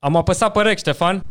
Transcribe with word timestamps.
Am 0.00 0.16
apăsat 0.16 0.52
pe 0.52 0.62
rec, 0.62 0.78
Ștefan. 0.78 1.22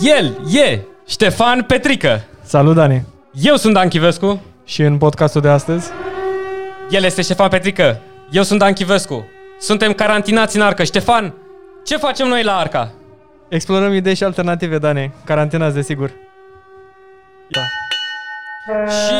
El 0.00 0.36
e 0.54 0.80
Ștefan 1.06 1.62
Petrică. 1.62 2.24
Salut, 2.42 2.74
Dani! 2.74 3.04
Eu 3.32 3.56
sunt 3.56 3.74
Dan 3.74 3.88
Chivescu. 3.88 4.42
Și 4.64 4.82
în 4.82 4.98
podcastul 4.98 5.40
de 5.40 5.48
astăzi, 5.48 5.90
El 6.90 7.02
este 7.04 7.22
Ștefan 7.22 7.48
Petrică. 7.48 8.00
Eu 8.30 8.42
sunt 8.42 8.58
Dan 8.58 8.72
Chivescu. 8.72 9.24
Suntem 9.58 9.92
carantinați 9.92 10.56
în 10.56 10.62
Arca. 10.62 10.84
Ștefan, 10.84 11.34
ce 11.84 11.96
facem 11.96 12.28
noi 12.28 12.42
la 12.42 12.56
Arca? 12.56 12.92
explorăm 13.48 13.92
idei 13.92 14.14
și 14.14 14.24
alternative, 14.24 14.78
Dani. 14.78 15.12
Carantenați, 15.24 15.74
desigur. 15.74 16.10
Da. 17.48 17.60
Și 18.90 19.14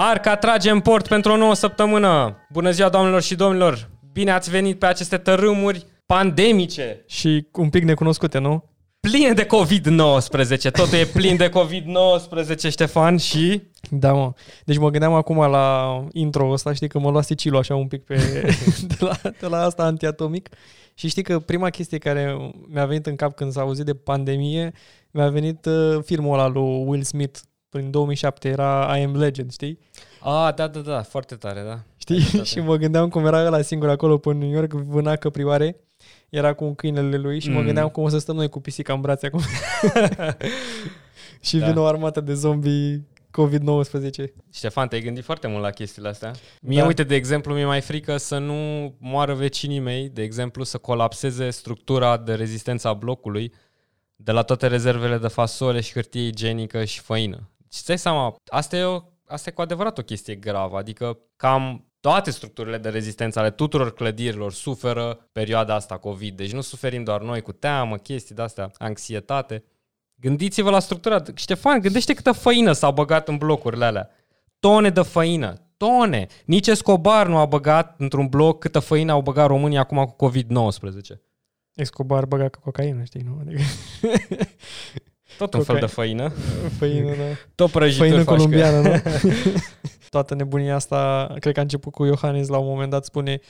Arca 0.00 0.36
trage 0.36 0.70
în 0.70 0.80
port 0.80 1.08
pentru 1.08 1.32
o 1.32 1.36
nouă 1.36 1.54
săptămână. 1.54 2.36
Bună 2.52 2.70
ziua, 2.70 2.88
doamnelor 2.88 3.22
și 3.22 3.34
domnilor! 3.34 3.90
Bine 4.12 4.30
ați 4.30 4.50
venit 4.50 4.78
pe 4.78 4.86
aceste 4.86 5.16
tărâmuri 5.16 5.86
pandemice, 6.06 7.04
Și 7.06 7.46
un 7.52 7.70
pic 7.70 7.82
necunoscute, 7.82 8.38
nu? 8.38 8.64
pline 9.00 9.32
de 9.32 9.46
COVID-19. 9.46 10.70
Totul 10.72 10.98
e 10.98 11.04
plin 11.04 11.36
de 11.36 11.48
COVID-19, 11.48 12.70
Ștefan, 12.70 13.16
și... 13.16 13.62
Da, 13.90 14.12
mă. 14.12 14.32
Deci 14.64 14.78
mă 14.78 14.90
gândeam 14.90 15.12
acum 15.12 15.50
la 15.50 16.04
intro 16.12 16.50
ăsta, 16.50 16.72
știi 16.72 16.88
că 16.88 16.98
mă 16.98 17.10
luase 17.10 17.34
Cilu 17.34 17.56
așa 17.56 17.74
un 17.74 17.86
pic 17.86 18.04
pe, 18.04 18.14
de, 18.88 18.96
la, 18.98 19.16
de 19.40 19.46
la 19.46 19.62
asta 19.62 19.82
antiatomic. 19.82 20.48
Și 20.94 21.08
știi 21.08 21.22
că 21.22 21.38
prima 21.38 21.70
chestie 21.70 21.98
care 21.98 22.52
mi-a 22.68 22.86
venit 22.86 23.06
în 23.06 23.16
cap 23.16 23.34
când 23.34 23.52
s-a 23.52 23.60
auzit 23.60 23.84
de 23.84 23.94
pandemie, 23.94 24.72
mi-a 25.10 25.28
venit 25.28 25.64
uh, 25.64 25.98
filmul 26.04 26.38
ăla 26.38 26.48
lui 26.48 26.84
Will 26.86 27.02
Smith 27.02 27.38
prin 27.78 27.90
2007, 27.90 28.48
era 28.48 28.96
I 28.98 29.02
Am 29.02 29.16
Legend, 29.16 29.52
știi? 29.52 29.78
Ah, 30.20 30.54
da, 30.54 30.68
da, 30.68 30.80
da, 30.80 31.02
foarte 31.02 31.34
tare, 31.34 31.62
da. 31.62 31.80
Știi? 31.96 32.20
și 32.50 32.60
mă 32.60 32.76
gândeam 32.76 33.08
cum 33.08 33.26
era 33.26 33.46
ăla 33.46 33.62
singur 33.62 33.88
acolo 33.88 34.18
pe 34.18 34.32
New 34.32 34.50
York, 34.50 34.72
vâna 34.72 35.16
căprioare, 35.16 35.76
era 36.28 36.52
cu 36.52 36.74
câinele 36.74 37.16
lui 37.16 37.40
și 37.40 37.48
mm. 37.48 37.54
mă 37.54 37.60
Mm. 37.60 37.66
gândeam 37.66 37.88
cum 37.88 38.02
o 38.02 38.08
să 38.08 38.18
stăm 38.18 38.36
noi 38.36 38.48
cu 38.48 38.60
pisica 38.60 38.92
în 38.92 39.00
brațe 39.00 39.26
acum. 39.26 39.40
și 41.40 41.58
Da. 41.58 41.66
vine 41.66 41.80
o 41.80 41.84
armată 41.84 42.20
de 42.20 42.34
zombie 42.34 43.06
COVID-19. 43.30 44.24
Ștefan, 44.52 44.88
te-ai 44.88 45.02
gândit 45.02 45.24
foarte 45.24 45.46
mult 45.46 45.62
la 45.62 45.70
chestiile 45.70 46.08
astea? 46.08 46.32
Mie, 46.60 46.80
Da. 46.80 46.86
uite, 46.86 47.04
de 47.04 47.14
exemplu, 47.14 47.54
mi-e 47.54 47.64
mai 47.64 47.80
frică 47.80 48.16
să 48.16 48.38
nu 48.38 48.92
moară 48.98 49.34
vecinii 49.34 49.78
mei, 49.80 50.08
de 50.08 50.22
exemplu, 50.22 50.64
să 50.64 50.78
colapseze 50.78 51.50
structura 51.50 52.16
de 52.16 52.34
rezistență 52.34 52.88
a 52.88 52.92
blocului 52.92 53.52
de 54.16 54.32
la 54.32 54.42
toate 54.42 54.66
rezervele 54.66 55.18
de 55.18 55.28
fasole 55.28 55.80
și 55.80 55.92
hârtie 55.92 56.26
igienică 56.26 56.84
și 56.84 57.00
făină. 57.00 57.48
Și 57.70 57.78
îți 57.78 57.86
dai 57.86 57.98
seama, 57.98 58.36
asta 58.46 58.76
e, 58.76 58.84
o, 58.84 59.02
asta 59.26 59.48
e 59.48 59.52
cu 59.52 59.60
adevărat 59.60 59.98
o 59.98 60.02
chestie 60.02 60.34
gravă, 60.34 60.76
adică 60.76 61.18
cam 61.36 61.88
toate 62.00 62.30
structurile 62.30 62.78
de 62.78 62.88
rezistență 62.88 63.38
ale 63.38 63.50
tuturor 63.50 63.94
clădirilor 63.94 64.52
suferă 64.52 65.28
perioada 65.32 65.74
asta 65.74 65.98
COVID. 65.98 66.36
Deci 66.36 66.52
nu 66.52 66.60
suferim 66.60 67.04
doar 67.04 67.22
noi 67.22 67.40
cu 67.40 67.52
teamă, 67.52 67.96
chestii 67.96 68.34
de-astea, 68.34 68.70
anxietate. 68.78 69.64
Gândiți-vă 70.14 70.70
la 70.70 70.78
structura. 70.78 71.22
Ștefan, 71.34 71.80
gândește 71.80 72.14
câtă 72.14 72.32
făină 72.32 72.72
s-a 72.72 72.90
băgat 72.90 73.28
în 73.28 73.36
blocurile 73.36 73.84
alea. 73.84 74.10
Tone 74.58 74.90
de 74.90 75.02
făină. 75.02 75.54
Tone. 75.76 76.26
Nici 76.44 76.66
Escobar 76.66 77.26
nu 77.26 77.36
a 77.36 77.44
băgat 77.44 77.94
într-un 77.98 78.26
bloc 78.26 78.58
câtă 78.58 78.78
făină 78.78 79.12
au 79.12 79.22
băgat 79.22 79.46
România 79.46 79.80
acum 79.80 80.04
cu 80.04 80.30
COVID-19. 80.30 81.20
Escobar 81.74 82.24
băga 82.24 82.48
cu 82.48 82.60
cocaină, 82.60 83.02
știi, 83.02 83.20
nu? 83.20 83.38
Adică 83.40 83.62
Tot 85.38 85.54
un 85.54 85.62
fel 85.62 85.74
Cocaină. 85.80 85.86
de 85.86 85.92
făină. 85.92 86.32
făină, 86.78 87.16
da. 87.16 87.22
Tot 87.54 87.70
prăjituri 87.70 88.08
Făină 88.08 88.24
faci 88.24 88.36
cu 88.36 88.52
ea. 88.52 88.70
colombiană, 88.70 88.88
nu? 88.88 89.10
Toată 90.10 90.34
nebunia 90.34 90.74
asta, 90.74 91.26
cred 91.38 91.52
că 91.52 91.58
a 91.58 91.62
început 91.62 91.92
cu 91.92 92.04
Iohannis 92.04 92.48
la 92.48 92.58
un 92.58 92.66
moment 92.66 92.90
dat, 92.90 93.04
spune 93.04 93.40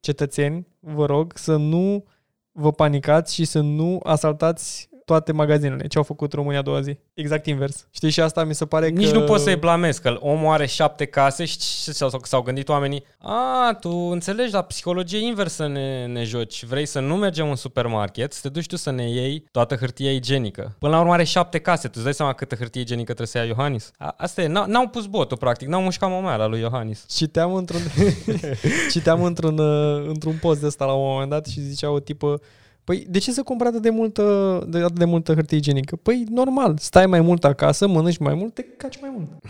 cetățeni, 0.00 0.66
vă 0.80 1.06
rog 1.06 1.32
să 1.36 1.56
nu 1.56 2.04
vă 2.52 2.72
panicați 2.72 3.34
și 3.34 3.44
să 3.44 3.60
nu 3.60 4.00
asaltați 4.02 4.88
toate 5.06 5.32
magazinele. 5.32 5.86
Ce 5.86 5.98
au 5.98 6.04
făcut 6.04 6.32
România 6.32 6.58
a 6.58 6.62
doua 6.62 6.80
zi? 6.80 6.98
Exact 7.14 7.46
invers. 7.46 7.86
Știi, 7.90 8.10
și 8.10 8.20
asta 8.20 8.44
mi 8.44 8.54
se 8.54 8.66
pare 8.66 8.88
Nici 8.88 9.10
că... 9.10 9.18
nu 9.18 9.24
poți 9.24 9.42
să-i 9.42 9.56
blamezi, 9.56 10.00
că 10.00 10.16
omul 10.20 10.52
are 10.52 10.66
șapte 10.66 11.04
case 11.04 11.44
și 11.44 11.58
ce 11.58 11.92
s-au, 11.92 12.20
s-au 12.22 12.42
gândit 12.42 12.68
oamenii? 12.68 13.04
A, 13.18 13.76
tu 13.80 13.90
înțelegi, 13.90 14.52
la 14.52 14.62
psihologie 14.62 15.26
inversă 15.26 15.66
ne, 15.66 16.06
ne 16.06 16.24
joci. 16.24 16.64
Vrei 16.64 16.86
să 16.86 17.00
nu 17.00 17.16
mergem 17.16 17.48
în 17.48 17.56
supermarket, 17.56 18.32
să 18.32 18.40
te 18.42 18.48
duci 18.48 18.66
tu 18.66 18.76
să 18.76 18.90
ne 18.90 19.08
iei 19.08 19.44
toată 19.50 19.74
hârtia 19.74 20.12
igienică. 20.12 20.74
Până 20.78 20.92
la 20.92 21.00
urmă 21.00 21.12
are 21.12 21.24
șapte 21.24 21.58
case. 21.58 21.86
Tu 21.86 21.92
îți 21.94 22.04
dai 22.04 22.14
seama 22.14 22.32
câtă 22.32 22.54
hârtie 22.54 22.80
igienică 22.80 23.12
trebuie 23.14 23.26
să 23.26 23.38
ia 23.38 23.44
Iohannis? 23.44 23.90
A, 23.98 24.14
asta 24.16 24.42
e, 24.42 24.46
n- 24.46 24.66
n-au 24.66 24.88
pus 24.88 25.06
botul, 25.06 25.36
practic. 25.36 25.68
N-au 25.68 25.82
mușcat 25.82 26.10
momeala 26.10 26.46
lui 26.46 26.60
Iohannis. 26.60 27.04
Citeam 27.08 27.54
într-un, 27.54 27.80
citeam 28.92 29.22
într-un, 29.22 29.58
uh, 29.58 30.08
într-un 30.08 30.38
post 30.40 30.60
de 30.60 30.66
ăsta 30.66 30.84
la 30.84 30.92
un 30.92 31.06
moment 31.06 31.30
dat 31.30 31.46
și 31.46 31.60
zicea 31.60 31.90
o 31.90 32.00
tipă 32.00 32.40
Păi, 32.86 33.06
de 33.08 33.18
ce 33.18 33.32
să 33.32 33.42
cumpăr 33.42 33.66
atât 33.66 33.82
de 33.82 33.90
multă, 33.90 34.22
de, 34.68 34.78
atât 34.78 34.98
de 34.98 35.04
multă 35.04 35.34
hârtie 35.34 35.56
igienică? 35.56 35.96
Păi, 35.96 36.24
normal, 36.30 36.74
stai 36.78 37.06
mai 37.06 37.20
mult 37.20 37.44
acasă, 37.44 37.86
mănânci 37.86 38.16
mai 38.18 38.34
mult, 38.34 38.54
te 38.54 38.62
caci 38.62 38.98
mai 39.00 39.10
mult. 39.16 39.28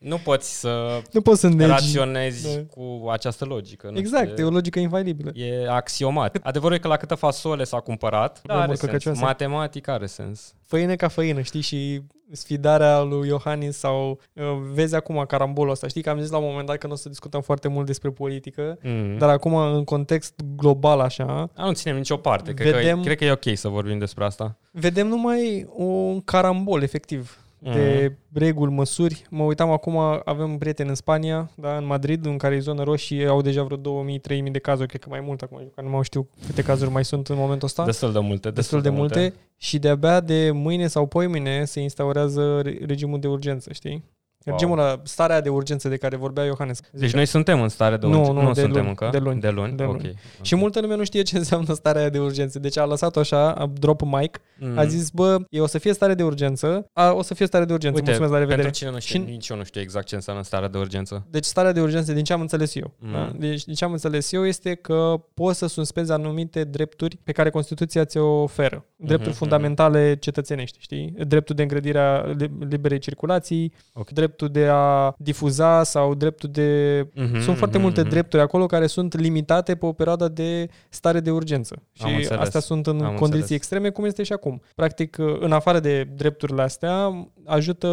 Nu 0.00 0.16
poți 0.16 0.60
să 0.60 1.02
Nu 1.12 1.20
poți 1.20 1.40
să 1.40 1.48
negi. 1.48 1.70
raționezi 1.70 2.54
Da. 2.56 2.62
cu 2.74 3.08
această 3.10 3.44
logică. 3.44 3.88
Nu 3.92 3.98
Exact, 3.98 4.28
știu, 4.30 4.44
e 4.44 4.46
o 4.46 4.50
logică 4.50 4.78
infailibilă. 4.78 5.30
E 5.34 5.68
axiomat. 5.70 6.38
Adevărul 6.42 6.76
e 6.76 6.78
că 6.78 6.88
la 6.88 6.96
câtă 6.96 7.14
fasole 7.14 7.64
s-a 7.64 7.80
cumpărat, 7.80 8.40
da, 8.44 8.54
are 8.54 8.66
mult 8.66 8.78
sens. 8.78 8.90
căcăcioase. 8.90 9.20
Matematic 9.24 9.88
are 9.88 10.06
sens. 10.06 10.54
Făină 10.66 10.94
ca 10.94 11.08
făină, 11.08 11.40
știi? 11.40 11.60
Și 11.60 12.00
sfidarea 12.32 13.00
lui 13.00 13.28
Iohannis 13.28 13.76
sau 13.78 14.20
uh, 14.32 14.44
vezi 14.72 14.94
acum 14.94 15.24
carambolul 15.28 15.72
ăsta. 15.72 15.86
Știi 15.88 16.02
că 16.02 16.10
am 16.10 16.20
zis 16.20 16.30
la 16.30 16.36
un 16.38 16.44
moment 16.48 16.66
dat 16.66 16.76
că 16.78 16.86
nu 16.86 16.92
o 16.92 16.96
să 16.96 17.08
discutăm 17.08 17.40
foarte 17.40 17.68
mult 17.68 17.86
despre 17.86 18.10
politică, 18.10 18.78
Mm. 18.82 19.18
dar 19.18 19.28
acum 19.28 19.54
în 19.54 19.84
context 19.84 20.34
global 20.56 21.00
așa, 21.00 21.50
A, 21.54 21.64
nu 21.66 21.72
ținem 21.76 21.96
nicio 21.96 22.16
parte. 22.16 22.54
Cred, 22.54 22.72
Vedem- 22.74 22.96
că, 22.96 23.04
cred 23.04 23.16
că 23.16 23.24
e 23.24 23.30
ok 23.30 23.44
să 23.56 23.68
vorbim 23.68 23.98
despre 23.98 24.24
asta. 24.24 24.56
vedem 24.70 25.06
numai 25.06 25.66
un 25.74 26.20
carambol 26.20 26.82
efectiv 26.82 27.40
Mhm. 27.58 27.72
de 27.72 28.16
reguli, 28.32 28.72
măsuri. 28.72 29.22
Mă 29.30 29.42
uitam 29.42 29.70
acum, 29.70 29.96
avem 30.24 30.58
prieteni 30.58 30.88
în 30.88 30.94
Spania, 30.94 31.50
da, 31.54 31.76
în 31.76 31.86
Madrid, 31.86 32.26
în 32.26 32.36
care 32.36 32.54
e 32.54 32.58
zonă 32.58 32.82
roșie, 32.82 33.26
au 33.26 33.40
deja 33.42 33.62
vreo 33.62 33.76
2000-3000 33.76 34.52
de 34.52 34.58
cazuri, 34.58 34.88
cred 34.88 35.00
că 35.00 35.08
mai 35.08 35.20
mult 35.20 35.42
acum, 35.42 35.72
că 35.74 35.82
nu 35.82 35.88
mai 35.88 36.04
știu 36.04 36.28
câte 36.46 36.62
cazuri 36.62 36.90
mai 36.90 37.04
sunt 37.04 37.28
în 37.28 37.36
momentul 37.36 37.66
ăsta. 37.66 37.84
Destul 37.84 38.12
de 38.12 38.18
multe. 38.18 38.50
destul 38.50 38.80
de 38.82 38.88
multe 38.88 39.34
și 39.56 39.78
de-abia 39.78 40.20
de 40.20 40.50
mâine 40.50 40.86
sau 40.86 41.06
poimâine 41.06 41.64
se 41.64 41.80
instaurează 41.80 42.60
re- 42.60 42.78
regimul 42.86 43.20
de 43.20 43.26
urgență, 43.28 43.72
știi? 43.72 44.04
Wow. 44.46 44.54
Regimul 44.58 44.76
la 44.76 45.00
starea 45.04 45.40
de 45.40 45.48
urgență 45.48 45.88
de 45.88 45.96
care 45.96 46.16
vorbea 46.16 46.44
Iohannes. 46.44 46.80
Deci 46.92 47.12
noi 47.14 47.26
suntem 47.26 47.60
în 47.62 47.68
stare 47.68 47.96
de 47.96 48.06
Nu, 48.06 48.12
urgență. 48.12 48.32
nu, 48.32 48.40
nu 48.46 48.52
de 48.52 48.60
suntem 48.60 48.76
luni, 48.76 48.88
încă? 48.88 49.08
de 49.12 49.18
luni, 49.18 49.40
De 49.40 49.48
luni? 49.48 49.76
de 49.76 49.82
luni. 49.84 50.16
Ok. 50.38 50.44
Și 50.44 50.54
multă 50.54 50.80
lume 50.80 50.96
nu 50.96 51.04
știe 51.04 51.22
ce 51.22 51.36
înseamnă 51.36 51.74
starea 51.74 52.00
aia 52.00 52.10
de 52.10 52.18
urgență. 52.18 52.58
Deci 52.58 52.78
a 52.78 52.84
lăsat-o 52.84 53.20
așa, 53.20 53.52
a 53.52 53.66
drop 53.80 54.00
mic, 54.02 54.40
Mm. 54.58 54.78
a 54.78 54.84
zis, 54.84 55.10
bă, 55.10 55.38
e, 55.50 55.60
o 55.60 55.66
să 55.66 55.78
fie 55.78 55.92
stare 55.92 56.14
de 56.14 56.22
urgență, 56.22 56.86
a, 56.92 57.12
o 57.12 57.22
să 57.22 57.34
fie 57.34 57.46
stare 57.46 57.64
de 57.64 57.72
urgență, 57.72 57.96
Uite, 57.98 58.10
mulțumesc, 58.10 58.32
la 58.32 58.38
revedere. 58.38 58.62
pentru 58.62 58.78
cine 58.80 58.90
nu 58.94 58.98
știe, 59.00 59.18
Și- 59.20 59.24
nici 59.30 59.48
eu 59.48 59.56
nu 59.56 59.64
știu 59.64 59.80
exact 59.80 60.06
ce 60.06 60.14
înseamnă 60.14 60.42
starea 60.42 60.68
de 60.68 60.78
urgență. 60.78 61.26
Deci 61.30 61.44
starea 61.44 61.72
de 61.72 61.80
urgență, 61.80 62.12
din 62.12 62.24
ce 62.24 62.32
am 62.32 62.40
înțeles 62.40 62.74
eu, 62.74 62.92
Mm. 62.98 63.12
da? 63.12 63.32
deci 63.38 63.64
din 63.64 63.74
ce 63.74 63.84
am 63.84 63.92
înțeles 63.92 64.32
eu 64.32 64.46
este 64.46 64.74
că 64.74 65.14
poți 65.34 65.58
să 65.58 65.66
suspezi 65.66 66.12
anumite 66.12 66.64
drepturi 66.64 67.16
pe 67.24 67.32
care 67.32 67.50
Constituția 67.50 68.04
ți-o 68.04 68.26
oferă. 68.42 68.84
Drepturi 68.96 69.28
Mhm, 69.28 69.38
fundamentale 69.38 70.16
cetățenești, 70.20 70.76
știi? 70.80 71.14
Dreptul 71.26 71.54
de 71.54 71.62
îngrădire 71.62 72.34
li- 72.38 72.50
liberei 72.68 72.98
circulații, 72.98 73.72
Ok. 73.92 74.10
Dreptul 74.36 74.62
de 74.62 74.68
a 74.72 75.14
difuza 75.18 75.82
sau 75.82 76.14
dreptul 76.14 76.48
de... 76.52 77.00
Mhm, 77.14 77.40
Sunt 77.40 77.56
foarte 77.56 77.76
mhm, 77.76 77.84
multe 77.86 78.00
mhm. 78.00 78.10
drepturi 78.10 78.42
acolo 78.42 78.66
care 78.66 78.86
sunt 78.86 79.18
limitate 79.18 79.74
pe 79.74 79.86
o 79.86 79.92
perioadă 79.92 80.28
de 80.28 80.68
stare 80.88 81.20
de 81.20 81.30
urgență. 81.30 81.82
Am 81.98 82.08
Și 82.08 82.14
înțeles. 82.16 82.40
astea 82.40 82.60
sunt 82.60 82.86
în 82.86 82.94
Am 82.94 83.00
condiții 83.00 83.24
înțeles. 83.26 83.50
extreme, 83.50 83.90
cum 83.90 84.04
este 84.04 84.22
și 84.22 84.32
acum. 84.32 84.60
Practic, 84.74 85.16
în 85.40 85.52
afară 85.52 85.80
de 85.80 86.04
drepturile 86.14 86.62
astea, 86.62 87.28
ajută 87.44 87.88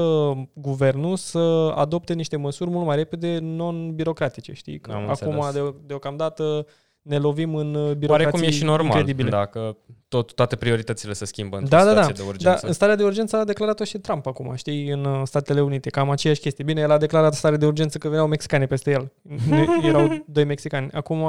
guvernul 0.54 1.16
să 1.16 1.74
adopte 1.76 2.14
niște 2.14 2.38
măsuri 2.38 2.70
mult 2.70 2.86
mai 2.86 2.96
repede 2.96 3.38
non-birocratice, 3.42 4.54
știi? 4.54 4.80
Că 4.80 4.92
Am 4.92 5.10
acum, 5.10 5.40
înțeles. 5.40 5.54
de, 5.70 5.76
deocamdată, 5.86 6.66
ne 7.02 7.18
lovim 7.18 7.56
în 7.56 7.72
birocrații 7.72 8.08
Oarecum 8.10 8.42
e 8.42 8.50
și 8.50 8.64
normal, 8.64 8.86
incredibile. 8.86 9.30
dacă 9.30 9.78
tot, 10.16 10.34
toate 10.34 10.56
prioritățile 10.56 11.14
se 11.14 11.26
schimbă 11.26 11.58
într-o 11.58 11.78
Da, 11.78 11.84
da, 11.86 11.94
da. 11.94 12.02
situație 12.02 12.14
de 12.14 12.22
Da, 12.22 12.28
urgență. 12.50 12.68
în 12.68 12.74
starea 12.74 12.96
de 12.96 13.04
urgență 13.04 13.36
a 13.38 13.44
declarat-o 13.44 13.84
și 13.84 13.98
Trump 13.98 14.26
acum, 14.28 14.56
știi, 14.56 14.90
în 14.90 15.06
uh, 15.06 15.22
Statele 15.24 15.62
Unite. 15.62 15.90
Cam 15.90 16.10
aceeași 16.10 16.40
chestie. 16.42 16.64
Bine, 16.64 16.82
el 16.82 16.92
a 16.92 16.98
declarat 16.98 17.34
stare 17.34 17.58
de 17.58 17.66
urgență 17.66 17.98
că 17.98 18.08
veneau 18.08 18.28
mexicani 18.28 18.68
peste 18.68 18.92
el. 18.92 19.12
Ne- 19.50 19.66
Erau 19.88 20.24
doi 20.28 20.44
mexicani. 20.44 20.92
Acum, 20.92 21.26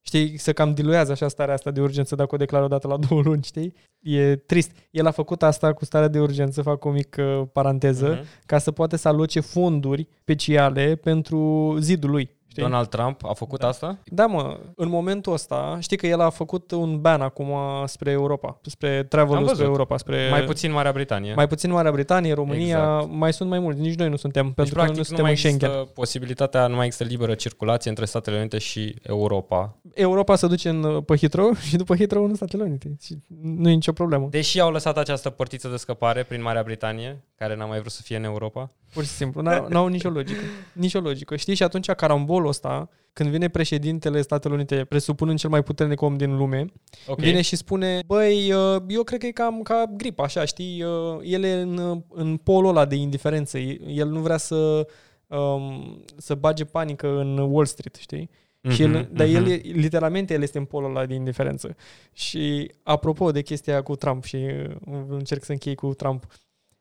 știi, 0.00 0.38
se 0.38 0.52
cam 0.52 0.74
diluează 0.74 1.12
așa 1.12 1.28
starea 1.28 1.54
asta 1.54 1.70
de 1.70 1.80
urgență 1.80 2.14
dacă 2.14 2.34
o 2.34 2.38
declară 2.38 2.64
odată 2.64 2.86
la 2.88 2.96
două 3.08 3.20
luni, 3.22 3.42
știi? 3.42 3.74
E 4.00 4.36
trist. 4.36 4.70
El 4.90 5.06
a 5.06 5.10
făcut 5.10 5.42
asta 5.42 5.72
cu 5.72 5.84
starea 5.84 6.08
de 6.08 6.20
urgență, 6.20 6.62
fac 6.62 6.84
o 6.84 6.90
mică 6.90 7.50
paranteză, 7.52 8.08
Mhm. 8.08 8.24
ca 8.46 8.58
să 8.58 8.70
poate 8.70 8.96
să 8.96 9.08
aloce 9.08 9.40
fonduri 9.40 10.08
speciale 10.20 10.94
pentru 10.94 11.76
zidul 11.80 12.10
lui. 12.10 12.36
Știi? 12.58 12.66
știi? 12.66 12.70
Donald 12.70 12.88
Trump 12.88 13.24
a 13.30 13.32
făcut 13.32 13.60
Da. 13.60 13.68
asta? 13.68 13.98
Da, 14.04 14.26
mă, 14.26 14.58
în 14.74 14.88
momentul 14.88 15.32
ăsta, 15.32 15.76
știi 15.80 15.96
că 15.96 16.06
el 16.06 16.20
a 16.20 16.30
făcut 16.30 16.70
un 16.70 17.00
ban 17.00 17.20
acum 17.20 17.52
spre 17.86 18.10
Europa, 18.10 18.58
spre 18.62 19.02
travel 19.08 19.36
Am 19.36 19.42
spre 19.42 19.54
văzut. 19.54 19.66
Europa, 19.66 19.96
spre 19.96 20.28
Mai 20.30 20.42
puțin 20.44 20.72
Marea 20.72 20.92
Britanie. 20.92 21.34
mai 21.34 21.46
puțin 21.48 21.70
Marea 21.70 21.90
Britanie, 21.92 22.32
România, 22.32 22.66
Exact. 22.66 23.10
mai 23.10 23.32
sunt 23.32 23.48
mai 23.48 23.58
mulți, 23.58 23.80
nici 23.80 23.94
noi 23.94 24.08
nu 24.08 24.16
suntem, 24.16 24.44
deci, 24.46 24.54
pentru 24.54 24.74
că 24.74 24.80
practic, 24.80 24.96
nu 24.96 24.98
nu 25.00 25.06
suntem 25.06 25.24
mai 25.24 25.32
în 25.32 25.38
Schengen. 25.38 25.68
există 25.68 25.92
posibilitatea, 25.94 26.66
nu 26.66 26.74
mai 26.76 26.84
există 26.86 27.04
liberă 27.04 27.34
circulație 27.34 27.90
între 27.90 28.04
Statele 28.04 28.38
Unite 28.38 28.58
și 28.58 28.94
Europa. 29.02 29.76
Europa 29.94 30.36
se 30.36 30.46
duce 30.46 30.68
în, 30.68 31.00
pe 31.00 31.16
Heathrow 31.16 31.54
și 31.68 31.76
după 31.76 31.96
Heathrow 31.96 32.24
în 32.24 32.34
Statele 32.34 32.62
Unite. 32.62 32.96
Și 33.00 33.16
nu 33.42 33.68
e 33.68 33.72
nicio 33.72 33.92
problemă. 33.92 34.26
Deși 34.30 34.60
au 34.60 34.70
lăsat 34.70 34.98
această 34.98 35.30
portiță 35.30 35.68
de 35.68 35.76
scăpare 35.76 36.22
prin 36.22 36.42
Marea 36.42 36.62
Britanie, 36.62 37.22
care 37.36 37.56
n-a 37.56 37.64
mai 37.64 37.78
vrut 37.78 37.92
să 37.92 38.02
fie 38.02 38.16
în 38.16 38.24
Europa. 38.24 38.70
Pur 38.92 39.02
și 39.04 39.08
simplu. 39.10 39.40
N-au, 39.40 39.66
n-au 39.68 39.86
nicio 39.86 40.08
logică. 40.10 40.40
Nicio 40.72 41.00
logică. 41.00 41.36
Știi? 41.36 41.54
Și 41.54 41.62
atunci 41.62 41.90
carambolul 41.90 42.47
ăsta, 42.48 42.88
când 43.12 43.30
vine 43.30 43.48
președintele 43.48 44.22
Statelor 44.22 44.56
Unite, 44.56 44.84
presupunând 44.84 45.38
cel 45.38 45.50
mai 45.50 45.62
puternic 45.62 46.00
om 46.00 46.16
din 46.16 46.36
lume, 46.36 46.64
Ok. 47.06 47.18
vine 47.18 47.40
și 47.40 47.56
spune, 47.56 48.00
băi, 48.06 48.52
uh, 48.52 48.82
eu 48.88 49.02
cred 49.02 49.20
că 49.20 49.26
e 49.26 49.30
cam 49.30 49.62
ca 49.62 49.84
gripa, 49.96 50.22
așa, 50.22 50.44
știi? 50.44 50.82
Uh, 50.82 51.18
El 51.22 51.42
e 51.44 51.52
în, 51.60 52.02
în 52.08 52.36
polul 52.36 52.70
ăla 52.70 52.84
de 52.84 52.94
indiferență. 52.94 53.58
El 53.58 54.08
nu 54.08 54.20
vrea 54.20 54.36
să, 54.36 54.86
um, 55.26 56.04
să 56.16 56.34
bage 56.34 56.64
panică 56.64 57.18
în 57.18 57.38
Wall 57.38 57.66
Street, 57.66 57.94
știi? 57.94 58.30
Mhm, 58.60 58.74
Și 58.74 58.82
el, 58.82 59.08
dar 59.12 59.26
el, 59.26 59.42
mhm. 59.42 59.50
e- 59.50 59.60
literalmente, 59.72 60.34
el 60.34 60.42
este 60.42 60.58
în 60.58 60.64
polul 60.64 60.90
ăla 60.90 61.06
de 61.06 61.14
indiferență. 61.14 61.76
Și 62.12 62.70
apropo 62.82 63.30
de 63.30 63.42
chestia 63.42 63.72
aia 63.72 63.82
cu 63.82 63.96
Trump 63.96 64.24
și 64.24 64.36
uh, 64.36 64.98
încerc 65.08 65.44
să 65.44 65.52
închei 65.52 65.74
cu 65.74 65.94
Trump, 65.94 66.26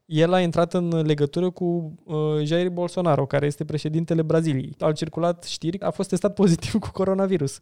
el 0.08 0.34
a 0.34 0.42
intrat 0.42 0.74
în 0.74 1.02
legătură 1.06 1.50
cu 1.50 1.94
uh, 2.04 2.16
Jair 2.44 2.70
Bolsonaro, 2.70 3.26
care 3.26 3.46
este 3.46 3.66
președintele 3.66 4.22
Braziliei. 4.22 4.76
Au 4.80 4.92
circulat 4.92 5.44
știri, 5.44 5.80
a 5.80 5.90
fost 5.90 6.10
testat 6.10 6.34
pozitiv 6.42 6.74
cu 6.80 6.90
coronavirus. 6.92 7.60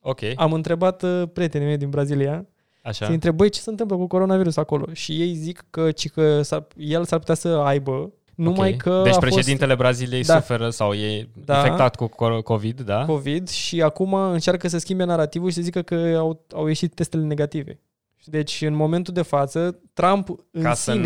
Ok, 0.00 0.20
Am 0.36 0.52
întrebat 0.52 1.02
uh, 1.02 1.22
prietenii 1.32 1.66
mei 1.66 1.76
din 1.76 1.90
Brazilia, 1.90 2.46
așa. 2.82 3.06
să 3.06 3.12
întreb, 3.12 3.36
băi, 3.36 3.48
ce 3.48 3.60
se 3.60 3.70
întâmplă 3.70 3.96
cu 3.96 4.06
coronavirus 4.06 4.56
acolo? 4.56 4.84
Și 4.92 5.12
ei 5.20 5.34
zic 5.34 5.64
că, 5.70 5.90
ci 5.90 6.08
că 6.10 6.42
s-ar, 6.42 6.66
el 6.76 7.04
s-ar 7.04 7.18
putea 7.18 7.34
să 7.34 7.48
aibă, 7.48 8.12
numai 8.34 8.70
Ok. 8.72 8.76
că 8.76 9.00
Deci 9.04 9.14
a 9.14 9.18
președintele 9.18 9.74
Braziliei 9.74 10.22
Da. 10.22 10.34
suferă 10.40 10.70
sau 10.70 10.92
e 10.92 11.28
Da. 11.44 11.56
infectat 11.56 11.94
cu 11.96 12.08
cor- 12.08 12.42
COVID, 12.42 12.80
da? 12.80 13.04
fost 13.04 13.08
COVID 13.08 13.48
și 13.48 13.82
acum 13.82 14.14
încearcă 14.14 14.68
să 14.68 14.78
schimbe 14.78 15.04
narativul 15.04 15.48
și 15.48 15.54
să 15.54 15.62
zică 15.62 15.82
că 15.82 16.14
au, 16.18 16.44
au 16.54 16.66
ieșit 16.66 16.94
testele 16.94 17.22
negative. 17.22 17.80
Deci, 18.24 18.62
în 18.66 18.74
momentul 18.74 19.14
de 19.14 19.22
față, 19.22 19.78
Trump 19.92 20.28
în 20.50 20.62
Ca 20.62 20.74
să 20.74 20.90
sine... 20.92 21.02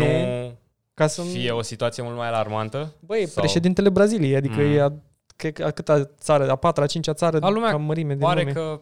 nu 0.47 0.51
ca 0.93 1.07
să 1.07 1.21
fie 1.21 1.51
o 1.51 1.61
situație 1.61 2.03
mult 2.03 2.15
mai 2.17 2.27
alarmantă. 2.27 2.93
Băi, 2.99 3.27
sau- 3.27 3.43
președintele 3.43 3.89
Braziliei, 3.89 4.35
adică 4.35 4.61
Mm. 4.61 4.75
e 4.75 4.81
a, 4.81 4.91
cred 5.35 5.53
că 5.53 5.63
a 5.63 5.71
câta 5.71 6.03
țară, 6.19 6.49
a 6.51 6.55
patra, 6.55 6.83
a 6.83 6.87
cincea 6.87 7.13
țară 7.13 7.37
A, 7.41 7.49
lumea 7.49 7.69
ca 7.69 7.77
mărime 7.77 8.13
din 8.13 8.21
Pare 8.21 8.39
lume. 8.39 8.51
că 8.53 8.81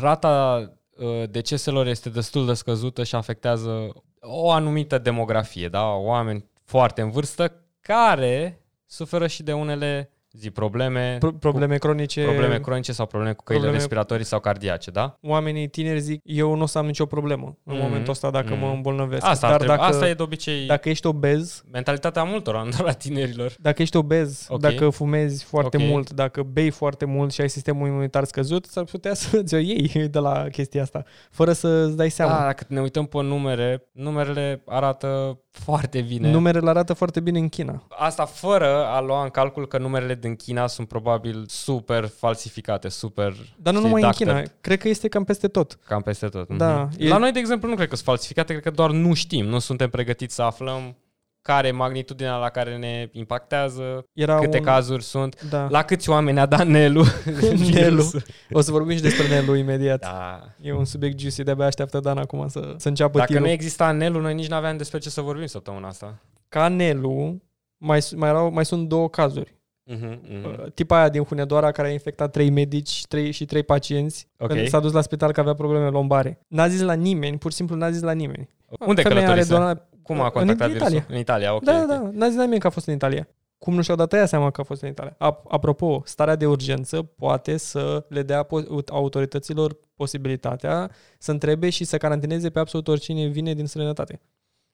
rata 0.00 0.62
uh, 0.96 1.30
deceselor 1.30 1.86
este 1.86 2.08
destul 2.08 2.46
de 2.46 2.52
scăzută 2.54 3.04
și 3.04 3.14
afectează 3.14 3.92
o 4.20 4.50
anumită 4.50 4.98
demografie, 4.98 5.68
da? 5.68 5.84
Oameni 5.92 6.44
foarte 6.64 7.00
în 7.00 7.10
vârstă 7.10 7.52
care 7.80 8.58
suferă 8.86 9.26
și 9.26 9.42
de 9.42 9.52
unele 9.52 10.10
zi 10.38 10.50
probleme, 10.50 11.16
Pro- 11.18 11.32
probleme 11.32 11.76
cronice. 11.76 12.20
cu, 12.24 12.28
probleme 12.30 12.58
cronice 12.60 12.92
sau 12.92 13.06
probleme 13.06 13.32
cu 13.34 13.42
căile 13.44 13.60
probleme- 13.60 13.82
respiratorii 13.84 14.24
sau 14.24 14.40
cardiace, 14.40 14.90
da? 14.90 15.18
Oamenii 15.22 15.68
tineri 15.68 16.00
zic, 16.00 16.20
eu 16.24 16.54
nu 16.54 16.62
o 16.62 16.66
să 16.66 16.78
am 16.78 16.86
nicio 16.86 17.06
problemă 17.06 17.58
în 17.64 17.74
Mhm. 17.74 17.82
momentul 17.84 18.12
ăsta 18.12 18.30
dacă 18.30 18.54
mă 18.54 18.66
Mhm. 18.66 18.74
îmbolnăvesc. 18.74 19.26
Asta, 19.26 19.46
Dar 19.46 19.50
ar 19.50 19.56
trebui, 19.62 19.76
dacă, 19.76 19.88
asta 19.88 20.08
e 20.08 20.14
de 20.14 20.22
obicei 20.22 20.66
dacă 20.66 20.88
ești 20.88 21.06
obez, 21.06 21.62
mentalitatea 21.72 22.22
multora, 22.22 22.62
nu 22.62 22.70
doar 22.78 22.88
a 22.88 22.92
tinerilor. 22.92 23.52
dacă 23.58 23.82
ești 23.82 23.96
obez, 23.96 24.46
Ok. 24.48 24.60
dacă 24.60 24.88
fumezi 24.88 25.44
foarte 25.44 25.76
Ok. 25.76 25.82
mult, 25.82 26.10
dacă 26.12 26.42
bei 26.42 26.70
foarte 26.70 27.04
mult 27.04 27.32
și 27.32 27.40
ai 27.40 27.50
sistemul 27.50 27.86
imunitar 27.88 28.24
scăzut, 28.24 28.64
s-ar 28.64 28.84
putea 28.84 29.14
să 29.24 29.42
ți-o 29.42 29.58
iei 29.58 30.08
de 30.10 30.18
la 30.18 30.46
chestia 30.52 30.82
asta, 30.82 31.02
fără 31.30 31.52
să-ți 31.52 31.96
dai 31.96 32.10
seama. 32.10 32.32
Da, 32.38 32.44
dacă 32.44 32.64
ne 32.68 32.80
uităm 32.80 33.06
pe 33.06 33.22
numere, 33.22 33.88
numerele 33.92 34.62
arată 34.66 35.38
foarte 35.58 36.00
bine. 36.00 36.30
Numerele 36.30 36.68
arată 36.68 36.92
foarte 36.92 37.20
bine 37.20 37.38
în 37.38 37.48
China. 37.48 37.82
Asta 37.88 38.24
fără 38.24 38.86
a 38.86 39.00
lua 39.00 39.22
în 39.22 39.28
calcul 39.28 39.66
că 39.66 39.78
numerele 39.78 40.14
din 40.14 40.36
China 40.36 40.66
sunt 40.66 40.88
probabil 40.88 41.44
super 41.48 42.06
falsificate, 42.18 42.88
super 42.88 43.32
Dar 43.56 43.72
nu 43.72 43.78
știi, 43.78 43.90
numai 43.90 44.02
în 44.02 44.08
doctored, 44.08 44.34
China, 44.44 44.52
cred 44.60 44.78
că 44.78 44.88
este 44.88 45.08
cam 45.08 45.24
peste 45.24 45.48
tot. 45.48 45.78
Cam 45.86 46.02
peste 46.02 46.26
tot. 46.28 46.48
Da, 46.56 46.82
Mhm. 46.82 46.94
e- 47.02 47.08
La 47.08 47.16
noi, 47.16 47.32
de 47.32 47.38
exemplu, 47.38 47.68
nu 47.68 47.74
cred 47.74 47.88
că 47.88 47.94
sunt 47.94 48.06
falsificate, 48.06 48.52
cred 48.52 48.64
că 48.64 48.70
doar 48.70 48.90
nu 48.90 49.14
știm, 49.14 49.46
nu 49.46 49.58
suntem 49.58 49.90
pregătiți 49.90 50.34
să 50.34 50.42
aflăm 50.42 50.96
care 51.44 51.68
e 51.68 51.70
magnitudinea 51.72 52.36
la 52.36 52.48
care 52.48 52.76
ne 52.76 53.08
impactează, 53.12 54.04
Era 54.12 54.38
câte 54.38 54.58
un... 54.58 54.64
cazuri 54.64 55.02
sunt, 55.02 55.42
Da. 55.50 55.66
la 55.70 55.82
câți 55.82 56.10
oameni 56.10 56.38
a 56.38 56.46
dat 56.46 56.66
Nelu. 56.66 57.04
Nelu. 57.74 58.02
O 58.52 58.60
să 58.60 58.70
vorbim 58.70 58.96
și 58.96 59.02
despre 59.02 59.28
Nelu 59.28 59.54
imediat. 59.56 60.00
Da. 60.00 60.40
E 60.60 60.72
un 60.72 60.84
subiect 60.84 61.18
juicy, 61.18 61.42
de-abia 61.42 61.66
așteaptă 61.66 62.00
Dan 62.00 62.18
acum 62.18 62.48
să, 62.48 62.74
să 62.76 62.88
înceapă 62.88 63.18
Dacă 63.18 63.30
tirul. 63.32 63.46
nu 63.46 63.50
exista 63.52 63.90
Nelu, 63.90 64.20
noi 64.20 64.34
nici 64.34 64.48
nu 64.48 64.54
aveam 64.56 64.76
despre 64.76 64.98
ce 64.98 65.10
să 65.10 65.20
vorbim 65.20 65.46
săptămâna 65.46 65.88
asta. 65.88 66.18
Ca 66.48 66.68
Nelu, 66.68 67.42
mai, 67.76 68.02
su- 68.02 68.18
mai, 68.18 68.28
erau, 68.28 68.50
mai 68.50 68.64
sunt 68.64 68.88
două 68.88 69.08
cazuri. 69.08 69.54
Mhm, 69.90 70.20
mhm. 70.28 70.44
Uh, 70.44 70.72
Tipa 70.74 70.98
aia 70.98 71.08
din 71.08 71.22
Hunedoara 71.22 71.70
care 71.70 71.88
a 71.88 71.92
infectat 71.92 72.30
trei 72.30 72.50
medici 72.50 73.06
trei, 73.08 73.30
și 73.30 73.44
trei 73.44 73.62
pacienți 73.62 74.28
Ok. 74.38 74.48
când 74.48 74.68
s-a 74.68 74.80
dus 74.80 74.92
la 74.92 75.00
spital 75.00 75.32
că 75.32 75.40
avea 75.40 75.54
probleme 75.54 75.88
lombare. 75.88 76.38
N-a 76.48 76.68
zis 76.68 76.80
la 76.80 76.92
nimeni, 76.92 77.38
pur 77.38 77.50
și 77.50 77.56
simplu 77.56 77.76
n-a 77.76 77.90
zis 77.90 78.02
la 78.02 78.12
nimeni. 78.12 78.48
Unde 78.86 79.02
Femeia 79.02 79.30
are 79.30 79.40
călătorise? 79.42 79.86
Donat... 80.06 80.32
Cum 80.32 80.40
a 80.40 80.40
în 80.40 80.46
contactat 80.46 80.68
Italia. 80.68 80.88
virusul? 80.88 81.14
În 81.14 81.18
Italia, 81.20 81.54
ok. 81.54 81.62
Da, 81.62 81.72
ok. 81.80 81.86
da, 81.86 81.94
da, 81.96 82.10
n-a 82.12 82.26
zis 82.26 82.36
la 82.36 82.42
nimeni 82.42 82.60
că 82.60 82.66
a 82.66 82.70
fost 82.70 82.86
în 82.86 82.94
Italia. 82.94 83.28
Cum 83.58 83.74
nu 83.74 83.82
și-au 83.82 83.96
dat 83.96 84.12
aia 84.12 84.26
seama 84.26 84.50
că 84.50 84.60
a 84.60 84.64
fost 84.64 84.82
în 84.82 84.88
Italia. 84.88 85.14
A- 85.18 85.42
Apropo, 85.48 86.02
starea 86.04 86.36
de 86.36 86.46
urgență 86.46 87.02
poate 87.02 87.56
să 87.56 88.04
le 88.08 88.22
dea 88.22 88.44
po- 88.46 88.84
autorităților 88.88 89.76
posibilitatea 89.94 90.90
să 91.18 91.30
întrebe 91.30 91.70
și 91.70 91.84
să 91.84 91.96
carantineze 91.96 92.50
pe 92.50 92.58
absolut 92.58 92.88
oricine 92.88 93.26
vine 93.26 93.54
din 93.54 93.66
străinătate. 93.66 94.20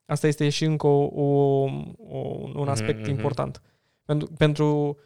Asta 0.06 0.26
este 0.26 0.48
și 0.48 0.64
încă 0.64 0.86
o, 0.86 1.04
o, 1.04 1.24
o, 1.98 2.18
un 2.54 2.68
aspect 2.68 2.98
Mhm, 2.98 3.00
mhm. 3.08 3.10
important. 3.10 3.62
Pentru, 4.04 4.28
pentru, 4.36 4.98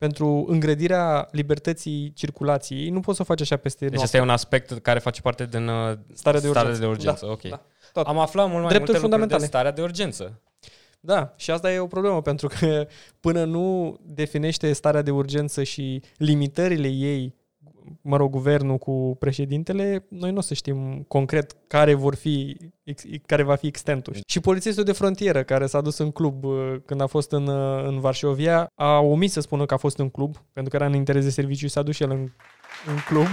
pentru 0.00 0.44
îngrădirea 0.48 1.28
libertății 1.30 2.12
circulației, 2.12 2.88
nu 2.88 3.00
poți 3.00 3.16
să 3.16 3.22
o 3.22 3.24
faci 3.24 3.40
așa 3.40 3.56
peste 3.56 3.78
Deci 3.78 3.88
noapte. 3.88 4.04
asta 4.04 4.16
e 4.16 4.20
un 4.20 4.30
aspect 4.34 4.78
care 4.82 4.98
face 4.98 5.20
parte 5.20 5.46
din 5.46 5.68
uh, 5.68 5.92
Starea 6.12 6.40
de 6.40 6.46
starea 6.48 6.70
urgență. 6.70 6.80
de 6.80 6.86
urgență. 6.86 7.26
Da, 7.26 7.32
ok. 7.32 7.42
da, 7.42 7.62
tot. 7.92 8.06
Am 8.06 8.18
aflat 8.18 8.48
mult 8.48 8.60
mai 8.60 8.68
Drepturi 8.68 8.98
multe 8.98 9.06
lucruri 9.06 9.28
de 9.30 9.36
fundamentale. 9.36 9.44
starea 9.44 9.70
de 9.70 9.82
urgență. 9.82 10.40
Da, 11.00 11.34
și 11.36 11.50
asta 11.50 11.72
e 11.72 11.78
o 11.78 11.86
problemă, 11.86 12.22
pentru 12.22 12.48
că 12.48 12.86
până 13.26 13.44
nu 13.44 13.96
definește 14.02 14.72
starea 14.72 15.02
de 15.02 15.10
urgență 15.10 15.62
și 15.62 16.02
limitările 16.16 16.88
ei, 16.88 17.34
mă 18.00 18.16
rog, 18.16 18.30
guvernul 18.30 18.78
cu 18.78 19.16
președintele, 19.18 20.06
noi 20.08 20.30
nu 20.30 20.36
o 20.36 20.40
să 20.40 20.54
știm 20.54 21.04
concret 21.08 21.56
care 21.66 21.94
vor 21.94 22.14
fi, 22.14 22.56
ex- 22.82 23.04
care 23.26 23.42
va 23.42 23.54
fi 23.54 23.66
extentul. 23.66 24.16
Și 24.26 24.40
polițistul 24.40 24.84
de 24.84 24.92
frontieră 24.92 25.42
care 25.42 25.66
s-a 25.66 25.80
dus 25.80 25.98
în 25.98 26.10
club 26.10 26.44
uh, 26.44 26.74
când 26.84 27.00
a 27.00 27.06
fost 27.06 27.32
în, 27.32 27.46
uh, 27.46 27.84
în 27.84 28.00
Varșovia, 28.00 28.70
a 28.74 28.98
omis 28.98 29.32
să 29.32 29.40
spună 29.40 29.66
că 29.66 29.74
a 29.74 29.76
fost 29.76 29.98
în 29.98 30.08
club, 30.08 30.36
pentru 30.52 30.70
că 30.70 30.76
era 30.76 30.86
în 30.86 30.94
interes 30.94 31.24
de 31.24 31.30
serviciu 31.30 31.66
și 31.66 31.72
s-a 31.72 31.82
dus 31.82 31.94
și 31.94 32.02
el 32.02 32.10
în, 32.10 32.28
în 32.86 32.96
club. 33.08 33.26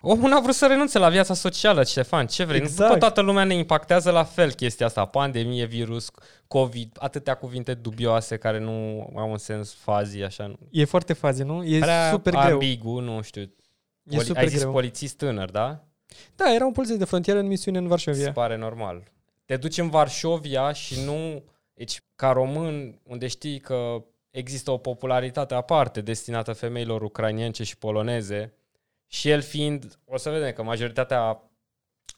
Omul 0.00 0.28
n-a 0.30 0.40
vrut 0.40 0.54
să 0.54 0.66
renunțe 0.66 0.98
la 0.98 1.08
viața 1.08 1.34
socială, 1.34 1.84
Ștefan, 1.84 2.26
ce 2.26 2.44
vrei? 2.44 2.58
Exact. 2.60 2.80
Exact. 2.80 2.98
toată 3.00 3.20
lumea 3.20 3.44
ne 3.44 3.54
impactează 3.54 4.10
la 4.10 4.24
fel 4.24 4.52
chestia 4.52 4.86
asta, 4.86 5.04
pandemie, 5.04 5.64
virus, 5.64 6.10
COVID, 6.46 6.96
atâtea 6.98 7.34
cuvinte 7.34 7.74
dubioase 7.74 8.36
care 8.36 8.58
nu 8.58 9.08
au 9.16 9.30
un 9.30 9.38
sens 9.38 9.74
fazi, 9.74 10.22
așa. 10.22 10.46
nu- 10.46 10.58
E 10.70 10.84
foarte 10.84 11.12
fazi, 11.12 11.42
nu? 11.42 11.64
E 11.64 11.78
Prea 11.78 12.10
super 12.10 12.32
greu. 12.34 12.52
ambigu, 12.52 13.00
nu 13.00 13.20
știu. 13.22 13.42
E 13.42 14.16
Poli- 14.16 14.24
super 14.26 14.42
ai 14.42 14.48
zis 14.48 14.58
greu. 14.60 14.72
polițist 14.72 15.16
tânăr, 15.16 15.50
da? 15.50 15.84
Da, 16.36 16.54
era 16.54 16.64
un 16.66 16.72
polițist 16.72 16.98
de 16.98 17.04
frontieră 17.04 17.38
în 17.38 17.46
misiune 17.46 17.76
în 17.78 17.82
Se 17.84 17.88
Varșovia. 17.90 18.32
pare 18.32 18.56
normal. 18.56 19.02
Te 19.44 19.56
duci 19.56 19.78
în 19.78 19.88
Varșovia 19.90 20.72
și 20.72 21.04
nu... 21.04 21.42
Deci, 21.74 22.02
ca 22.16 22.30
român, 22.30 23.00
unde 23.02 23.26
știi 23.26 23.58
că 23.60 24.04
există 24.30 24.70
o 24.70 24.76
popularitate 24.76 25.54
aparte 25.54 26.00
destinată 26.00 26.52
femeilor 26.52 27.02
ucrainience 27.02 27.64
și 27.64 27.78
poloneze, 27.78 28.52
și 29.10 29.28
el 29.30 29.40
fiind, 29.40 29.98
o 30.04 30.16
să 30.16 30.30
vedem 30.30 30.52
că 30.52 30.62
majoritatea 30.62 31.42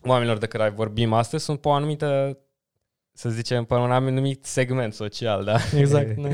oamenilor 0.05 0.39
de 0.39 0.47
care 0.47 0.69
vorbim 0.69 1.13
astăzi 1.13 1.45
sunt 1.45 1.61
pe 1.61 1.69
o 1.69 1.73
anumită, 1.73 2.39
să 3.13 3.31
zicem, 3.31 3.65
pe 3.65 3.75
un 3.75 3.93
anumit 3.93 4.45
segment 4.45 4.95
social, 4.95 5.45
da? 5.45 5.57
Exact. 5.79 6.17
da. 6.23 6.29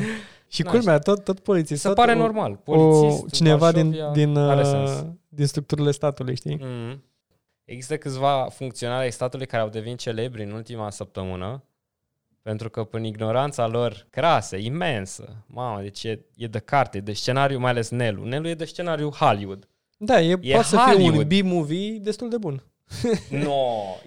Și 0.48 0.62
Da, 0.62 0.70
culmea, 0.70 0.98
tot, 0.98 1.24
tot 1.24 1.40
polițist. 1.40 1.80
Se 1.80 1.86
tot 1.88 1.96
pare 1.96 2.12
o- 2.12 2.16
normal. 2.16 2.52
O, 2.52 2.56
Polițist, 2.56 3.34
cineva 3.34 3.72
din, 3.72 3.90
Varșovia, 3.90 4.12
din, 4.12 4.36
are 4.36 4.60
uh, 4.60 4.66
sens. 4.66 5.04
din 5.28 5.46
structurile 5.46 5.90
statului, 5.90 6.36
știi? 6.36 6.58
Mm. 6.60 7.04
Există 7.64 7.96
câțiva 7.96 8.48
funcționari 8.48 9.02
ai 9.02 9.12
statului 9.12 9.46
care 9.46 9.62
au 9.62 9.68
devenit 9.68 9.98
celebri 9.98 10.42
în 10.42 10.50
ultima 10.50 10.90
săptămână 10.90 11.64
pentru 12.42 12.70
că 12.70 12.84
prin 12.84 13.04
ignoranța 13.04 13.66
lor 13.66 14.06
crasă, 14.10 14.56
imensă, 14.56 15.44
mamă, 15.46 15.80
deci 15.80 16.04
e, 16.04 16.24
e 16.36 16.46
de 16.46 16.58
carte, 16.58 17.00
de 17.00 17.12
scenariu, 17.12 17.58
mai 17.58 17.70
ales 17.70 17.88
Nelu. 17.90 18.24
Nelu 18.24 18.48
e 18.48 18.54
de 18.54 18.64
scenariu 18.64 19.10
Hollywood. 19.10 19.68
Da, 19.96 20.20
e, 20.20 20.38
E 20.40 20.52
poate 20.52 20.66
să 20.66 20.76
fie 20.86 20.94
un 20.94 21.00
Hollywood. 21.02 21.40
B-movie 21.40 21.98
destul 22.02 22.28
de 22.28 22.36
bun. 22.38 22.62
No, 23.30 23.52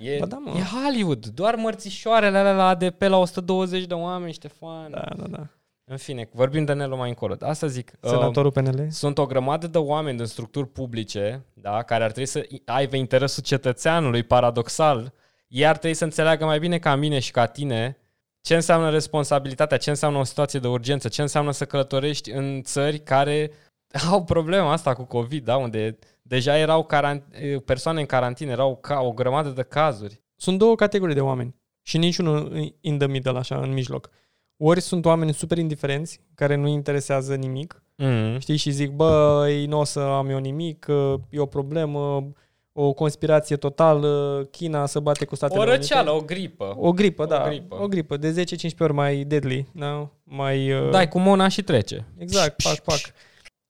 e, 0.01 0.17
Ba 0.19 0.25
da, 0.25 0.37
mă. 0.45 0.51
e 0.57 0.61
Hollywood. 0.83 1.25
Doar 1.25 1.55
mărțișoarele 1.55 2.37
alea 2.37 2.51
la 2.53 2.67
ADP 2.67 3.01
la 3.01 3.17
120 3.17 3.83
de 3.85 3.93
oameni, 3.93 4.33
Ștefan. 4.33 4.91
Da, 4.91 5.03
da, 5.17 5.27
da. 5.27 5.47
În 5.91 5.97
fine, 5.97 6.29
vorbim 6.33 6.65
de 6.65 6.73
Nelu 6.73 6.95
mai 6.95 7.09
încolo. 7.09 7.35
Asta 7.39 7.67
zic. 7.67 7.91
uh, 8.01 8.09
Senatorul 8.09 8.51
PNL. 8.51 8.87
sunt 8.89 9.17
o 9.17 9.25
grămadă 9.25 9.67
de 9.67 9.77
oameni 9.77 10.17
din 10.17 10.25
structuri 10.25 10.67
publice, 10.67 11.45
da, 11.53 11.81
care 11.83 12.03
ar 12.03 12.11
trebui 12.11 12.29
să 12.29 12.47
aibă 12.65 12.95
interesul 12.95 13.43
cetățeanului, 13.43 14.23
paradoxal. 14.23 15.13
Ei 15.47 15.65
ar 15.67 15.77
trebui 15.77 15.95
să 15.97 16.03
înțeleagă 16.03 16.45
mai 16.45 16.59
bine 16.59 16.77
ca 16.77 16.95
mine 16.95 17.19
și 17.19 17.31
ca 17.31 17.45
tine 17.45 17.97
ce 18.41 18.55
înseamnă 18.55 18.89
responsabilitatea, 18.89 19.77
ce 19.77 19.89
înseamnă 19.89 20.17
o 20.19 20.23
situație 20.23 20.59
de 20.59 20.67
urgență, 20.67 21.07
ce 21.07 21.21
înseamnă 21.21 21.51
să 21.51 21.65
călătorești 21.65 22.31
în 22.31 22.61
țări 22.63 22.99
care 22.99 23.51
au 24.11 24.23
problema 24.23 24.71
asta 24.71 24.93
cu 24.93 25.03
COVID, 25.03 25.43
da, 25.45 25.55
unde 25.57 25.97
deja 26.21 26.57
erau 26.57 26.85
caran- 26.93 27.23
persoane 27.65 27.99
în 27.99 28.05
carantină, 28.05 28.51
erau 28.51 28.75
ca 28.81 28.99
o 28.99 29.11
grămadă 29.11 29.49
de 29.49 29.61
cazuri. 29.63 30.21
Sunt 30.35 30.57
două 30.57 30.75
categorii 30.75 31.15
de 31.15 31.21
oameni 31.21 31.55
și 31.81 31.97
niciunul 31.97 32.73
in 32.81 32.97
the 32.97 33.07
middle, 33.07 33.37
așa, 33.37 33.57
în 33.57 33.73
mijloc. 33.73 34.09
Ori 34.57 34.81
sunt 34.81 35.05
oameni 35.05 35.33
super 35.33 35.57
indiferenți, 35.57 36.19
care 36.35 36.55
nu 36.55 36.67
interesează 36.67 37.35
nimic, 37.35 37.83
Mm. 38.01 38.39
știi, 38.39 38.55
și 38.57 38.71
zic, 38.71 38.91
băi, 38.91 39.65
nu 39.65 39.79
o 39.79 39.83
să 39.83 39.99
am 39.99 40.29
eu 40.29 40.37
nimic, 40.37 40.79
că 40.79 41.15
e 41.29 41.39
o 41.39 41.45
problemă, 41.45 42.27
o 42.71 42.93
conspirație 42.93 43.55
totală, 43.55 44.43
China 44.51 44.85
să 44.85 44.99
bate 44.99 45.25
cu 45.25 45.35
Statele 45.35 45.59
O 45.59 45.61
Unite. 45.63 45.77
răceală, 45.77 46.11
o 46.11 46.21
gripă. 46.21 46.73
O 46.77 46.91
gripă, 46.91 47.21
O 47.23 47.25
da. 47.25 47.43
gripă. 47.47 47.77
O 47.81 47.87
gripă 47.87 48.17
de 48.17 48.43
10-15 48.43 48.79
ori 48.79 48.93
mai 48.93 49.23
deadly, 49.23 49.67
da? 49.73 50.09
Mai... 50.23 50.71
Uh, 50.73 50.89
Dai 50.89 51.07
cu 51.07 51.19
mona 51.19 51.47
și 51.47 51.61
trece. 51.63 52.05
Exact, 52.17 52.63
pac, 52.63 52.79
pac. 52.79 52.99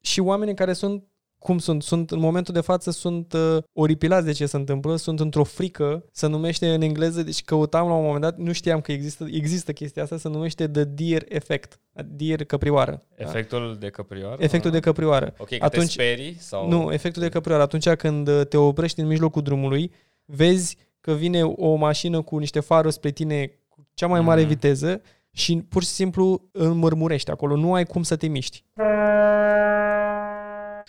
Și 0.01 0.19
oamenii 0.19 0.53
care 0.53 0.73
sunt 0.73 1.03
cum 1.37 1.57
sunt? 1.57 1.83
Sunt 1.83 2.11
în 2.11 2.19
momentul 2.19 2.53
de 2.53 2.61
față 2.61 2.91
sunt 2.91 3.33
uh, 3.33 3.57
oripilați 3.73 4.25
de 4.25 4.31
ce 4.31 4.45
se 4.45 4.55
întâmplă, 4.57 4.95
sunt 4.95 5.19
într-o 5.19 5.43
frică, 5.43 6.05
se 6.11 6.27
numește 6.27 6.73
în 6.73 6.81
engleză, 6.81 7.23
deci 7.23 7.41
căutam 7.43 7.87
la 7.87 7.93
un 7.93 8.03
moment 8.03 8.21
dat, 8.21 8.37
nu 8.37 8.51
știam 8.51 8.81
că 8.81 8.91
există, 8.91 9.25
există 9.31 9.71
chestia 9.73 10.03
asta, 10.03 10.17
se 10.17 10.27
numește 10.29 10.67
the 10.67 10.83
deer 10.83 11.23
effect, 11.27 11.79
deer 12.05 12.43
căprioară. 12.45 13.03
Da? 13.17 13.23
Efectul 13.23 13.77
de 13.79 13.89
căprioară? 13.89 14.35
Efectul 14.39 14.71
de 14.71 14.79
căprioară. 14.79 15.33
Ok, 15.37 15.47
că 15.49 15.55
Atunci- 15.59 15.85
te 15.85 15.91
sperii? 15.91 16.35
Sau... 16.39 16.69
Nu, 16.69 16.91
efectul 16.93 17.21
de 17.21 17.29
căprioară. 17.29 17.63
Atunci 17.63 17.89
când 17.89 18.27
uh, 18.27 18.41
te 18.49 18.57
oprești 18.57 18.99
în 18.99 19.07
mijlocul 19.07 19.41
drumului, 19.41 19.91
vezi 20.25 20.77
că 21.01 21.13
vine 21.13 21.43
o 21.43 21.75
mașină 21.75 22.21
cu 22.21 22.37
niște 22.37 22.59
faruri 22.59 22.93
spre 22.93 23.11
tine 23.11 23.51
cu 23.67 23.87
cea 23.93 24.07
mai 24.07 24.21
mare 24.21 24.39
Mhm. 24.41 24.49
viteză 24.49 25.01
și 25.39 25.65
pur 25.69 25.83
și 25.83 25.89
simplu 25.89 26.49
înmărmurești 26.51 27.31
acolo. 27.31 27.55
Nu 27.55 27.73
ai 27.73 27.85
cum 27.85 28.03
să 28.03 28.15
te 28.15 28.27
miști. 28.27 28.63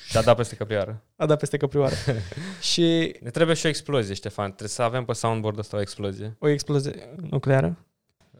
Și-a 0.09 0.23
dat 0.23 0.37
peste 0.37 0.57
căprioară. 0.57 1.05
A 1.17 1.27
dat 1.27 1.39
peste 1.39 1.57
căprioară. 1.57 1.95
și 2.73 3.17
Ne 3.21 3.31
trebuie 3.31 3.57
și 3.57 3.67
o 3.67 3.69
explozie, 3.69 4.15
Ștefan. 4.15 4.47
Trebuie 4.47 4.69
să 4.69 4.83
avem 4.83 5.05
pe 5.05 5.13
soundboard 5.13 5.59
ăsta 5.59 5.77
o 5.77 5.81
explozie. 5.81 6.37
o 6.39 6.49
explozie 6.49 7.15
nucleară. 7.31 7.85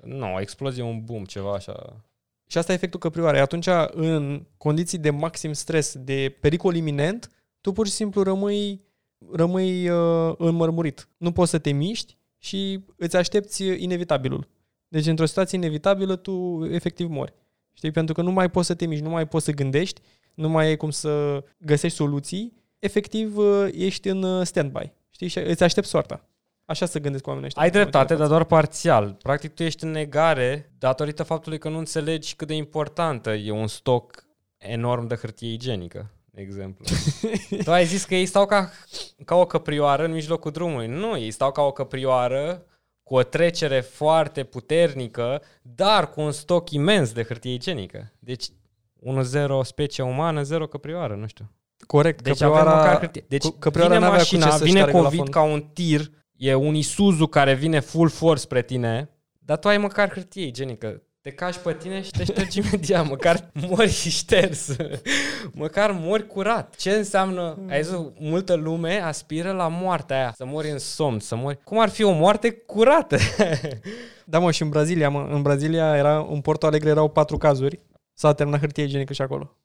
Nu, 0.03 0.35
o 0.35 0.41
explozie, 0.41 0.83
un 0.83 1.05
boom, 1.05 1.25
ceva 1.25 1.53
așa. 1.53 2.05
Și 2.47 2.59
asta 2.59 2.73
e 2.73 2.75
efectul 2.75 3.01
căprioarei. 3.01 3.41
Atunci, 3.41 3.69
în 3.91 4.47
condiții 4.57 4.99
de 4.99 5.11
maxim 5.11 5.53
stres, 5.53 5.97
de 5.99 6.37
pericol 6.41 6.75
iminent, 6.75 7.31
tu 7.61 7.73
pur 7.73 7.87
și 7.87 7.93
simplu 7.93 8.23
rămâi, 8.23 8.81
rămâi 9.33 9.89
uh, 9.89 10.35
înmărmurit. 10.39 11.09
Nu 11.17 11.33
poți 11.33 11.51
să 11.51 11.59
te 11.59 11.71
miști 11.71 12.17
și 12.39 12.85
îți 12.97 13.17
aștepți 13.17 13.65
inevitabilul. 13.65 14.49
Deci, 14.91 15.07
într-o 15.07 15.27
situație 15.27 15.59
inevitabilă, 15.59 16.17
tu 16.17 16.67
efectiv 16.71 17.09
mori. 17.09 17.35
Știi? 17.73 17.91
Pentru 17.91 18.15
că 18.15 18.23
nu 18.23 18.31
mai 18.31 18.51
poți 18.51 18.67
să 18.67 18.75
te 18.75 18.87
miști, 18.87 19.05
nu 19.05 19.11
mai 19.11 19.29
poți 19.29 19.45
să 19.45 19.53
gândești, 19.53 20.01
nu 20.35 20.49
mai 20.49 20.67
ai 20.67 20.77
cum 20.77 20.91
să 20.91 21.45
găsești 21.59 21.97
soluții. 21.97 22.53
Efectiv, 22.79 23.37
uh, 23.37 23.69
ești 23.73 24.09
în 24.09 24.23
uh, 24.23 24.47
stand-by. 24.47 24.93
Știi? 25.11 25.29
Și 25.29 25.39
îți 25.39 25.63
aștepți 25.63 25.91
soarta. 25.91 26.25
Așa 26.65 26.87
să 26.87 26.99
gândesc 26.99 27.27
oamenii 27.27 27.47
ăștia. 27.47 27.63
Ai 27.63 27.71
dreptate, 27.71 28.15
dar 28.15 28.29
doar 28.29 28.45
parțial. 28.45 29.17
Practic 29.23 29.55
tu 29.55 29.63
ești 29.63 29.85
în 29.85 29.91
negare 29.91 30.73
datorită 30.79 31.23
faptului 31.23 31.59
că 31.59 31.69
nu 31.69 31.79
înțelegi 31.79 32.35
cât 32.35 32.47
de 32.47 32.55
importantă 32.55 33.31
e 33.31 33.51
un 33.51 33.67
stoc 33.67 34.25
enorm 34.59 35.07
de 35.07 35.15
hârtie 35.15 35.53
igienică, 35.53 36.11
de 36.25 36.41
exemplu. 36.41 36.85
tu 37.65 37.73
ai 37.73 37.85
zis 37.85 38.05
că 38.05 38.15
ei 38.15 38.27
stau 38.27 38.47
ca, 38.47 38.71
ca 39.25 39.35
o 39.35 39.47
căprioară 39.47 40.05
în 40.05 40.13
mijlocul 40.13 40.51
drumului. 40.51 40.87
Nu, 40.87 41.19
ei 41.19 41.31
stau 41.31 41.53
ca 41.53 41.63
o 41.63 41.73
căprioară 41.73 42.65
cu 43.11 43.17
o 43.17 43.23
trecere 43.23 43.81
foarte 43.81 44.45
puternică, 44.45 45.43
dar 45.63 46.11
cu 46.11 46.21
un 46.21 46.33
stoc 46.33 46.71
imens 46.71 47.13
de 47.13 47.23
hârtie 47.23 47.53
igienică. 47.53 48.13
Deci 48.19 48.45
1-0 49.01 49.63
specie 49.63 50.05
umană, 50.05 50.43
0 50.43 50.67
căprioară, 50.67 51.15
nu 51.15 51.27
știu. 51.27 51.51
Corect. 51.87 52.23
Deci 52.23 52.39
căprioara, 52.39 52.71
avem 52.71 52.83
măcar 52.83 52.99
hârtie. 52.99 53.25
Deci 53.29 53.43
cu- 53.43 53.51
căprioara 53.51 53.93
vine 53.95 54.05
n-avea 54.07 54.19
cu 54.25 54.25
mașina, 54.35 54.51
ce 54.51 54.57
să 54.57 54.65
vine 54.65 54.79
șteargă 54.79 54.97
la 54.97 55.03
COVID 55.03 55.19
fund. 55.19 55.31
ca 55.33 55.43
un 55.43 55.61
tir, 55.61 56.11
e 56.37 56.55
un 56.55 56.75
Isuzu 56.75 57.27
care 57.27 57.55
vine 57.55 57.81
full 57.81 58.09
force 58.09 58.41
spre 58.43 58.63
tine, 58.63 59.11
dar 59.39 59.59
tu 59.59 59.69
ai 59.69 59.79
măcar 59.79 60.13
hârtie 60.13 60.47
igienică. 60.47 61.03
Te 61.23 61.31
cași 61.31 61.61
pe 61.61 61.75
tine 61.75 62.03
și 62.03 62.11
te 62.11 62.25
ștergi 62.25 62.59
imediat, 62.59 63.09
măcar 63.09 63.51
mori 63.69 63.91
șters. 63.91 64.77
măcar 65.53 65.91
mori 65.93 66.27
curat. 66.27 66.75
Ce 66.77 66.91
înseamnă, 66.91 67.59
ai 67.69 67.83
zis, 67.83 67.95
multă 68.19 68.55
lume 68.55 69.01
aspiră 69.01 69.53
la 69.53 69.69
moartea 69.69 70.17
aia, 70.17 70.33
să 70.37 70.45
mori 70.45 70.71
în 70.71 70.79
somn, 70.79 71.19
să 71.19 71.37
mori. 71.37 71.59
Cum 71.65 71.79
ar 71.79 71.89
fi 71.89 72.03
o 72.03 72.13
moarte 72.13 72.51
curată? 72.51 73.17
Da, 74.25 74.39
mă, 74.39 74.51
și 74.51 74.63
în 74.63 74.69
Brazilia, 74.69 75.11
mă. 75.11 75.29
În 75.31 75.43
Brazilia 75.43 75.97
era, 75.97 76.27
în 76.31 76.41
Porto 76.41 76.67
Alegre 76.67 76.89
erau 76.89 77.09
patru 77.09 77.37
cazuri. 77.37 77.81
S-a 78.15 78.35
terminat 78.35 78.61
hârtie 78.61 78.85
igienică 78.85 79.13
și 79.13 79.23
acolo. 79.23 79.57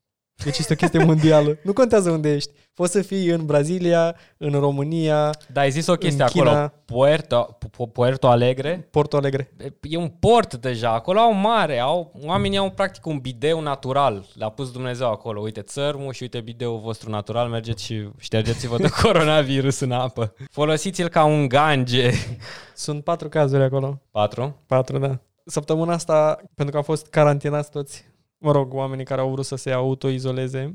Deci 0.43 0.57
este 0.57 0.73
o 0.73 0.75
chestie 0.75 1.03
mondială. 1.03 1.57
Nu 1.63 1.73
contează 1.73 2.09
unde 2.11 2.33
ești. 2.33 2.51
Poți 2.73 2.91
să 2.91 3.01
fii 3.01 3.27
în 3.27 3.45
Brazilia, 3.45 4.15
în 4.37 4.51
România, 4.51 5.29
Dar 5.53 5.63
ai 5.63 5.71
zis 5.71 5.87
o 5.87 5.93
chestie 5.95 6.23
În 6.23 6.29
China- 6.29 6.49
acolo, 6.51 6.71
Puerto, 6.85 7.57
Pu- 7.71 7.87
Puerto 7.87 8.27
Alegre, 8.27 8.87
Porto 8.91 9.17
Alegre. 9.17 9.53
E 9.81 9.97
un 9.97 10.07
port 10.19 10.55
deja, 10.55 10.93
acolo 10.93 11.19
au 11.19 11.33
mare, 11.33 11.79
au, 11.79 12.11
oamenii 12.25 12.57
au 12.57 12.69
practic 12.69 13.05
un 13.05 13.17
bideu 13.17 13.59
natural, 13.61 14.25
l-a 14.33 14.49
pus 14.49 14.71
Dumnezeu 14.71 15.07
acolo, 15.11 15.41
uite 15.41 15.61
țărmul 15.61 16.13
și 16.13 16.21
uite 16.23 16.39
bideul 16.41 16.79
vostru 16.79 17.09
natural, 17.09 17.49
mergeți 17.49 17.83
și 17.83 18.09
ștergeți-vă 18.17 18.77
de 18.77 18.89
coronavirus 19.01 19.79
în 19.79 19.91
apă. 19.91 20.33
Folosiți-l 20.51 21.07
ca 21.07 21.23
un 21.23 21.47
gange. 21.47 22.09
Sunt 22.75 23.03
patru 23.03 23.29
cazuri 23.29 23.63
acolo. 23.63 24.01
Patru? 24.11 24.55
Patru, 24.67 24.97
da. 24.97 25.19
Săptămâna 25.45 25.93
asta, 25.93 26.39
pentru 26.55 26.71
că 26.73 26.77
am 26.77 26.83
fost 26.83 27.07
carantinați 27.07 27.71
toți, 27.71 28.05
mă 28.45 28.51
rog, 28.51 28.73
oamenii 28.73 29.05
care 29.05 29.21
au 29.21 29.29
vrut 29.29 29.45
să 29.45 29.55
se 29.55 29.71
autoizoleze, 29.71 30.73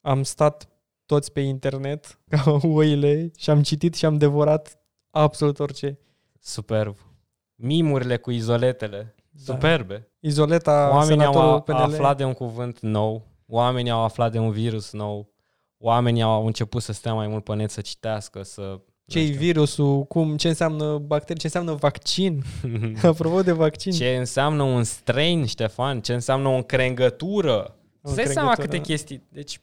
am 0.00 0.22
stat 0.22 0.68
toți 1.06 1.32
pe 1.32 1.40
internet 1.40 2.18
ca 2.30 2.58
oile 2.62 3.30
și 3.36 3.50
am 3.50 3.62
citit 3.62 3.94
și 3.94 4.04
am 4.04 4.18
devorat 4.18 4.78
absolut 5.10 5.58
orice. 5.58 5.98
Superb. 6.40 6.96
Mimurile 7.54 8.16
cu 8.16 8.30
izoletele. 8.30 9.14
Superbe. 9.44 10.08
Izoleta, 10.20 10.88
Oamenii 10.92 11.24
au 11.24 11.32
senatorul 11.32 11.56
a- 11.56 11.60
PNL. 11.60 11.92
aflat 11.92 12.16
de 12.16 12.24
un 12.24 12.32
cuvânt 12.32 12.80
nou, 12.80 13.26
oamenii 13.46 13.90
au 13.90 14.02
aflat 14.02 14.32
de 14.32 14.38
un 14.38 14.50
virus 14.50 14.92
nou, 14.92 15.32
oamenii 15.78 16.22
au 16.22 16.46
început 16.46 16.82
să 16.82 16.92
stea 16.92 17.14
mai 17.14 17.26
mult 17.26 17.44
pe 17.44 17.54
net, 17.54 17.70
să 17.70 17.80
citească, 17.80 18.42
să... 18.42 18.80
ce 19.06 19.18
e 19.18 19.24
virusul, 19.24 20.04
cum, 20.04 20.36
ce 20.36 20.48
înseamnă 20.48 20.98
bacterii, 20.98 21.40
ce 21.40 21.46
înseamnă 21.46 21.72
vaccin. 21.72 22.42
Apropo 23.02 23.42
de 23.42 23.52
vaccin. 23.52 23.92
Ce 23.92 24.16
înseamnă 24.16 24.62
un 24.62 24.84
strain, 24.84 25.46
Ștefan? 25.46 26.00
Ce 26.00 26.12
înseamnă 26.12 26.48
o 26.48 26.54
încrengătură? 26.54 27.76
O 28.02 28.08
Îți 28.08 28.16
dai 28.16 28.24
seama 28.26 28.48
încrengătură. 28.48 28.80
câte 28.80 28.92
chestii. 28.92 29.22
Deci, 29.28 29.60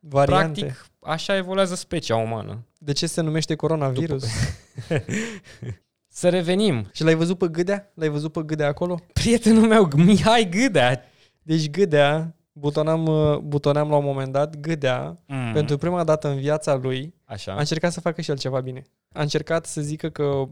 Variante. 0.00 0.60
practic, 0.60 0.86
așa 1.00 1.36
evoluează 1.36 1.74
specia 1.74 2.16
umană. 2.16 2.66
De 2.78 2.92
ce 2.92 3.06
se 3.06 3.20
numește 3.20 3.54
coronavirus? 3.54 4.24
Să 6.10 6.28
revenim. 6.28 6.88
Și 6.92 7.02
l-ai 7.04 7.14
văzut 7.14 7.38
pe 7.38 7.48
Gâdea? 7.48 7.92
L-ai 7.94 8.08
văzut 8.08 8.32
pe 8.32 8.42
Gâdea 8.46 8.66
acolo? 8.66 8.98
Prietenul 9.12 9.66
meu, 9.68 9.88
Mihai 9.96 10.48
Gâdea. 10.50 11.02
Deci 11.42 11.70
Gâdea, 11.70 12.36
butonam, 12.58 13.06
uh, 13.06 13.36
butoneam 13.38 13.88
la 13.90 13.96
un 13.96 14.04
moment 14.04 14.32
dat, 14.32 14.56
Gâdea, 14.60 15.14
Mm. 15.26 15.52
pentru 15.52 15.76
prima 15.76 16.04
dată 16.04 16.28
în 16.28 16.36
viața 16.38 16.74
lui, 16.74 17.14
Așa. 17.24 17.52
a 17.52 17.58
încercat 17.58 17.92
să 17.92 18.00
facă 18.00 18.20
și 18.20 18.30
el 18.30 18.38
ceva 18.38 18.60
bine. 18.60 18.82
A 19.14 19.20
încercat 19.22 19.66
să 19.66 19.80
zică 19.80 20.08
că 20.08 20.24
uh, 20.24 20.48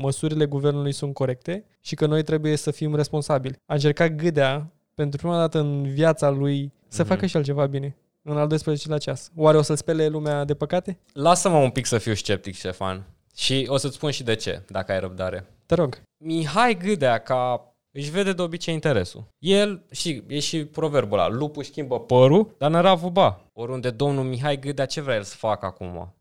măsurile 0.00 0.44
guvernului 0.44 0.92
sunt 0.92 1.14
corecte 1.14 1.64
și 1.80 1.94
că 1.94 2.06
noi 2.06 2.22
trebuie 2.22 2.56
să 2.56 2.70
fim 2.70 2.94
responsabili. 2.94 3.56
A 3.66 3.74
încercat 3.74 4.10
Gâdea, 4.10 4.72
pentru 4.94 5.18
prima 5.18 5.36
dată 5.38 5.58
în 5.58 5.82
viața 5.82 6.30
lui, 6.30 6.72
să 6.88 7.02
Mhm. 7.02 7.10
facă 7.10 7.26
și 7.26 7.36
el 7.36 7.42
ceva 7.42 7.66
bine. 7.66 7.96
În 8.22 8.36
al 8.36 8.46
12-lea 8.46 8.98
ceas. 8.98 9.30
Oare 9.36 9.56
o 9.56 9.62
să 9.62 9.74
spele 9.74 10.06
lumea 10.08 10.44
de 10.44 10.54
păcate? 10.54 10.98
Lasă-mă 11.12 11.56
un 11.56 11.70
pic 11.70 11.86
să 11.86 11.98
fiu 11.98 12.14
sceptic, 12.14 12.54
Ștefan. 12.54 13.04
Și 13.36 13.64
o 13.68 13.76
să-ți 13.76 13.94
spun 13.94 14.10
și 14.10 14.22
de 14.22 14.34
ce, 14.34 14.62
dacă 14.68 14.92
ai 14.92 15.00
răbdare. 15.00 15.46
Te 15.66 15.74
rog. 15.74 16.02
Mihai 16.24 16.76
Gâdea, 16.82 17.18
ca 17.18 17.71
își 17.92 18.10
vede 18.10 18.32
de 18.32 18.42
obicei 18.42 18.74
interesul. 18.74 19.28
El, 19.38 19.82
și 19.90 20.22
e 20.26 20.38
și 20.38 20.64
proverbul 20.64 21.18
ăla, 21.18 21.28
lupul 21.28 21.62
își 21.62 21.70
schimbă 21.70 22.00
părul, 22.00 22.54
dar 22.58 22.70
năravul 22.70 23.10
ba. 23.10 23.40
Oriunde 23.52 23.90
domnul 23.90 24.24
Mihai 24.24 24.58
Gâdea, 24.58 24.86
ce 24.86 25.00
vrea 25.00 25.14
el 25.14 25.22
să 25.22 25.36
facă 25.36 25.66
acum? 25.66 26.14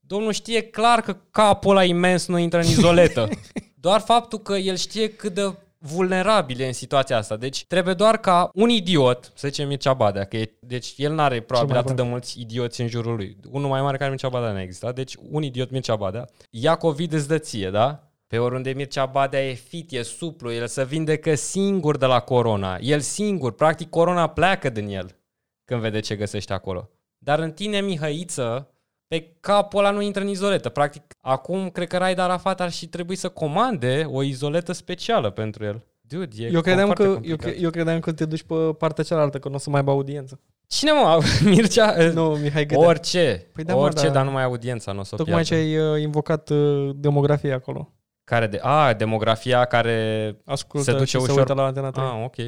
Domnul 0.00 0.32
știe 0.32 0.62
clar 0.62 1.00
că 1.00 1.16
capul 1.30 1.70
ăla 1.70 1.84
imens 1.84 2.26
nu 2.26 2.38
intră 2.38 2.58
în 2.58 2.66
izoletă. 2.66 3.28
Doar 3.86 4.00
faptul 4.00 4.38
că 4.38 4.54
el 4.54 4.76
știe 4.76 5.08
cât 5.08 5.34
de 5.34 5.54
vulnerabil 5.78 6.60
e 6.60 6.66
în 6.66 6.72
situația 6.72 7.16
asta. 7.16 7.36
Deci 7.36 7.64
trebuie 7.66 7.94
doar 7.94 8.16
ca 8.16 8.50
un 8.54 8.68
idiot, 8.68 9.32
să 9.34 9.48
zicem 9.48 9.68
Mircea 9.68 9.92
Badea, 9.92 10.24
că 10.24 10.36
e, 10.36 10.56
deci 10.60 10.94
el 10.96 11.12
n-are 11.12 11.40
probabil 11.40 11.70
mai 11.70 11.78
atât 11.78 11.96
de 11.96 12.02
aproape. 12.02 12.10
mulți 12.10 12.40
idioți 12.40 12.80
în 12.80 12.88
jurul 12.88 13.16
lui. 13.16 13.36
Unul 13.50 13.68
mai 13.68 13.82
mare 13.82 13.96
care 13.96 14.10
Mircea 14.10 14.28
Badea 14.28 14.52
nu 14.52 14.60
există. 14.60 14.92
Deci 14.94 15.14
un 15.30 15.42
idiot 15.42 15.70
Mircea 15.70 15.96
Badea 15.96 16.28
ia 16.50 16.74
COVID 16.74 17.12
îți 17.12 17.28
dă 17.28 17.38
ție, 17.38 17.70
da? 17.70 18.05
Pe 18.26 18.38
oriunde 18.38 18.70
Mircea 18.72 19.06
Badea 19.06 19.48
e 19.48 19.52
fit, 19.52 19.92
e 19.92 20.02
suplu, 20.02 20.52
el 20.52 20.66
se 20.66 20.84
vindecă 20.84 21.34
singur 21.34 21.96
de 21.96 22.06
la 22.06 22.20
corona. 22.20 22.78
El 22.80 23.00
singur, 23.00 23.52
practic 23.52 23.90
corona 23.90 24.26
pleacă 24.26 24.70
din 24.70 24.88
el 24.88 25.16
când 25.64 25.80
vede 25.80 26.00
ce 26.00 26.16
găsește 26.16 26.52
acolo. 26.52 26.90
Dar 27.18 27.38
în 27.38 27.50
tine, 27.52 27.80
Mihăiță, 27.80 28.70
pe 29.06 29.36
capul 29.40 29.78
ăla 29.78 29.90
nu 29.90 30.00
intră 30.00 30.22
în 30.22 30.28
izoletă. 30.28 30.68
Practic, 30.68 31.02
acum 31.20 31.68
cred 31.70 31.88
că 31.88 31.96
Raid 31.96 32.18
Arafat 32.18 32.60
ar 32.60 32.70
și 32.70 32.88
trebui 32.88 33.16
să 33.16 33.28
comande 33.28 34.06
o 34.10 34.22
izoletă 34.22 34.72
specială 34.72 35.30
pentru 35.30 35.64
el. 35.64 35.84
Dude, 36.00 36.44
e 36.44 36.50
Eu 36.52 36.60
credeam, 36.60 36.86
foarte 36.86 37.02
că, 37.02 37.08
eu, 37.08 37.14
complicat. 37.14 37.40
cre- 37.46 37.56
eu 37.60 37.70
credeam 37.70 38.00
că 38.00 38.12
te 38.12 38.24
duci 38.24 38.42
pe 38.42 38.54
partea 38.54 39.04
cealaltă, 39.04 39.38
că 39.38 39.48
nu 39.48 39.54
o 39.54 39.58
să 39.58 39.70
mai 39.70 39.78
aibă 39.78 39.90
audiență. 39.90 40.40
Cine 40.66 40.90
mă? 40.92 41.20
Mircea? 41.54 42.12
Nu, 42.12 42.28
Mihai 42.28 42.66
Gâdea. 42.66 42.86
Orice. 42.86 43.46
Păi 43.52 43.64
da, 43.64 43.74
mă, 43.74 43.80
orice, 43.80 44.06
da. 44.06 44.12
dar 44.12 44.24
nu 44.24 44.30
mai 44.30 44.42
audiența 44.42 44.92
nu 44.92 45.00
o 45.00 45.02
să 45.02 45.14
o 45.14 45.16
Tocmai 45.16 45.42
ce 45.42 45.54
piardă. 45.54 45.80
ai 45.82 45.94
uh, 45.96 46.02
invocat 46.02 46.48
uh, 46.50 46.90
demografia 46.94 47.54
acolo. 47.54 47.92
Care 48.26 48.46
de... 48.46 48.58
A, 48.62 48.92
demografia 48.94 49.64
care... 49.64 50.36
Ascultă 50.44 50.90
Se 50.90 50.98
duce 50.98 51.04
și 51.04 51.10
se 51.10 51.32
ușor- 51.32 51.36
uită 51.38 51.52
la 51.52 51.64
Antena 51.64 51.90
3. 51.90 52.04
Ah, 52.06 52.22
ok. 52.24 52.36
Nu 52.36 52.46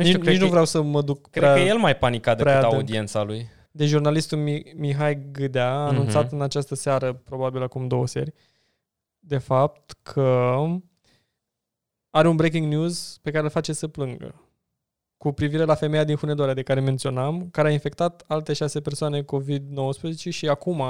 nici 0.00 0.06
știu, 0.06 0.18
nici 0.18 0.26
cred, 0.26 0.36
nu 0.38 0.44
că, 0.44 0.50
vreau 0.50 0.64
să 0.64 0.82
mă 0.82 1.02
duc 1.02 1.30
cred 1.30 1.42
prea... 1.42 1.54
că 1.54 1.60
e 1.60 1.66
el 1.66 1.78
mai 1.78 1.96
panicat 1.96 2.36
decât 2.36 2.50
prea 2.52 2.58
adânc. 2.58 2.74
audiența 2.74 3.22
lui. 3.22 3.48
De 3.70 3.86
jurnalistul 3.86 4.38
Mi- 4.38 4.72
Mihai 4.76 5.26
Gâdea 5.32 5.70
a 5.74 5.84
Mhm. 5.86 5.94
anunțat 5.94 6.32
în 6.32 6.42
această 6.42 6.74
seară, 6.74 7.12
probabil 7.12 7.62
acum 7.62 7.88
două 7.88 8.06
seri, 8.06 8.32
de 9.18 9.38
fapt 9.38 9.94
că 10.02 10.56
are 12.10 12.28
un 12.28 12.36
breaking 12.36 12.72
news 12.72 13.18
pe 13.22 13.30
care 13.30 13.44
îl 13.44 13.50
face 13.50 13.72
să 13.72 13.88
plângă 13.88 14.34
cu 15.16 15.32
privire 15.32 15.64
la 15.64 15.74
femeia 15.74 16.04
din 16.04 16.16
Hunedoara 16.16 16.54
de 16.54 16.62
care 16.62 16.80
menționam, 16.80 17.48
care 17.50 17.68
a 17.68 17.72
infectat 17.72 18.24
alte 18.26 18.52
șase 18.52 18.80
persoane 18.80 19.22
COVID-19 19.22 20.28
și 20.28 20.48
acum, 20.48 20.82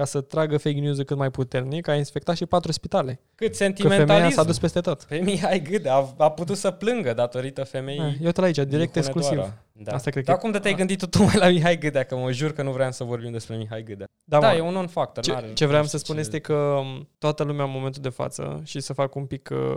ca 0.00 0.06
să 0.06 0.20
tragă 0.20 0.56
fake 0.56 0.78
news 0.80 0.96
cât 1.06 1.16
mai 1.16 1.30
puternic, 1.30 1.88
a 1.88 1.94
infectat 1.94 2.36
și 2.36 2.46
patru 2.46 2.72
spitale. 2.72 3.20
Cât 3.34 3.48
Că 3.50 3.54
femeia 3.56 3.74
sentimentalism. 3.76 4.30
s-a 4.34 4.44
dus 4.44 4.58
peste 4.58 4.80
tot. 4.80 5.02
Pe 5.04 5.16
Mihai 5.16 5.62
Gâdea 5.62 5.94
a, 5.94 6.14
a 6.18 6.30
putut 6.30 6.56
să 6.56 6.70
plângă 6.70 7.12
datorită 7.14 7.64
femeii 7.64 8.00
Ah, 8.00 8.14
Eu 8.20 8.30
te 8.30 8.40
aici, 8.44 8.56
direct 8.56 8.92
din 8.92 9.02
exclusiv. 9.02 9.28
Hunedoara. 9.28 9.62
Da. 9.72 9.92
Asta 9.92 10.10
cred 10.10 10.24
Dar 10.24 10.34
că- 10.34 10.40
cum 10.40 10.50
de 10.50 10.58
te-ai 10.58 10.74
gândit 10.74 10.98
tu 10.98 11.06
tocmai 11.06 11.36
la 11.36 11.48
Mihai 11.48 11.78
Gâdea? 11.78 12.02
Că 12.02 12.16
mă 12.16 12.32
jur 12.32 12.52
că 12.52 12.62
nu 12.62 12.72
vreau 12.72 12.90
să 12.92 13.04
vorbim 13.04 13.30
despre 13.32 13.56
Mihai 13.56 13.82
Gâdea. 13.82 14.06
Da, 14.24 14.38
Da, 14.38 14.48
mă. 14.50 14.56
e 14.56 14.60
un 14.60 14.72
non-factor. 14.72 15.22
Ce, 15.24 15.32
n-are- 15.32 15.52
ce 15.52 15.66
vreau 15.66 15.82
nu 15.82 15.88
să 15.88 15.96
știu 15.96 16.12
spun 16.12 16.14
ce- 16.14 16.20
este 16.20 16.38
că 16.38 16.80
m, 16.82 17.08
toată 17.18 17.42
lumea 17.42 17.64
în 17.64 17.70
momentul 17.70 18.02
de 18.02 18.08
față 18.08 18.60
și 18.64 18.80
să 18.80 18.92
fac 18.92 19.14
un 19.14 19.24
pic 19.26 19.48
uh, 19.52 19.76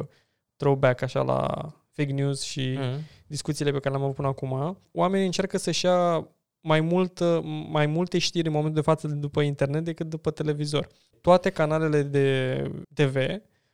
throwback 0.56 1.02
așa 1.02 1.22
la 1.22 1.48
fake 1.92 2.12
news 2.12 2.42
și 2.42 2.76
Mhm. 2.80 3.00
discuțiile 3.28 3.72
pe 3.72 3.80
care 3.80 3.90
le-am 3.90 4.04
avut 4.04 4.16
până 4.16 4.28
acum, 4.28 4.78
oamenii 4.92 5.26
încearcă 5.26 5.58
să-și 5.58 5.86
ia 5.86 6.28
mai, 6.64 6.82
mult, 6.82 7.20
uh, 7.20 7.40
mai 7.70 7.86
multe 7.86 8.18
știri 8.18 8.48
în 8.48 8.54
momentul 8.54 8.76
de 8.76 8.90
față 8.90 9.08
după 9.08 9.42
internet 9.42 9.84
decât 9.84 10.10
după 10.10 10.32
televizor. 10.32 10.88
Toate 11.22 11.50
canalele 11.50 12.04
de 12.04 12.58
TV 12.94 13.16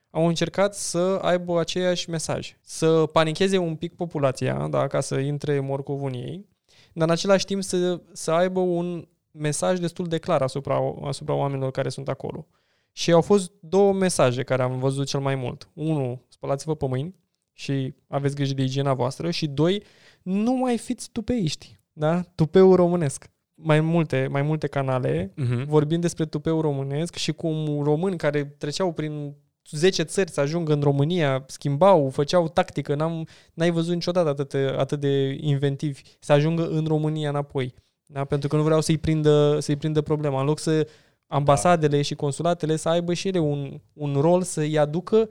au 0.09 0.27
încercat 0.27 0.75
să 0.75 1.19
aibă 1.21 1.59
aceeași 1.59 2.09
mesaj, 2.09 2.57
să 2.61 3.05
panicheze 3.05 3.57
un 3.57 3.75
pic 3.75 3.95
populația, 3.95 4.67
da, 4.67 4.87
ca 4.87 4.99
să 4.99 5.19
intre 5.19 5.59
morcovul 5.59 6.07
în 6.07 6.13
ei, 6.13 6.47
dar 6.93 7.07
în 7.07 7.13
același 7.13 7.45
timp 7.45 7.63
să, 7.63 8.01
să 8.13 8.31
aibă 8.31 8.59
un 8.59 9.07
mesaj 9.31 9.79
destul 9.79 10.05
de 10.07 10.17
clar 10.17 10.41
asupra, 10.41 10.95
asupra 11.03 11.33
oamenilor 11.33 11.71
care 11.71 11.89
sunt 11.89 12.07
acolo. 12.07 12.47
Și 12.91 13.11
au 13.11 13.21
fost 13.21 13.51
două 13.59 13.93
mesaje 13.93 14.43
care 14.43 14.61
am 14.61 14.79
văzut 14.79 15.07
cel 15.07 15.19
mai 15.19 15.35
mult. 15.35 15.69
Unu, 15.73 16.21
spălați-vă 16.27 16.75
pe 16.75 16.87
mâini 16.87 17.15
și 17.53 17.93
aveți 18.07 18.35
grijă 18.35 18.53
de 18.53 18.63
igiena 18.63 18.93
voastră 18.93 19.31
și 19.31 19.47
doi, 19.47 19.83
nu 20.21 20.53
mai 20.53 20.77
fiți 20.77 21.09
tupeiști, 21.11 21.78
da? 21.99 22.21
Tupeul 22.35 22.75
românesc. 22.75 23.29
Mai 23.61 23.79
multe, 23.81 24.27
mai 24.31 24.41
multe 24.41 24.67
canale 24.67 25.31
Mhm. 25.35 25.65
vorbind 25.65 26.01
despre 26.01 26.25
tupeul 26.25 26.61
românesc 26.61 27.15
și 27.15 27.31
cum 27.31 27.81
români 27.83 28.17
care 28.17 28.45
treceau 28.45 28.91
prin 28.93 29.35
10 29.71 30.03
țări 30.03 30.31
să 30.31 30.39
ajungă 30.41 30.73
în 30.73 30.81
România, 30.81 31.43
schimbau, 31.47 32.09
făceau 32.09 32.47
tactică, 32.47 32.95
n-am, 32.95 33.27
n-ai 33.53 33.71
văzut 33.71 33.93
niciodată 33.93 34.29
atât, 34.29 34.49
de- 34.49 34.73
atât 34.77 34.99
de 34.99 35.37
inventivi 35.41 36.01
să 36.19 36.31
ajungă 36.33 36.67
în 36.67 36.85
România 36.87 37.29
înapoi. 37.29 37.73
Da? 38.05 38.23
Pentru 38.25 38.47
că 38.49 38.55
nu 38.55 38.63
vreau 38.63 38.81
să-i 38.81 38.97
prindă, 38.97 39.57
să-i 39.59 39.75
prindă 39.75 40.01
problema. 40.01 40.39
În 40.39 40.45
loc 40.45 40.59
să 40.59 40.87
ambasadele 41.27 41.95
da. 41.95 42.01
și 42.01 42.15
consulatele 42.15 42.75
să 42.75 42.89
aibă 42.89 43.13
și 43.13 43.27
ele 43.27 43.39
un, 43.39 43.81
un 43.93 44.13
rol 44.15 44.41
să-i 44.41 44.77
aducă 44.77 45.29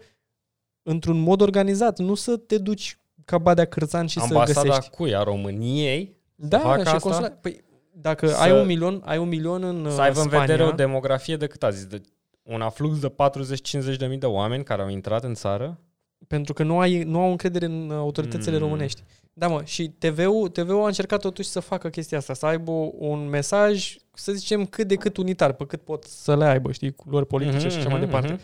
într-un 0.82 1.20
mod 1.20 1.40
organizat, 1.40 1.98
nu 1.98 2.14
să 2.14 2.37
te 2.37 2.58
duci 2.58 2.98
ca 3.25 3.38
badea 3.38 3.64
cârțan 3.64 4.06
și 4.06 4.18
să 4.18 4.25
Ambasada 4.25 4.68
găsești. 4.68 4.90
cui? 4.90 5.14
A 5.14 5.22
României? 5.22 6.16
Da, 6.40 6.59
facă 6.59 6.80
și 6.80 6.87
asta? 6.87 6.99
consulat. 6.99 7.40
Păi, 7.40 7.64
dacă 7.92 8.26
Să- 8.26 8.37
ai 8.40 8.61
un 8.61 8.66
milion, 8.66 9.02
ai 9.04 9.18
un 9.18 9.28
milion 9.28 9.62
în 9.62 9.90
Să 9.90 10.00
aibă 10.00 10.18
uh, 10.18 10.23
în 10.25 10.28
Spania, 10.30 10.47
vedere 10.47 10.64
o 10.68 10.73
demografie 10.73 11.37
de 11.37 11.47
cât 11.47 11.62
a 11.62 11.71
zis? 11.71 11.85
De 11.87 12.00
un 12.42 12.61
aflux 12.61 12.99
de 12.99 13.08
40-50 13.08 13.97
de 13.99 14.06
mii 14.06 14.19
de 14.19 14.26
oameni 14.26 14.65
care 14.65 14.82
au 14.82 14.89
intrat 14.89 15.25
în 15.25 15.34
țară? 15.34 15.80
Pentru 16.26 16.52
că 16.52 16.62
nu, 16.62 16.78
ai, 16.78 17.02
nu 17.02 17.21
au 17.21 17.30
încredere 17.30 17.65
în 17.65 17.91
autoritățile 17.91 18.56
Mm. 18.56 18.62
românești. 18.62 19.02
Da, 19.32 19.49
mă, 19.49 19.62
și 19.65 19.89
TV-ul, 19.89 20.49
TV-ul 20.49 20.82
a 20.82 20.86
încercat 20.86 21.21
totuși 21.21 21.49
să 21.49 21.60
facă 21.60 21.89
chestia 21.89 22.19
asta, 22.19 22.34
să 22.34 22.47
aibă 22.47 22.71
un 22.93 23.28
mesaj, 23.28 23.97
să 24.15 24.32
zicem, 24.32 24.67
cât 24.67 24.89
de 24.89 24.95
cât 24.95 25.17
unitar, 25.17 25.52
pe 25.52 25.67
cât 25.67 25.82
pot 25.82 26.04
să 26.04 26.36
le 26.36 26.45
aibă, 26.45 26.73
știi, 26.73 26.93
culori 26.93 27.26
politice 27.26 27.56
Mhm, 27.58 27.69
și 27.69 27.76
așa 27.76 27.89
mai 27.89 27.99
mhm, 27.99 28.04
departe. 28.06 28.32
mhm. 28.32 28.41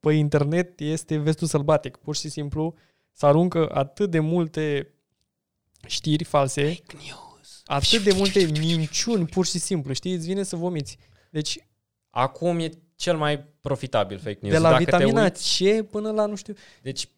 Pe 0.00 0.12
internet 0.12 0.80
este 0.80 1.16
vestul 1.16 1.46
sălbatic. 1.46 1.96
Pur 1.96 2.16
și 2.16 2.28
simplu 2.28 2.74
să 3.12 3.26
aruncă 3.26 3.68
atât 3.72 4.10
de 4.10 4.18
multe 4.18 4.92
știri 5.86 6.24
false, 6.24 6.62
Fake 6.62 6.82
news. 6.96 7.26
Atât 7.68 8.02
de 8.02 8.12
multe 8.16 8.48
minciuni, 8.60 9.26
pur 9.26 9.46
și 9.46 9.58
simplu, 9.58 9.92
știi, 9.92 10.14
îți 10.14 10.26
vine 10.26 10.42
să 10.42 10.56
vomiți. 10.56 10.98
Deci, 11.30 11.58
Acum 12.10 12.58
e 12.58 12.70
cel 12.96 13.16
mai 13.16 13.44
profitabil 13.60 14.18
fake 14.18 14.38
news. 14.40 14.54
de 14.54 14.60
la 14.60 14.70
Dacă 14.70 14.84
vitamina 14.84 15.28
te 15.28 15.32
uiți, 15.32 15.64
C 15.64 15.90
până 15.90 16.10
la, 16.10 16.26
nu 16.26 16.36
știu, 16.36 16.54
deci 16.82 17.08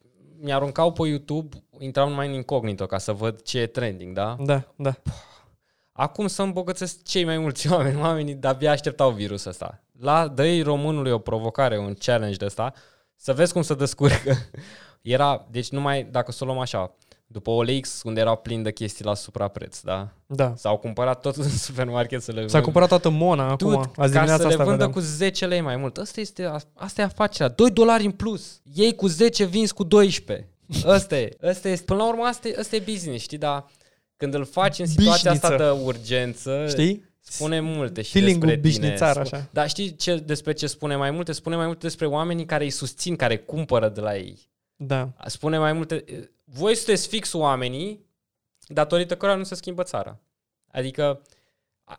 mi-aruncau 0.40 0.92
pe 0.92 1.08
YouTube, 1.08 1.64
intram 1.78 2.08
numai 2.08 2.26
în 2.26 2.32
incognito 2.32 2.86
ca 2.86 2.98
să 2.98 3.12
văd 3.12 3.42
ce 3.42 3.58
e 3.58 3.66
trending, 3.66 4.14
da? 4.14 4.36
da, 4.40 4.72
da. 4.76 4.94
Acum 5.92 6.26
să 6.26 6.42
îmbogățesc 6.42 7.02
cei 7.02 7.24
mai 7.24 7.38
mulți 7.38 7.68
oameni. 7.72 8.00
Oamenii 8.00 8.34
de-abia 8.34 8.70
așteptau 8.70 9.10
virusul 9.10 9.50
ăsta. 9.50 9.82
La 9.98 10.28
dă 10.28 10.62
românului 10.62 11.10
o 11.12 11.18
provocare, 11.18 11.78
un 11.78 11.94
challenge 11.94 12.36
de 12.36 12.44
ăsta, 12.44 12.72
să 13.16 13.32
vezi 13.32 13.52
cum 13.52 13.62
se 13.62 13.74
descurcă. 13.74 14.36
Era, 15.00 15.46
deci 15.50 15.68
numai, 15.68 16.04
dacă 16.04 16.32
să 16.32 16.44
o 16.44 16.46
luăm 16.46 16.58
așa, 16.58 16.96
după 17.32 17.50
OLX, 17.50 18.02
unde 18.04 18.20
era 18.20 18.34
plin 18.34 18.62
de 18.62 18.72
chestii 18.72 19.04
la 19.04 19.14
suprapreț, 19.14 19.80
da? 19.80 20.08
Da. 20.26 20.52
S-au 20.56 20.76
cumpărat 20.76 21.20
tot 21.20 21.36
în 21.36 21.48
supermarket 21.68 22.22
să 22.22 22.32
le 22.32 22.46
S-a 22.46 22.60
cumpărat 22.60 22.88
toată 22.88 23.08
Mona 23.08 23.54
Dude, 23.56 23.76
acum. 23.76 23.92
Azi 23.96 24.12
ca 24.12 24.18
dimineața 24.18 24.36
să 24.36 24.42
le 24.42 24.48
asta 24.52 24.64
vândă 24.64 24.70
vedeam. 24.70 24.90
cu 24.92 25.00
10 25.00 25.46
lei 25.46 25.60
mai 25.60 25.76
mult. 25.76 25.96
Asta 25.96 26.20
este, 26.20 26.50
asta 26.74 27.00
e 27.00 27.04
afacerea. 27.04 27.48
2 27.48 27.70
dolari 27.70 28.04
în 28.04 28.10
plus. 28.10 28.60
Ei 28.74 28.94
cu 28.94 29.06
10, 29.06 29.44
vinzi 29.44 29.74
cu 29.74 29.84
12. 29.84 30.48
Asta 30.86 31.18
e. 31.24 31.36
Asta 31.48 31.68
e. 31.68 31.76
Până 31.84 31.98
la 31.98 32.08
urmă, 32.08 32.22
asta 32.24 32.48
e, 32.48 32.56
asta 32.58 32.76
e 32.76 32.82
business, 32.86 33.22
știi? 33.22 33.38
Dar 33.38 33.66
când 34.16 34.34
îl 34.34 34.44
faci 34.44 34.78
în 34.78 34.86
situația 34.86 35.30
asta 35.30 35.48
Bișniță. 35.48 35.74
de 35.74 35.82
urgență, 35.84 36.66
Știi? 36.68 37.04
spune 37.20 37.60
multe 37.60 38.02
și 38.02 38.10
Feeling-ul 38.10 38.48
despre 38.48 38.68
tine. 38.70 38.86
bișnițar, 38.86 39.16
Sp- 39.16 39.20
așa. 39.20 39.48
Dar 39.50 39.68
știi 39.68 39.96
ce, 39.96 40.16
despre 40.16 40.52
ce 40.52 40.66
spune 40.66 40.96
mai 40.96 41.10
multe? 41.10 41.32
Spune 41.32 41.56
mai 41.56 41.66
multe 41.66 41.80
despre 41.86 42.06
oamenii 42.06 42.44
care 42.44 42.64
îi 42.64 42.70
susțin, 42.70 43.16
care 43.16 43.36
cumpără 43.38 43.88
de 43.88 44.00
la 44.00 44.16
ei. 44.16 44.38
Da. 44.76 45.08
Spune 45.26 45.58
mai 45.58 45.72
multe... 45.72 46.04
Voi 46.52 46.74
sunteți 46.74 47.08
fix 47.08 47.32
oamenii 47.32 48.06
datorită 48.66 49.16
cărora 49.16 49.36
nu 49.38 49.44
se 49.44 49.54
schimbă 49.54 49.82
țara. 49.82 50.18
Adică 50.72 51.22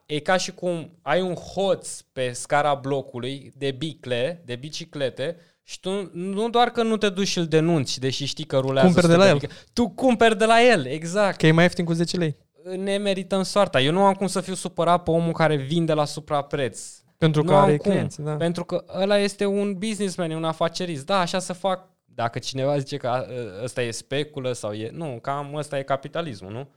e 0.05 0.19
ca 0.19 0.37
și 0.37 0.51
cum 0.53 0.97
ai 1.01 1.21
un 1.21 1.33
hoț 1.35 2.01
pe 2.01 2.31
scara 2.31 2.73
blocului 2.75 3.51
de 3.57 3.71
bicle, 3.71 4.41
de 4.45 4.55
biciclete 4.55 5.37
și 5.63 5.79
tu 5.79 6.09
nu 6.13 6.49
doar 6.49 6.69
că 6.71 6.83
nu 6.83 6.97
te 6.97 7.09
duci 7.09 7.27
și 7.27 7.37
îl 7.37 7.45
denunți, 7.45 7.99
deși 7.99 8.25
știi 8.25 8.43
că 8.45 8.57
rulează 8.57 8.87
Cumperi 8.87 9.07
de 9.07 9.15
la 9.15 9.23
100 9.23 9.33
el. 9.33 9.39
bicle, 9.39 9.55
tu 9.73 9.89
cumperi 9.89 10.37
de 10.37 10.45
la 10.45 10.61
el, 10.61 10.85
exact. 10.85 11.37
Că 11.37 11.47
e 11.47 11.51
mai 11.51 11.63
ieftin 11.63 11.85
cu 11.85 11.93
10 11.93 12.17
lei. 12.17 12.37
Ne 12.77 12.97
merităm 12.97 13.43
soarta. 13.43 13.81
Eu 13.81 13.91
nu 13.91 14.03
am 14.03 14.13
cum 14.13 14.27
să 14.27 14.41
fiu 14.41 14.53
supărat 14.53 15.03
pe 15.03 15.11
omul 15.11 15.31
care 15.33 15.55
vinde 15.55 15.93
la 15.93 16.05
suprapreț. 16.05 16.81
Pentru 17.17 17.43
că 17.43 17.51
Nu 17.51 17.57
am 17.57 17.63
are 17.63 17.77
cum. 17.77 17.91
clienți, 17.91 18.21
da. 18.21 18.35
Pentru 18.35 18.65
că 18.65 18.85
ăla 18.99 19.17
este 19.17 19.45
un 19.45 19.73
businessman, 19.77 20.31
e 20.31 20.35
un 20.35 20.43
afacerist. 20.43 21.05
Da, 21.05 21.19
așa 21.19 21.39
să 21.39 21.53
fac. 21.53 21.89
Dacă 22.21 22.39
cineva 22.39 22.77
zice 22.77 22.97
că 22.97 23.07
a, 23.07 23.25
ăsta 23.63 23.81
e 23.81 23.91
speculă 23.91 24.51
sau 24.53 24.71
e... 24.71 24.89
Nu, 24.93 25.19
cam 25.21 25.53
ăsta 25.55 25.77
e 25.77 25.83
capitalismul, 25.83 26.51
nu? 26.51 26.67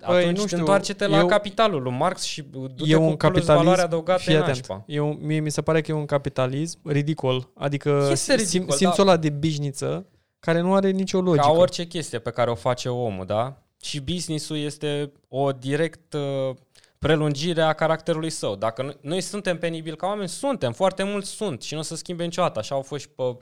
Atunci 0.00 0.22
Păi, 0.22 0.32
nu 0.32 0.46
știu, 0.46 0.58
întoarce-te 0.58 1.06
la 1.06 1.18
eu- 1.18 1.26
capitalul 1.26 1.82
lui 1.82 1.92
Marx 1.92 2.22
și 2.22 2.42
du-te 2.42 2.82
E 2.86 2.94
cu 2.94 3.00
un 3.02 3.06
plus 3.06 3.18
capitalism, 3.18 3.52
valoare 3.52 3.80
adăugată 3.82 4.20
fii 4.20 4.34
în 4.34 4.40
atent, 4.40 4.56
nașpa. 4.56 4.84
e 4.86 5.00
un, 5.00 5.18
mie 5.20 5.40
mi 5.40 5.50
se 5.50 5.62
pare 5.62 5.80
că 5.80 5.90
e 5.90 5.94
un 5.94 6.06
capitalism 6.06 6.78
ridicol. 6.84 7.50
Adică 7.54 8.08
Este 8.10 8.34
ridicol, 8.34 8.68
sim, 8.68 8.76
simțul 8.76 9.04
da. 9.04 9.10
ăla 9.10 9.20
de 9.20 9.30
bișniță 9.30 10.06
care 10.40 10.60
nu 10.60 10.74
are 10.74 10.90
nicio 10.90 11.20
logică. 11.20 11.46
Ca 11.46 11.52
orice 11.52 11.86
chestie 11.86 12.18
pe 12.18 12.30
care 12.30 12.50
o 12.50 12.54
face 12.54 12.88
omul, 12.88 13.26
da? 13.26 13.62
Și 13.82 14.00
business-ul 14.00 14.56
este 14.56 15.12
o 15.28 15.52
direct 15.52 16.12
uh, 16.14 16.54
prelungire 16.98 17.62
a 17.62 17.72
caracterului 17.72 18.30
său. 18.30 18.56
Dacă 18.56 18.82
noi, 18.82 18.96
noi 19.00 19.20
suntem 19.20 19.58
penibili 19.58 19.96
ca 19.96 20.06
oameni, 20.06 20.28
suntem, 20.28 20.72
foarte 20.72 21.02
mulți 21.02 21.28
sunt 21.30 21.62
și 21.62 21.74
nu 21.74 21.80
o 21.80 21.82
să 21.82 21.96
schimbe 21.96 22.24
niciodată. 22.24 22.58
Așa 22.58 22.74
au 22.74 22.82
fost 22.82 23.02
și 23.02 23.08
pe 23.08 23.22
uh, 23.22 23.36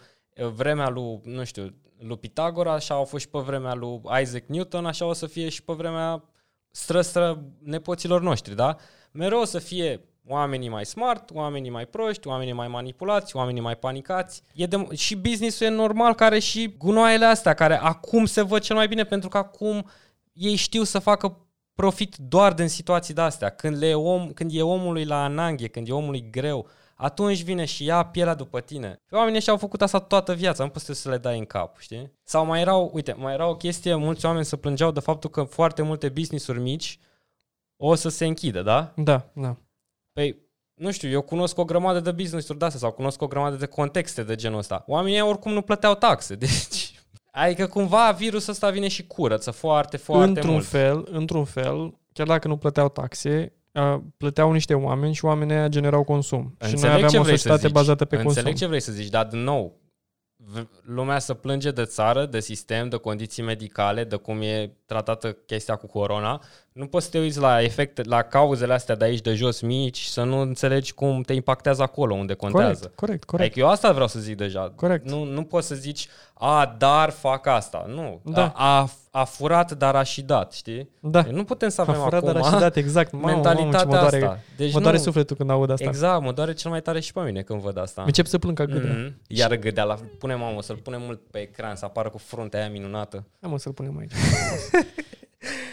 vremea 0.44 0.88
lui, 0.88 1.20
nu 1.24 1.44
știu, 1.44 1.74
lui 1.98 2.18
Pitagora, 2.18 2.72
așa 2.72 2.94
au 2.94 3.04
fost 3.04 3.24
și 3.24 3.30
pe 3.30 3.38
vremea 3.38 3.74
lui 3.74 4.00
Isaac 4.22 4.46
Newton, 4.46 4.86
așa 4.86 5.04
o 5.06 5.12
să 5.12 5.26
fie 5.26 5.48
și 5.48 5.62
pe 5.62 5.72
vremea 5.72 6.24
stră-stră 6.70 7.42
nepoților 7.62 8.20
noștri, 8.20 8.54
da? 8.54 8.76
Mereu 9.12 9.40
o 9.40 9.44
să 9.44 9.58
fie 9.58 10.08
Oamenii 10.30 10.68
mai 10.68 10.86
smart, 10.86 11.30
oamenii 11.30 11.70
mai 11.70 11.86
proști, 11.86 12.26
oamenii 12.26 12.52
mai 12.52 12.68
manipulați, 12.68 13.36
oamenii 13.36 13.60
mai 13.60 13.76
panicați. 13.76 14.42
E 14.54 14.66
de, 14.66 14.86
și 14.94 15.16
business-ul 15.16 15.66
e 15.66 15.70
normal 15.70 16.14
care 16.14 16.38
și 16.38 16.74
gunoaiele 16.78 17.24
astea, 17.24 17.54
care 17.54 17.78
acum 17.80 18.24
se 18.24 18.42
văd 18.42 18.62
cel 18.62 18.76
mai 18.76 18.88
bine, 18.88 19.04
pentru 19.04 19.28
că 19.28 19.36
acum 19.36 19.90
ei 20.32 20.54
știu 20.54 20.82
să 20.82 20.98
facă 20.98 21.46
profit 21.74 22.16
doar 22.16 22.52
din 22.52 22.68
situații 22.68 23.14
de 23.14 23.20
astea. 23.20 23.48
Când, 23.48 23.78
le 23.78 23.88
e 23.88 23.94
om, 23.94 24.32
când 24.32 24.50
e 24.54 24.62
omului 24.62 25.04
la 25.04 25.24
ananghe, 25.24 25.68
când 25.68 25.88
e 25.88 25.92
omului 25.92 26.30
greu, 26.30 26.68
atunci 27.00 27.42
vine 27.42 27.64
și 27.64 27.84
ia 27.84 28.02
pielea 28.02 28.34
după 28.34 28.60
tine. 28.60 29.02
Oamenii 29.10 29.36
ăștia 29.36 29.52
au 29.52 29.58
făcut 29.58 29.82
asta 29.82 29.98
toată 29.98 30.34
viața, 30.34 30.64
nu 30.64 30.70
poți 30.70 31.00
să 31.00 31.10
le 31.10 31.18
dai 31.18 31.38
în 31.38 31.44
cap, 31.44 31.78
știi? 31.78 32.12
Sau 32.22 32.44
mai 32.44 32.60
erau, 32.60 32.90
uite, 32.94 33.12
mai 33.12 33.32
era 33.32 33.48
o 33.48 33.56
chestie, 33.56 33.94
mulți 33.94 34.26
oameni 34.26 34.44
se 34.44 34.56
plângeau 34.56 34.90
de 34.90 35.00
faptul 35.00 35.30
că 35.30 35.42
foarte 35.42 35.82
multe 35.82 36.08
business-uri 36.08 36.60
mici 36.60 36.98
o 37.76 37.94
să 37.94 38.08
se 38.08 38.26
închidă, 38.26 38.62
da? 38.62 38.92
Da, 38.96 39.30
da. 39.32 39.56
Păi, 40.12 40.36
nu 40.74 40.90
știu, 40.90 41.08
eu 41.08 41.22
cunosc 41.22 41.58
o 41.58 41.64
grămadă 41.64 42.00
de 42.00 42.12
business-uri 42.12 42.58
de-astea 42.58 42.80
sau 42.80 42.92
cunosc 42.92 43.22
o 43.22 43.26
grămadă 43.26 43.56
de 43.56 43.66
contexte 43.66 44.22
de 44.22 44.34
genul 44.34 44.58
ăsta. 44.58 44.84
Oamenii 44.86 45.20
oricum 45.20 45.52
nu 45.52 45.62
plăteau 45.62 45.94
taxe, 45.94 46.34
deci... 46.44 46.92
Adică 47.30 47.66
cumva 47.66 48.10
virusul 48.10 48.52
ăsta 48.52 48.70
vine 48.70 48.88
și 48.88 49.06
curăță 49.06 49.50
foarte, 49.50 49.96
foarte 49.96 50.28
într-un 50.28 50.50
mult. 50.50 50.64
fel, 50.64 51.08
într-un 51.10 51.44
fel, 51.44 51.98
chiar 52.12 52.26
dacă 52.26 52.48
nu 52.48 52.56
plăteau 52.56 52.88
taxe, 52.88 53.52
a, 53.78 54.02
plăteau 54.16 54.52
niște 54.52 54.74
oameni 54.74 55.14
și 55.14 55.24
oamenii 55.24 55.54
aia 55.54 55.68
generau 55.68 56.04
consum. 56.04 56.40
și 56.64 56.70
Înțeleg 56.70 56.80
noi 56.82 56.92
aveam 56.94 57.10
ce 57.10 57.18
o 57.18 57.22
vrei 57.22 57.36
să 57.36 57.40
societate 57.42 57.66
zici. 57.66 57.76
bazată 57.76 58.04
pe 58.04 58.16
Înțeleg 58.16 58.34
consum. 58.36 58.54
ce 58.54 58.66
vrei 58.66 58.80
să 58.80 58.92
zici, 58.92 59.08
dar 59.08 59.26
din 59.26 59.42
nou, 59.42 59.80
v- 60.36 60.66
lumea 60.82 61.18
să 61.18 61.34
plânge 61.34 61.70
de 61.70 61.84
țară, 61.84 62.26
de 62.26 62.40
sistem, 62.40 62.88
de 62.88 62.96
condiții 62.96 63.42
medicale, 63.42 64.04
de 64.04 64.16
cum 64.16 64.40
e 64.42 64.76
tratată 64.86 65.32
chestia 65.32 65.76
cu 65.76 65.86
corona. 65.86 66.42
Nu 66.78 66.86
poți 66.86 67.04
să 67.04 67.10
te 67.10 67.18
uiți 67.18 67.38
la 67.38 67.62
efecte, 67.62 68.02
la 68.04 68.22
cauzele 68.22 68.72
astea 68.72 68.94
de 68.94 69.04
aici 69.04 69.20
de 69.20 69.34
jos 69.34 69.60
mici 69.60 69.96
și 69.96 70.08
să 70.08 70.22
nu 70.22 70.38
înțelegi 70.40 70.92
cum 70.92 71.22
te 71.22 71.32
impactează 71.32 71.82
acolo 71.82 72.14
unde 72.14 72.34
contează. 72.34 72.68
Corect, 72.72 72.94
corect, 72.94 73.24
corect. 73.24 73.50
Adică 73.50 73.66
eu 73.66 73.72
asta 73.72 73.92
vreau 73.92 74.08
să 74.08 74.18
zic 74.18 74.36
deja. 74.36 74.72
Corect. 74.76 75.08
Nu, 75.08 75.24
nu 75.24 75.42
poți 75.42 75.66
să 75.66 75.74
zici, 75.74 76.08
a, 76.34 76.74
dar 76.78 77.10
fac 77.10 77.46
asta. 77.46 77.84
Nu. 77.88 78.20
Da. 78.24 78.52
A, 78.56 78.78
a, 78.78 78.90
a 79.10 79.24
furat, 79.24 79.72
dar 79.72 79.96
a 79.96 80.02
și 80.02 80.22
dat, 80.22 80.52
știi? 80.52 80.90
Da. 81.00 81.26
Nu 81.30 81.44
putem 81.44 81.68
să 81.68 81.80
A 81.80 81.84
avem 81.88 82.00
furat, 82.02 82.22
acum 82.22 82.32
dar 82.32 82.42
a 82.42 82.50
și 82.54 82.58
dat, 82.60 82.76
exact. 82.76 83.12
Mamă, 83.12 83.26
mamă, 83.26 83.40
ce 83.42 83.48
mentalitatea 83.48 83.86
mă 83.86 83.98
doare, 84.00 84.16
asta. 84.16 84.40
Deci 84.56 84.72
mă 84.72 84.80
doare 84.80 84.96
nu, 84.96 85.02
sufletul 85.02 85.36
când 85.36 85.50
aud 85.50 85.70
asta. 85.70 85.84
Exact, 85.84 86.22
mă 86.22 86.32
doare 86.32 86.52
cel 86.52 86.70
mai 86.70 86.82
tare 86.82 87.00
și 87.00 87.12
pe 87.12 87.20
mine 87.20 87.42
când 87.42 87.60
văd 87.60 87.78
asta. 87.78 88.02
Încep 88.06 88.26
să 88.26 88.38
plâng 88.38 88.56
ca 88.56 88.64
gâdea. 88.64 88.94
Mm-hmm. 88.94 89.26
Iar 89.26 89.56
gâdea, 89.56 89.84
la, 89.84 89.98
pune 90.18 90.34
mamă, 90.34 90.62
să-l 90.62 90.76
punem 90.76 91.02
mult 91.02 91.20
pe 91.30 91.38
ecran, 91.38 91.76
să 91.76 91.84
apară 91.84 92.08
cu 92.08 92.18
fruntea 92.18 92.60
aia 92.60 92.70
minunată. 92.70 93.24
Hai 93.40 93.50
mă 93.50 93.58
să-l 93.58 93.72
punem 93.72 93.98
aici. 93.98 94.12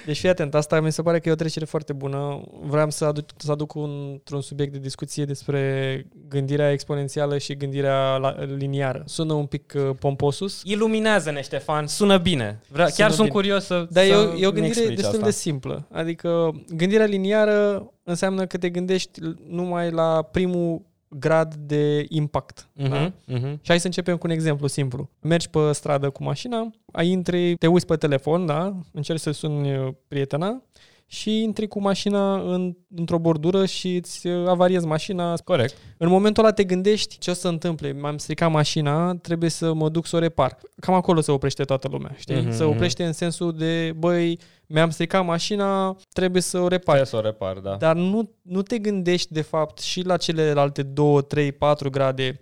Deci 0.06 0.20
fii 0.20 0.30
atent, 0.30 0.56
asta 0.56 0.82
mi 0.82 0.92
se 0.92 1.02
pare 1.02 1.20
că 1.20 1.30
e 1.30 1.32
o 1.32 1.36
trecere 1.36 1.66
foarte 1.66 1.94
bună. 1.94 2.42
Vreau 2.62 2.90
să 2.90 3.06
aduc, 3.06 3.26
să 3.38 3.52
aduc 3.52 3.74
un, 3.74 4.10
într-un 4.12 4.42
subiect 4.42 4.72
de 4.72 4.80
discuție 4.80 5.26
despre 5.26 6.06
gândirea 6.28 6.72
exponențială 6.72 7.38
și 7.38 7.56
gândirea 7.56 8.16
la, 8.18 8.36
liniară. 8.58 9.04
Sună 9.06 9.34
un 9.34 9.46
pic 9.46 9.74
uh, 9.76 9.90
pomposus, 10.00 10.62
Iluminează-ne, 10.64 11.42
Ștefan, 11.42 11.88
sună 11.88 12.18
bine. 12.18 12.62
Vrea, 12.68 12.88
Sună 12.88 12.98
chiar 12.98 13.10
sunt 13.10 13.28
bine. 13.28 13.40
curios 13.40 13.66
să 13.66 13.88
dar 13.90 14.04
să 14.04 14.10
e 14.10 14.16
o, 14.16 14.20
e 14.20 14.24
o 14.24 14.52
ne 14.52 14.60
gândire 14.60 14.66
explici 14.66 14.96
destul 14.96 15.14
asta. 15.14 15.26
de 15.26 15.32
simplă. 15.32 15.88
Adică 15.92 16.62
gândirea 16.70 17.06
liniară 17.06 17.92
înseamnă 18.04 18.46
că 18.46 18.58
te 18.58 18.70
gândești 18.70 19.20
numai 19.48 19.92
la 19.92 20.22
primul 20.32 20.82
grad 21.20 21.56
de 21.56 22.06
impact. 22.10 22.70
da? 22.74 22.86
Mhm, 22.86 23.14
mhm. 23.26 23.52
Și 23.62 23.68
hai 23.68 23.80
să 23.80 23.86
începem 23.86 24.18
cu 24.18 24.28
un 24.28 24.34
exemplu 24.34 24.68
simplu. 24.68 25.10
Mergi 25.22 25.50
pe 25.50 25.72
stradă 25.72 26.10
cu 26.10 26.24
mașina, 26.24 26.72
ai 26.92 27.10
intri, 27.10 27.56
te 27.56 27.68
uiți 27.68 27.86
pe 27.86 27.96
telefon, 27.96 28.46
da? 28.46 28.76
Încerci 28.92 29.20
să 29.20 29.32
suni 29.32 29.78
uh, 29.78 29.94
prietena 30.08 30.64
și 31.08 31.42
intri 31.42 31.68
cu 31.68 31.82
mașina 31.82 32.54
în, 32.54 32.76
într-o 32.96 33.20
bordură 33.20 33.66
și 33.66 33.96
îți 33.96 34.28
uh, 34.28 34.48
avariezi 34.48 34.86
mașina. 34.86 35.36
Corect. 35.44 35.76
În 35.98 36.10
momentul 36.10 36.44
ăla 36.44 36.54
te 36.54 36.64
gândești 36.64 37.18
ce 37.18 37.32
o 37.32 37.34
să 37.34 37.48
întâmple. 37.48 37.92
M-am 37.92 38.18
stricat 38.18 38.52
mașina, 38.52 39.16
trebuie 39.16 39.50
să 39.50 39.74
mă 39.74 39.90
duc 39.90 40.06
să 40.06 40.16
o 40.16 40.20
repar. 40.20 40.58
Cam 40.80 40.94
acolo 40.94 41.22
se 41.22 41.32
oprește 41.32 41.64
toată 41.64 41.88
lumea, 41.92 42.16
știi? 42.18 42.36
Mhm, 42.36 42.52
Se 42.52 42.64
mhm. 42.64 42.74
oprește 42.74 43.06
în 43.06 43.14
sensul 43.14 43.58
de, 43.58 43.94
băi, 43.98 44.40
mi-am 44.68 44.90
stricat 44.90 45.26
mașina, 45.26 45.96
trebuie 46.14 46.42
să 46.42 46.58
o 46.58 46.68
repar. 46.68 46.96
Trebuie 46.96 47.06
să 47.06 47.16
o 47.16 47.22
repar, 47.22 47.58
da. 47.58 47.76
Dar 47.76 47.96
nu, 47.96 48.32
nu 48.42 48.62
te 48.62 48.78
gândești, 48.78 49.34
de 49.34 49.42
fapt, 49.42 49.80
și 49.80 50.02
la 50.02 50.18
celelalte 50.18 50.84
2, 50.84 51.24
3, 51.24 51.52
4 51.52 51.90
grade, 51.90 52.42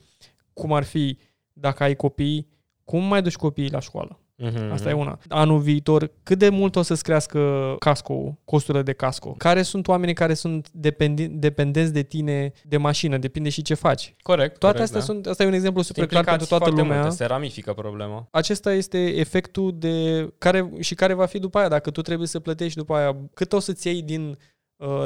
cum 0.53 0.73
ar 0.73 0.83
fi 0.83 1.17
dacă 1.53 1.83
ai 1.83 1.95
copii, 1.95 2.47
cum 2.83 3.03
mai 3.03 3.21
duci 3.21 3.35
copiii 3.35 3.71
la 3.71 3.79
școală? 3.79 4.22
Mhm, 4.35 4.71
Asta 4.71 4.89
e 4.89 4.93
mhm. 4.93 5.01
una. 5.01 5.19
Anul 5.27 5.59
viitor, 5.59 6.11
cât 6.23 6.37
de 6.37 6.49
mult 6.49 6.75
o 6.75 6.81
să-ți 6.81 7.03
crească 7.03 7.75
casco, 7.79 8.37
costurile 8.45 8.83
de 8.83 8.93
casco? 8.93 9.31
Care 9.37 9.61
sunt 9.61 9.87
oamenii 9.87 10.13
care 10.13 10.33
sunt 10.33 10.69
dependi- 10.69 11.29
dependenți 11.29 11.93
de 11.93 12.01
tine, 12.01 12.51
de 12.63 12.77
mașină? 12.77 13.17
Depinde 13.17 13.49
și 13.49 13.61
ce 13.61 13.73
faci. 13.73 14.15
Corect. 14.21 14.57
Toate 14.57 14.77
corect, 14.77 14.95
astea 14.95 14.99
da. 14.99 15.05
sunt, 15.05 15.27
asta 15.27 15.43
e 15.43 15.47
un 15.47 15.53
exemplu 15.53 15.81
super 15.81 16.05
clar 16.05 16.19
Implicații 16.19 16.47
pentru 16.47 16.57
toată 16.57 16.63
foarte 16.63 16.81
lumea. 16.81 17.01
Multe, 17.01 17.23
se 17.23 17.25
ramifică 17.25 17.73
problema. 17.73 18.27
Acesta 18.31 18.73
este 18.73 18.97
efectul 18.97 19.75
de 19.77 20.27
care 20.37 20.71
și 20.79 20.95
care 20.95 21.13
va 21.13 21.25
fi 21.25 21.39
după 21.39 21.57
aia, 21.57 21.67
dacă 21.67 21.91
tu 21.91 22.01
trebuie 22.01 22.27
să 22.27 22.39
plătești 22.39 22.77
după 22.77 22.95
aia, 22.95 23.17
cât 23.33 23.53
o 23.53 23.59
să-ți 23.59 23.87
iei 23.87 24.01
din 24.01 24.27
uh, 24.29 24.35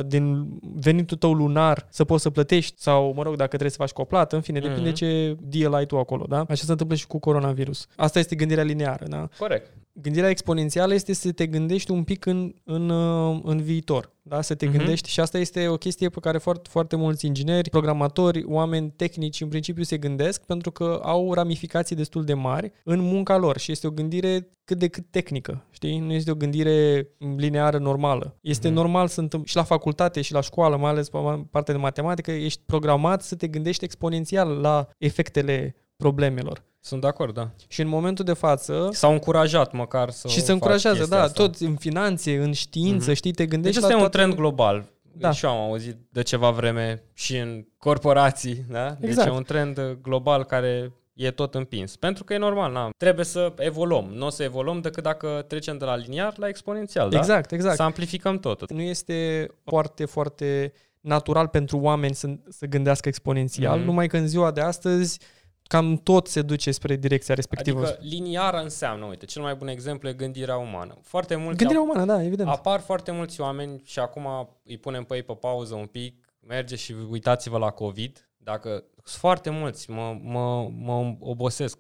din 0.06 0.48
venitul 0.76 1.18
tău 1.18 1.34
lunar 1.34 1.88
să 1.90 2.04
poți 2.06 2.22
să 2.22 2.30
plătești 2.30 2.82
sau, 2.82 3.14
mă 3.16 3.24
rog, 3.24 3.36
dacă 3.36 3.50
trebuie 3.50 3.70
să 3.72 3.78
faci 3.78 3.92
cu 3.92 4.02
o 4.02 4.06
plată, 4.06 4.36
în 4.36 4.42
fine, 4.42 4.60
depinde 4.60 4.88
Mhm. 4.90 4.98
ce 4.98 5.38
deal 5.42 5.74
ai 5.74 5.86
tu 5.86 5.98
acolo, 5.98 6.26
da? 6.30 6.46
Așa 6.50 6.64
se 6.66 6.72
întâmplă 6.72 6.96
și 6.96 7.08
cu 7.08 7.20
coronavirus. 7.20 7.88
Asta 7.96 8.20
este 8.20 8.36
gândirea 8.36 8.64
lineară, 8.64 9.06
da? 9.08 9.28
Corect. 9.40 9.72
Gândirea 10.02 10.30
exponențială 10.30 10.94
este 10.94 11.14
să 11.14 11.32
te 11.32 11.46
gândești 11.48 11.92
un 11.92 12.04
pic 12.04 12.26
în, 12.26 12.54
în, 12.64 12.90
uh, 12.90 13.40
în 13.44 13.62
viitor. 13.62 14.16
Da? 14.22 14.42
Să 14.42 14.56
te 14.56 14.66
Mhm. 14.66 14.74
uh-huh. 14.74 14.78
gândești 14.78 15.10
și 15.10 15.20
asta 15.20 15.38
este 15.38 15.68
o 15.68 15.78
chestie 15.78 16.10
pe 16.10 16.20
care 16.20 16.38
foarte, 16.38 16.70
foarte 16.70 16.96
mulți 16.96 17.26
ingineri, 17.26 17.70
programatori, 17.70 18.44
oameni 18.48 18.94
tehnici 18.96 19.42
în 19.42 19.48
principiu 19.48 19.84
se 19.84 19.98
gândesc 19.98 20.42
pentru 20.46 20.72
că 20.72 21.00
au 21.04 21.34
ramificații 21.34 21.96
destul 21.96 22.24
de 22.24 22.34
mari 22.34 22.72
în 22.84 23.00
munca 23.00 23.38
lor 23.38 23.58
și 23.58 23.72
este 23.72 23.88
o 23.88 23.92
gândire 23.92 24.48
cât 24.68 24.78
de 24.78 24.88
cât 24.88 25.06
tehnică, 25.10 25.64
știi? 25.72 26.00
Nu 26.00 26.12
este 26.14 26.32
o 26.32 26.36
gândire 26.36 27.08
lineară 27.38 27.78
normală. 27.78 28.36
Este 28.42 28.68
Mhm. 28.68 28.76
uh-huh. 28.76 28.80
normal 28.82 29.08
să 29.08 29.20
întâmple 29.20 29.50
și 29.50 29.56
la 29.56 29.64
facultate 29.64 30.22
și 30.22 30.34
la 30.34 30.42
școală, 30.42 30.78
mai 30.78 30.90
ales 30.92 31.10
pe 31.10 31.18
partea 31.52 31.74
de 31.74 31.80
matematică, 31.80 32.32
ești 32.32 32.62
programat 32.66 33.22
să 33.22 33.36
te 33.36 33.48
gândești 33.48 33.84
exponențial 33.84 34.50
la 34.50 34.88
efectele 34.98 35.76
problemelor. 35.96 36.64
Sunt 36.80 37.02
de 37.02 37.08
acord, 37.08 37.34
da. 37.34 37.50
Și 37.68 37.82
în 37.82 37.88
momentul 37.88 38.26
de 38.26 38.34
față, 38.34 38.90
S-au 38.92 39.12
încurajat 39.12 39.72
măcar 39.74 40.10
să 40.10 40.28
și 40.28 40.40
o 40.40 40.44
se 40.44 40.52
încurajează, 40.52 40.96
faci 40.98 40.98
chestia 40.98 41.18
da, 41.18 41.24
asta. 41.24 41.44
tot 41.44 41.56
în 41.70 41.76
finanțe, 41.76 42.38
în 42.38 42.54
știință, 42.54 43.06
Mhm. 43.06 43.14
știi, 43.16 43.32
te 43.32 43.44
Deci 43.44 43.52
gândești 43.52 43.78
ăsta 43.80 43.92
e 43.92 43.96
la 43.96 44.02
un 44.04 44.10
toate... 44.10 44.18
trend 44.18 44.40
global. 44.40 44.86
Da. 45.02 45.28
Da. 45.28 45.32
Și 45.32 45.46
eu 45.46 45.52
am 45.52 45.58
auzit 45.70 45.98
de 46.10 46.22
ceva 46.22 46.50
vreme 46.52 47.04
și 47.14 47.38
în 47.38 47.66
corporații, 47.78 48.66
da? 48.70 48.90
Deci 49.00 49.10
Exact. 49.10 49.28
e 49.28 49.32
un 49.32 49.44
trend 49.44 49.98
global 50.02 50.44
care 50.44 50.92
e 51.18 51.32
tot 51.32 51.56
împins. 51.56 51.96
Pentru 51.96 52.24
că 52.24 52.34
e 52.34 52.38
normal, 52.38 52.72
na. 52.72 52.90
Trebuie 52.98 53.26
să 53.26 53.54
evoluăm. 53.58 54.06
Nu 54.14 54.26
o 54.26 54.30
să 54.30 54.44
evoluăm 54.44 54.82
decât 54.82 55.04
dacă 55.04 55.46
trecem 55.48 55.78
de 55.78 55.86
la 55.86 55.96
liniar 55.96 56.34
la 56.38 56.48
exponențial, 56.48 57.10
da? 57.10 57.18
Exact, 57.18 57.52
exact. 57.52 57.76
Să 57.76 57.84
amplificăm 57.84 58.40
totul. 58.40 58.68
Nu 58.72 58.82
este 58.82 59.48
foarte, 59.64 60.06
foarte 60.06 60.74
natural 61.02 61.48
pentru 61.48 61.78
oameni 61.78 62.16
să, 62.16 62.28
să 62.50 62.66
gândească 62.66 63.08
exponențial, 63.08 63.78
Mhm. 63.78 63.86
numai 63.86 64.08
că 64.08 64.18
în 64.18 64.28
ziua 64.28 64.52
de 64.52 64.62
astăzi 64.62 65.20
cam 65.64 65.98
tot 65.98 66.28
se 66.28 66.42
duce 66.42 66.72
spre 66.72 66.96
direcția 66.96 67.36
respectivă. 67.36 67.80
Adică 67.86 67.98
liniară 68.02 68.58
înseamnă, 68.58 69.06
uite, 69.06 69.26
cel 69.26 69.42
mai 69.42 69.56
bun 69.56 69.68
exemplu 69.68 70.10
e 70.10 70.14
gândirea 70.14 70.58
umană. 70.58 70.98
Foarte 71.04 71.36
mulți 71.36 71.58
Gândirea 71.58 71.82
umană, 71.82 72.06
da, 72.06 72.24
evident. 72.24 72.50
Apar 72.50 72.80
foarte 72.80 73.12
mulți 73.12 73.42
oameni 73.42 73.82
și 73.86 74.00
acum 74.00 74.28
îi 74.66 74.78
punem 74.78 75.04
pe 75.04 75.16
ei 75.16 75.24
pe 75.24 75.34
pauză 75.34 75.76
un 75.76 75.86
pic, 75.86 76.26
merge 76.48 76.76
și 76.76 76.96
uitați-vă 77.10 77.58
la 77.58 77.70
COVID. 77.70 78.27
Dacă 78.48 78.70
sunt 79.04 79.20
foarte 79.20 79.50
mulți, 79.50 79.90
mă, 79.90 80.18
mă, 80.22 80.70
mă 80.70 81.16
obosesc, 81.20 81.80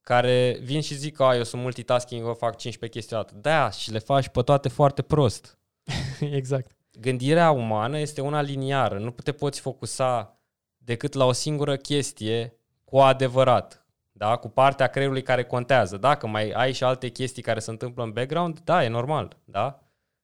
care 0.00 0.58
vin 0.62 0.80
și 0.80 0.94
zic 0.94 1.16
că 1.16 1.22
"A, 1.24 1.36
eu 1.36 1.42
sunt 1.42 1.62
multitasking, 1.62 2.26
eu 2.26 2.34
fac 2.34 2.56
15 2.56 2.98
chestii 2.98 3.16
odată. 3.16 3.34
Da, 3.34 3.70
și 3.70 3.90
le 3.90 3.98
faci 3.98 4.28
pe 4.28 4.42
toate 4.42 4.68
foarte 4.68 5.02
prost. 5.02 5.58
exact. 6.38 6.70
Gândirea 7.00 7.50
umană 7.50 7.98
este 7.98 8.20
una 8.20 8.40
liniară, 8.40 8.98
nu 8.98 9.10
te 9.10 9.32
poți 9.32 9.60
focusa 9.60 10.38
decât 10.76 11.12
la 11.12 11.24
o 11.24 11.32
singură 11.32 11.76
chestie 11.76 12.56
cu 12.84 12.98
adevărat. 12.98 13.86
Da? 14.12 14.36
Cu 14.36 14.48
partea 14.48 14.86
creierului 14.86 15.22
care 15.22 15.44
contează. 15.44 15.96
Dacă 15.96 16.26
mai 16.26 16.50
ai 16.50 16.72
și 16.72 16.84
alte 16.84 17.08
chestii 17.08 17.42
care 17.42 17.58
se 17.60 17.70
întâmplă 17.70 18.02
în 18.02 18.10
background, 18.10 18.60
da, 18.60 18.84
e 18.84 18.88
normal. 18.88 19.36
Da? 19.44 19.82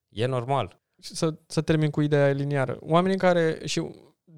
E 0.08 0.26
normal. 0.26 0.80
Și 1.02 1.14
Să, 1.14 1.34
să 1.46 1.60
termin 1.60 1.90
cu 1.90 2.00
ideea 2.00 2.30
liniară. 2.30 2.76
Oamenii 2.80 3.18
care, 3.18 3.60
și 3.64 3.82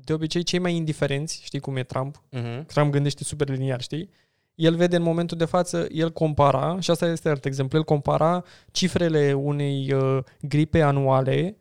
de 0.04 0.12
obicei 0.12 0.42
cei 0.42 0.58
mai 0.58 0.74
indiferenți, 0.74 1.40
știi 1.44 1.60
cum 1.60 1.76
e 1.76 1.82
Trump, 1.82 2.22
Uh-huh. 2.32 2.66
Trump 2.66 2.92
gândește 2.92 3.24
super 3.24 3.48
liniar, 3.48 3.80
știi? 3.80 4.10
El 4.54 4.76
vede 4.76 4.96
în 4.96 5.02
momentul 5.02 5.36
de 5.36 5.44
față, 5.44 5.86
el 5.90 6.10
compara, 6.12 6.76
și 6.80 6.90
asta 6.90 7.06
este 7.06 7.28
alt 7.28 7.44
exemplu, 7.44 7.78
el 7.78 7.84
compara 7.84 8.44
cifrele 8.70 9.32
unei 9.32 9.92
uh, 9.92 10.18
gripe 10.40 10.82
anuale, 10.82 11.56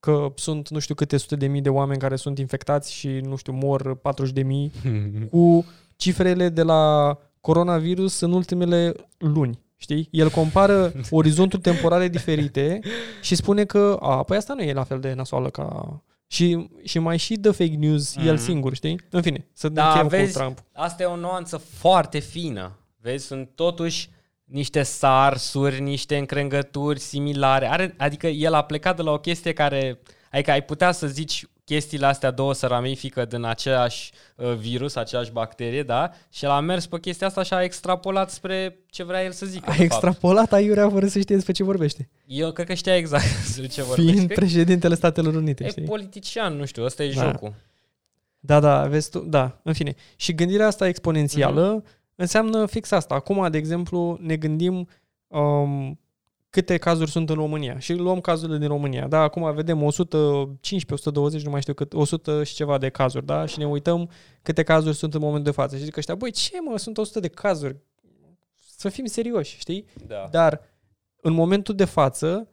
că 0.00 0.32
sunt 0.34 0.68
nu 0.68 0.78
știu 0.78 0.94
câte 0.94 1.16
sute 1.16 1.36
de 1.36 1.46
mii 1.46 1.60
de 1.60 1.68
oameni 1.68 2.00
care 2.00 2.16
sunt 2.16 2.38
infectați 2.38 2.92
și 2.92 3.08
nu 3.08 3.36
știu 3.36 3.52
mor 3.52 3.96
40 3.96 4.34
de 4.34 4.42
mii, 4.42 4.72
cu 5.30 5.64
cifrele 5.96 6.48
de 6.48 6.62
la 6.62 7.16
coronavirus 7.40 8.20
în 8.20 8.32
ultimele 8.32 8.94
luni. 9.18 9.60
Știi? 9.76 10.08
El 10.10 10.30
compară 10.30 10.92
orizonturi 11.10 11.62
temporale 11.62 12.08
diferite 12.08 12.80
și 13.22 13.34
spune 13.34 13.64
că, 13.64 13.96
a, 14.00 14.22
păi 14.22 14.36
asta 14.36 14.54
nu 14.54 14.62
e 14.62 14.72
la 14.72 14.84
fel 14.84 15.00
de 15.00 15.12
nasoală 15.12 15.50
ca 15.50 16.00
Și, 16.32 16.68
și 16.84 16.98
mai 16.98 17.16
și 17.16 17.34
dă 17.34 17.50
fake 17.50 17.74
news 17.76 18.14
mm-hmm. 18.18 18.24
el 18.26 18.34
Mhm. 18.34 18.42
singur, 18.42 18.74
știi? 18.74 19.00
În 19.10 19.22
fine, 19.22 19.46
să 19.52 19.68
Da, 19.68 19.84
încheiem 19.86 20.08
vezi? 20.08 20.32
cu 20.32 20.38
Trump. 20.38 20.58
Asta 20.72 21.02
e 21.02 21.06
o 21.06 21.16
nuanță 21.16 21.56
foarte 21.56 22.18
fină. 22.18 22.78
Vezi, 23.00 23.26
sunt 23.26 23.48
totuși 23.54 24.08
niște 24.44 24.82
sarsuri, 24.82 25.80
niște 25.80 26.16
încrengături 26.16 27.00
similare. 27.00 27.66
Are, 27.70 27.94
adică 27.98 28.26
el 28.26 28.54
a 28.54 28.62
plecat 28.62 28.96
de 28.96 29.02
la 29.02 29.10
o 29.10 29.18
chestie 29.18 29.52
care... 29.52 29.98
Adică 30.32 30.50
ai 30.50 30.62
putea 30.64 30.92
să 30.92 31.06
zici 31.06 31.46
chestiile 31.74 32.06
astea 32.06 32.30
două 32.30 32.54
se 32.54 32.66
ramifică 32.66 33.24
din 33.24 33.44
aceeași 33.44 34.12
uh, 34.36 34.54
virus, 34.54 34.94
aceeași 34.94 35.30
bacterie, 35.30 35.82
da? 35.82 36.10
Și 36.30 36.44
el 36.44 36.50
a 36.50 36.60
mers 36.60 36.86
pe 36.86 36.98
chestia 37.00 37.26
asta 37.26 37.42
și 37.42 37.52
a 37.54 37.62
extrapolat 37.62 38.30
spre 38.30 38.78
ce 38.86 39.04
vrea 39.04 39.24
el 39.24 39.30
să 39.32 39.46
zică. 39.46 39.64
A 39.64 39.70
de 39.70 39.76
fapt. 39.76 39.80
extrapolat 39.92 40.52
aiurea 40.52 40.88
fără 40.90 41.06
să 41.06 41.18
știe 41.18 41.34
despre 41.34 41.52
ce 41.52 41.62
vorbește. 41.64 42.08
Eu 42.26 42.52
cred 42.52 42.66
că 42.66 42.74
știa 42.74 42.96
exact 42.96 43.24
despre 43.46 43.66
ce 43.66 43.82
vorbește. 43.82 44.10
Fiind 44.12 44.26
Cred 44.26 44.38
că 44.38 44.44
președintele 44.44 44.94
Statelor 44.94 45.34
Unite, 45.34 45.64
E 45.64 45.68
știi? 45.68 45.82
politician, 45.82 46.56
nu 46.56 46.64
știu, 46.64 46.84
ăsta 46.84 47.02
e 47.02 47.12
Da. 47.12 47.22
jocul. 47.30 47.54
Da, 48.40 48.60
da, 48.60 48.86
vezi 48.86 49.10
tu, 49.10 49.18
da, 49.18 49.60
în 49.62 49.72
fine. 49.72 49.94
Și 50.16 50.34
gândirea 50.34 50.66
asta 50.66 50.88
exponențială 50.88 51.72
Mhm. 51.74 51.84
înseamnă 52.14 52.66
fix 52.66 52.90
asta. 52.90 53.14
Acum, 53.14 53.50
de 53.50 53.58
exemplu, 53.58 54.18
ne 54.20 54.36
gândim 54.36 54.88
um, 55.26 55.98
câte 56.50 56.76
cazuri 56.76 57.10
sunt 57.10 57.28
în 57.28 57.34
România 57.34 57.78
și 57.78 57.94
luăm 57.94 58.20
cazurile 58.20 58.58
din 58.58 58.68
România. 58.68 59.08
Da, 59.08 59.20
acum 59.20 59.54
vedem 59.54 59.82
115, 59.82 60.94
120, 60.94 61.44
nu 61.44 61.50
mai 61.50 61.60
știu 61.60 61.74
cât, 61.74 61.92
100 61.92 62.44
și 62.44 62.54
ceva 62.54 62.78
de 62.78 62.88
cazuri, 62.88 63.26
da? 63.26 63.46
Și 63.46 63.58
ne 63.58 63.66
uităm 63.66 64.10
câte 64.42 64.62
cazuri 64.62 64.96
sunt 64.96 65.14
în 65.14 65.20
momentul 65.20 65.44
de 65.44 65.50
față. 65.50 65.76
Și 65.76 65.84
zic 65.84 65.96
ăștia, 65.96 66.14
băi, 66.14 66.30
ce 66.30 66.60
mă, 66.60 66.78
sunt 66.78 66.98
100 66.98 67.20
de 67.20 67.28
cazuri. 67.28 67.76
Să 68.76 68.88
fim 68.88 69.04
serioși, 69.04 69.58
știi? 69.58 69.84
Da. 70.06 70.28
Dar 70.30 70.60
în 71.20 71.32
momentul 71.32 71.74
de 71.74 71.84
față, 71.84 72.48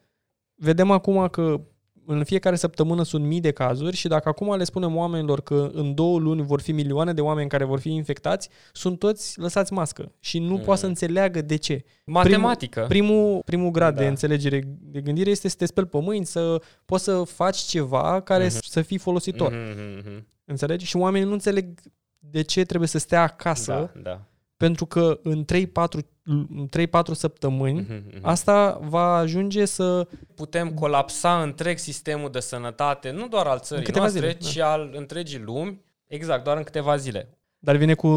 vedem 0.55 0.91
acum 0.91 1.27
că 1.27 1.61
în 2.09 2.23
fiecare 2.23 2.55
săptămână 2.55 3.03
sunt 3.03 3.25
mii 3.25 3.39
de 3.39 3.51
cazuri 3.51 3.95
și 3.95 4.07
dacă 4.07 4.29
acum 4.29 4.55
le 4.55 4.63
spunem 4.63 4.95
oamenilor 4.95 5.41
că 5.41 5.69
în 5.73 5.93
două 5.93 6.19
luni 6.19 6.41
vor 6.41 6.61
fi 6.61 6.71
milioane 6.71 7.13
de 7.13 7.21
oameni 7.21 7.49
care 7.49 7.63
vor 7.63 7.79
fi 7.79 7.89
infectați, 7.93 8.49
sunt 8.71 8.99
toți 8.99 9.39
lăsați 9.39 9.73
mască 9.73 10.11
și 10.19 10.39
nu 10.39 10.45
mm. 10.51 10.57
Mm. 10.57 10.61
poate 10.63 10.79
să 10.79 10.85
înțeleagă 10.85 11.41
de 11.41 11.55
ce. 11.55 11.83
Matematică. 12.05 12.85
Primul, 12.87 13.41
primul 13.45 13.71
grad 13.71 13.95
Da. 13.95 14.01
de 14.01 14.07
înțelegere, 14.07 14.63
de 14.79 15.01
gândire 15.01 15.29
este 15.29 15.47
să 15.47 15.55
te 15.57 15.65
speli 15.65 15.87
pe 15.87 15.99
mâini, 16.01 16.25
să 16.25 16.61
poți 16.85 17.03
să 17.03 17.23
faci 17.23 17.57
ceva 17.57 18.21
care 18.21 18.43
Mhm. 18.45 18.57
să 18.61 18.81
fii 18.81 18.97
folositor. 18.97 19.51
Mhm, 19.51 19.97
mhm, 20.09 20.27
Înțelegi? 20.45 20.85
Și 20.85 20.95
oamenii 20.97 21.27
nu 21.27 21.33
înțeleg 21.33 21.79
de 22.19 22.41
ce 22.41 22.63
trebuie 22.65 22.87
să 22.89 22.97
stea 22.97 23.21
acasă, 23.21 23.91
Da, 23.93 23.99
da. 24.01 24.21
Pentru 24.57 24.85
că 24.85 25.19
în 25.23 25.45
3-4, 25.45 25.99
în 26.23 26.67
3-4 26.77 27.11
săptămâni 27.11 27.79
Mhm, 27.79 28.03
mhm. 28.13 28.19
Asta 28.21 28.79
va 28.83 29.15
ajunge 29.15 29.65
să... 29.65 30.07
putem 30.35 30.73
colapsa 30.73 31.41
întreg 31.41 31.77
sistemul 31.77 32.29
de 32.31 32.39
sănătate, 32.39 33.11
nu 33.11 33.27
doar 33.27 33.45
al 33.47 33.59
țării 33.59 33.83
câteva 33.83 34.05
noastre, 34.05 34.27
zile, 34.27 34.37
da. 34.41 34.47
ci 34.47 34.57
al 34.57 34.91
întregii 34.93 35.39
lumi, 35.39 35.81
exact, 36.07 36.43
doar 36.43 36.57
în 36.57 36.63
câteva 36.63 36.95
zile. 36.95 37.29
Dar 37.59 37.75
vine 37.75 37.93
cu 37.93 38.07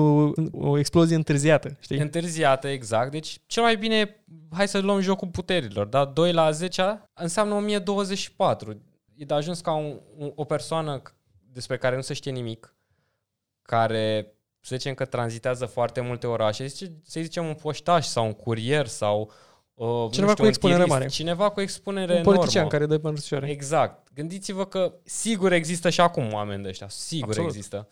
o 0.53 0.79
explozie 0.79 1.17
întârziată, 1.17 1.77
știi? 1.81 1.99
Întârziată, 1.99 2.69
exact. 2.69 3.11
Deci, 3.11 3.41
cel 3.47 3.63
mai 3.63 3.77
bine, 3.77 4.25
hai 4.51 4.69
să 4.69 4.79
luăm 4.79 5.01
jocul 5.01 5.29
puterilor, 5.29 5.87
da? 5.87 6.05
2 6.05 6.33
la 6.33 6.51
10 6.51 7.11
înseamnă 7.15 7.55
1024. 7.55 8.83
E 9.15 9.25
de 9.25 9.35
ajuns 9.35 9.61
ca 9.61 9.73
un, 9.73 10.01
un, 10.17 10.33
o 10.35 10.45
persoană 10.45 11.03
despre 11.53 11.77
care 11.79 11.97
nu 11.97 12.03
se 12.03 12.15
știe 12.15 12.33
nimic, 12.33 12.75
care, 13.63 14.35
să 14.61 14.77
zicem 14.77 14.95
că 14.95 15.05
tranzitează 15.05 15.67
foarte 15.67 16.01
multe 16.01 16.27
orașe, 16.27 16.67
zice, 16.67 16.93
să 17.05 17.21
zicem 17.21 17.47
un 17.47 17.55
poștaș 17.55 18.07
sau 18.07 18.27
un 18.27 18.33
curier 18.33 18.87
sau 18.87 19.33
uh, 19.75 19.87
nu 19.87 20.09
Cineva 20.13 20.31
știu, 20.31 20.35
cu 20.35 20.43
un 20.43 20.49
expunere 20.49 20.79
tirist, 20.79 20.97
mare. 20.97 21.09
Cineva 21.09 21.51
cu 21.51 21.61
expunere 21.61 22.17
Un 22.17 22.23
politician 22.23 22.63
enormă. 22.63 22.71
care 22.71 22.87
dă 22.87 22.99
pe 22.99 23.09
răsfioare. 23.09 23.51
Exact. 23.51 24.09
Gândiți-vă 24.15 24.67
că 24.67 24.95
sigur 25.05 25.53
există 25.53 25.91
și 25.91 26.01
acum 26.01 26.33
oameni 26.33 26.63
de 26.63 26.69
ăștia. 26.69 26.89
Sigur 26.89 27.29
Absolut. 27.29 27.49
există. 27.49 27.89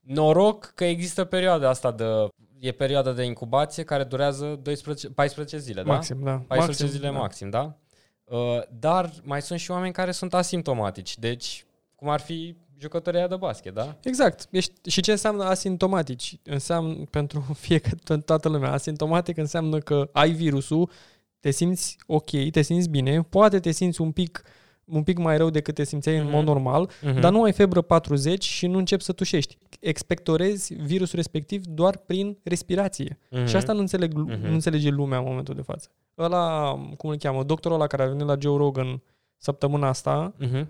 Noroc 0.00 0.72
că 0.74 0.84
există 0.84 1.24
perioada 1.24 1.68
asta 1.68 1.92
de... 1.92 2.04
E 2.58 2.72
perioada 2.72 3.12
de 3.12 3.22
incubație 3.22 3.82
care 3.82 4.04
durează 4.04 4.58
12, 4.62 5.08
14 5.08 5.58
zile, 5.58 5.82
da? 5.82 5.92
Maxim, 5.92 6.18
da. 6.22 6.30
14 6.30 6.66
maxim, 6.66 6.86
zile 6.86 7.12
da. 7.12 7.18
maxim, 7.18 7.50
da? 7.50 7.76
Uh, 8.24 8.62
dar 8.70 9.10
mai 9.22 9.42
sunt 9.42 9.58
și 9.58 9.70
oameni 9.70 9.92
care 9.92 10.10
sunt 10.10 10.34
asimptomatici. 10.34 11.18
Deci, 11.18 11.66
cum 11.94 12.08
ar 12.08 12.20
fi 12.20 12.56
jucătoria 12.78 13.26
de 13.28 13.36
basket, 13.36 13.74
da? 13.74 13.96
Exact. 14.02 14.46
Ești, 14.50 14.90
și 14.90 15.00
ce 15.00 15.10
înseamnă 15.10 15.44
asimptomatici? 15.44 16.38
Înseamnă 16.44 16.94
pentru 17.10 17.40
fiecare, 17.66 17.96
pentru 18.04 18.24
toată 18.24 18.48
lumea. 18.48 18.72
Asimptomatic 18.72 19.36
înseamnă 19.36 19.78
că 19.78 20.08
ai 20.12 20.30
virusul, 20.30 20.90
te 21.40 21.50
simți 21.50 21.96
ok, 22.06 22.30
te 22.50 22.62
simți 22.62 22.88
bine, 22.88 23.22
poate 23.22 23.60
te 23.60 23.70
simți 23.70 24.00
un 24.00 24.10
pic 24.12 24.42
un 24.84 25.02
pic 25.02 25.18
mai 25.18 25.36
rău 25.36 25.50
decât 25.50 25.74
te 25.74 25.84
simțeai 25.84 26.16
în 26.16 26.22
Mhm. 26.24 26.32
mod 26.32 26.44
normal, 26.44 26.90
Mhm. 27.02 27.20
dar 27.20 27.32
nu 27.32 27.42
ai 27.42 27.52
febră 27.52 27.80
40 27.80 28.44
și 28.44 28.66
nu 28.66 28.78
începi 28.78 29.02
să 29.02 29.12
tușești. 29.12 29.58
Expectorezi 29.80 30.74
virusul 30.74 31.16
respectiv 31.16 31.64
doar 31.66 31.96
prin 31.96 32.38
respirație. 32.42 33.18
Mhm. 33.30 33.46
Și 33.46 33.56
asta 33.56 33.72
nu, 33.72 33.78
înțeleg, 33.80 34.12
Mhm. 34.14 34.40
nu 34.46 34.52
înțelege 34.52 34.90
lumea 34.90 35.18
în 35.18 35.24
momentul 35.24 35.54
de 35.54 35.62
față. 35.62 35.88
Ăla, 36.18 36.70
cum 36.96 37.10
îl 37.10 37.16
cheamă, 37.16 37.42
doctorul 37.42 37.76
ăla 37.76 37.86
care 37.86 38.02
a 38.02 38.06
venit 38.06 38.26
la 38.26 38.36
Joe 38.40 38.56
Rogan 38.56 39.02
săptămâna 39.36 39.88
asta, 39.88 40.34
Mhm. 40.38 40.68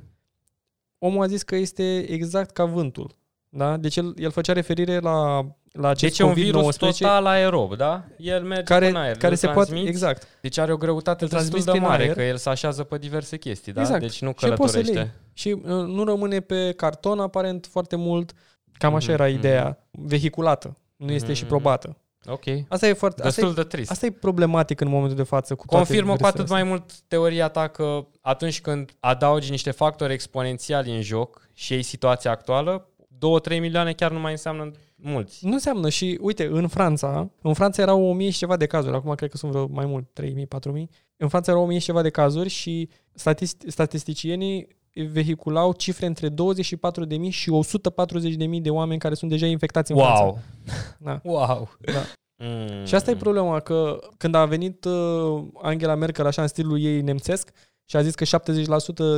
Omul 1.07 1.23
a 1.23 1.27
zis 1.27 1.43
că 1.43 1.57
este 1.57 1.99
exact 2.11 2.51
ca 2.51 2.65
vântul. 2.65 3.15
Da? 3.49 3.77
Deci 3.77 3.97
el, 3.97 4.15
el 4.19 4.31
făcea 4.31 4.53
referire 4.53 4.99
la, 4.99 5.47
la 5.73 5.89
acest 5.89 6.01
Deci 6.17 6.19
e 6.19 6.29
un 6.29 6.33
virus 6.33 6.75
COVID-19 6.77 6.79
total 6.79 7.27
aerob, 7.27 7.77
da? 7.77 8.05
El 8.19 8.43
merge 8.43 8.63
care, 8.63 8.89
în 8.89 8.97
aer. 8.97 9.17
care 9.17 9.33
îl 9.33 9.39
se 9.39 9.47
poate... 9.47 9.61
transmiți, 9.61 9.89
Exact. 9.89 10.27
Deci 10.41 10.59
are 10.59 10.73
o 10.73 10.77
greutate 10.77 11.25
Îl 11.25 11.29
destul 11.31 11.39
transmiți 11.39 11.65
de 11.65 11.71
prin 11.71 11.83
mare, 11.83 12.03
aer. 12.03 12.15
că 12.15 12.23
el 12.23 12.37
se 12.37 12.49
așează 12.49 12.83
pe 12.85 12.99
diverse 12.99 13.37
chestii, 13.37 13.73
da? 13.73 13.81
Exact. 13.81 14.01
Deci 14.01 14.21
nu 14.23 14.29
Și 14.29 14.47
poți 14.49 14.73
să-l 14.73 14.83
călătorește. 14.83 14.99
iei. 14.99 15.11
Și 15.33 15.49
uh, 15.53 15.87
nu 15.87 16.05
rămâne 16.05 16.41
pe 16.41 16.73
carton 16.77 17.21
aparent 17.21 17.67
foarte 17.71 17.97
mult. 17.97 18.33
Cam 18.73 18.95
așa 18.95 19.13
Mhm, 19.13 19.21
era 19.21 19.29
mhm. 19.31 19.39
ideea. 19.39 19.89
Vehiculată. 19.91 20.77
Nu 20.97 21.13
este 21.13 21.33
și 21.33 21.41
Mhm. 21.41 21.49
probată. 21.51 21.97
Ok. 22.29 22.45
Asta 22.69 22.87
e 22.89 22.93
foarte... 22.93 23.23
Asta 23.23 23.41
Destul 23.41 23.59
e, 23.59 23.63
de 23.63 23.69
trist. 23.69 23.91
asta 23.91 24.07
e 24.07 24.11
problematic 24.11 24.81
în 24.81 24.89
momentul 24.89 25.17
de 25.17 25.23
față 25.23 25.55
cu 25.55 25.67
toate 25.67 25.85
Confirmă 25.85 26.11
cu 26.11 26.17
virusele 26.17 26.43
atât 26.43 26.53
mai 26.53 26.63
mult 26.63 27.01
teoria 27.01 27.49
ta 27.49 27.69
că 27.69 28.07
atunci 28.21 28.61
când 28.61 28.91
adaugi 29.01 29.51
niște 29.51 29.71
factori 29.71 30.13
exponențiali 30.13 30.95
în 30.95 31.03
joc 31.03 31.49
și 31.53 31.73
ei 31.73 31.83
situația 31.83 32.31
actuală, 32.31 32.89
2-3 33.51 33.61
milioane 33.61 33.93
chiar 33.93 34.11
nu 34.11 34.19
mai 34.21 34.31
înseamnă 34.31 34.71
mulți. 34.97 35.47
Nu 35.47 35.53
înseamnă 35.53 35.89
și, 35.89 36.19
uite, 36.21 36.49
în 36.53 36.69
Franța, 36.69 37.31
în 37.43 37.55
Franța 37.55 37.83
erau 37.83 38.09
1000 38.09 38.31
și 38.31 38.39
ceva 38.39 38.57
de 38.57 38.67
cazuri, 38.67 38.95
acum 38.95 39.15
cred 39.15 39.31
că 39.31 39.37
sunt 39.37 39.51
vreo 39.51 39.67
mai 39.67 39.87
mult, 39.87 40.07
3000, 40.13 40.47
4000. 40.47 40.91
În 41.17 41.29
Franța 41.29 41.51
erau 41.51 41.63
1000 41.63 41.79
și 41.79 41.85
ceva 41.85 42.03
de 42.03 42.11
cazuri 42.11 42.49
și 42.49 42.89
statist- 43.15 43.67
statisticienii 43.67 44.69
vehiculau 45.13 45.73
cifre 45.73 46.07
între 46.07 46.29
24.000 46.31 46.35
și 47.29 47.51
140.000 48.57 48.61
de 48.63 48.71
oameni 48.71 49.01
care 49.01 49.15
sunt 49.15 49.31
deja 49.31 49.47
infectați 49.47 49.93
în 49.93 49.99
Franța. 49.99 50.23
Wow! 50.23 50.39
Da. 50.99 51.21
Wow! 51.33 51.69
Da. 51.81 52.01
Mm. 52.45 52.85
Și 52.85 52.95
asta 52.95 53.11
e 53.11 53.17
problema, 53.17 53.61
că 53.61 53.99
când 54.17 54.35
a 54.35 54.45
venit 54.45 54.85
uh, 54.85 55.45
Angela 55.63 55.95
Merkel 55.95 56.27
așa 56.27 56.43
în 56.43 56.49
stilul 56.49 56.81
ei 56.81 57.01
nemțesc 57.01 57.51
și 57.85 57.97
a 57.97 58.03
zis 58.03 58.15
că 58.15 58.25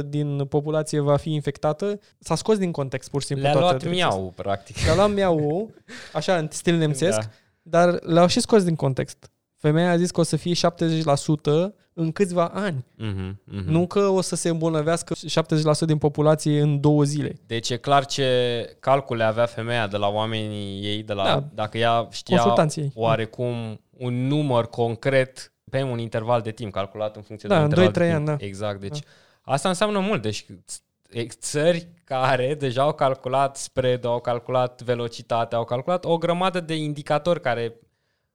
70% 0.02 0.06
din 0.06 0.44
populație 0.44 1.00
va 1.00 1.16
fi 1.16 1.32
infectată, 1.32 1.98
s-a 2.18 2.34
scos 2.34 2.58
din 2.58 2.72
context 2.72 3.10
pur 3.10 3.20
și 3.20 3.26
simplu 3.26 3.44
Le-a 3.44 3.52
toată 3.52 3.66
luat 3.68 3.78
direcția 3.82 4.06
asta. 4.06 4.18
miau, 4.18 4.32
practic. 4.36 4.76
Le-a 4.84 4.94
luat 4.94 5.12
miau, 5.12 5.70
așa 6.12 6.36
în 6.36 6.48
stil 6.50 6.76
nemțesc, 6.76 7.18
Da. 7.20 7.26
dar 7.62 8.02
le-au 8.02 8.26
și 8.26 8.40
scos 8.40 8.64
din 8.64 8.76
context. 8.76 9.30
Femeia 9.56 9.90
a 9.90 9.96
zis 9.96 10.10
că 10.10 10.20
o 10.20 10.22
să 10.22 10.36
fie 10.36 10.54
70% 10.54 11.74
în 12.00 12.12
câțiva 12.12 12.44
ani. 12.54 12.84
Mhm, 12.96 13.40
mhm. 13.44 13.70
Nu 13.70 13.86
că 13.86 14.00
o 14.00 14.20
să 14.20 14.36
se 14.36 14.48
îmbolnăvească 14.48 15.14
70% 15.14 15.86
din 15.86 15.98
populație 15.98 16.60
în 16.60 16.80
două 16.80 17.02
zile. 17.04 17.34
Deci 17.46 17.70
e 17.70 17.76
clar 17.76 18.06
ce 18.06 18.76
calcule 18.80 19.24
avea 19.24 19.46
femeia 19.46 19.86
de 19.86 19.96
la 19.96 20.08
oamenii 20.08 20.84
ei, 20.84 21.02
de 21.02 21.12
la, 21.12 21.24
Da. 21.24 21.44
dacă 21.54 21.78
ea 21.78 22.08
știa 22.10 22.36
Consultanții 22.36 22.82
ei. 22.82 22.92
oarecum 22.94 23.80
un 23.90 24.26
număr 24.26 24.66
concret 24.68 25.52
pe 25.70 25.82
un 25.82 25.98
interval 25.98 26.40
de 26.40 26.50
timp 26.50 26.72
calculat 26.72 27.16
în 27.16 27.22
funcție 27.22 27.48
Da, 27.48 27.54
de 27.54 27.60
un 27.64 27.70
în 27.76 27.82
interval 27.84 27.92
2-3 27.92 28.08
de 28.08 28.14
ani, 28.16 28.24
timp. 28.24 28.38
da. 28.38 28.44
Exact, 28.46 28.80
deci 28.80 28.98
asta 29.42 29.68
înseamnă 29.68 29.98
mult. 29.98 30.22
Deci 30.22 30.44
ț- 30.44 30.82
țări 31.28 31.88
care 32.04 32.54
deja 32.58 32.82
au 32.82 32.92
calculat 32.92 33.56
spread 33.56 34.04
au 34.04 34.20
calculat 34.20 34.82
velocitatea, 34.82 35.58
au 35.58 35.64
calculat 35.64 36.04
o 36.04 36.18
grămadă 36.18 36.60
de 36.60 36.74
indicatori 36.76 37.40
care 37.40 37.74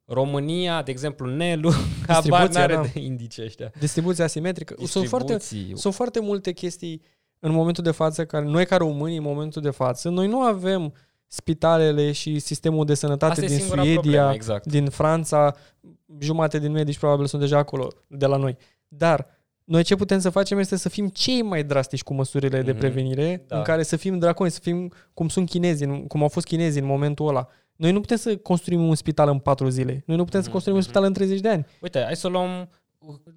România, 0.05 0.81
de 0.81 0.91
exemplu, 0.91 1.27
Nelu, 1.29 1.69
habar 2.07 2.21
Distribuția, 2.21 2.59
n-are 2.59 2.75
da. 2.75 2.81
de 2.93 2.99
indice 2.99 3.43
ăștia. 3.43 3.71
Distribuția 3.79 4.23
asimetrică. 4.23 4.75
Sunt 4.85 5.07
foarte, 5.07 5.35
Distribuții. 5.35 5.77
sunt 5.77 5.93
foarte 5.93 6.19
multe 6.21 6.51
chestii 6.51 7.01
în 7.39 7.51
momentul 7.51 7.83
de 7.83 7.91
față, 7.91 8.25
care 8.25 8.45
noi 8.45 8.65
ca 8.65 8.77
români 8.77 9.17
în 9.17 9.23
momentul 9.23 9.61
de 9.61 9.69
față, 9.69 10.09
noi 10.09 10.27
nu 10.27 10.39
avem 10.41 10.93
spitalele 11.27 12.11
și 12.11 12.39
sistemul 12.39 12.85
de 12.85 12.93
sănătate 12.93 13.31
Asta 13.31 13.43
e 13.43 13.47
din 13.47 13.57
singura 13.57 13.81
Suedia, 13.81 13.99
problemă, 14.01 14.33
exact. 14.33 14.65
din 14.65 14.89
Franța, 14.89 15.55
jumate 16.19 16.59
din 16.59 16.71
medici 16.71 16.97
probabil 16.97 17.25
sunt 17.25 17.41
deja 17.41 17.57
acolo, 17.57 17.87
de 18.07 18.25
la 18.25 18.35
noi. 18.37 18.57
Dar 18.87 19.27
noi 19.63 19.83
ce 19.83 19.95
putem 19.95 20.19
să 20.19 20.29
facem 20.29 20.59
este 20.59 20.75
să 20.75 20.89
fim 20.89 21.07
cei 21.07 21.41
mai 21.41 21.63
drastici 21.63 22.03
cu 22.03 22.13
măsurile 22.13 22.61
de 22.61 22.71
Mhm. 22.71 22.79
prevenire, 22.79 23.43
Da. 23.47 23.57
în 23.57 23.63
care 23.63 23.83
să 23.83 23.95
fim 23.95 24.19
draconi, 24.19 24.51
să 24.51 24.59
fim 24.61 24.91
cum 25.13 25.27
sunt 25.29 25.49
chinezii, 25.49 26.07
cum 26.07 26.21
au 26.21 26.27
fost 26.27 26.45
chinezii 26.45 26.81
în 26.81 26.87
momentul 26.87 27.27
ăla. 27.27 27.47
Noi 27.75 27.91
nu 27.91 27.99
putem 27.99 28.17
să 28.17 28.37
construim 28.37 28.87
un 28.87 28.95
spital 28.95 29.29
în 29.29 29.39
patru 29.39 29.69
zile. 29.69 30.03
Noi 30.05 30.17
nu 30.17 30.23
putem 30.23 30.39
să 30.39 30.45
Mhm, 30.45 30.51
construim 30.51 30.77
un 30.77 30.83
mhm. 30.83 30.91
spital 30.91 31.07
în 31.09 31.13
30 31.13 31.39
de 31.39 31.49
ani. 31.49 31.65
Uite, 31.81 32.03
hai 32.03 32.15
să 32.15 32.27
luăm 32.27 32.69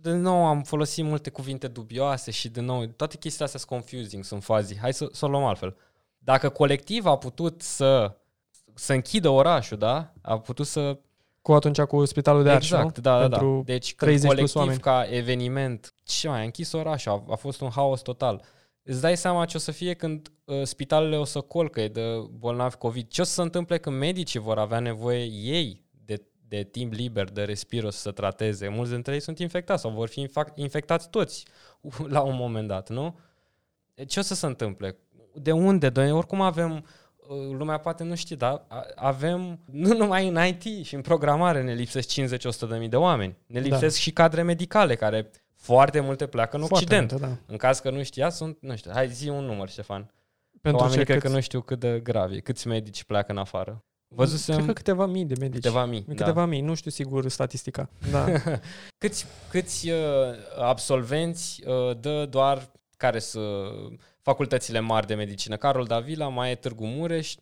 din 0.03 0.21
nou 0.21 0.45
am 0.47 0.63
folosit 0.63 1.05
multe 1.05 1.31
cuvinte 1.31 1.69
dubioase 1.69 2.31
și 2.31 2.49
din 2.49 2.65
nou 2.65 2.85
toate 2.87 3.17
chestiile 3.17 3.45
astea 3.45 3.61
sunt 3.61 3.71
confusing, 3.71 4.25
sunt 4.25 4.45
fazi. 4.45 4.79
Hai 4.79 4.93
să, 4.93 5.09
să 5.13 5.25
o 5.25 5.29
luăm 5.29 5.45
altfel. 5.45 5.77
Dacă 6.19 6.49
colectiv 6.49 7.07
a 7.07 7.17
putut 7.17 7.63
să 7.63 8.17
să 8.75 8.93
închidă 8.93 9.29
orașul, 9.29 9.79
da? 9.79 10.13
A 10.23 10.39
putut 10.39 10.67
să 10.67 10.99
Cu 11.43 11.53
atunci 11.53 11.81
cu 11.81 12.05
spitalul 12.05 12.43
de 12.43 12.51
Arș, 12.51 12.65
Exact, 12.71 12.97
nu? 12.97 13.03
da, 13.03 13.19
da, 13.21 13.29
da. 13.29 13.37
Pentru 13.37 13.63
Deci 13.65 13.95
când 13.95 14.11
30 14.11 14.21
plus 14.37 14.53
colectiv 14.53 14.57
oameni. 14.61 14.81
ca 15.11 15.17
eveniment, 15.17 15.95
ce 16.05 16.29
mai, 16.29 16.41
a 16.41 16.43
închis 16.43 16.73
orașul, 16.73 17.13
a, 17.13 17.33
a 17.33 17.35
fost 17.35 17.61
un 17.61 17.71
haos 17.71 18.01
total. 18.01 18.43
Îți 18.89 19.01
dai 19.01 19.17
seama 19.17 19.45
ce 19.45 19.57
o 19.57 19.61
să 19.61 19.71
fie 19.71 19.95
când 19.95 20.29
uh, 20.45 20.63
spitalele 20.63 21.17
o 21.17 21.25
să 21.25 21.41
colcăie 21.41 21.89
de 21.89 22.03
bolnavi 22.39 22.77
COVID. 22.77 23.09
Ce 23.09 23.21
o 23.21 23.25
să 23.25 23.33
se 23.33 23.43
întâmple 23.43 23.79
când 23.79 23.97
medicii 23.99 24.41
vor 24.41 24.59
avea 24.59 24.79
nevoie 24.79 25.25
ei 25.25 25.85
de, 26.05 26.23
de 26.49 26.63
timp 26.63 26.93
liber, 26.93 27.31
de 27.31 27.43
respiro 27.45 27.91
să 27.91 27.99
se 28.01 28.11
trateze. 28.11 28.69
Mulți 28.69 28.93
dintre 28.93 29.13
ei 29.15 29.21
sunt 29.21 29.39
infectați 29.39 29.83
sau 29.83 29.91
vor 29.91 30.09
fi 30.09 30.27
infac- 30.29 30.55
infectați 30.55 31.11
toți 31.11 31.45
la 32.09 32.21
un 32.21 32.35
moment 32.37 32.69
dat, 32.69 32.89
nu? 32.89 33.19
Ce 34.07 34.19
o 34.19 34.23
să 34.23 34.35
se 34.35 34.47
întâmple? 34.47 34.97
De 35.35 35.53
unde? 35.53 35.89
De 35.89 36.01
oricum 36.13 36.41
avem 36.41 36.73
uh, 36.75 37.37
lumea 37.59 37.79
poate 37.79 38.03
nu 38.05 38.15
știe, 38.15 38.37
dar 38.37 38.65
a- 38.69 38.87
avem, 38.95 39.59
nu 39.71 39.97
numai 39.97 40.29
în 40.29 40.39
IT 40.47 40.87
și 40.87 40.95
în 40.95 41.01
programare 41.01 41.63
ne 41.63 41.73
lipsesc 41.75 42.09
50-100 42.13 42.69
de 42.69 42.77
mii 42.79 42.89
de 42.89 42.97
oameni. 42.97 43.37
Ne 43.47 43.61
Da. 43.61 43.67
lipsesc 43.67 43.97
și 43.99 44.11
cadre 44.13 44.43
medicale, 44.43 44.95
care 44.95 45.31
foarte 45.57 46.01
multe 46.01 46.27
pleacă 46.27 46.57
în 46.57 46.67
Foarte 46.67 46.85
Occident. 46.85 47.11
multe, 47.11 47.27
da. 47.27 47.37
În 47.47 47.57
caz 47.57 47.79
că 47.79 47.91
nu 47.91 48.03
știa, 48.03 48.29
sunt, 48.31 48.57
nu 48.61 48.77
știu, 48.77 48.91
hai 48.95 49.09
zi 49.09 49.29
un 49.29 49.45
număr, 49.45 49.69
Ștefan. 49.69 50.03
Că 50.03 50.59
Pentru 50.63 50.81
oamenii 50.81 50.99
ce 51.05 51.05
cred 51.11 51.19
câți- 51.21 51.31
că 51.33 51.37
nu 51.39 51.43
știu 51.43 51.61
cât 51.61 51.79
de 51.81 52.01
grav 52.01 52.33
e, 52.33 52.39
câți 52.41 52.67
medici 52.69 53.05
pleacă 53.05 53.33
în 53.33 53.39
afară. 53.39 53.85
Văzusem 54.09 54.55
Cred 54.55 54.67
că 54.67 54.73
câteva 54.73 55.07
mii 55.07 55.25
de 55.25 55.35
medici. 55.41 55.55
câteva 55.55 55.85
mii. 55.85 56.03
Câteva 56.05 56.33
Da. 56.33 56.45
mii, 56.45 56.61
nu 56.61 56.75
știu 56.75 56.91
sigur 56.91 57.29
statistica. 57.29 57.89
Da. 58.11 58.27
Câți, 58.99 59.27
câți 59.51 59.91
uh, 59.91 59.97
absolvenți 60.59 61.63
uh, 61.67 61.97
dă 62.01 62.27
doar 62.27 62.71
care 62.97 63.19
să 63.19 63.41
facultățile 64.23 64.81
mari 64.81 65.07
de 65.07 65.15
medicină? 65.15 65.57
Carol 65.57 65.85
Davila, 65.85 66.29
mai 66.29 66.51
e 66.51 66.55
Târgu 66.55 66.87
Mureș 66.87 67.35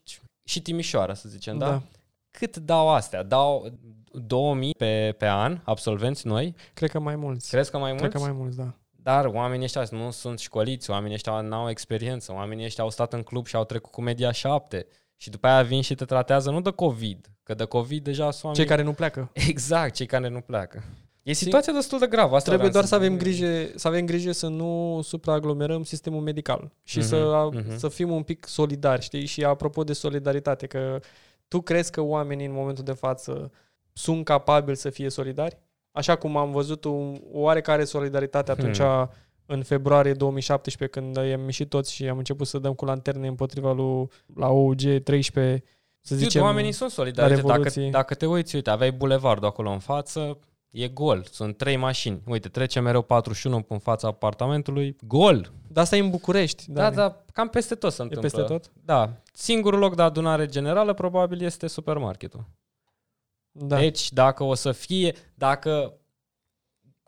și 0.44 0.62
Timișoara, 0.62 1.14
să 1.14 1.28
zicem, 1.28 1.58
da? 1.58 1.68
da. 1.68 1.82
Cât 2.30 2.56
dau 2.56 2.88
astea? 2.90 3.22
Dau 3.22 3.78
2000 4.14 4.74
pe, 4.78 5.14
pe 5.18 5.26
an 5.26 5.60
absolvenți 5.64 6.26
noi? 6.26 6.54
Cred 6.74 6.90
că 6.90 6.98
mai 6.98 7.16
mulți. 7.16 7.50
Crezi 7.50 7.70
că 7.70 7.78
mai 7.78 7.90
mulți? 7.90 8.08
Cred 8.08 8.22
că 8.22 8.28
mai 8.28 8.36
mulți, 8.38 8.56
da. 8.56 8.74
Dar 8.90 9.24
oamenii 9.24 9.64
ăștia 9.64 9.86
nu 9.90 10.10
sunt 10.10 10.38
școliți, 10.38 10.90
oamenii 10.90 11.14
ăștia 11.14 11.40
nu 11.40 11.54
au 11.54 11.70
experiență, 11.70 12.32
oamenii 12.32 12.64
ăștia 12.64 12.84
au 12.84 12.90
stat 12.90 13.12
în 13.12 13.22
club 13.22 13.46
și 13.46 13.56
au 13.56 13.64
trecut 13.64 13.92
cu 13.92 14.02
media 14.02 14.30
7 14.30 14.86
și 15.16 15.30
după 15.30 15.46
aia 15.46 15.62
vin 15.62 15.80
și 15.82 15.94
te 15.94 16.04
tratează 16.04 16.50
nu 16.50 16.60
de 16.60 16.70
COVID, 16.70 17.30
că 17.42 17.54
de 17.54 17.64
COVID 17.64 18.04
deja 18.04 18.30
sunt 18.30 18.44
oamenii... 18.44 18.66
Cei 18.66 18.76
care 18.76 18.88
nu 18.88 18.94
pleacă. 18.94 19.30
Exact, 19.48 19.94
cei 19.94 20.06
care 20.06 20.28
nu 20.28 20.40
pleacă. 20.40 20.82
E 21.22 21.32
situația 21.32 21.72
destul 21.72 21.98
de 21.98 22.06
gravă. 22.06 22.36
Asta 22.36 22.50
Trebuie 22.50 22.68
vreau 22.68 22.72
doar 22.72 22.84
să 22.84 22.94
avem 22.94 23.18
zic. 23.18 23.20
grijă, 23.22 23.70
să 23.74 23.88
avem 23.88 24.06
grijă 24.06 24.32
să 24.32 24.46
nu 24.48 25.00
supraaglomerăm 25.02 25.82
sistemul 25.82 26.20
medical 26.20 26.72
și 26.82 26.98
Mhm, 26.98 27.06
să, 27.06 27.48
mhm. 27.52 27.76
să 27.76 27.88
fim 27.88 28.10
un 28.10 28.22
pic 28.22 28.46
solidari, 28.46 29.02
știi? 29.02 29.26
Și 29.26 29.44
apropo 29.44 29.84
de 29.84 29.92
solidaritate, 29.92 30.66
că 30.66 31.00
tu 31.48 31.60
crezi 31.60 31.90
că 31.90 32.00
oamenii 32.00 32.46
în 32.46 32.52
momentul 32.52 32.84
de 32.84 32.92
față 32.92 33.52
sunt 33.96 34.24
capabili 34.24 34.76
să 34.76 34.90
fie 34.90 35.08
solidari? 35.08 35.58
Așa 35.92 36.16
cum 36.16 36.36
am 36.36 36.50
văzut 36.50 36.84
un, 36.84 37.16
o 37.32 37.38
oarecare 37.40 37.84
solidaritate 37.84 38.50
atunci 38.50 38.78
Hmm. 38.80 39.10
în 39.46 39.62
februarie 39.62 40.12
2017 40.12 40.98
când 41.00 41.16
am 41.18 41.44
ieșit 41.44 41.68
toți 41.68 41.92
și 41.92 42.08
am 42.08 42.18
început 42.18 42.46
să 42.46 42.58
dăm 42.58 42.72
cu 42.74 42.84
lanterne 42.84 43.26
împotriva 43.26 43.72
lui 43.72 44.08
la 44.36 44.48
OUG 44.48 44.80
13 45.02 45.62
să 46.00 46.14
Dude, 46.14 46.24
zicem 46.26 46.42
oamenii 46.42 46.72
sunt 46.72 46.90
solidari. 46.90 47.28
la 47.30 47.34
Uite, 47.34 47.46
Dacă, 47.46 47.58
Revoluție. 47.62 47.90
dacă 47.90 48.14
te 48.14 48.26
uiți, 48.26 48.54
uite, 48.54 48.70
aveai 48.70 48.92
bulevardul 48.92 49.48
acolo 49.48 49.70
în 49.70 49.78
față, 49.78 50.38
e 50.70 50.88
gol. 50.88 51.24
Sunt 51.30 51.56
trei 51.56 51.76
mașini. 51.76 52.22
Uite, 52.26 52.48
trece 52.48 52.80
mereu 52.80 53.02
41 53.02 53.64
în 53.68 53.78
fața 53.78 54.08
apartamentului. 54.08 54.96
Gol! 55.06 55.52
Dar 55.68 55.82
asta 55.82 55.96
e 55.96 56.00
în 56.00 56.10
București. 56.10 56.64
Da, 56.70 56.90
da, 56.90 57.24
cam 57.32 57.48
peste 57.48 57.74
tot 57.74 57.92
se 57.92 58.00
E 58.00 58.04
întâmplă. 58.04 58.28
peste 58.28 58.52
tot? 58.52 58.70
Da. 58.84 59.12
Singurul 59.32 59.78
loc 59.78 59.94
de 59.96 60.02
adunare 60.02 60.46
generală 60.46 60.92
probabil 60.92 61.42
este 61.42 61.66
supermarketul. 61.66 62.44
Da. 63.56 63.78
Deci, 63.78 64.12
dacă 64.12 64.42
o 64.44 64.54
să 64.54 64.72
fie, 64.72 65.14
dacă 65.34 65.92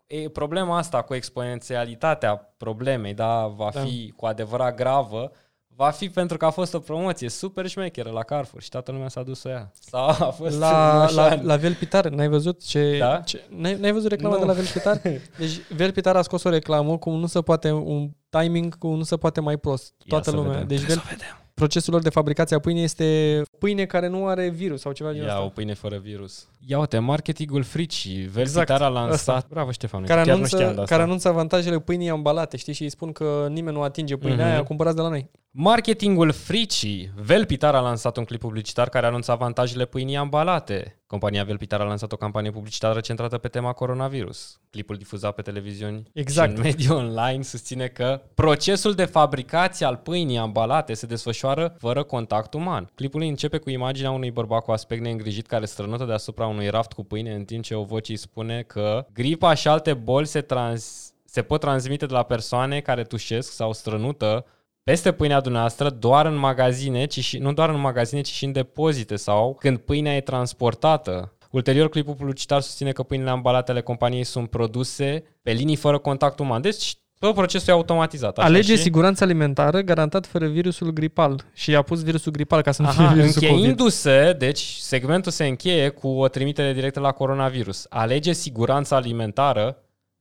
e 0.07 0.29
problema 0.29 0.77
asta 0.77 1.01
cu 1.01 1.13
exponențialitatea 1.13 2.35
problemei, 2.57 3.13
da, 3.13 3.47
va 3.47 3.69
Da. 3.73 3.79
fi 3.79 4.13
cu 4.15 4.25
adevărat 4.25 4.75
gravă, 4.75 5.31
va 5.67 5.89
fi 5.89 6.09
pentru 6.09 6.37
că 6.37 6.45
a 6.45 6.49
fost 6.49 6.73
o 6.73 6.79
promoție 6.79 7.29
super 7.29 7.67
șmecheră 7.67 8.09
la 8.09 8.23
Carrefour 8.23 8.61
și 8.61 8.69
toată 8.69 8.91
lumea 8.91 9.07
s-a 9.07 9.23
dus 9.23 9.39
să 9.39 9.47
o 9.47 9.51
ia. 9.51 9.71
Sau 9.79 10.07
a 10.07 10.13
fost 10.31 10.57
La, 10.59 11.01
așa. 11.03 11.13
la, 11.35 11.41
la 11.41 11.55
Velpitar, 11.55 12.07
n-ai 12.07 12.27
văzut 12.27 12.63
ce... 12.65 12.97
Da? 12.97 13.17
ce 13.19 13.43
n-ai, 13.49 13.75
n-ai 13.75 13.91
văzut 13.91 14.09
reclama 14.09 14.33
Nu. 14.35 14.39
de 14.41 14.45
la 14.47 14.53
Velpitar? 14.53 15.01
Deci 15.39 15.59
Velpitar 15.75 16.15
a 16.15 16.21
scos 16.21 16.43
o 16.43 16.49
reclamă 16.49 16.97
cum 16.97 17.19
nu 17.19 17.25
se 17.25 17.41
poate, 17.41 17.71
un 17.71 18.09
timing 18.29 18.77
cum 18.77 18.95
nu 18.97 19.03
se 19.03 19.17
poate 19.17 19.39
mai 19.41 19.57
prost. 19.57 19.93
Toată 20.07 20.29
să 20.29 20.35
lumea. 20.35 20.51
vedem. 20.51 20.67
Deci 20.67 20.77
Trebuie 20.77 20.95
Vel, 20.95 21.05
să 21.07 21.15
vedem. 21.17 21.41
Procesul 21.59 21.93
lor 21.93 22.01
de 22.01 22.09
fabricație 22.09 22.55
a 22.55 22.59
pâinii 22.59 22.83
este 22.83 23.41
pâine 23.59 23.85
care 23.85 24.07
nu 24.07 24.27
are 24.27 24.49
virus 24.49 24.81
sau 24.81 24.91
ceva 24.91 25.11
din 25.11 25.21
Ia 25.21 25.27
o 25.27 25.31
asta. 25.31 25.47
pâine 25.53 25.73
fără 25.73 25.97
virus. 25.97 26.47
Ia 26.67 26.79
uite, 26.79 26.99
marketingul 26.99 27.63
fricii. 27.63 28.15
Velpitar 28.15 28.63
Exact, 28.63 28.81
a 28.81 28.87
lansat. 28.87 29.35
asta. 29.35 29.47
Bravo, 29.49 29.71
Ștefan. 29.71 30.03
Care 30.03 30.21
chiar 30.23 30.37
nu 30.37 30.45
știam 30.45 30.61
anunță, 30.61 30.75
de 30.75 30.81
asta. 30.81 30.95
care 30.95 31.07
anunță 31.07 31.27
avantajele 31.27 31.79
pâinii 31.79 32.09
ambalate, 32.09 32.57
știi? 32.57 32.73
Și 32.73 32.83
îi 32.83 32.89
spun 32.89 33.11
că 33.11 33.47
nimeni 33.49 33.75
nu 33.75 33.81
atinge 33.81 34.15
pâinea 34.15 34.45
Mhm. 34.45 34.53
aia, 34.53 34.63
cumpărați 34.63 34.95
de 34.95 35.01
la 35.01 35.09
noi. 35.09 35.29
Marketingul 35.59 36.31
fricii. 36.31 37.11
Velpitar 37.15 37.75
a 37.75 37.79
lansat 37.79 38.17
un 38.17 38.23
clip 38.23 38.39
publicitar 38.39 38.89
care 38.89 39.05
anunța 39.05 39.33
avantajele 39.33 39.85
pâinii 39.85 40.15
ambalate. 40.15 41.01
Compania 41.07 41.43
Velpitar 41.43 41.81
a 41.81 41.83
lansat 41.83 42.11
o 42.11 42.15
campanie 42.15 42.51
publicitară 42.51 42.99
centrată 42.99 43.37
pe 43.37 43.47
tema 43.47 43.73
coronavirus. 43.73 44.59
Clipul 44.69 44.95
difuzat 44.95 45.35
pe 45.35 45.41
televiziuni 45.41 46.03
Exact. 46.13 46.49
și 46.49 46.55
în 46.55 46.61
mediul 46.61 46.95
online 46.95 47.43
susține 47.43 47.87
că 47.87 48.21
procesul 48.33 48.93
de 48.93 49.05
fabricație 49.05 49.85
al 49.85 49.95
pâinii 49.95 50.37
ambalate 50.37 50.93
se 50.93 51.05
desfășoară 51.05 51.75
fără 51.79 52.03
contact 52.03 52.53
uman. 52.53 52.91
Clipul 52.95 53.21
începe 53.21 53.57
cu 53.57 53.69
imaginea 53.69 54.11
unui 54.11 54.31
bărbat 54.31 54.63
cu 54.63 54.71
aspect 54.71 55.01
neîngrijit 55.01 55.47
care 55.47 55.65
strănută 55.65 56.05
deasupra 56.05 56.47
unui 56.47 56.69
raft 56.69 56.93
cu 56.93 57.03
pâine 57.03 57.33
în 57.33 57.43
timp 57.43 57.63
ce 57.63 57.75
o 57.75 57.83
voce 57.83 58.11
îi 58.11 58.17
spune 58.17 58.61
că 58.61 59.05
gripa 59.13 59.53
și 59.53 59.67
alte 59.67 59.93
boli 59.93 60.27
se, 60.27 60.41
trans- 60.41 61.13
se 61.25 61.41
pot 61.41 61.59
transmite 61.59 62.05
de 62.05 62.13
la 62.13 62.23
persoane 62.23 62.79
care 62.79 63.03
tușesc 63.03 63.51
sau 63.51 63.73
strănută 63.73 64.45
peste 64.87 65.11
pâinea 65.11 65.39
dumneavoastră 65.41 65.89
doar 65.89 66.25
în 66.25 66.35
magazine, 66.35 67.05
ci 67.05 67.23
și, 67.23 67.37
nu 67.37 67.53
doar 67.53 67.69
în 67.69 67.79
magazine, 67.79 68.21
ci 68.21 68.31
și 68.31 68.45
în 68.45 68.51
depozite 68.51 69.15
sau 69.15 69.55
când 69.59 69.77
pâinea 69.77 70.15
e 70.15 70.21
transportată. 70.21 71.33
Ulterior, 71.51 71.89
clipul 71.89 72.13
publicitar 72.13 72.61
susține 72.61 72.91
că 72.91 73.03
pâinile 73.03 73.29
ambalate 73.29 73.71
ale 73.71 73.81
companiei 73.81 74.23
sunt 74.23 74.49
produse 74.49 75.23
pe 75.41 75.51
linii 75.51 75.75
fără 75.75 75.97
contact 75.97 76.39
uman. 76.39 76.61
Deci 76.61 76.95
tot 77.19 77.33
procesul 77.33 77.69
e 77.69 77.71
automatizat. 77.71 78.37
Așa, 78.37 78.47
Alege 78.47 78.75
și? 78.75 78.81
siguranța 78.81 79.25
alimentară 79.25 79.81
garantat 79.81 80.25
fără 80.25 80.47
virusul 80.47 80.91
gripal. 80.91 81.45
Și 81.53 81.75
a 81.75 81.81
pus 81.81 82.03
virusul 82.03 82.31
gripal 82.31 82.61
ca 82.61 82.71
să 82.71 82.81
nu 82.81 82.87
Aha, 82.87 83.07
fie 83.07 83.21
virusul 83.21 83.41
COVID. 83.41 83.55
încheindu-se, 83.55 84.35
deci 84.37 84.75
segmentul 84.79 85.31
se 85.31 85.45
încheie 85.45 85.89
cu 85.89 86.07
o 86.07 86.27
trimitere 86.27 86.73
directă 86.73 86.99
la 86.99 87.11
coronavirus. 87.11 87.85
Alege 87.89 88.33
siguranța 88.33 88.95
alimentară 88.95 89.77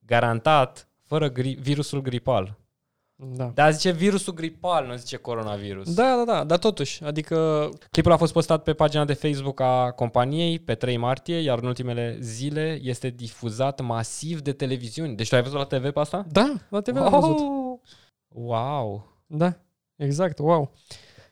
garantat 0.06 0.88
fără 1.04 1.32
gri- 1.32 1.58
virusul 1.60 2.02
gripal. 2.02 2.56
Da. 3.18 3.44
Dar 3.54 3.72
zice 3.72 3.90
virusul 3.90 4.34
gripal, 4.34 4.86
nu 4.86 4.94
zice 4.96 5.16
coronavirus. 5.16 5.94
Da, 5.94 6.16
da, 6.16 6.24
da, 6.32 6.44
dar 6.44 6.58
totuși, 6.58 7.04
adică 7.04 7.68
Clipul 7.90 8.12
a 8.12 8.16
fost 8.16 8.32
postat 8.32 8.62
pe 8.62 8.74
pagina 8.74 9.04
de 9.04 9.12
Facebook 9.12 9.60
a 9.60 9.90
companiei 9.90 10.58
pe 10.58 10.74
3 10.74 10.96
martie, 10.96 11.36
iar 11.36 11.58
în 11.58 11.66
ultimele 11.66 12.16
zile 12.20 12.78
este 12.82 13.10
difuzat 13.10 13.80
masiv 13.80 14.40
de 14.40 14.52
televiziuni. 14.52 15.16
Deci 15.16 15.28
tu 15.28 15.34
ai 15.34 15.42
văzut 15.42 15.58
la 15.58 15.64
TV 15.64 15.90
pe 15.90 16.00
asta? 16.00 16.24
Da, 16.30 16.52
la 16.68 16.80
TV 16.80 16.96
am 16.96 17.10
văzut. 17.10 17.38
Wow! 18.28 19.12
Da, 19.26 19.56
exact, 19.96 20.38
wow. 20.38 20.72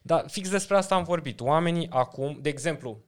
Da, 0.02 0.24
fix 0.26 0.50
despre 0.50 0.76
asta 0.76 0.94
am 0.94 1.04
vorbit. 1.04 1.40
Oamenii 1.40 1.86
acum, 1.90 2.38
de 2.42 2.48
exemplu, 2.48 2.90
ăs- 2.90 2.98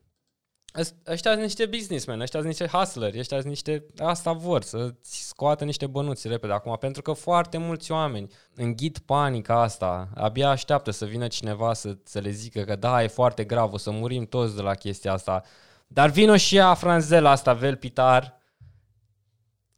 ăștia 1.06 1.30
sunt 1.30 1.42
niște 1.42 1.66
businessmen, 1.66 2.20
ăștia 2.20 2.40
sunt 2.40 2.58
niște 2.58 2.76
hustleri, 2.76 3.18
ăștia 3.18 3.36
sunt 3.36 3.48
niște... 3.48 3.86
Asta 3.98 4.32
vor, 4.32 4.62
să-ți 4.62 5.26
scoată 5.26 5.64
niște 5.64 5.86
bănuți 5.86 6.28
repede 6.28 6.52
acum, 6.52 6.76
pentru 6.76 7.02
că 7.02 7.12
foarte 7.12 7.58
mulți 7.58 7.92
oameni 7.92 8.30
înghit 8.54 8.98
panica 8.98 9.62
asta, 9.62 10.08
abia 10.14 10.48
așteaptă 10.48 10.90
să 10.90 11.04
vină 11.04 11.26
cineva 11.26 11.72
să, 11.72 11.96
să 12.04 12.18
le 12.18 12.30
zică 12.30 12.62
că 12.62 12.76
da, 12.76 13.02
e 13.02 13.06
foarte 13.06 13.44
grav, 13.44 13.72
o 13.72 13.76
să 13.76 13.90
murim 13.90 14.26
toți 14.26 14.56
de 14.56 14.62
la 14.62 14.74
chestia 14.74 15.12
asta. 15.12 15.42
Dar 15.86 16.10
vină 16.10 16.36
și 16.36 16.56
ea, 16.56 16.74
franzela 16.74 17.30
asta, 17.30 17.52
velpitar, 17.52 18.36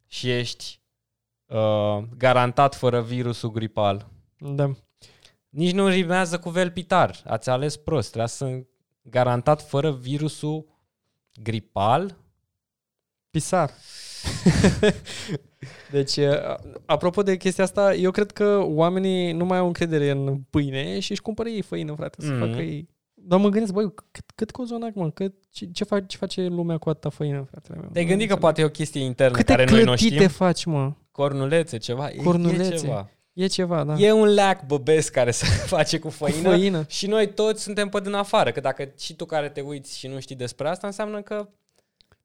și 0.08 0.30
ești 0.30 0.80
uh, 1.46 1.98
garantat 2.16 2.74
fără 2.74 3.02
virusul 3.02 3.50
gripal. 3.50 4.08
Da. 4.38 4.70
Nici 5.48 5.72
nu 5.72 5.88
rimează 5.88 6.38
cu 6.38 6.50
velpitar. 6.50 7.22
Ați 7.26 7.50
ales 7.50 7.76
prost. 7.76 8.06
Trebuia 8.08 8.26
să 8.26 8.62
garantat 9.02 9.62
fără 9.62 9.92
virusul 9.92 10.66
gripal. 11.42 12.16
Pisar. 13.30 13.70
deci, 15.90 16.18
a- 16.18 16.60
apropo 16.86 17.22
de 17.22 17.36
chestia 17.36 17.64
asta, 17.64 17.94
eu 17.94 18.10
cred 18.10 18.30
că 18.30 18.60
oamenii 18.64 19.32
nu 19.32 19.44
mai 19.44 19.58
au 19.58 19.66
încredere 19.66 20.10
în 20.10 20.36
pâine 20.50 21.00
și 21.00 21.10
își 21.10 21.22
cumpără 21.22 21.48
ei 21.48 21.62
făină, 21.62 21.94
frate, 21.94 22.16
să 22.20 22.30
Mhm. 22.30 22.38
facă 22.38 22.60
ei 22.62 22.88
Dar 23.20 23.38
mă 23.40 23.48
gândesc, 23.48 23.72
băi, 23.72 23.92
cât, 24.10 24.24
cât 24.34 24.50
cozonac, 24.50 24.94
mă, 24.94 25.10
cât, 25.10 25.34
ce, 25.50 25.66
ce, 25.72 25.84
face, 25.84 26.04
ce 26.06 26.16
face 26.16 26.46
lumea 26.46 26.78
cu 26.78 26.88
atâta 26.88 27.08
făină, 27.08 27.46
fratele 27.50 27.78
meu? 27.80 27.88
Te-ai 27.92 28.04
Nu 28.04 28.10
gândit 28.10 28.28
că 28.28 28.34
înțeleg. 28.34 28.40
poate 28.40 28.60
e 28.60 28.64
o 28.64 28.68
chestie 28.68 29.00
internă 29.04 29.36
Câte 29.36 29.52
care 29.52 29.64
noi 29.70 29.78
nu 29.78 29.84
clătite 29.84 30.14
știm? 30.14 30.28
faci, 30.28 30.64
mă? 30.64 30.92
Cornulețe, 31.10 31.76
ceva? 31.76 32.10
E- 32.10 32.16
Cornulețe. 32.22 32.74
E 32.74 32.76
ceva. 32.76 33.10
E 33.38 33.46
ceva, 33.46 33.84
da. 33.84 33.94
E 33.94 34.12
un 34.12 34.26
leac 34.28 34.66
băbesc 34.66 35.12
care 35.12 35.30
se 35.30 35.44
face 35.76 35.98
cu 35.98 36.06
Cu 36.06 36.12
făină, 36.12 36.48
făină. 36.48 36.84
și 36.88 37.06
noi 37.06 37.32
toți 37.32 37.62
suntem 37.62 37.88
pe 37.88 38.00
din 38.00 38.12
afară. 38.12 38.50
Că 38.50 38.60
dacă 38.60 38.92
și 38.98 39.14
tu 39.14 39.24
care 39.24 39.48
te 39.48 39.60
uiți 39.60 39.98
și 39.98 40.06
nu 40.06 40.20
știi 40.20 40.36
despre 40.36 40.68
asta, 40.68 40.86
înseamnă 40.86 41.20
că 41.22 41.48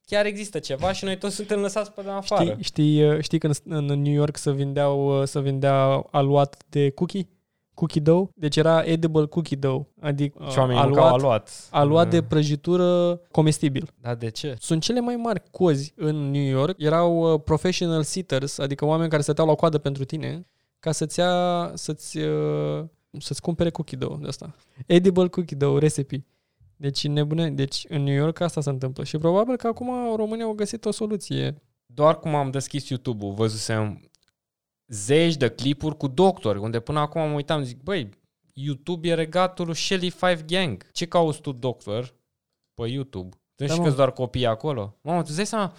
chiar 0.06 0.26
există 0.26 0.60
ceva 0.60 0.92
și 0.92 1.04
noi 1.06 1.18
toți 1.18 1.36
suntem 1.36 1.60
lăsați 1.60 1.92
pe 1.92 2.02
din 2.02 2.10
afară. 2.10 2.44
Știi, 2.44 2.64
știi, 2.64 3.10
uh, 3.10 3.20
știi 3.22 3.38
când 3.40 3.56
în 3.66 3.86
New 3.86 4.14
York 4.14 4.38
se 4.38 4.52
vindeau, 4.52 5.20
uh, 5.20 5.28
se 5.28 5.40
vindea 5.40 6.08
aluat 6.12 6.64
de 6.70 6.90
cookie? 6.90 7.28
Cookie 7.74 8.02
dough? 8.02 8.30
Deci 8.36 8.56
era 8.56 8.84
edible 8.84 9.26
cookie 9.26 9.58
dough. 9.58 9.86
Adică 10.02 10.48
Și 10.52 10.58
oamenii 10.58 10.82
aluat, 10.82 11.00
mâncau 11.00 11.16
aluat. 11.18 11.68
aluat 11.72 12.10
de 12.10 12.20
Mm. 12.20 12.28
prăjitură 12.28 13.16
comestibil. 13.32 13.88
Da, 14.02 14.16
de 14.16 14.30
ce? 14.30 14.56
Sunt 14.60 14.82
cele 14.82 15.00
mai 15.00 15.16
mari 15.16 15.42
cozi 15.52 15.94
în 15.96 16.16
New 16.32 16.42
York. 16.44 16.76
Erau 16.82 17.34
uh, 17.34 17.42
professional 17.46 18.04
sitters, 18.04 18.58
adică 18.58 18.86
oameni 18.86 19.10
care 19.10 19.22
stăteau 19.22 19.48
la 19.48 19.54
coadă 19.56 19.78
pentru 19.78 20.04
tine 20.06 20.48
ca 20.84 20.92
să-ți 20.92 21.20
ia, 21.20 21.72
să-ți, 21.74 22.18
uh, 22.18 22.86
să-ți 23.20 23.42
cumpere 23.42 23.70
cookie 23.70 23.98
dough 23.98 24.20
de 24.22 24.28
asta. 24.28 24.56
Edible 24.86 25.28
cookie 25.28 25.58
dough 25.58 25.80
recipe. 25.80 26.26
Deci 26.76 27.08
nebune, 27.08 27.52
deci 27.52 27.86
în 27.90 28.04
New 28.04 28.14
York 28.14 28.40
asta 28.40 28.62
se 28.62 28.70
întâmplă 28.70 29.04
și 29.04 29.18
probabil 29.18 29.56
că 29.56 29.68
acum 29.68 30.16
România 30.16 30.46
au 30.46 30.54
găsit 30.54 30.86
o 30.86 30.92
soluție. 30.92 31.62
Doar 31.86 32.20
cum 32.20 32.36
am 32.36 32.52
deschis 32.52 32.90
YouTube-ul, 32.90 33.34
văzusem 33.34 34.10
zeci 34.88 35.36
de 35.36 35.50
clipuri 35.50 35.98
cu 35.98 36.08
doctori, 36.08 36.60
unde 36.60 36.80
până 36.80 37.00
acum 37.00 37.22
mă 37.22 37.36
uitam, 37.36 37.64
zic, 37.64 37.82
băi, 37.82 38.10
YouTube 38.54 39.08
e 39.08 39.14
regatul 39.14 39.66
lui 39.66 39.76
Shelly 39.76 40.10
Five 40.10 40.44
Gang. 40.48 40.92
Ce 40.92 41.06
cauți 41.06 41.42
tu, 41.42 41.52
doctor, 41.52 42.16
pe 42.74 42.88
YouTube? 42.88 43.36
Tu 43.56 43.64
Da, 43.64 43.68
știi 43.68 43.84
mă. 43.84 43.90
că 43.90 43.96
doar 43.96 44.12
copii 44.12 44.46
acolo? 44.46 44.98
Mamă, 45.02 45.20
tu 45.20 45.26
îți 45.28 45.36
dai 45.36 45.46
seama, 45.46 45.74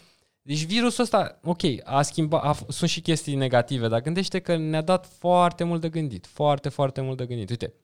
deci 0.46 0.64
virusul 0.64 1.02
ăsta, 1.02 1.38
ok, 1.44 1.60
a 1.84 2.02
schimbat, 2.02 2.42
a, 2.44 2.54
f- 2.54 2.66
sunt 2.68 2.90
și 2.90 3.00
chestii 3.00 3.34
negative, 3.34 3.88
dar 3.88 4.00
gândește 4.00 4.38
că 4.38 4.56
ne-a 4.56 4.82
dat 4.82 5.06
foarte 5.18 5.64
mult 5.64 5.80
de 5.80 5.88
gândit. 5.88 6.26
Foarte, 6.26 6.68
foarte 6.68 7.00
mult 7.00 7.16
de 7.16 7.26
gândit. 7.26 7.50
Uite, 7.50 7.74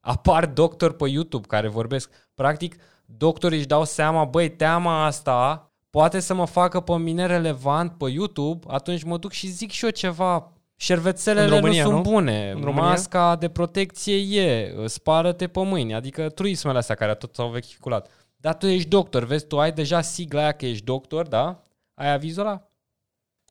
apar 0.00 0.46
doctori 0.46 0.94
pe 0.96 1.08
YouTube 1.08 1.46
care 1.46 1.68
vorbesc. 1.68 2.10
Practic, 2.34 2.76
doctorii 3.06 3.58
își 3.58 3.66
dau 3.66 3.84
seama, 3.84 4.24
băi, 4.24 4.50
teama 4.50 5.04
asta 5.04 5.70
poate 5.90 6.20
să 6.20 6.34
mă 6.34 6.44
facă 6.46 6.80
pe 6.80 6.96
mine 6.96 7.26
relevant 7.26 7.92
pe 7.92 8.10
YouTube, 8.10 8.66
atunci 8.70 9.02
mă 9.02 9.18
duc 9.18 9.32
și 9.32 9.46
zic 9.46 9.70
și 9.70 9.84
eu 9.84 9.90
ceva. 9.90 10.52
Șervețelele 10.76 11.44
În 11.46 11.50
România, 11.60 11.84
nu 11.84 11.90
sunt 11.90 12.04
nu? 12.04 12.10
bune, 12.10 12.50
În 12.54 12.60
România? 12.62 12.88
masca 12.88 13.36
de 13.36 13.48
protecție 13.48 14.14
e, 14.40 14.74
spală-te 14.86 15.46
pe 15.48 15.62
mâini, 15.62 15.94
adică 15.94 16.28
truismele 16.28 16.78
astea 16.78 16.94
care 16.94 17.14
tot 17.14 17.34
s-au 17.34 17.48
vehiculat. 17.48 18.10
Dar 18.36 18.54
tu 18.56 18.66
ești 18.66 18.88
doctor, 18.88 19.24
vezi, 19.24 19.46
tu 19.46 19.60
ai 19.60 19.72
deja 19.72 20.00
sigla 20.00 20.40
aia 20.40 20.52
că 20.52 20.66
ești 20.66 20.84
doctor, 20.84 21.26
da? 21.26 21.62
Ai 22.02 22.12
avizul 22.12 22.46
ăla? 22.46 22.68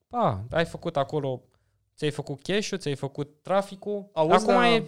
Pa, 0.08 0.44
ai 0.50 0.64
făcut 0.64 0.96
acolo, 0.96 1.42
ți-ai 1.96 2.10
făcut 2.10 2.42
cash-ul, 2.42 2.78
ți-ai 2.78 2.94
făcut 2.94 3.42
traficul. 3.42 4.10
Auzi, 4.12 4.34
acum, 4.34 4.54
da. 4.54 4.68
e, 4.68 4.84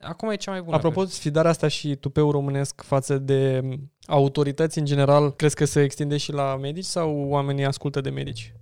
acum 0.00 0.30
e 0.30 0.36
cea 0.36 0.50
mai 0.50 0.62
bună. 0.62 0.76
Apropo, 0.76 1.04
sfidarea 1.04 1.50
asta 1.50 1.68
și 1.68 1.94
tupeul 1.94 2.30
românesc 2.30 2.82
față 2.82 3.18
de 3.18 3.62
autorități 4.06 4.78
în 4.78 4.84
general, 4.84 5.32
crezi 5.34 5.54
că 5.54 5.64
se 5.64 5.82
extinde 5.82 6.16
și 6.16 6.32
la 6.32 6.56
medici 6.56 6.84
sau 6.84 7.28
oamenii 7.28 7.64
ascultă 7.64 8.00
de 8.00 8.10
medici? 8.10 8.54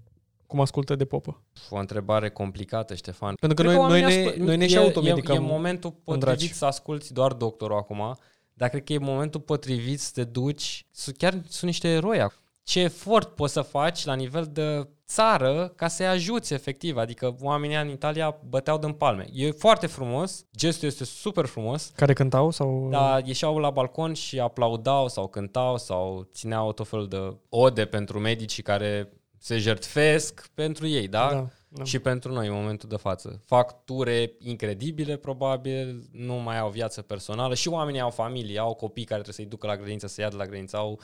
Cum 0.47 0.61
ascultă 0.61 0.95
de 0.95 1.05
popă? 1.05 1.43
cred. 1.53 1.79
O 1.79 1.81
întrebare 1.81 2.31
complicată, 2.31 2.95
Ștefan. 2.95 3.35
Pentru 3.41 3.63
că 3.63 3.71
Cred 3.71 3.81
noi, 3.81 3.89
noi, 3.89 4.01
oamenii 4.03 4.23
ne, 4.23 4.29
ascult- 4.29 4.47
noi 4.47 4.57
ne 4.57 4.67
și 4.67 4.75
e- 4.75 4.79
automedicăm. 4.79 5.35
E, 5.35 5.39
e 5.39 5.41
momentul 5.41 5.91
potrivit 5.91 6.39
dragi. 6.39 6.53
să 6.53 6.65
asculti 6.65 7.13
doar 7.13 7.33
doctorul 7.33 7.77
acum, 7.77 8.17
dar 8.53 8.69
cred 8.69 8.85
că 8.85 8.93
e 8.93 8.99
momentul 8.99 9.41
potrivit 9.41 10.01
să 10.01 10.11
te 10.15 10.25
duci, 10.25 10.87
să 10.91 11.11
chiar 11.11 11.33
sunt 11.33 11.63
niște 11.63 11.89
eroi 11.89 12.21
acum. 12.21 12.39
Ce 12.65 12.81
efort 12.81 13.35
poți 13.35 13.53
să 13.53 13.61
faci 13.61 14.05
la 14.05 14.15
nivel 14.15 14.49
de 14.53 14.89
țară 15.07 15.73
ca 15.77 15.89
să-i 15.89 16.07
ajuți 16.07 16.55
efectiv, 16.55 16.97
adică 16.97 17.37
oamenii 17.41 17.77
în 17.77 17.89
Italia 17.89 18.39
băteau 18.49 18.79
din 18.79 18.93
palme. 18.93 19.27
E 19.33 19.51
foarte 19.51 19.87
frumos, 19.87 20.47
gestul 20.57 20.89
este 20.89 21.05
super 21.05 21.47
frumos, 21.47 21.93
Care 21.97 22.12
cântau 22.12 22.51
sau... 22.51 22.89
dar 22.91 23.27
ieșeau 23.27 23.59
la 23.59 23.71
balcon 23.71 24.15
și 24.15 24.41
aplaudau 24.41 25.09
sau 25.09 25.27
cântau 25.27 25.79
sau 25.79 26.29
țineau 26.33 26.73
tot 26.73 26.89
felul 26.89 27.09
de 27.09 27.37
ode 27.49 27.85
pentru 27.85 28.19
medicii 28.19 28.62
care 28.62 29.12
se 29.39 29.59
jertfesc 29.59 30.51
pentru 30.55 30.87
ei, 30.87 31.09
da? 31.09 31.29
da, 31.33 31.47
da. 31.69 31.85
Și 31.85 31.99
pentru 31.99 32.33
noi 32.33 32.47
în 32.47 32.55
momentul 32.55 32.89
de 32.89 32.97
față. 32.97 33.41
Fac 33.45 33.85
ture 33.85 34.33
incredibile, 34.39 35.17
probabil, 35.17 36.09
nu 36.12 36.35
mai 36.35 36.59
au 36.59 36.71
viață 36.71 37.03
personală 37.03 37.55
și 37.55 37.69
oamenii 37.69 38.01
au 38.01 38.11
familie, 38.11 38.59
au 38.59 38.75
copii 38.75 39.05
care 39.05 39.21
trebuie 39.21 39.45
să-i 39.45 39.51
ducă 39.51 39.67
la 39.67 39.77
grădiniță, 39.77 40.07
să 40.07 40.21
ia 40.21 40.29
de 40.29 40.37
la 40.37 40.45
grădiniță, 40.45 40.77
au 40.77 41.01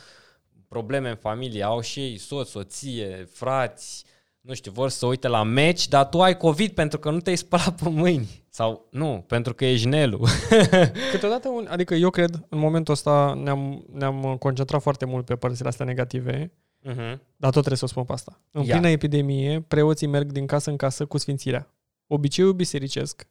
probleme 0.71 1.09
în 1.09 1.16
familie, 1.16 1.62
au 1.62 1.81
și 1.81 2.01
ei 2.01 2.18
soț, 2.18 2.49
soție, 2.49 3.29
frați, 3.31 4.05
nu 4.41 4.55
știu, 4.55 4.73
vor 4.73 4.89
să 4.89 5.07
uite 5.07 5.29
la 5.29 5.43
meci, 5.43 5.89
dar 5.89 6.09
tu 6.09 6.23
ai 6.23 6.37
COVID 6.37 6.73
pentru 6.73 6.99
că 6.99 7.11
nu 7.11 7.21
te-ai 7.21 7.37
spălat 7.37 7.81
pe 7.83 7.89
mâini. 7.89 8.45
Sau 8.49 8.87
nu, 8.91 9.25
pentru 9.27 9.55
că 9.55 9.64
ești 9.64 9.87
Nelu. 9.87 10.27
Câteodată, 11.12 11.49
un, 11.49 11.66
adică 11.71 11.95
eu 11.95 12.11
cred, 12.11 12.47
în 12.49 12.59
momentul 12.59 12.95
ăsta 12.95 13.35
ne-am, 13.43 13.85
ne-am 13.93 14.37
concentrat 14.39 14.83
foarte 14.83 15.05
mult 15.05 15.25
pe 15.25 15.37
părțile 15.37 15.68
astea 15.68 15.85
negative, 15.85 16.53
uh-huh. 16.83 17.18
dar 17.37 17.51
tot 17.51 17.51
trebuie 17.51 17.77
să 17.77 17.85
o 17.85 17.89
spun 17.89 18.05
pe 18.05 18.12
asta. 18.12 18.41
În 18.51 18.62
Ia. 18.62 18.73
plină 18.73 18.89
epidemie, 18.89 19.61
preoții 19.61 20.07
merg 20.07 20.33
din 20.33 20.47
casă 20.47 20.71
în 20.71 20.77
casă 20.77 21.07
cu 21.07 21.18
sfințirea. 21.18 21.75
Obiceiul 22.07 22.53
bisericesc, 22.53 23.29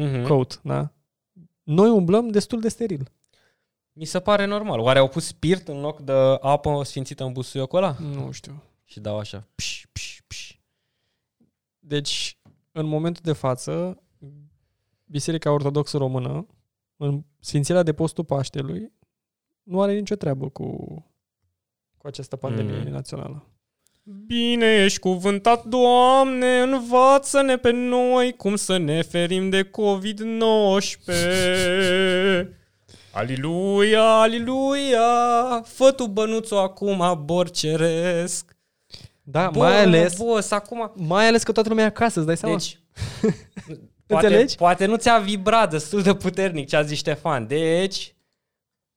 Uh-huh. 0.00 0.26
quote, 0.26 0.54
da? 0.62 0.92
Noi 1.62 1.88
umblăm 1.88 2.28
destul 2.28 2.60
de 2.60 2.68
steril. 2.68 3.10
Mi 3.96 4.04
se 4.04 4.20
pare 4.20 4.44
normal. 4.44 4.78
Oare 4.78 4.98
au 4.98 5.08
pus 5.08 5.26
spirit 5.26 5.68
în 5.68 5.80
loc 5.80 6.00
de 6.00 6.12
apă 6.40 6.82
sfințită 6.84 7.24
în 7.24 7.32
busuiocul 7.32 7.78
ăla? 7.78 7.96
Nu 8.00 8.30
știu. 8.30 8.62
Și 8.84 9.00
dau 9.00 9.18
așa. 9.18 9.48
Pș, 9.54 9.82
pș, 9.92 10.18
pș. 10.26 10.52
Deci, 11.78 12.38
în 12.72 12.86
momentul 12.86 13.22
de 13.24 13.32
față, 13.32 14.02
Biserica 15.04 15.50
Ortodoxă 15.50 15.96
Română, 15.96 16.46
în 16.96 17.22
Sfințirea 17.40 17.82
de 17.82 17.92
Postul 17.92 18.24
Paștelui, 18.24 18.92
nu 19.62 19.82
are 19.82 19.94
nicio 19.94 20.14
treabă 20.14 20.48
cu, 20.48 20.76
cu 21.96 22.06
această 22.06 22.36
pandemie 22.36 22.82
Mm. 22.84 22.90
națională. 22.90 23.48
Bine 24.26 24.66
ești 24.66 24.98
cuvântat, 24.98 25.64
Doamne, 25.64 26.60
învață-ne 26.60 27.56
pe 27.56 27.70
noi 27.70 28.32
cum 28.36 28.56
să 28.56 28.76
ne 28.76 29.02
ferim 29.02 29.50
de 29.50 29.62
COVID-19. 29.62 29.68
Aliluia, 33.14 34.02
aliluia, 34.02 35.00
fă 35.64 35.92
tu 35.92 36.06
bănuțul 36.06 36.56
acum, 36.56 37.22
bor 37.24 37.50
ceresc. 37.50 38.56
Da, 39.22 39.50
Bă, 39.50 39.58
mai 39.58 39.82
ales, 39.82 40.16
Boss, 40.16 40.50
acum... 40.50 40.92
mai 40.94 41.26
ales 41.26 41.42
că 41.42 41.52
toată 41.52 41.68
lumea 41.68 41.84
e 41.84 41.86
acasă, 41.86 42.18
îți 42.18 42.26
dai 42.26 42.36
seama? 42.36 42.56
Deci, 42.56 42.80
poate, 44.06 44.26
Înțelegi? 44.26 44.56
poate 44.56 44.86
nu 44.86 44.96
ți-a 44.96 45.18
vibrat 45.18 45.70
destul 45.70 46.02
de 46.02 46.14
puternic 46.14 46.68
ce 46.68 46.76
a 46.76 46.82
zis 46.82 46.98
Ștefan. 46.98 47.46
Deci, 47.46 48.14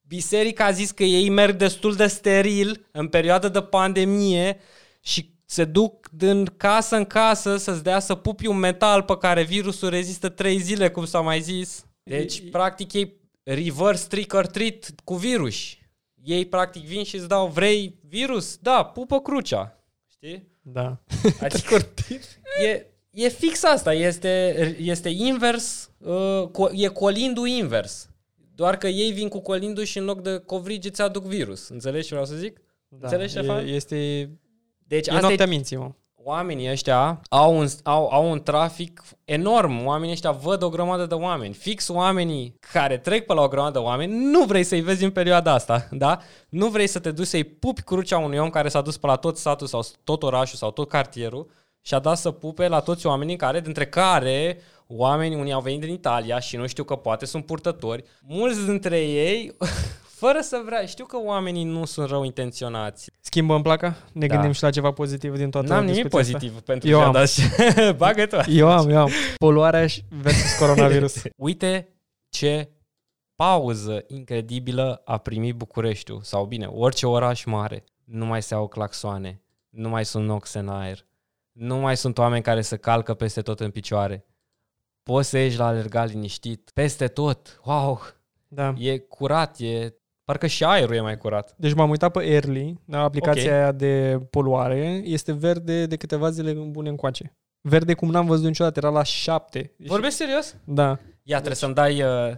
biserica 0.01 0.65
a 0.65 0.71
zis 0.71 0.91
că 0.91 1.03
ei 1.03 1.29
merg 1.29 1.55
destul 1.55 1.95
de 1.95 2.07
steril 2.07 2.87
în 2.91 3.07
perioada 3.07 3.49
de 3.49 3.61
pandemie 3.61 4.59
și 5.01 5.35
se 5.45 5.65
duc 5.65 6.09
din 6.09 6.45
casă 6.45 6.95
în 6.95 7.05
casă 7.05 7.57
să-ți 7.57 7.83
dea 7.83 7.99
să 7.99 8.15
pupi 8.15 8.47
un 8.47 8.57
metal 8.57 9.03
pe 9.03 9.17
care 9.17 9.43
virusul 9.43 9.89
rezistă 9.89 10.29
trei 10.29 10.57
zile, 10.59 10.89
cum 10.89 11.05
s-a 11.05 11.19
mai 11.21 11.41
zis. 11.41 11.85
Deci, 12.03 12.37
E- 12.37 12.49
practic, 12.51 12.93
ei 12.93 13.13
reverse 13.53 14.07
trick 14.07 14.33
or 14.33 14.47
treat 14.47 14.93
cu 15.03 15.15
virus. 15.15 15.55
Ei, 16.23 16.45
practic, 16.45 16.85
vin 16.85 17.03
și 17.03 17.15
îți 17.15 17.27
dau, 17.27 17.47
vrei 17.47 17.99
virus? 18.07 18.57
Da, 18.57 18.85
pupă 18.85 19.19
crucea. 19.19 19.83
Știi? 20.11 20.47
Da. 20.61 21.03
Adică 21.41 21.75
e, 22.65 22.85
e 23.11 23.29
fix 23.29 23.63
asta, 23.63 23.93
este, 23.93 24.75
este 24.79 25.09
invers, 25.09 25.91
uh, 25.97 26.49
co- 26.49 26.71
e 26.73 26.87
colindu 26.87 27.45
invers. 27.45 28.09
Doar 28.55 28.77
că 28.77 28.87
ei 28.87 29.11
vin 29.11 29.27
cu 29.27 29.39
colindu 29.39 29.83
și 29.83 29.97
în 29.97 30.05
loc 30.05 30.21
de 30.21 30.37
covrigi 30.37 30.87
îți 30.87 31.01
aduc 31.01 31.23
virus. 31.23 31.67
Înțelegi 31.67 32.07
ce 32.07 32.09
vreau 32.09 32.25
să 32.25 32.35
zic? 32.35 32.61
da. 32.87 32.97
Înțelegi, 33.01 33.29
Ștefan? 33.29 33.67
E, 33.67 33.69
este, 33.69 34.29
Deci 34.87 35.07
e 35.07 35.11
asta 35.11 35.21
noaptea 35.21 35.45
e, 35.45 35.49
minții, 35.49 35.75
mă. 35.75 35.91
Oamenii 36.27 36.71
ăștia 36.71 37.21
au 37.29 37.57
un, 37.57 37.67
au, 37.83 38.09
au 38.11 38.31
un 38.31 38.43
trafic 38.43 39.03
enorm. 39.25 39.85
Oamenii 39.85 40.13
ăștia 40.13 40.31
văd 40.31 40.63
o 40.63 40.69
grămadă 40.69 41.05
de 41.05 41.13
oameni. 41.13 41.53
Fix 41.53 41.87
oamenii 41.87 42.55
care 42.71 42.97
trec 42.97 43.25
pe 43.25 43.33
la 43.33 43.41
o 43.41 43.47
grămadă 43.47 43.71
de 43.71 43.85
oameni, 43.85 44.13
nu 44.13 44.43
vrei 44.43 44.63
să-i 44.63 44.81
vezi 44.81 45.03
în 45.03 45.11
perioada 45.11 45.53
asta, 45.53 45.87
da? 45.91 46.19
Nu 46.49 46.67
vrei 46.67 46.87
să 46.87 46.99
te 46.99 47.11
duci 47.11 47.27
să-i 47.27 47.43
pupi 47.43 47.81
crucea 47.81 48.17
unui 48.17 48.37
om 48.37 48.49
care 48.49 48.69
s-a 48.69 48.81
dus 48.81 48.97
pe 48.97 49.07
la 49.07 49.15
tot 49.15 49.37
satul 49.37 49.67
sau 49.67 49.85
tot 50.03 50.23
orașul 50.23 50.57
sau 50.57 50.71
tot 50.71 50.89
cartierul 50.89 51.49
și 51.81 51.93
a 51.93 51.99
dat 51.99 52.17
să 52.17 52.31
pupe 52.31 52.67
la 52.67 52.79
toți 52.79 53.05
oamenii 53.05 53.35
care, 53.35 53.59
dintre 53.59 53.85
care 53.85 54.61
oamenii, 54.87 55.37
unii 55.37 55.53
au 55.53 55.61
venit 55.61 55.79
din 55.79 55.93
Italia 55.93 56.39
și 56.39 56.55
nu 56.55 56.67
știu 56.67 56.83
că 56.83 56.95
poate 56.95 57.25
sunt 57.25 57.45
purtători. 57.45 58.03
Mulți 58.21 58.65
dintre 58.65 58.99
ei, 58.99 59.55
fără 60.17 60.39
să 60.41 60.61
vrea, 60.65 60.85
știu 60.85 61.05
că 61.05 61.17
oamenii 61.19 61.63
nu 61.63 61.85
sunt 61.85 62.09
rău 62.09 62.23
intenționați. 62.23 63.11
Schimbăm 63.21 63.61
placa? 63.61 63.95
Ne 64.11 64.27
Da. 64.27 64.33
gândim 64.33 64.51
și 64.51 64.63
la 64.63 64.69
ceva 64.69 64.91
pozitiv 64.91 65.35
din 65.37 65.49
toată 65.49 65.67
N-am 65.67 65.85
nimic 65.85 65.93
discuția 66.03 66.19
asta? 66.19 66.37
pozitiv 66.37 66.61
pentru 66.61 66.89
Eu 66.89 66.99
ce 66.99 67.03
am. 67.05 67.11
dat 67.11 67.29
și 67.29 67.41
bagă 67.97 68.25
tu. 68.25 68.37
Eu 68.51 68.69
am, 68.71 68.89
eu 68.89 68.97
am. 68.99 69.09
Poluarea 69.37 69.87
și- 69.87 70.03
versus 70.09 70.57
coronavirus. 70.57 71.21
Uite 71.47 71.87
ce 72.29 72.69
pauză 73.35 74.03
incredibilă 74.07 75.01
a 75.05 75.17
primit 75.17 75.55
Bucureștiul, 75.55 76.21
sau 76.21 76.45
bine, 76.45 76.65
orice 76.65 77.07
oraș 77.07 77.43
mare. 77.43 77.83
Nu 78.03 78.25
mai 78.25 78.41
se 78.41 78.53
au 78.53 78.67
claxoane, 78.67 79.41
nu 79.69 79.89
mai 79.89 80.05
sunt 80.05 80.25
noxe 80.25 80.59
în 80.59 80.69
aer, 80.69 81.05
nu 81.51 81.75
mai 81.77 81.97
sunt 81.97 82.17
oameni 82.17 82.43
care 82.43 82.61
să 82.61 82.77
calcă 82.77 83.13
peste 83.13 83.41
tot 83.41 83.59
în 83.59 83.71
picioare. 83.71 84.25
Poți 85.03 85.29
să 85.29 85.37
ieși 85.37 85.57
la 85.57 85.65
alergat 85.65 86.09
liniștit, 86.09 86.71
peste 86.73 87.07
tot. 87.07 87.61
Wow! 87.65 88.01
Da. 88.47 88.73
E 88.77 88.97
curat, 88.97 89.59
e... 89.59 89.93
Parcă 90.27 90.47
și 90.47 90.63
aerul 90.63 90.95
e 90.95 91.01
mai 91.01 91.17
curat. 91.17 91.53
Deci 91.57 91.73
m-am 91.73 91.89
uitat 91.89 92.11
pe 92.11 92.25
Early, 92.25 92.79
da, 92.85 92.99
aplicația 92.99 93.43
okay. 93.43 93.57
aia 93.57 93.71
de 93.71 94.19
poluare, 94.29 95.01
este 95.03 95.31
verde 95.31 95.85
de 95.85 95.95
câteva 95.95 96.29
zile 96.29 96.51
bune 96.53 96.89
încoace. 96.89 97.37
Verde 97.61 97.93
cum 97.93 98.09
n-am 98.09 98.25
văzut 98.25 98.45
niciodată, 98.45 98.79
era 98.79 98.89
la 98.89 99.03
7. 99.03 99.73
Deci... 99.77 99.87
Vorbești 99.87 100.17
serios? 100.17 100.55
Da. 100.63 100.83
Ia, 100.83 100.97
deci... 101.23 101.35
trebuie 101.35 101.55
să-mi 101.55 101.73
dai 101.73 102.01
uh, 102.01 102.35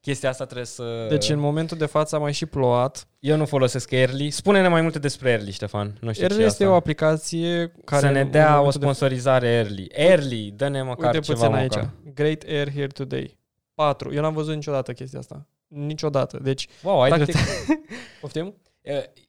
chestia 0.00 0.28
asta, 0.28 0.44
trebuie 0.44 0.66
să... 0.66 1.06
Deci 1.08 1.28
în 1.28 1.38
momentul 1.38 1.76
de 1.76 1.86
față 1.86 2.16
a 2.16 2.18
mai 2.18 2.32
și 2.32 2.46
plouat. 2.46 3.06
Eu 3.18 3.36
nu 3.36 3.44
folosesc 3.44 3.90
Early. 3.90 4.30
Spune-ne 4.30 4.68
mai 4.68 4.82
multe 4.82 4.98
despre 4.98 5.30
Early, 5.30 5.50
Ștefan. 5.50 5.96
Nu 6.00 6.12
știu 6.12 6.26
Early 6.26 6.44
este 6.44 6.62
asta. 6.62 6.74
o 6.74 6.76
aplicație 6.76 7.72
care... 7.84 8.06
Să 8.06 8.12
ne 8.12 8.24
dea 8.24 8.60
o 8.60 8.70
sponsorizare 8.70 9.46
de... 9.46 9.54
Early. 9.54 9.86
Early, 9.90 10.52
dă-ne 10.56 10.82
măcar 10.82 11.14
Uite 11.14 11.26
ceva 11.26 11.56
aici. 11.56 11.78
Great 12.14 12.42
Air 12.46 12.72
Here 12.72 12.86
Today. 12.86 13.38
4. 13.74 14.12
Eu 14.12 14.20
n-am 14.20 14.34
văzut 14.34 14.54
niciodată 14.54 14.92
chestia 14.92 15.18
asta. 15.18 15.46
Niciodată. 15.74 16.38
Deci, 16.42 16.68
wow, 16.82 17.00
ai 17.00 17.10
practic... 17.10 17.36
Poftim? 18.20 18.54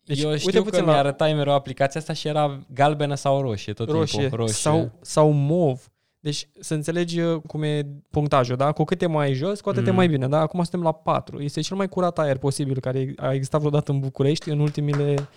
Deci, 0.03 0.21
Eu 0.21 0.37
știu 0.37 0.63
uite 0.63 0.77
că 0.77 0.83
mi-a 0.83 0.97
arătat 0.97 1.35
mereu 1.35 1.53
aplicația 1.53 1.99
asta 1.99 2.13
și 2.13 2.27
era 2.27 2.59
galbenă 2.73 3.15
sau 3.15 3.41
roșie 3.41 3.73
tot 3.73 3.89
roșie, 3.89 4.19
timpul. 4.19 4.37
Roșie. 4.37 4.53
Sau, 4.53 4.91
sau 5.01 5.31
mov. 5.31 5.87
Deci 6.19 6.49
să 6.59 6.73
înțelegi 6.73 7.19
uh, 7.19 7.41
cum 7.47 7.63
e 7.63 7.85
punctajul, 8.09 8.55
da? 8.55 8.71
Cu 8.71 8.83
cât 8.83 9.01
e 9.01 9.07
mai 9.07 9.33
jos, 9.33 9.61
cu 9.61 9.69
atât 9.69 9.81
mm. 9.81 9.87
e 9.87 9.91
mai 9.91 10.07
bine, 10.07 10.27
da? 10.27 10.39
Acum 10.39 10.61
suntem 10.61 10.81
la 10.81 10.91
4. 10.91 11.41
Este 11.41 11.61
cel 11.61 11.77
mai 11.77 11.89
curat 11.89 12.19
aer 12.19 12.37
posibil 12.37 12.79
care 12.79 13.13
a 13.17 13.33
existat 13.33 13.59
vreodată 13.59 13.91
în 13.91 13.99
București 13.99 14.49
în 14.49 14.59
ultimile... 14.59 15.29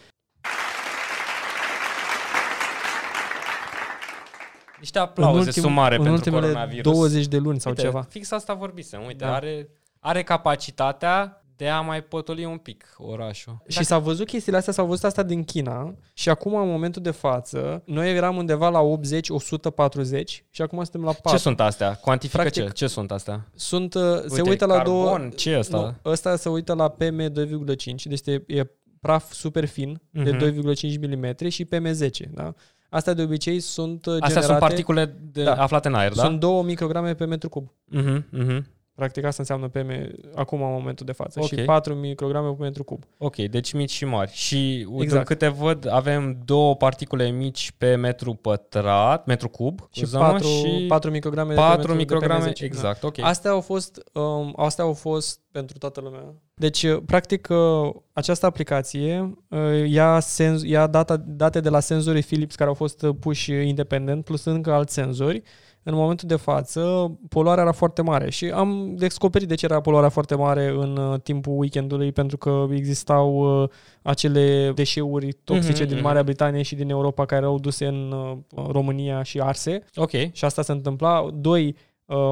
Niște 4.79 4.99
aplauze 4.99 5.39
în 5.39 5.47
ultim, 5.47 5.63
sumare 5.63 5.97
în 5.97 6.03
pentru 6.03 6.19
ultimele 6.19 6.47
coronavirus. 6.47 6.93
20 6.93 7.27
de 7.27 7.37
luni 7.37 7.61
sau 7.61 7.71
Uite, 7.71 7.83
ceva. 7.83 8.03
Fix 8.03 8.31
asta 8.31 8.55
vorbisem. 8.55 9.03
Uite, 9.07 9.25
da. 9.25 9.35
are, 9.35 9.69
are 10.01 10.23
capacitatea 10.23 11.41
de 11.57 11.69
a 11.69 11.81
mai 11.81 12.03
potoli 12.03 12.45
un 12.45 12.57
pic 12.57 12.95
orașul. 12.99 13.63
Și 13.69 13.85
s-a 13.85 13.99
văzut 13.99 14.27
chestiile 14.27 14.59
astea, 14.59 14.73
s-au 14.73 14.87
văzut 14.87 15.05
asta 15.05 15.23
din 15.23 15.45
China 15.45 15.95
și 16.13 16.29
acum, 16.29 16.55
în 16.55 16.69
momentul 16.69 17.03
de 17.03 17.11
față, 17.11 17.83
noi 17.85 18.17
eram 18.17 18.37
undeva 18.37 18.69
la 18.69 18.81
80-140 18.81 20.25
și 20.51 20.63
acum 20.63 20.83
suntem 20.83 21.03
la 21.03 21.13
4. 21.13 21.31
Ce 21.31 21.37
sunt 21.37 21.61
astea? 21.61 21.95
Cuantifică 21.95 22.41
Practic, 22.41 22.65
ce? 22.65 22.71
Ce 22.71 22.87
sunt 22.87 23.11
astea? 23.11 23.49
Sunt, 23.55 23.95
uh, 23.95 24.03
Uite, 24.03 24.29
se 24.29 24.41
uită 24.41 24.67
la 24.67 24.75
carbon, 24.75 25.21
două... 25.21 25.29
ce 25.29 25.51
e 25.51 25.57
asta? 25.57 25.97
Nu, 26.03 26.11
ăsta 26.11 26.37
se 26.37 26.49
uită 26.49 26.75
la 26.75 26.95
PM2,5, 26.95 28.03
deci 28.05 28.27
e, 28.27 28.43
e 28.47 28.71
praf 29.01 29.33
super 29.33 29.65
fin 29.65 30.01
uh-huh. 30.01 30.23
de 30.23 30.55
2,5 30.77 30.99
mm 31.01 31.49
și 31.49 31.69
PM10, 31.75 32.31
da? 32.31 32.55
Astea 32.91 33.15
de 33.15 33.23
obicei 33.23 33.61
sunt 33.61 34.07
uh, 34.07 34.13
Astea 34.13 34.29
generate... 34.29 34.47
sunt 34.47 34.59
particule 34.59 35.17
de, 35.21 35.43
da. 35.43 35.55
aflate 35.55 35.89
în 35.89 35.95
aer, 35.95 36.13
da? 36.13 36.23
Sunt 36.23 36.41
2 36.41 36.63
micrograme 36.63 37.15
pe 37.15 37.25
metru 37.25 37.49
cub. 37.49 37.73
Uh-huh, 37.97 38.19
uh-huh. 38.43 38.63
Practic 38.97 39.25
asta 39.25 39.37
înseamnă 39.39 39.69
PM 39.69 39.91
acum 40.35 40.63
în 40.63 40.73
momentul 40.73 41.07
de 41.07 41.13
față 41.13 41.41
okay. 41.43 41.59
și 41.59 41.65
4 41.65 41.95
micrograme 41.95 42.49
pe 42.49 42.63
metru 42.63 42.85
cub. 42.85 43.05
Ok, 43.19 43.37
deci 43.37 43.73
mici 43.73 43.91
și 43.91 44.05
mari. 44.05 44.31
Și 44.33 44.87
exact. 44.99 45.27
câte 45.27 45.49
văd, 45.49 45.89
avem 45.91 46.39
două 46.45 46.77
particule 46.77 47.31
mici 47.31 47.73
pe 47.79 47.95
metru 47.95 48.35
pătrat, 48.35 49.27
metru 49.27 49.49
cub, 49.49 49.89
și 49.91 50.05
4, 50.13 50.47
și 50.47 50.85
4 50.89 51.11
micrograme 51.11 51.55
4 51.55 51.71
pe 51.71 51.77
metru 51.77 51.95
micrograme, 51.95 52.53
de 52.59 52.65
exact, 52.65 53.03
ok. 53.03 53.19
Astea 53.19 53.51
au 53.51 53.61
fost 53.61 54.03
um, 54.13 54.53
astea 54.57 54.85
au 54.85 54.93
fost 54.93 55.41
pentru 55.51 55.79
toată 55.79 56.01
lumea. 56.01 56.35
Deci, 56.55 56.83
uh, 56.83 57.03
practic, 57.07 57.49
uh, 57.51 57.91
această 58.13 58.47
aplicație 58.47 59.37
uh, 59.49 59.89
ia, 59.89 60.21
senz, 60.21 60.63
ia 60.63 60.87
data, 60.87 61.17
date 61.27 61.61
de 61.61 61.69
la 61.69 61.81
senzorii 61.81 62.23
Philips 62.23 62.55
care 62.55 62.69
au 62.69 62.75
fost 62.75 63.07
puși 63.21 63.53
independent, 63.53 64.25
plus 64.25 64.45
încă 64.45 64.73
alți 64.73 64.93
senzori 64.95 65.43
în 65.89 65.95
momentul 65.95 66.29
de 66.29 66.37
față, 66.37 67.13
poluarea 67.29 67.63
era 67.63 67.73
foarte 67.73 68.03
mare 68.03 68.31
și 68.31 68.45
am 68.47 68.95
descoperit 68.97 69.49
de 69.49 69.55
ce 69.55 69.65
era 69.65 69.81
poluarea 69.81 70.09
foarte 70.09 70.35
mare 70.35 70.69
în 70.69 70.97
uh, 70.97 71.21
timpul 71.21 71.59
weekendului, 71.59 72.13
pentru 72.13 72.37
că 72.37 72.67
existau 72.71 73.63
uh, 73.63 73.69
acele 74.03 74.73
deșeuri 74.75 75.33
toxice 75.33 75.85
mm-hmm, 75.85 75.89
din 75.89 76.01
Marea 76.01 76.23
Britanie 76.23 76.63
și 76.63 76.75
din 76.75 76.91
Europa 76.91 77.27
care 77.27 77.41
erau 77.41 77.59
duse 77.59 77.87
în 77.87 78.13
uh, 78.13 78.67
România 78.69 79.23
și 79.23 79.41
arse. 79.41 79.85
Ok. 79.95 80.11
Și 80.11 80.45
asta 80.45 80.63
se 80.63 80.73
întâmpla. 80.73 81.29
Doi, 81.35 81.77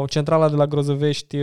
centrala 0.07 0.49
de 0.49 0.57
la 0.57 0.67
Grozăvești 0.67 1.37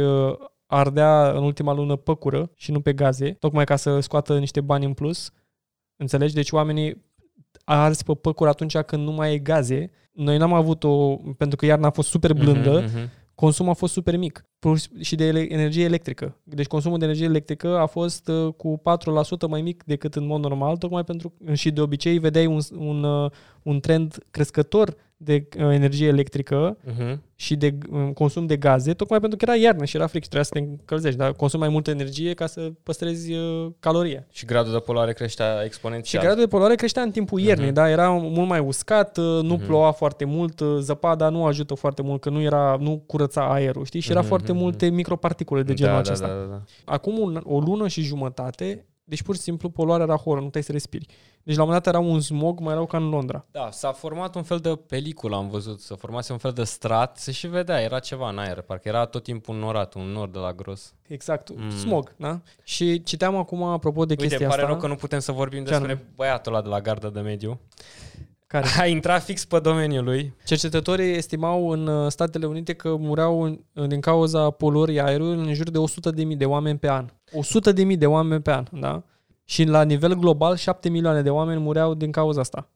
ardea 0.65 1.31
în 1.31 1.43
ultima 1.43 1.73
lună 1.73 1.95
păcură 1.95 2.51
și 2.55 2.71
nu 2.71 2.81
pe 2.81 2.93
gaze, 2.93 3.31
tocmai 3.31 3.65
ca 3.65 3.75
să 3.75 3.99
scoată 3.99 4.37
niște 4.37 4.61
bani 4.61 4.85
în 4.85 4.93
plus. 4.93 5.31
Înțelegi? 5.95 6.33
Deci 6.33 6.51
oamenii 6.51 7.05
ars 7.63 8.01
pe 8.01 8.13
păcură 8.13 8.49
atunci 8.49 8.77
când 8.77 9.03
nu 9.03 9.11
mai 9.11 9.33
e 9.33 9.39
gaze 9.39 9.91
noi 10.11 10.37
n-am 10.37 10.53
avut-o, 10.53 11.15
pentru 11.37 11.57
că 11.57 11.65
iarna 11.65 11.87
a 11.87 11.91
fost 11.91 12.09
super 12.09 12.33
blândă, 12.33 12.83
uh-huh, 12.83 12.87
uh-huh. 12.87 13.09
consumul 13.35 13.71
a 13.71 13.75
fost 13.75 13.93
super 13.93 14.17
mic 14.17 14.45
și 14.99 15.15
de 15.15 15.47
energie 15.49 15.83
electrică. 15.83 16.37
Deci 16.43 16.67
consumul 16.67 16.97
de 16.97 17.05
energie 17.05 17.25
electrică 17.25 17.77
a 17.77 17.85
fost 17.85 18.27
uh, 18.27 18.53
cu 18.53 18.81
4% 19.45 19.49
mai 19.49 19.61
mic 19.61 19.83
decât 19.83 20.15
în 20.15 20.25
mod 20.25 20.41
normal, 20.41 20.77
tocmai 20.77 21.03
pentru 21.03 21.33
și 21.53 21.71
de 21.71 21.81
obicei 21.81 22.19
vedeai 22.19 22.45
un, 22.45 22.59
un, 22.77 23.03
uh, 23.03 23.31
un 23.63 23.79
trend 23.79 24.17
crescător 24.31 24.95
de 25.23 25.47
uh, 25.57 25.69
energie 25.71 26.07
electrică 26.07 26.77
uh-huh. 26.77 27.17
și 27.35 27.55
de 27.55 27.77
uh, 27.89 28.09
consum 28.13 28.45
de 28.45 28.57
gaze, 28.57 28.93
tocmai 28.93 29.19
pentru 29.19 29.37
că 29.37 29.45
era 29.47 29.57
iarnă 29.57 29.85
și 29.85 29.95
era 29.95 30.07
fric 30.07 30.23
și 30.23 30.29
trebuia 30.29 30.43
să 30.43 30.53
te 30.53 30.59
încălzești, 30.59 31.17
dar 31.17 31.33
consum 31.33 31.59
mai 31.59 31.69
multă 31.69 31.89
energie 31.89 32.33
ca 32.33 32.47
să 32.47 32.71
păstrezi 32.83 33.33
uh, 33.33 33.71
caloria. 33.79 34.25
Și 34.31 34.45
gradul 34.45 34.71
de 34.71 34.79
poluare 34.79 35.13
creștea 35.13 35.63
exponențial. 35.63 36.21
Și 36.21 36.27
gradul 36.27 36.43
de 36.43 36.49
poluare 36.49 36.75
creștea 36.75 37.01
în 37.01 37.11
timpul 37.11 37.39
uh-huh. 37.39 37.45
iernii, 37.45 37.71
da, 37.71 37.89
era 37.89 38.09
mult 38.09 38.47
mai 38.47 38.59
uscat, 38.59 39.17
uh, 39.17 39.23
nu 39.23 39.57
uh-huh. 39.57 39.65
ploua 39.65 39.91
foarte 39.91 40.25
mult, 40.25 40.59
uh, 40.59 40.77
zăpada 40.79 41.29
nu 41.29 41.45
ajută 41.45 41.73
foarte 41.73 42.01
mult, 42.01 42.21
că 42.21 42.29
nu 42.29 42.41
era 42.41 42.77
nu 42.79 43.03
curăța 43.05 43.53
aerul, 43.53 43.85
știi? 43.85 43.99
Și 43.99 44.11
era 44.11 44.23
uh-huh. 44.23 44.27
foarte 44.27 44.51
multe 44.51 44.89
microparticule 44.89 45.63
de 45.63 45.73
genul 45.73 45.93
da, 45.93 45.99
acesta. 45.99 46.27
Da, 46.27 46.33
da, 46.33 46.45
da. 46.49 46.63
Acum 46.85 47.19
un, 47.19 47.41
o 47.43 47.59
lună 47.59 47.87
și 47.87 48.01
jumătate 48.01 48.85
deci 49.11 49.23
pur 49.23 49.35
și 49.35 49.41
simplu 49.41 49.69
poluarea 49.69 50.05
era 50.05 50.15
horror, 50.15 50.39
nu 50.39 50.45
puteai 50.45 50.63
să 50.63 50.71
respiri. 50.71 51.05
Deci 51.43 51.55
la 51.55 51.61
un 51.61 51.67
moment 51.67 51.83
dat 51.83 51.93
era 51.93 52.03
un 52.03 52.19
smog 52.19 52.59
mai 52.59 52.73
rău 52.73 52.85
ca 52.85 52.97
în 52.97 53.09
Londra. 53.09 53.45
Da, 53.51 53.69
s-a 53.71 53.91
format 53.91 54.35
un 54.35 54.43
fel 54.43 54.57
de 54.57 54.79
peliculă, 54.87 55.35
am 55.35 55.49
văzut, 55.49 55.79
să 55.79 55.93
formase 55.93 56.31
un 56.31 56.37
fel 56.37 56.51
de 56.51 56.63
strat, 56.63 57.17
se 57.17 57.31
și 57.31 57.47
vedea, 57.47 57.81
era 57.81 57.99
ceva 57.99 58.29
în 58.29 58.37
aer, 58.37 58.61
parcă 58.61 58.87
era 58.87 59.05
tot 59.05 59.23
timpul 59.23 59.55
norat, 59.55 59.93
un 59.93 60.05
nor 60.05 60.29
de 60.29 60.37
la 60.37 60.53
gros. 60.53 60.93
Exact, 61.07 61.49
mm. 61.55 61.69
smog, 61.69 62.13
da? 62.17 62.39
Și 62.63 63.03
citeam 63.03 63.35
acum, 63.35 63.63
apropo 63.63 64.05
de 64.05 64.11
Uite, 64.11 64.23
chestia 64.27 64.47
pare 64.47 64.61
asta... 64.61 64.71
rău 64.71 64.81
că 64.81 64.87
nu 64.87 64.95
putem 64.95 65.19
să 65.19 65.31
vorbim 65.31 65.63
despre 65.63 65.93
nu? 65.93 65.99
băiatul 66.15 66.53
ăla 66.53 66.63
de 66.63 66.69
la 66.69 66.81
garda 66.81 67.09
de 67.09 67.19
mediu. 67.19 67.59
Care? 68.47 68.67
A 68.81 68.85
intrat 68.85 69.23
fix 69.23 69.45
pe 69.45 69.59
domeniul 69.59 70.03
lui. 70.03 70.33
Cercetătorii 70.45 71.15
estimau 71.15 71.69
în 71.69 71.87
uh, 71.87 72.11
Statele 72.11 72.45
Unite 72.45 72.73
că 72.73 72.95
mureau 72.95 73.41
în, 73.41 73.87
din 73.87 73.99
cauza 73.99 74.49
poluării 74.49 74.99
aerului 74.99 75.47
în 75.47 75.53
jur 75.53 75.69
de 75.69 75.77
100.000 76.31 76.37
de 76.37 76.45
oameni 76.45 76.77
pe 76.77 76.89
an. 76.89 77.09
100.000 77.87 77.97
de 77.97 78.05
oameni 78.05 78.41
pe 78.41 78.51
an, 78.51 78.65
da? 78.71 79.03
Și 79.51 79.63
la 79.63 79.83
nivel 79.83 80.13
global, 80.13 80.55
7 80.55 80.89
milioane 80.89 81.21
de 81.21 81.29
oameni 81.29 81.61
mureau 81.61 81.93
din 81.93 82.11
cauza 82.11 82.39
asta. 82.39 82.69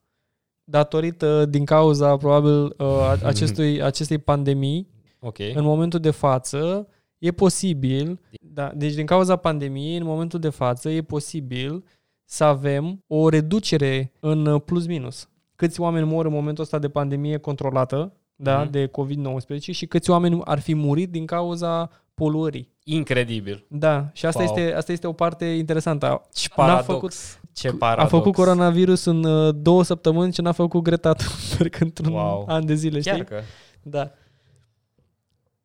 Datorită, 0.64 1.46
din 1.46 1.66
cauza, 1.66 2.18
probabil, 2.18 2.74
uh, 2.78 3.22
acestui, 3.24 3.84
acestei 3.84 4.18
pandemii, 4.18 4.88
okay. 5.20 5.54
în 5.54 5.64
momentul 5.64 6.00
de 6.00 6.12
față, 6.12 6.88
e 7.18 7.32
posibil, 7.32 8.20
da, 8.40 8.72
deci 8.76 8.94
din 8.94 9.06
cauza 9.06 9.36
pandemiei, 9.36 9.98
în 9.98 10.04
momentul 10.04 10.40
de 10.40 10.50
față, 10.50 10.90
e 10.90 11.02
posibil 11.02 11.84
să 12.24 12.44
avem 12.44 13.04
o 13.08 13.30
reducere 13.30 14.12
în 14.20 14.60
plus-minus. 14.60 15.30
Câți 15.56 15.82
oameni 15.82 16.06
mor 16.06 16.26
în 16.26 16.32
momentul 16.32 16.64
ăsta 16.64 16.80
de 16.80 16.90
pandemie 16.90 17.38
controlată, 17.38 18.14
da, 18.36 18.64
mm. 18.64 18.70
de 18.70 18.88
COVID-19 18.88 19.60
și 19.60 19.86
câți 19.86 20.10
oameni 20.10 20.42
ar 20.44 20.60
fi 20.60 20.76
murit 20.76 21.12
din 21.12 21.26
cauza 21.26 21.90
poluării. 22.14 22.75
Incredibil. 22.88 23.66
Da, 23.68 24.10
și 24.14 24.26
asta, 24.26 24.44
wow. 24.44 24.58
este, 24.58 24.74
asta 24.74 24.92
este 24.92 25.08
o 25.08 25.14
parte 25.14 25.46
interesantă. 25.46 26.22
Ce 26.34 26.48
paradox. 26.56 26.86
făcut, 26.86 27.14
ce 27.54 27.72
paradox. 27.72 28.14
A 28.14 28.18
făcut 28.18 28.34
coronavirus 28.34 29.06
în 29.06 29.24
uh, 29.24 29.56
două 29.58 29.84
săptămâni 29.84 30.32
ce 30.32 30.42
n-a 30.42 30.52
făcut 30.52 30.84
Greta 30.84 31.14
Thunberg 31.14 31.76
într-un 31.86 32.14
wow. 32.14 32.46
an 32.48 32.66
de 32.66 32.74
zile, 32.74 33.00
știi? 33.00 33.12
Chiar 33.12 33.24
că. 33.24 33.42
Da. 33.82 34.12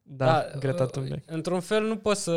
Da, 0.02 0.24
da 0.26 0.58
Greta 0.58 0.82
uh, 0.82 0.90
Thunberg. 0.90 1.22
Într-un 1.26 1.60
fel 1.60 1.82
nu 1.82 1.96
poți 1.96 2.22
să 2.22 2.32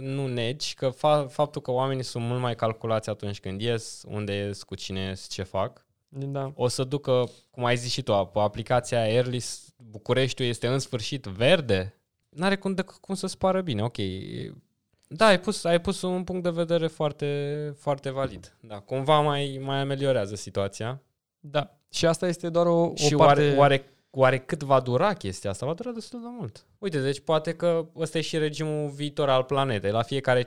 nu 0.00 0.26
negi 0.26 0.74
că 0.74 0.90
fa- 0.90 1.28
faptul 1.28 1.62
că 1.62 1.70
oamenii 1.70 2.04
sunt 2.04 2.24
mult 2.24 2.40
mai 2.40 2.54
calculați 2.54 3.10
atunci 3.10 3.40
când 3.40 3.60
ies, 3.60 4.02
unde 4.06 4.32
ies, 4.34 4.62
cu 4.62 4.74
cine 4.74 5.00
ies, 5.00 5.28
ce 5.28 5.42
fac, 5.42 5.86
da. 6.08 6.52
o 6.54 6.68
să 6.68 6.84
ducă, 6.84 7.24
cum 7.50 7.64
ai 7.64 7.76
zis 7.76 7.92
și 7.92 8.02
tu, 8.02 8.30
pe 8.32 8.38
aplicația 8.38 9.00
Airlist, 9.00 9.74
Bucureștiul 9.76 10.48
este 10.48 10.66
în 10.66 10.78
sfârșit 10.78 11.24
verde, 11.24 11.97
n-are 12.28 12.56
cum, 12.56 12.74
de, 12.74 12.84
cum 13.00 13.14
să 13.14 13.26
spară 13.26 13.60
bine, 13.60 13.82
ok. 13.82 13.96
Da, 15.08 15.26
ai 15.26 15.40
pus, 15.40 15.64
ai 15.64 15.80
pus 15.80 16.02
un 16.02 16.24
punct 16.24 16.42
de 16.42 16.50
vedere 16.50 16.86
foarte, 16.86 17.74
foarte 17.78 18.10
valid. 18.10 18.56
Da, 18.60 18.78
cumva 18.78 19.20
mai, 19.20 19.60
mai 19.62 19.78
ameliorează 19.80 20.34
situația. 20.34 21.02
Da. 21.40 21.78
Și 21.90 22.06
asta 22.06 22.28
este 22.28 22.48
doar 22.48 22.66
o, 22.66 22.92
și 22.94 23.14
o 23.14 23.18
parte... 23.18 23.40
oare, 23.42 23.56
oare 23.56 23.92
oare 24.10 24.38
cât 24.38 24.62
va 24.62 24.80
dura 24.80 25.14
chestia 25.14 25.50
asta? 25.50 25.66
Va 25.66 25.74
dura 25.74 25.90
destul 25.90 26.20
de 26.20 26.26
mult. 26.38 26.66
Uite, 26.78 27.00
deci 27.00 27.20
poate 27.20 27.54
că 27.54 27.88
ăsta 27.96 28.18
e 28.18 28.20
și 28.20 28.38
regimul 28.38 28.88
viitor 28.88 29.28
al 29.28 29.42
planetei. 29.42 29.90
La 29.90 30.02
fiecare 30.02 30.44
5-10 30.44 30.46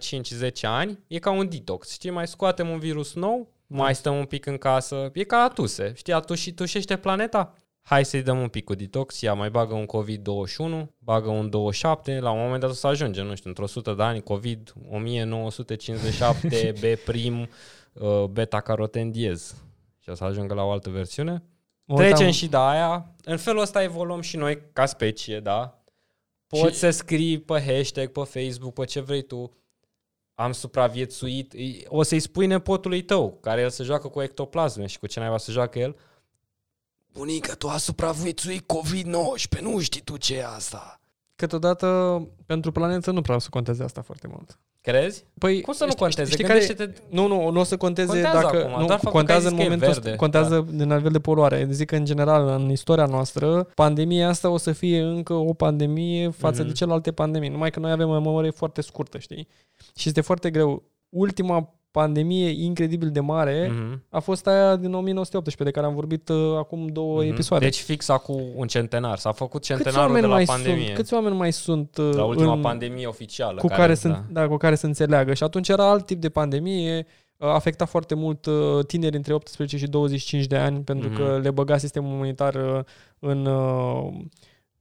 ani 0.62 1.00
e 1.08 1.20
ca 1.20 1.32
un 1.32 1.50
detox. 1.50 1.92
Știi, 1.92 2.10
mai 2.10 2.28
scoatem 2.28 2.70
un 2.70 2.80
virus 2.80 3.14
nou, 3.14 3.52
mai 3.68 3.96
stăm 3.96 4.18
un 4.18 4.26
pic 4.26 4.46
în 4.46 4.58
casă. 4.58 5.10
E 5.14 5.24
ca 5.24 5.38
la 5.38 5.48
tuse. 5.48 5.94
Știi, 5.96 6.14
atuși, 6.14 6.54
tușește 6.54 6.98
planeta? 6.98 7.54
Hai 7.82 8.06
să-i 8.06 8.22
dăm 8.22 8.40
un 8.42 8.48
pic 8.48 8.64
cu 8.64 8.74
detox, 8.76 9.22
ia 9.22 9.34
mai 9.34 9.50
bagă 9.50 9.74
un 9.74 9.86
COVID-21, 9.86 10.86
bagă 11.00 11.30
un 11.30 11.50
27, 11.50 12.20
la 12.20 12.32
un 12.32 12.40
moment 12.42 12.62
dat 12.62 12.70
o 12.70 12.74
să 12.74 12.88
ajungem, 12.88 13.26
nu 13.26 13.36
știu, 13.36 13.50
într-o 13.50 13.64
100 13.64 13.94
de 13.94 14.04
ani, 14.04 14.22
COVID 14.22 14.74
1957, 14.92 16.74
B 16.82 17.00
prim, 17.06 17.50
uh, 17.94 18.24
beta-caroten 18.24 19.12
diez. 19.12 19.56
Și 20.00 20.10
o 20.10 20.14
să 20.14 20.24
ajungă 20.24 20.54
la 20.54 20.64
o 20.64 20.72
altă 20.72 20.90
versiune. 20.90 21.44
Mă 21.86 21.96
Trecem 21.96 22.26
uitam- 22.28 22.32
și 22.32 22.48
de 22.48 22.58
aia. 22.58 23.16
În 23.24 23.38
felul 23.38 23.62
ăsta 23.62 23.84
evoluăm 23.84 24.22
și 24.22 24.38
noi 24.38 24.62
ca 24.74 24.86
specie, 24.86 25.40
da? 25.40 25.84
Poți 26.48 26.72
Și- 26.74 26.78
să 26.80 26.90
scrii 26.90 27.40
pe 27.40 27.64
hashtag, 27.68 28.08
pe 28.12 28.22
Facebook, 28.24 28.74
pe 28.74 28.86
ce 28.86 29.00
vrei 29.00 29.22
tu. 29.22 29.52
Am 30.36 30.52
supraviețuit. 30.52 31.54
Îi- 31.54 31.86
O 31.88 32.04
să-i 32.04 32.20
spui 32.20 32.46
nepotului 32.46 33.02
tău, 33.02 33.38
care 33.42 33.62
el 33.62 33.70
se 33.70 33.84
joacă 33.84 34.08
cu 34.08 34.22
ectoplasme 34.22 34.86
și 34.86 35.00
cu 35.00 35.08
ce 35.08 35.20
naiba 35.20 35.38
să 35.38 35.52
joacă 35.52 35.80
el. 35.80 35.96
Bunică, 37.14 37.56
tu 37.56 37.68
ai 37.68 37.80
supraviețuit 37.80 38.64
COVID-19, 38.74 39.60
nu 39.62 39.80
știi 39.80 40.02
tu 40.02 40.18
ce 40.18 40.36
e 40.36 40.46
asta. 40.46 41.00
Câteodată 41.36 42.22
pentru 42.46 42.72
planetă 42.72 43.12
nu 43.12 43.22
prea 43.22 43.36
o 43.36 43.40
să 43.40 43.48
conteze 43.50 43.84
asta 43.84 44.02
foarte 44.02 44.28
mult. 44.28 44.60
Crezi? 44.82 45.26
Păi, 45.38 45.62
Cum 45.62 45.74
să 45.74 45.84
nu 45.84 45.90
știi- 45.90 46.02
conteze? 46.02 46.32
Știi 46.32 46.44
care... 46.44 46.60
Gândește-te... 46.60 47.02
Nu, 47.10 47.28
nu, 47.28 47.50
nu 47.50 47.60
o 47.60 47.64
să 47.64 47.78
conteze 47.78 48.08
Contează 48.12 48.38
dacă... 48.38 48.58
acum, 48.58 48.70
nu, 48.70 48.76
doar 48.86 48.90
faptul 48.90 49.10
că 49.12 49.18
contează 49.18 49.48
ai 49.48 49.52
în 49.54 49.58
zis 49.58 49.58
că 49.58 49.62
e 49.62 49.64
momentul 49.64 49.88
ăsta, 49.90 50.02
verde, 50.02 50.18
contează 50.18 50.66
din 50.70 50.88
nivel 50.94 51.12
de 51.12 51.20
poluare. 51.20 51.68
Zic 51.72 51.88
că, 51.88 51.96
în 51.96 52.06
general, 52.06 52.48
în 52.48 52.70
istoria 52.70 53.06
noastră, 53.06 53.64
pandemia 53.76 54.28
asta 54.28 54.50
o 54.50 54.58
să 54.58 54.72
fie 54.72 55.02
încă 55.02 55.34
o 55.34 55.54
pandemie 55.54 56.30
față 56.30 56.60
Mhm. 56.62 56.68
de 56.70 56.74
celelalte 56.76 57.12
pandemii. 57.12 57.50
Numai 57.50 57.72
că 57.72 57.80
noi 57.80 57.92
avem 57.92 58.10
o 58.10 58.14
memorie 58.20 58.50
foarte 58.52 58.82
scurtă, 58.82 59.18
știi? 59.18 59.48
Și 59.96 60.08
este 60.08 60.22
foarte 60.22 60.50
greu. 60.52 60.84
Ultima 61.10 61.74
pandemie 61.92 62.50
incredibil 62.64 63.10
de 63.10 63.20
mare 63.20 63.72
Mhm. 63.74 64.04
a 64.10 64.20
fost 64.20 64.48
aia 64.48 64.76
din 64.76 64.94
1918, 64.94 65.64
de 65.64 65.72
care 65.72 65.86
am 65.86 65.94
vorbit 65.94 66.30
uh, 66.30 66.58
acum 66.58 66.88
două 66.88 67.22
Mhm. 67.22 67.32
episoade. 67.32 67.66
Deci 67.66 67.80
fix 67.80 68.10
acum 68.10 68.42
un 68.56 68.68
centenar. 68.68 69.18
S-a 69.18 69.32
făcut 69.32 69.52
câți 69.62 69.68
centenarul 69.68 70.02
oameni, 70.06 70.22
de 70.22 70.28
la 70.28 70.34
mai 70.34 70.44
pandemie. 70.46 70.84
sunt, 70.86 70.96
câți 70.98 71.14
oameni 71.14 71.36
mai 71.36 71.52
sunt 71.54 71.98
uh, 71.98 72.10
La 72.14 72.24
ultima 72.24 72.54
în, 72.54 72.62
pandemie 72.62 73.06
oficială. 73.08 73.60
cu 73.60 73.68
care, 73.68 73.94
sunt, 73.94 74.26
da. 74.32 74.48
cu 74.48 74.58
care 74.58 74.76
să 74.76 74.86
înțeleagă. 74.86 75.34
Și 75.34 75.44
atunci 75.44 75.70
era 75.70 75.90
alt 75.90 76.06
tip 76.06 76.22
de 76.22 76.30
pandemie, 76.30 77.06
a 77.38 77.48
afectat 77.54 77.90
foarte 77.90 78.16
mult 78.16 78.46
uh, 78.46 78.86
tineri 78.86 79.16
între 79.16 79.34
18 79.34 79.78
și 79.78 79.88
25 79.88 80.46
de 80.46 80.56
ani, 80.58 80.80
pentru 80.80 81.10
Mhm. 81.10 81.18
că 81.18 81.40
le 81.44 81.52
băga 81.52 81.78
sistemul 81.78 82.12
imunitar 82.14 82.56
uh, 82.56 82.80
în, 83.20 83.46
uh, 83.46 84.14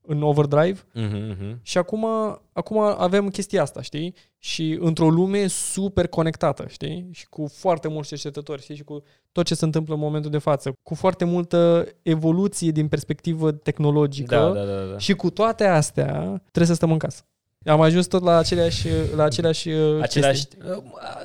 în 0.03 0.23
overdrive. 0.23 0.81
Mhm, 0.95 1.17
mhm. 1.17 1.59
Și 1.63 1.79
acum, 1.79 2.07
acum 2.53 2.79
avem 2.79 3.29
chestia 3.29 3.63
asta, 3.63 3.83
știi? 3.83 4.15
Și 4.39 4.79
într-o 4.81 5.11
lume 5.11 5.47
super 5.47 6.07
conectată, 6.09 6.65
știi? 6.69 7.09
Și 7.13 7.29
cu 7.29 7.51
foarte 7.55 7.89
mulți 7.89 8.09
cercetători, 8.09 8.63
știi? 8.63 8.77
Și 8.77 8.85
cu 8.85 9.03
tot 9.33 9.45
ce 9.47 9.55
se 9.55 9.65
întâmplă 9.65 9.95
în 9.95 10.01
momentul 10.01 10.31
de 10.31 10.39
față. 10.39 10.73
Cu 10.83 10.95
foarte 10.95 11.25
multă 11.25 11.87
evoluție 12.03 12.71
din 12.71 12.89
perspectivă 12.89 13.53
tehnologică. 13.53 14.35
Da, 14.35 14.49
da, 14.53 14.65
da, 14.65 14.85
da. 14.93 14.99
Și 14.99 15.15
cu 15.15 15.31
toate 15.31 15.65
astea, 15.65 16.13
trebuie 16.41 16.67
să 16.67 16.75
stăm 16.75 16.93
în 16.93 16.99
casă. 16.99 17.25
Am 17.65 17.81
ajuns 17.81 18.07
tot 18.07 18.23
la 18.23 18.37
aceleași, 18.37 18.89
la 19.15 19.25
aceleași, 19.25 19.69
uh, 19.69 20.03
Același, 20.03 20.47
chestii. 20.47 20.59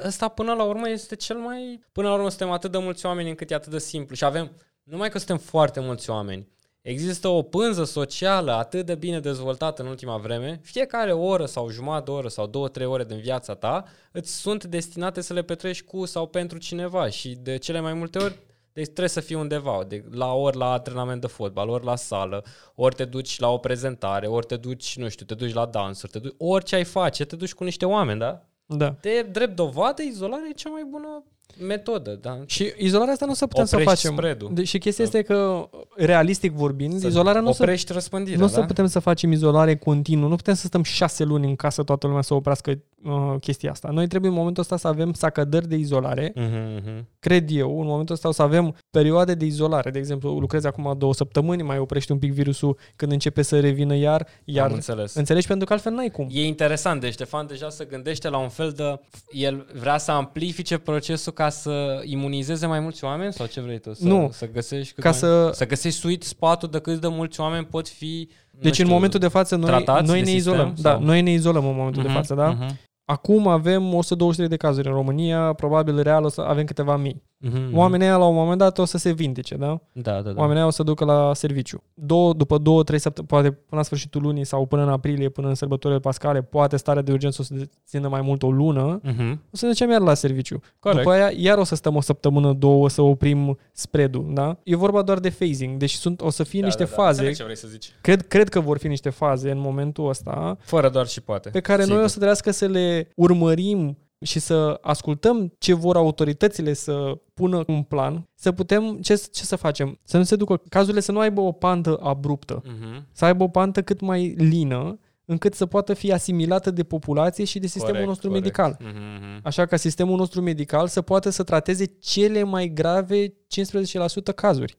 ăsta 0.06 0.28
până 0.28 0.54
la 0.54 0.64
urmă 0.64 0.90
este 0.90 1.16
cel 1.16 1.38
mai... 1.38 1.80
Până 1.92 2.08
la 2.08 2.14
urmă 2.14 2.30
suntem 2.30 2.52
atât 2.52 2.72
de 2.72 2.78
mulți 2.78 3.06
oameni 3.06 3.30
încât 3.30 3.52
e 3.52 3.54
atât 3.54 3.72
de 3.72 3.80
simplu. 3.80 4.16
Și 4.16 4.24
avem, 4.26 4.52
numai 4.84 5.10
că 5.10 5.18
suntem 5.18 5.38
foarte 5.38 5.80
mulți 5.80 6.10
oameni, 6.10 6.48
există 6.92 7.28
o 7.28 7.42
pânză 7.42 7.84
socială 7.84 8.52
atât 8.52 8.86
de 8.86 8.96
bine 8.96 9.20
dezvoltată 9.20 9.82
în 9.82 9.88
ultima 9.88 10.18
vreme, 10.18 10.60
fiecare 10.64 11.12
oră 11.12 11.46
sau 11.46 11.70
jumătate 11.70 12.04
de 12.04 12.12
oră 12.12 12.28
sau 12.28 12.48
două, 12.48 12.68
trei 12.68 12.86
ore 12.86 13.04
din 13.04 13.20
viața 13.20 13.56
ta 13.56 13.84
îți 14.12 14.40
sunt 14.40 14.64
destinate 14.64 15.22
să 15.22 15.34
le 15.34 15.42
petreci 15.42 15.84
cu 15.84 16.06
sau 16.06 16.28
pentru 16.28 16.58
cineva 16.58 17.10
și 17.10 17.38
de 17.42 17.58
cele 17.58 17.80
mai 17.80 17.94
multe 17.94 18.18
ori 18.18 18.40
deci 18.74 18.86
trebuie 18.86 19.08
să 19.08 19.20
fii 19.20 19.36
undeva, 19.36 19.84
de, 19.88 20.04
la 20.12 20.34
ori 20.34 20.58
la 20.58 20.72
antrenament 20.72 21.22
de 21.22 21.28
fotbal, 21.28 21.70
ori 21.70 21.86
la 21.86 21.96
sală, 21.96 22.44
ori 22.76 22.96
te 22.96 23.06
duci 23.06 23.40
la 23.40 23.50
o 23.50 23.58
prezentare, 23.58 24.28
ori 24.28 24.46
te 24.46 24.56
duci, 24.56 24.98
nu 24.98 25.10
știu, 25.10 25.26
te 25.26 25.34
duci 25.34 25.54
la 25.54 25.66
dansuri, 25.66 26.12
te 26.12 26.20
duci, 26.20 26.34
orice 26.38 26.76
ai 26.76 26.84
face, 26.84 27.26
te 27.26 27.36
duci 27.36 27.54
cu 27.54 27.64
niște 27.64 27.86
oameni, 27.86 28.20
da? 28.20 28.46
Da. 28.66 28.96
De 29.02 29.22
drept 29.22 29.56
dovadă, 29.56 30.02
izolarea 30.02 30.48
e 30.50 30.54
cea 30.54 30.70
mai 30.70 30.84
bună 30.84 31.24
metodă, 31.60 32.18
da? 32.22 32.40
Și 32.46 32.74
izolarea 32.78 33.14
asta 33.14 33.26
nu 33.26 33.32
o 33.32 33.36
să 33.36 33.48
putem 33.48 33.66
să 33.66 33.76
o 33.76 33.80
Oprești 33.80 34.02
facem. 34.02 34.18
spread-ul. 34.18 34.50
De, 34.54 34.64
și 34.64 34.78
chestia 34.78 35.04
este 35.04 35.22
că, 35.22 35.70
realistic 35.96 36.52
vorbind, 36.52 37.00
Să 37.00 37.08
izolarea 37.08 37.42
nu 37.42 37.50
o 37.50 37.52
să, 37.52 37.62
oprești 37.62 37.94
răspândirea, 37.94 38.40
nu 38.40 38.46
o 38.46 38.48
să 38.48 38.60
da? 38.60 38.66
putem 38.66 38.88
să 38.88 39.00
facem 39.00 39.32
izolare 39.32 39.76
continuă. 39.76 40.30
Nu 40.30 40.36
putem 40.36 40.54
să 40.54 40.68
stăm 40.68 40.84
șase 40.84 41.24
luni 41.24 41.48
în 41.48 41.56
casă 41.56 41.84
toată 41.84 42.08
lumea 42.08 42.22
să 42.22 42.34
oprească 42.34 42.80
uh, 43.06 43.36
chestia 43.40 43.72
asta. 43.72 43.90
Noi 43.92 44.08
trebuie 44.08 44.32
în 44.32 44.38
momentul 44.38 44.62
ăsta 44.62 44.78
să 44.78 44.88
avem 44.88 45.14
sacădări 45.14 45.68
de 45.68 45.76
izolare. 45.76 46.32
Mhm, 46.36 46.46
mhm. 46.76 47.08
Cred 47.20 47.50
eu, 47.52 47.80
în 47.82 47.88
momentul 47.88 48.16
ăsta 48.16 48.28
o 48.28 48.32
să 48.32 48.42
avem 48.42 48.76
perioade 48.92 49.34
de 49.34 49.46
izolare. 49.46 49.90
De 49.92 50.00
exemplu, 50.00 50.38
lucrezi 50.40 50.68
acum 50.68 50.96
două 50.98 51.14
săptămâni, 51.14 51.62
mai 51.64 51.78
oprești 51.78 52.12
un 52.12 52.18
pic 52.20 52.34
virusul 52.34 52.78
când 52.96 53.12
începe 53.12 53.42
să 53.42 53.60
revină 53.60 53.96
iar. 53.96 54.28
iar 54.44 54.68
Am 54.68 54.74
înțeles. 54.74 55.14
Înțelegi? 55.14 55.48
Pentru 55.48 55.66
că 55.66 55.74
altfel 55.74 55.94
n-ai 55.94 56.10
cum. 56.10 56.28
E 56.32 56.46
interesant, 56.46 57.02
deci 57.02 57.12
Ștefan 57.12 57.48
deja 57.48 57.70
se 57.70 57.86
gândește 57.86 58.30
la 58.30 58.38
un 58.38 58.50
fel 58.50 58.72
de... 58.72 59.00
El 59.30 59.66
vrea 59.80 59.98
să 59.98 60.12
amplifice 60.12 60.78
procesul 60.78 61.32
ca 61.32 61.50
să 61.50 62.02
imunizeze 62.04 62.66
mai 62.66 62.80
mulți 62.80 63.04
oameni 63.04 63.34
sau 63.34 63.46
ce 63.46 63.62
vrei 63.62 63.80
tu? 63.80 63.94
Să, 63.94 64.08
Nu. 64.08 64.30
Să 64.32 64.50
găsești 64.52 64.94
cât 64.94 65.04
Ca 65.04 65.10
mai... 65.10 65.18
să... 65.20 65.50
Să 65.54 65.66
găsești 65.66 66.00
sweet 66.00 66.24
spot-ul 66.24 66.70
de 66.70 66.80
cât 66.80 67.02
de 67.02 67.08
mulți 67.08 67.40
oameni 67.40 67.66
pot 67.66 67.88
fi 67.88 68.30
nu 68.52 68.62
Deci 68.62 68.80
în 68.80 68.86
știu, 68.86 68.94
momentul 68.96 69.20
de 69.20 69.28
față 69.28 69.56
noi, 69.56 69.66
tratați 69.70 70.08
noi 70.10 70.20
de 70.24 70.30
ne 70.30 70.36
izolăm. 70.36 70.66
sistem 70.74 70.84
Da, 70.92 70.98
sau- 70.98 71.06
noi 71.06 71.22
ne 71.22 71.32
izolăm 71.32 71.66
în 71.68 71.76
momentul 71.76 72.02
de 72.02 72.08
Mhm, 72.08 72.18
față, 72.18 72.34
da? 72.34 72.50
mhm, 72.50 72.80
Acum 73.06 73.48
avem 73.48 73.94
123 73.94 74.50
de 74.50 74.58
cazuri 74.58 74.88
în 74.88 74.94
România, 74.94 75.54
probabil 75.54 76.02
real 76.02 76.24
o 76.24 76.30
să 76.30 76.42
avem 76.42 76.66
câteva 76.66 76.96
mii. 76.96 77.24
Mhm, 77.38 77.78
Oamenii 77.78 78.06
ăia 78.08 78.18
la 78.18 78.26
un 78.26 78.36
moment 78.36 78.58
dat 78.58 78.78
o 78.78 78.86
să 78.86 78.98
se 78.98 79.12
vindece, 79.12 79.56
da? 79.56 79.80
Da, 79.92 80.22
da, 80.22 80.32
da. 80.32 80.40
Oamenii 80.40 80.58
ăia 80.58 80.66
o 80.66 80.70
să 80.70 80.84
ducă 80.84 81.06
la 81.06 81.34
serviciu. 81.34 81.84
Două, 81.94 82.34
după 82.34 82.58
două, 82.58 82.84
trei 82.84 83.00
săptămâni, 83.00 83.32
poate 83.32 83.50
până 83.52 83.82
la 83.82 83.82
sfârșitul 83.84 84.22
lunii 84.22 84.44
sau 84.46 84.66
până 84.66 84.82
în 84.84 84.90
aprilie, 84.90 85.30
până 85.30 85.48
în 85.48 85.56
sărbătorile 85.56 86.00
pascale, 86.00 86.42
poate 86.42 86.78
starea 86.78 87.02
de 87.02 87.12
urgență 87.12 87.38
o 87.42 87.44
să 87.44 87.54
țină 87.88 88.08
mai 88.08 88.22
mult 88.22 88.44
o 88.44 88.52
lună, 88.52 89.00
Mhm. 89.04 89.32
o 89.54 89.56
să 89.58 89.66
ne 89.66 89.72
ducem 89.72 89.90
iar 89.90 90.02
la 90.02 90.14
serviciu. 90.14 90.60
Corect. 90.80 91.02
După 91.02 91.14
aia, 91.16 91.32
iar 91.36 91.58
o 91.58 91.64
să 91.64 91.76
stăm 91.76 91.96
o 91.96 92.02
săptămână, 92.02 92.54
două, 92.54 92.90
să 92.90 93.02
oprim 93.02 93.58
spread-ul, 93.72 94.26
da? 94.34 94.58
E 94.64 94.76
vorba 94.76 95.02
doar 95.02 95.20
de 95.20 95.30
phasing, 95.30 95.78
deci 95.78 95.94
sunt, 95.94 96.22
o 96.22 96.30
să 96.30 96.44
fie 96.44 96.60
Da, 96.60 96.66
niște 96.66 96.84
da, 96.84 96.90
da. 96.90 96.96
faze, 96.96 97.10
Înțeleg 97.12 97.36
ce 97.36 97.44
vrei 97.44 97.56
să 97.58 97.68
zici. 97.68 97.92
cred, 98.02 98.28
cred 98.28 98.50
că 98.50 98.60
vor 98.60 98.78
fi 98.78 98.88
niște 98.88 99.10
faze 99.10 99.52
în 99.52 99.60
momentul 99.60 100.10
ăsta, 100.10 100.58
Fără 100.60 100.90
doar 100.90 101.08
și 101.08 101.22
poate. 101.22 101.50
pe 101.50 101.60
care 101.60 101.82
Sigur. 101.82 101.96
noi 101.96 102.04
o 102.06 102.08
să 102.08 102.14
trebuiască 102.16 102.52
să 102.52 102.66
le 102.66 103.08
urmărim 103.16 103.98
și 104.26 104.40
să 104.40 104.78
ascultăm 104.82 105.54
ce 105.58 105.74
vor 105.74 105.96
autoritățile 105.96 106.74
să 106.74 107.18
pună 107.34 107.64
un 107.68 107.84
plan, 107.84 108.28
să 108.36 108.52
putem, 108.52 108.98
ce, 109.02 109.16
ce 109.32 109.44
să 109.44 109.56
facem? 109.56 110.00
Să 110.04 110.18
nu 110.18 110.24
se 110.24 110.36
ducă, 110.36 110.62
cazurile 110.70 111.00
să 111.02 111.12
nu 111.12 111.20
aibă 111.20 111.42
o 111.42 111.52
pantă 111.52 111.98
abruptă, 112.02 112.62
Mhm. 112.66 113.08
să 113.12 113.26
aibă 113.26 113.44
o 113.44 113.48
pantă 113.48 113.82
cât 113.82 114.00
mai 114.00 114.28
lină, 114.38 115.00
încât 115.26 115.54
să 115.54 115.66
poată 115.66 115.94
fi 115.94 116.12
asimilată 116.12 116.72
de 116.72 116.84
populație 116.84 117.44
și 117.44 117.60
de 117.60 117.66
sistemul 117.68 117.90
Corect, 117.92 118.08
nostru 118.08 118.28
corect. 118.28 118.46
medical. 118.46 118.78
Mhm, 118.80 118.98
mhm. 118.98 119.40
Așa 119.44 119.66
ca 119.66 119.76
sistemul 119.76 120.18
nostru 120.18 120.42
medical 120.42 120.88
să 120.88 121.02
poată 121.02 121.30
să 121.30 121.44
trateze 121.44 121.86
cele 121.86 122.44
mai 122.44 122.68
grave 122.68 123.34
15% 123.48 124.32
cazuri. 124.32 124.78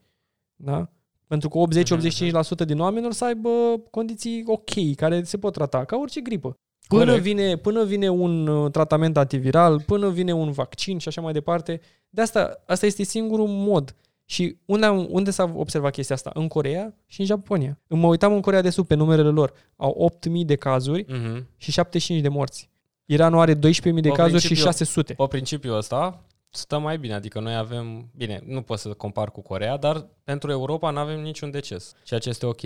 Da? 0.56 0.90
Pentru 1.26 1.48
că 1.48 1.58
80-85% 1.58 2.64
din 2.64 2.78
oameni 2.80 3.06
or 3.06 3.12
să 3.12 3.24
aibă 3.24 3.48
condiții 3.90 4.42
ok, 4.46 4.94
care 4.96 5.22
se 5.22 5.38
pot 5.38 5.52
trata, 5.52 5.84
ca 5.84 5.96
orice 5.96 6.20
gripă. 6.20 6.56
Până 6.88 7.04
Corect. 7.04 7.22
vine, 7.22 7.56
până 7.56 7.84
vine 7.84 8.08
un 8.08 8.46
uh, 8.46 8.70
tratament 8.70 9.16
antiviral, 9.16 9.80
până 9.80 10.08
vine 10.08 10.32
un 10.32 10.50
vaccin 10.52 10.98
și 10.98 11.08
așa 11.08 11.20
mai 11.20 11.32
departe. 11.32 11.80
De 12.08 12.20
asta, 12.22 12.62
asta 12.66 12.86
este 12.86 13.02
singurul 13.02 13.46
mod. 13.48 13.94
Și 14.24 14.56
unde, 14.64 14.86
am, 14.86 15.06
unde 15.10 15.30
s-a 15.30 15.52
observat 15.56 15.92
chestia 15.92 16.14
asta? 16.14 16.30
În 16.34 16.48
Corea 16.48 16.94
și 17.06 17.20
în 17.20 17.26
Japonia. 17.26 17.78
Mă 17.88 18.06
uitam 18.06 18.32
în 18.32 18.40
Corea 18.40 18.60
de 18.60 18.70
Sud 18.70 18.86
pe 18.86 18.94
numerele 18.94 19.28
lor. 19.28 19.52
Au 19.76 20.12
8.000 20.28 20.44
de 20.46 20.54
cazuri 20.54 21.04
Mhm. 21.08 21.46
și 21.56 21.70
75 21.70 22.22
de 22.22 22.28
morți. 22.28 22.70
Iranul 23.04 23.38
are 23.40 23.54
12.000 23.54 24.02
de 24.02 24.08
Pe 24.08 24.14
cazuri 24.14 24.40
și 24.40 24.46
principiu- 24.46 24.62
600. 24.64 25.12
Pe 25.14 25.26
principiul 25.28 25.76
ăsta 25.76 26.24
stă 26.50 26.78
mai 26.78 26.98
bine, 26.98 27.14
adică 27.14 27.40
noi 27.40 27.56
avem, 27.56 28.10
bine, 28.16 28.42
nu 28.46 28.62
pot 28.62 28.78
să 28.78 28.88
compar 28.88 29.30
cu 29.30 29.40
Corea, 29.40 29.76
dar 29.76 30.06
pentru 30.24 30.50
Europa 30.50 30.90
nu 30.90 30.98
avem 30.98 31.20
niciun 31.20 31.50
deces, 31.50 31.94
ceea 32.04 32.20
ce 32.20 32.28
este 32.28 32.46
ok. 32.46 32.60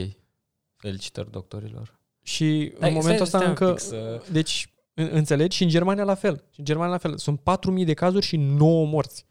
Felicitări 0.76 1.30
doctorilor. 1.30 1.98
Și 2.22 2.72
în 2.74 2.80
Hai, 2.80 2.90
momentul 2.92 3.12
stai- 3.12 3.22
ăsta 3.22 3.38
stai 3.38 3.42
un 3.42 3.48
încă... 3.58 3.70
pic 3.70 3.78
să- 3.80 4.22
Deci, 4.32 4.72
în- 4.94 5.08
înțelegi? 5.12 5.56
Și 5.56 5.62
în 5.62 5.68
Germania 5.68 6.04
la 6.04 6.14
fel. 6.14 6.44
Și 6.50 6.58
în 6.58 6.64
Germania 6.64 6.92
la 6.92 6.98
fel. 6.98 7.16
Sunt 7.16 7.40
4.000 7.40 7.84
de 7.84 7.94
cazuri 7.94 8.26
și 8.26 8.36
9 8.36 8.86
morți. 8.86 9.26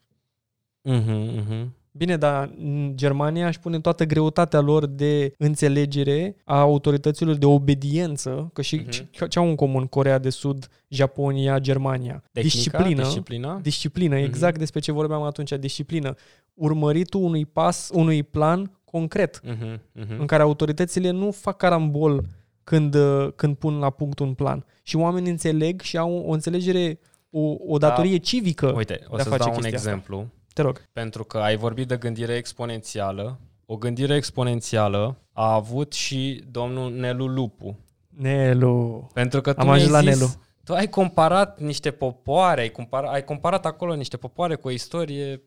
Mhm, 0.81 1.11
mhm. 1.11 1.77
Bine, 1.91 2.17
dar 2.17 2.51
în 2.59 2.91
Germania 2.95 3.47
își 3.47 3.59
pune 3.59 3.79
toată 3.79 4.03
greutatea 4.05 4.59
lor 4.59 4.85
de 4.85 5.33
înțelegere 5.37 6.35
a 6.45 6.59
autorităților 6.59 7.35
de 7.35 7.45
obediență, 7.45 8.49
că 8.53 8.61
și 8.61 8.75
Mhm. 8.75 8.89
ce- 8.89 9.27
ce 9.27 9.39
au 9.39 9.47
în 9.47 9.55
comun 9.55 9.85
Corea 9.85 10.17
de 10.17 10.29
Sud, 10.29 10.67
Japonia, 10.87 11.59
Germania? 11.59 12.23
Tehnica, 12.31 12.55
disciplină. 12.55 13.03
Disciplina? 13.03 13.59
Disciplină, 13.61 14.15
Mhm. 14.15 14.23
exact 14.23 14.57
despre 14.57 14.79
ce 14.79 14.91
vorbeam 14.91 15.21
atunci, 15.21 15.51
disciplină. 15.51 16.15
Urmăritul 16.53 17.21
unui 17.23 17.45
pas, 17.45 17.89
unui 17.93 18.23
plan 18.23 18.71
concret, 18.85 19.41
Mhm, 19.43 19.81
mhm. 19.91 20.19
în 20.19 20.25
care 20.25 20.41
autoritățile 20.41 21.09
nu 21.09 21.31
fac 21.31 21.57
carambol 21.57 22.23
când, 22.70 22.95
uh, 22.95 23.32
când 23.36 23.55
pun 23.55 23.80
la 23.80 23.89
punct 23.89 24.20
un 24.20 24.34
plan. 24.34 24.65
Și 24.84 24.95
oamenii 24.95 25.30
înțeleg 25.30 25.82
și 25.82 25.97
au 25.97 26.24
o 26.28 26.32
înțelegere, 26.32 26.99
o, 27.30 27.55
o 27.67 27.78
datorie 27.78 28.17
civică. 28.17 28.72
Uite, 28.76 29.05
o 29.07 29.15
de 29.15 29.22
a 29.22 29.24
să 29.24 29.30
face 29.30 29.43
dau 29.43 29.53
un 29.53 29.59
chestia 29.59 29.78
asta. 29.78 29.89
exemplu. 29.89 30.28
Te 30.53 30.61
rog. 30.61 30.82
Pentru 30.91 31.24
că 31.24 31.38
ai 31.38 31.55
vorbit 31.55 31.88
de 31.88 31.97
gândire 31.97 32.36
exponențială. 32.36 33.39
O 33.65 33.78
gândire 33.78 34.15
exponențială 34.15 35.17
a 35.34 35.53
avut 35.53 35.93
și 35.93 36.43
domnul 36.51 36.91
Nelu 36.91 37.26
Lupu. 37.26 37.80
Nelu. 38.07 39.09
Pentru 39.13 39.41
că 39.41 39.53
tu 39.53 39.59
Am 39.59 39.65
mi-ai 39.65 39.78
ajuns 39.78 39.91
la 39.91 39.99
zis, 39.99 40.20
Nelu. 40.20 40.32
Tu 40.63 40.74
ai 40.74 40.88
comparat 40.88 41.59
niște 41.59 41.91
popoare, 41.91 42.61
ai 42.61 42.70
comparat, 42.70 43.13
ai 43.13 43.24
comparat 43.24 43.65
acolo 43.65 43.95
niște 43.95 44.17
popoare 44.17 44.55
cu 44.55 44.67
o 44.67 44.72
istorie 44.72 45.41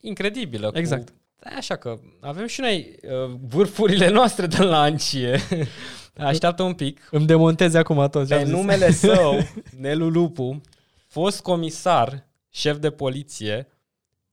incredibilă. 0.00 0.70
Exact. 0.72 1.08
Cu, 1.08 1.14
da, 1.14 1.23
așa 1.56 1.76
că 1.76 1.98
avem 2.20 2.46
și 2.46 2.60
noi 2.60 2.96
uh, 3.02 3.36
vârfurile 3.48 4.08
noastre 4.08 4.46
de 4.46 4.62
lancie. 4.62 5.40
Așteaptă 6.16 6.62
un 6.62 6.74
pic. 6.74 7.08
Îmi 7.10 7.26
demontezi 7.26 7.76
acum 7.76 8.08
tot 8.10 8.26
ce 8.26 8.34
Pe 8.34 8.40
am 8.40 8.44
zis. 8.46 8.54
numele 8.54 8.90
său, 9.06 9.38
Nelu 9.78 10.08
Lupu, 10.08 10.60
fost 11.06 11.40
comisar, 11.40 12.26
șef 12.50 12.76
de 12.76 12.90
poliție, 12.90 13.68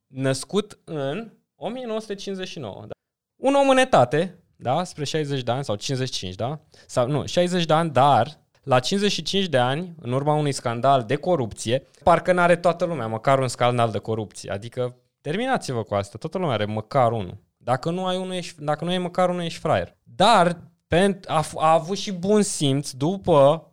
născut 0.07 0.79
în 0.83 1.31
1959. 1.55 2.75
Da? 2.81 2.91
Un 3.35 3.53
om 3.53 3.69
în 3.69 3.77
etate, 3.77 4.39
da? 4.55 4.83
spre 4.83 5.03
60 5.03 5.41
de 5.43 5.51
ani 5.51 5.63
sau 5.63 5.75
55, 5.75 6.35
da? 6.35 6.59
Sau 6.87 7.07
nu, 7.07 7.25
60 7.25 7.65
de 7.65 7.73
ani, 7.73 7.89
dar 7.89 8.39
la 8.63 8.79
55 8.79 9.45
de 9.45 9.57
ani, 9.57 9.95
în 10.01 10.11
urma 10.11 10.33
unui 10.33 10.51
scandal 10.51 11.03
de 11.03 11.15
corupție, 11.15 11.87
parcă 12.03 12.31
n-are 12.33 12.55
toată 12.55 12.85
lumea 12.85 13.07
măcar 13.07 13.39
un 13.39 13.47
scandal 13.47 13.91
de 13.91 13.97
corupție. 13.97 14.51
Adică 14.51 14.95
terminați-vă 15.21 15.83
cu 15.83 15.93
asta, 15.93 16.17
toată 16.17 16.37
lumea 16.37 16.53
are 16.53 16.65
măcar 16.65 17.11
unul. 17.11 17.37
Dacă 17.57 17.89
nu 17.89 18.05
ai 18.05 18.17
unul, 18.17 18.33
ești, 18.33 18.63
dacă 18.63 18.83
nu 18.85 18.89
ai 18.91 18.97
măcar 18.97 19.29
unul, 19.29 19.43
ești 19.43 19.59
fraier. 19.59 19.97
Dar 20.03 20.57
pent, 20.87 21.25
a, 21.27 21.43
f- 21.43 21.57
a 21.57 21.71
avut 21.73 21.97
și 21.97 22.11
bun 22.11 22.41
simț 22.41 22.91
după 22.91 23.65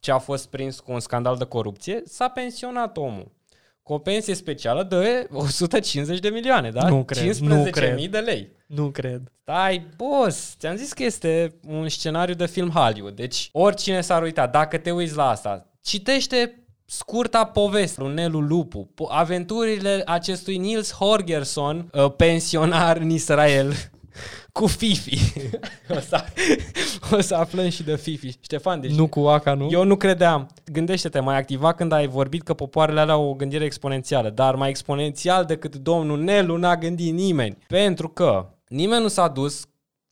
ce 0.00 0.12
a 0.12 0.18
fost 0.18 0.46
prins 0.48 0.80
cu 0.80 0.92
un 0.92 1.00
scandal 1.00 1.36
de 1.36 1.44
corupție, 1.44 2.02
s-a 2.04 2.28
pensionat 2.28 2.96
omul. 2.96 3.34
Cu 3.82 3.92
o 3.92 3.98
pensie 3.98 4.34
specială 4.34 4.82
de 4.82 5.28
150 5.32 6.18
de 6.18 6.28
milioane, 6.28 6.70
da? 6.70 6.88
Nu 6.88 7.04
cred, 7.04 7.34
15.000 7.34 7.38
nu 7.40 7.64
cred. 7.70 8.10
de 8.10 8.18
lei. 8.18 8.52
Nu 8.66 8.90
cred. 8.90 9.32
Stai, 9.40 9.86
boss, 9.96 10.54
ți-am 10.58 10.76
zis 10.76 10.92
că 10.92 11.02
este 11.04 11.54
un 11.68 11.88
scenariu 11.88 12.34
de 12.34 12.46
film 12.46 12.70
Hollywood. 12.70 13.16
Deci, 13.16 13.48
oricine 13.52 14.00
s-ar 14.00 14.22
uita, 14.22 14.46
dacă 14.46 14.78
te 14.78 14.90
uiți 14.90 15.16
la 15.16 15.28
asta, 15.28 15.72
citește 15.80 16.65
scurta 16.86 17.44
poveste 17.44 18.00
lui 18.02 18.14
Nelu 18.14 18.40
Lupu, 18.40 18.88
po- 18.94 19.08
aventurile 19.08 20.02
acestui 20.06 20.56
Nils 20.56 20.92
Horgerson, 20.92 21.90
uh, 21.92 22.12
pensionar 22.16 22.96
în 22.96 23.10
Israel, 23.10 23.72
cu 24.52 24.66
Fifi. 24.66 25.18
o, 25.96 26.00
să, 26.00 26.24
o 27.10 27.20
să 27.20 27.34
aflăm 27.34 27.68
și 27.68 27.82
de 27.82 27.96
Fifi. 27.96 28.36
Ștefan, 28.40 28.80
deci 28.80 28.90
Nu 28.94 29.06
cu 29.06 29.20
ACA, 29.20 29.54
nu? 29.54 29.68
eu 29.70 29.84
nu 29.84 29.96
credeam. 29.96 30.48
Gândește-te, 30.72 31.20
mai 31.20 31.36
activa 31.38 31.72
când 31.72 31.92
ai 31.92 32.06
vorbit 32.06 32.42
că 32.42 32.54
popoarele 32.54 33.00
alea 33.00 33.14
au 33.14 33.28
o 33.28 33.34
gândire 33.34 33.64
exponențială, 33.64 34.30
dar 34.30 34.54
mai 34.54 34.68
exponențial 34.68 35.44
decât 35.44 35.76
domnul 35.76 36.18
Nelu 36.18 36.56
n-a 36.56 36.76
gândit 36.76 37.12
nimeni. 37.12 37.58
Pentru 37.66 38.08
că 38.08 38.46
nimeni 38.68 39.02
nu 39.02 39.08
s-a 39.08 39.28
dus 39.28 39.64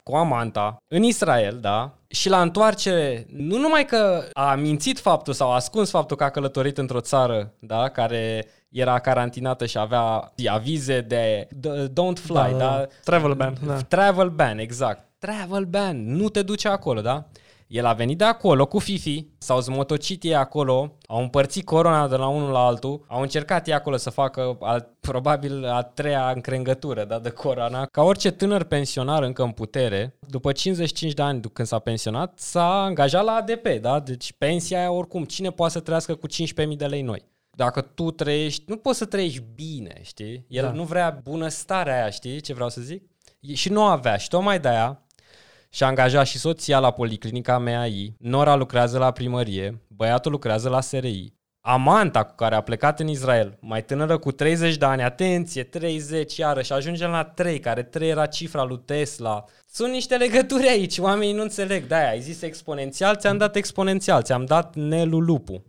cu 0.02 0.14
amanta 0.14 0.76
în 0.88 1.02
Israel, 1.02 1.58
da? 1.60 1.94
Și 2.14 2.28
la 2.28 2.40
întoarcere, 2.40 3.26
nu 3.30 3.58
numai 3.58 3.84
că 3.84 4.24
a 4.32 4.54
mințit 4.54 4.98
faptul 4.98 5.32
sau 5.32 5.50
a 5.50 5.54
ascuns 5.54 5.90
faptul 5.90 6.16
că 6.16 6.24
a 6.24 6.30
călătorit 6.30 6.78
într-o 6.78 7.00
țară, 7.00 7.52
da, 7.58 7.88
care 7.88 8.46
era 8.68 8.98
carantinată 8.98 9.66
și 9.66 9.78
avea 9.78 10.32
avize 10.50 11.00
de 11.00 11.48
d- 11.48 11.88
don't 11.88 12.18
fly, 12.20 12.34
da, 12.34 12.56
da 12.58 12.86
Travel 13.04 13.34
ban, 13.34 13.54
da. 13.66 13.76
Travel 13.88 14.28
ban, 14.28 14.58
exact. 14.58 15.04
Travel 15.18 15.64
ban, 15.64 16.14
nu 16.16 16.28
te 16.28 16.42
duce 16.42 16.68
acolo, 16.68 17.00
da? 17.00 17.24
El 17.74 17.86
a 17.86 17.92
venit 17.92 18.18
de 18.18 18.24
acolo 18.24 18.66
cu 18.66 18.78
Fifi, 18.78 19.26
s-au 19.38 19.60
zmotocit 19.60 20.22
ei 20.22 20.34
acolo, 20.34 20.96
au 21.06 21.20
împărțit 21.20 21.64
corona 21.64 22.08
de 22.08 22.16
la 22.16 22.26
unul 22.26 22.50
la 22.50 22.66
altul, 22.66 23.04
au 23.08 23.20
încercat 23.22 23.66
ei 23.66 23.74
acolo 23.74 23.96
să 23.96 24.10
facă 24.10 24.56
al, 24.60 24.88
probabil 25.00 25.66
a 25.66 25.82
treia 25.82 26.30
încrengătură 26.30 27.04
da, 27.04 27.18
de 27.18 27.30
corona. 27.30 27.86
Ca 27.86 28.02
orice 28.02 28.30
tânăr 28.30 28.62
pensionar 28.64 29.22
încă 29.22 29.42
în 29.42 29.50
putere, 29.50 30.18
după 30.28 30.52
55 30.52 31.12
de 31.12 31.22
ani 31.22 31.40
când 31.52 31.68
s-a 31.68 31.78
pensionat, 31.78 32.38
s-a 32.38 32.82
angajat 32.82 33.24
la 33.24 33.32
ADP, 33.32 33.68
da? 33.80 34.00
Deci 34.00 34.32
pensia 34.38 34.78
aia 34.78 34.90
oricum, 34.90 35.24
cine 35.24 35.50
poate 35.50 35.72
să 35.72 35.80
trăiască 35.80 36.14
cu 36.14 36.26
15.000 36.28 36.76
de 36.76 36.86
lei 36.86 37.02
noi? 37.02 37.24
Dacă 37.50 37.80
tu 37.80 38.10
trăiești, 38.10 38.64
nu 38.66 38.76
poți 38.76 38.98
să 38.98 39.04
trăiești 39.04 39.42
bine, 39.54 39.98
știi? 40.02 40.44
El 40.48 40.64
Da. 40.64 40.70
nu 40.70 40.82
vrea 40.82 41.20
bunăstarea 41.22 41.94
aia, 41.94 42.10
știi 42.10 42.40
ce 42.40 42.54
vreau 42.54 42.68
să 42.68 42.80
zic? 42.80 43.02
E- 43.40 43.54
Și 43.54 43.68
nu 43.68 43.84
avea 43.84 44.16
și 44.16 44.28
tocmai 44.28 44.60
de 44.60 44.68
aia 44.68 45.03
și-a 45.74 45.86
angajat 45.86 46.26
și 46.26 46.38
soția 46.38 46.78
la 46.78 46.90
policlinica 46.90 47.58
MAI, 47.58 48.14
Nora 48.18 48.54
lucrează 48.54 48.98
la 48.98 49.10
primărie, 49.10 49.82
băiatul 49.88 50.30
lucrează 50.30 50.68
la 50.68 50.80
SRI. 50.80 51.34
Amanta 51.60 52.24
cu 52.24 52.34
care 52.34 52.54
a 52.54 52.60
plecat 52.60 53.00
în 53.00 53.08
Israel, 53.08 53.58
mai 53.60 53.84
tânără 53.84 54.18
cu 54.18 54.32
30 54.32 54.76
de 54.76 54.84
ani, 54.84 55.02
atenție, 55.02 55.62
30 55.62 56.36
iarăși, 56.36 56.72
ajungem 56.72 57.10
la 57.10 57.24
3, 57.24 57.58
care 57.60 57.82
3 57.82 58.08
era 58.08 58.26
cifra 58.26 58.62
lui 58.64 58.80
Tesla. 58.84 59.44
Sunt 59.70 59.92
niște 59.92 60.16
legături 60.16 60.68
aici, 60.68 60.98
oamenii 60.98 61.34
nu 61.34 61.42
înțeleg. 61.42 61.86
De-aia 61.86 62.08
ai 62.08 62.20
zis 62.20 62.42
exponențial, 62.42 63.16
ți-am 63.16 63.36
dat 63.36 63.56
exponențial, 63.56 64.22
ți-am 64.22 64.44
dat 64.44 64.74
Nelu 64.74 65.18
Lupu. 65.18 65.64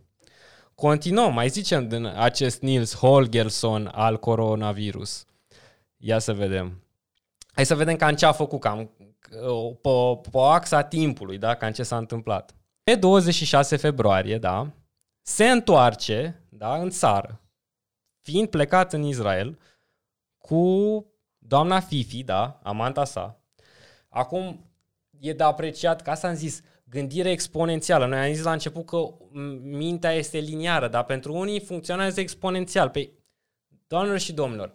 Continuăm, 0.74 1.32
mai 1.32 1.48
zicem 1.48 1.88
din 1.88 2.12
acest 2.16 2.60
Nils 2.60 2.96
Holgersson 2.96 3.90
al 3.94 4.18
coronavirus. 4.18 5.24
Ia 5.96 6.18
să 6.18 6.32
vedem. 6.32 6.80
Hai 7.56 7.66
să 7.66 7.74
vedem 7.74 7.96
cam 7.96 8.14
ce 8.14 8.26
a 8.26 8.32
făcut, 8.32 8.60
cam 8.60 8.90
pe, 9.82 10.20
pe 10.30 10.38
axa 10.38 10.82
timpului, 10.82 11.38
da? 11.38 11.54
cam 11.54 11.72
ce 11.72 11.82
s-a 11.82 11.96
întâmplat. 11.96 12.54
Pe 12.82 12.94
26 12.94 13.76
februarie, 13.76 14.38
da, 14.38 14.72
se 15.22 15.50
întoarce 15.50 16.42
da, 16.48 16.76
în 16.76 16.90
țară, 16.90 17.40
fiind 18.20 18.48
plecat 18.48 18.92
în 18.92 19.02
Israel 19.02 19.58
cu 20.38 21.04
doamna 21.38 21.80
Fifi, 21.80 22.22
da, 22.22 22.60
amanta 22.62 23.04
sa. 23.04 23.40
Acum, 24.08 24.70
e 25.20 25.32
de 25.32 25.42
apreciat, 25.42 26.02
că 26.02 26.10
asta 26.10 26.28
am 26.28 26.34
zis, 26.34 26.62
gândire 26.84 27.30
exponențială. 27.30 28.06
Noi 28.06 28.18
am 28.18 28.32
zis 28.32 28.42
la 28.42 28.52
început 28.52 28.86
că 28.86 28.96
m, 28.96 29.40
mintea 29.62 30.12
este 30.12 30.38
liniară, 30.38 30.88
dar 30.88 31.04
pentru 31.04 31.34
unii 31.34 31.60
funcționează 31.60 32.20
exponențial. 32.20 32.88
Pe 32.88 33.10
doamnelor 33.86 34.18
și 34.18 34.32
domnilor, 34.32 34.72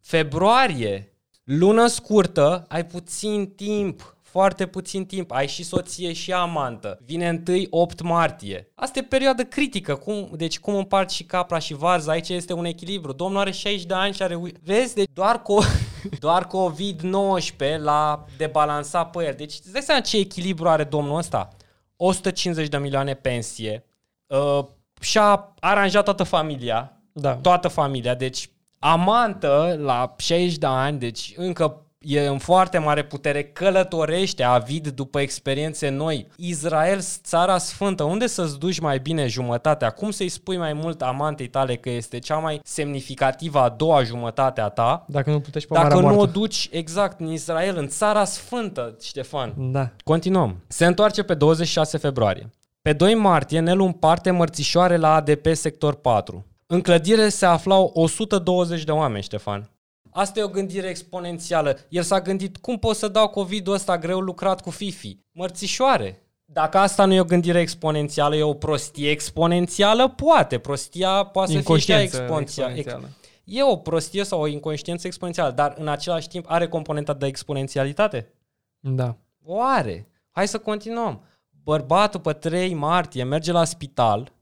februarie, 0.00 1.13
lună 1.44 1.86
scurtă, 1.86 2.64
ai 2.68 2.86
puțin 2.86 3.46
timp, 3.56 4.16
foarte 4.22 4.66
puțin 4.66 5.06
timp, 5.06 5.30
ai 5.32 5.48
și 5.48 5.62
soție 5.64 6.12
și 6.12 6.32
amantă. 6.32 6.98
Vine 7.04 7.28
întâi 7.28 7.66
8 7.70 8.00
martie. 8.02 8.70
Asta 8.74 8.98
e 8.98 9.02
perioadă 9.02 9.42
critică. 9.44 9.94
Cum, 9.94 10.28
deci 10.36 10.58
cum 10.58 10.74
împart 10.74 11.10
și 11.10 11.24
capra 11.24 11.58
și 11.58 11.74
varza, 11.74 12.12
aici 12.12 12.28
este 12.28 12.52
un 12.52 12.64
echilibru. 12.64 13.12
Domnul 13.12 13.40
are 13.40 13.50
60 13.50 13.84
de 13.86 13.94
ani 13.94 14.14
și 14.14 14.22
are... 14.22 14.34
ui- 14.34 14.54
Vezi, 14.64 14.94
deci 14.94 15.08
doar, 15.12 15.38
co- 15.42 15.66
doar 16.18 16.46
COVID-19 16.46 17.78
l-a 17.78 18.24
debalansat 18.36 19.10
pe 19.10 19.24
el. 19.26 19.34
Deci 19.36 19.52
îți 19.52 19.72
dai 19.72 19.82
seama 19.82 20.00
ce 20.00 20.16
echilibru 20.16 20.68
are 20.68 20.84
domnul 20.84 21.18
ăsta? 21.18 21.48
150 21.96 22.68
de 22.68 22.76
milioane 22.76 23.14
pensie, 23.14 23.84
uh, 24.26 24.64
și-a 25.00 25.54
aranjat 25.60 26.04
toată 26.04 26.22
familia, 26.22 27.02
Da. 27.12 27.34
toată 27.34 27.68
familia, 27.68 28.14
deci 28.14 28.50
amantă 28.86 29.78
la 29.80 30.14
60 30.16 30.56
de 30.56 30.66
ani, 30.66 30.98
deci 30.98 31.32
încă 31.36 31.78
e 31.98 32.26
în 32.26 32.38
foarte 32.38 32.78
mare 32.78 33.04
putere, 33.04 33.44
călătorește 33.44 34.42
avid 34.42 34.88
după 34.88 35.20
experiențe 35.20 35.88
noi. 35.88 36.26
Israel, 36.36 37.00
țara 37.00 37.58
sfântă, 37.58 38.02
unde 38.02 38.26
să-ți 38.26 38.58
duci 38.58 38.78
mai 38.78 38.98
bine 38.98 39.26
jumătatea? 39.26 39.90
Cum 39.90 40.10
să-i 40.10 40.28
spui 40.28 40.56
mai 40.56 40.72
mult 40.72 41.02
amantei 41.02 41.46
tale 41.46 41.76
că 41.76 41.90
este 41.90 42.18
cea 42.18 42.36
mai 42.36 42.60
semnificativă 42.64 43.58
a 43.58 43.68
doua 43.68 44.02
jumătate 44.02 44.60
a 44.60 44.68
ta? 44.68 45.04
Dacă 45.08 45.30
nu 45.30 45.40
plătești 45.40 45.68
pe 45.68 45.74
Dacă 45.74 45.86
Marea 45.86 46.00
nu 46.00 46.12
o 46.12 46.14
Moartă. 46.14 46.32
duci 46.32 46.68
exact 46.72 47.20
în 47.20 47.32
Israel, 47.32 47.76
în 47.76 47.88
țara 47.88 48.24
sfântă, 48.24 48.96
Ștefan. 49.02 49.54
Da. 49.56 49.90
Continuăm. 50.04 50.62
Se 50.66 50.86
întoarce 50.86 51.22
pe 51.22 51.34
26 51.34 51.98
februarie. 51.98 52.50
Pe 52.82 52.92
2 52.92 53.14
martie, 53.14 53.60
Nelu 53.60 53.84
împarte 53.84 54.30
mărțișoare 54.30 54.96
la 54.96 55.14
ADP 55.14 55.46
sector 55.52 55.94
4. 55.94 56.44
În 56.66 56.80
clădire 56.80 57.28
se 57.28 57.46
aflau 57.46 57.90
120 57.94 58.84
de 58.84 58.90
oameni, 58.90 59.22
Ștefan. 59.22 59.70
Asta 60.10 60.40
e 60.40 60.42
o 60.42 60.48
gândire 60.48 60.88
exponențială. 60.88 61.78
El 61.88 62.02
s-a 62.02 62.20
gândit, 62.20 62.56
cum 62.56 62.78
pot 62.78 62.96
să 62.96 63.08
dau 63.08 63.28
COVID-ul 63.28 63.74
ăsta 63.74 63.98
greu 63.98 64.20
lucrat 64.20 64.60
cu 64.60 64.70
Fifi? 64.70 65.18
Mărțișoare. 65.32 66.22
Dacă 66.44 66.78
asta 66.78 67.04
nu 67.04 67.12
e 67.12 67.20
o 67.20 67.24
gândire 67.24 67.60
exponențială, 67.60 68.36
e 68.36 68.42
o 68.42 68.54
prostie 68.54 69.10
exponențială, 69.10 70.08
poate. 70.08 70.58
Prostia 70.58 71.24
poate 71.24 71.52
să 71.52 71.60
fie 71.60 71.78
și 71.78 71.90
ea 71.90 72.00
Inconștiență 72.00 72.16
exponențială. 72.16 72.74
exponențială. 72.74 73.14
E 73.44 73.62
o 73.62 73.76
prostie 73.76 74.24
sau 74.24 74.40
o 74.40 74.46
inconștiență 74.46 75.06
exponențială, 75.06 75.50
dar 75.50 75.74
în 75.78 75.88
același 75.88 76.28
timp 76.28 76.44
are 76.48 76.68
componenta 76.68 77.12
de 77.14 77.26
exponențialitate? 77.26 78.32
Da. 78.78 79.16
O 79.44 79.60
are. 79.62 80.08
Hai 80.30 80.48
să 80.48 80.58
continuăm. 80.58 81.22
Bărbatul 81.62 82.20
pe 82.20 82.32
3 82.32 82.74
martie 82.74 83.24
merge 83.24 83.52
la 83.52 83.64
spital, 83.64 84.32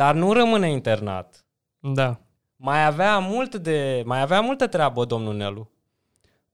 dar 0.00 0.14
nu 0.14 0.32
rămâne 0.32 0.70
internat. 0.70 1.44
Da. 1.78 2.20
Mai 2.56 2.86
avea 2.86 3.18
mult 3.18 3.56
de 3.56 4.02
mai 4.04 4.20
avea 4.20 4.40
multă 4.40 4.66
treabă 4.66 5.04
domnul 5.04 5.36
Nelu. 5.36 5.70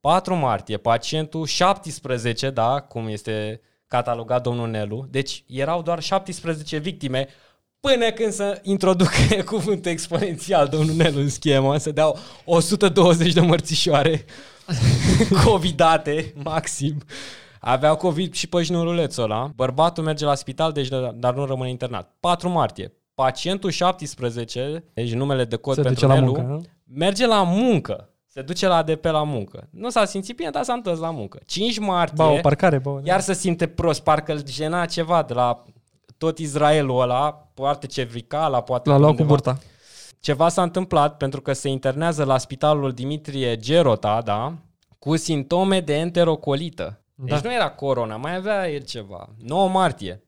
4 0.00 0.34
martie, 0.34 0.76
pacientul 0.76 1.46
17, 1.46 2.50
da, 2.50 2.80
cum 2.80 3.06
este 3.06 3.60
catalogat 3.86 4.42
domnul 4.42 4.68
Nelu, 4.68 5.06
deci 5.10 5.44
erau 5.48 5.82
doar 5.82 6.02
17 6.02 6.78
victime 6.78 7.28
până 7.80 8.10
când 8.10 8.32
să 8.32 8.60
introducă 8.62 9.42
cuvântul 9.52 9.90
exponențial, 9.90 10.68
domnul 10.68 10.94
Nelu, 10.94 11.18
în 11.18 11.28
schemă, 11.28 11.76
să 11.76 11.90
dau 11.90 12.18
120 12.44 13.32
de 13.32 13.40
mărțișoare 13.40 14.24
covidate, 15.44 16.32
maxim. 16.42 17.02
Aveau 17.60 17.96
COVID 17.96 18.34
și 18.34 18.46
pe 18.48 18.62
jnurulețul 18.62 19.22
ăla. 19.22 19.50
Bărbatul 19.54 20.04
merge 20.04 20.24
la 20.24 20.34
spital, 20.34 20.72
deci, 20.72 20.88
dar 21.14 21.34
nu 21.34 21.44
rămâne 21.44 21.70
internat. 21.70 22.14
4 22.20 22.48
martie. 22.48 22.92
Pacientul 23.26 23.70
17, 23.70 24.84
deci 24.94 25.12
numele 25.12 25.44
de 25.44 25.56
cod 25.56 25.74
Se 25.74 25.82
pentru 25.82 26.06
duce 26.06 26.12
la 26.14 26.20
Nelu, 26.20 26.32
muncă, 26.32 26.52
nu? 26.52 26.62
merge 26.98 27.26
la 27.26 27.42
muncă. 27.42 28.10
Se 28.26 28.42
duce 28.42 28.66
la 28.66 28.76
ADP 28.76 29.04
la 29.04 29.22
muncă. 29.22 29.68
Nu 29.70 29.90
s-a 29.90 30.04
simțit 30.04 30.36
bine, 30.36 30.50
dar 30.50 30.62
s-a 30.62 30.72
întors 30.72 30.98
la 30.98 31.10
muncă. 31.10 31.38
5 31.46 31.78
martie, 31.78 32.14
Ba, 32.16 32.30
o 32.30 32.36
parcare, 32.40 32.78
ba, 32.78 33.00
iar 33.04 33.20
se 33.20 33.32
simte 33.34 33.66
prost, 33.66 34.02
parcă 34.02 34.32
îl 34.32 34.42
gena 34.44 34.86
ceva 34.86 35.22
de 35.22 35.32
la 35.34 35.64
tot 36.18 36.38
Israelul 36.38 37.00
ăla, 37.00 37.32
poate 37.54 37.86
cervicala, 37.86 38.60
poate 38.60 38.88
L-a 38.88 38.96
luat 38.96 39.04
cu 39.14 39.22
undeva. 39.22 39.28
burta. 39.28 39.58
Ceva 40.20 40.48
s-a 40.48 40.62
întâmplat 40.62 41.16
pentru 41.16 41.40
că 41.40 41.52
se 41.52 41.68
internează 41.68 42.24
la 42.24 42.38
spitalul 42.38 42.92
Dimitrie 42.92 43.56
Gerota, 43.56 44.20
da, 44.24 44.54
cu 44.98 45.16
simptome 45.16 45.80
de 45.80 45.94
enterocolită. 45.94 47.00
Deci 47.14 47.40
Da. 47.40 47.48
nu 47.48 47.54
era 47.54 47.70
corona, 47.70 48.16
mai 48.16 48.34
avea 48.36 48.70
el 48.70 48.80
ceva. 48.82 49.28
9 49.42 49.68
martie. 49.68 50.22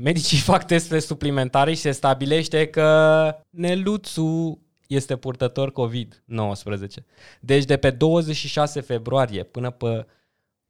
Medicii 0.00 0.38
fac 0.50 0.66
teste 0.66 0.98
suplimentare 0.98 1.74
și 1.74 1.80
se 1.80 1.90
stabilește 1.90 2.66
că 2.68 3.34
Neluțu 3.50 4.60
este 4.86 5.16
purtător 5.16 5.72
COVID-19. 5.72 7.04
Deci 7.40 7.64
de 7.64 7.76
pe 7.76 7.90
26 7.90 8.80
februarie 8.80 9.42
până 9.42 9.70
pe 9.70 10.06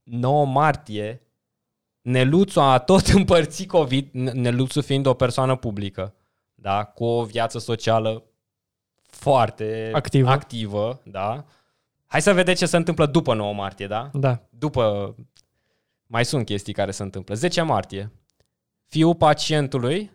9 0.02 0.46
martie, 0.46 1.22
Neluțu 2.00 2.60
a 2.60 2.78
tot 2.78 3.06
împărțit 3.18 3.68
COVID, 3.68 4.06
N- 4.08 4.32
Neluțu 4.32 4.80
fiind 4.80 5.06
o 5.06 5.14
persoană 5.14 5.56
publică, 5.56 6.14
da, 6.54 6.84
cu 6.84 7.04
o 7.04 7.24
viață 7.24 7.58
socială 7.58 8.22
foarte 9.02 9.90
Activă. 9.94 10.30
activă 10.30 11.00
da. 11.04 11.44
Hai 12.06 12.22
să 12.22 12.32
vedem 12.32 12.54
ce 12.54 12.66
se 12.66 12.76
întâmplă 12.76 13.06
după 13.06 13.34
9 13.34 13.54
martie, 13.54 13.86
da? 13.86 14.10
Da. 14.12 14.42
După 14.50 15.14
mai 16.06 16.24
sunt 16.24 16.44
chestii 16.44 16.72
care 16.72 16.90
se 16.90 17.02
întâmplă. 17.02 17.34
10 17.34 17.62
martie. 17.62 18.12
Fiul 18.88 19.14
pacientului, 19.14 20.10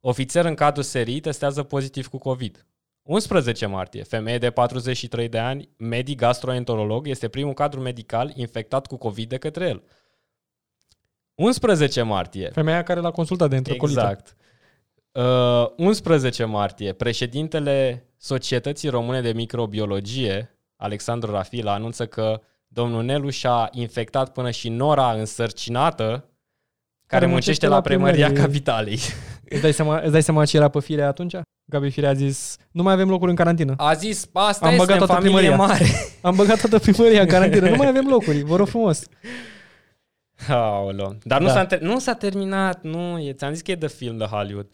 ofițer 0.00 0.44
în 0.44 0.54
cadru 0.54 0.82
serii, 0.82 1.20
testează 1.20 1.62
pozitiv 1.62 2.06
cu 2.06 2.18
COVID. 2.18 2.66
11 3.02 3.66
martie. 3.66 4.02
Femeie 4.02 4.38
de 4.38 4.50
43 4.50 5.28
de 5.28 5.38
ani, 5.38 5.68
medic 5.76 6.18
gastroenterolog, 6.18 7.08
este 7.08 7.28
primul 7.28 7.52
cadru 7.52 7.80
medical 7.80 8.32
infectat 8.34 8.86
cu 8.86 8.96
COVID 8.96 9.28
de 9.28 9.36
către 9.36 9.68
el. 9.68 9.82
11 11.34 12.02
martie. 12.02 12.48
Femeia 12.48 12.82
care 12.82 13.00
l-a 13.00 13.10
consultat 13.10 13.50
de 13.50 13.56
întrocolită. 13.56 14.00
Exact. 14.00 14.36
Uh, 15.12 15.86
11 15.86 16.44
martie, 16.44 16.92
președintele 16.92 18.08
Societății 18.16 18.88
Române 18.88 19.20
de 19.20 19.32
Microbiologie, 19.32 20.58
Alexandru 20.76 21.30
Rafila, 21.30 21.72
anunță 21.72 22.06
că 22.06 22.40
domnul 22.66 23.02
Nelu 23.02 23.30
și-a 23.30 23.68
infectat 23.72 24.32
până 24.32 24.50
și 24.50 24.68
nora 24.68 25.12
însărcinată 25.12 26.28
care, 27.06 27.26
muncește 27.26 27.66
la 27.66 27.80
primăria 27.80 28.24
primărie. 28.26 28.44
capitalei. 28.46 28.98
Îți 29.48 29.60
dai, 29.62 29.72
seama, 29.72 30.00
îți 30.00 30.12
dai 30.12 30.22
seama 30.22 30.44
ce 30.44 30.56
era 30.56 30.68
pe 30.68 30.80
fire 30.80 31.02
atunci? 31.02 31.34
Gabi 31.64 31.90
Firea 31.90 32.10
a 32.10 32.14
zis, 32.14 32.56
nu 32.70 32.82
mai 32.82 32.92
avem 32.92 33.08
locuri 33.08 33.30
în 33.30 33.36
carantină. 33.36 33.74
A 33.76 33.94
zis, 33.94 34.26
asta 34.32 34.66
Am 34.66 34.72
este 34.72 34.84
băgat 34.84 35.00
în 35.00 35.06
toată 35.06 35.22
familie 35.22 35.48
primăria." 35.48 35.66
mare. 35.66 35.86
Am 36.20 36.34
băgat 36.34 36.60
toată 36.60 36.78
primăria 36.78 37.20
în 37.20 37.26
carantină, 37.26 37.68
nu 37.68 37.76
mai 37.76 37.86
avem 37.88 38.06
locuri, 38.06 38.42
vă 38.42 38.56
rog 38.56 38.68
frumos. 38.68 39.02
Aoleu. 40.48 41.16
Dar 41.22 41.40
nu, 41.40 41.46
Da. 41.46 41.52
s-a, 41.52 41.66
ter- 41.66 41.80
nu 41.80 41.98
s-a 41.98 42.14
terminat, 42.14 42.82
nu, 42.82 43.18
e, 43.18 43.32
ți-am 43.32 43.52
zis 43.52 43.62
că 43.62 43.70
e 43.70 43.74
de 43.74 43.88
film 43.88 44.16
de 44.16 44.24
Hollywood. 44.24 44.66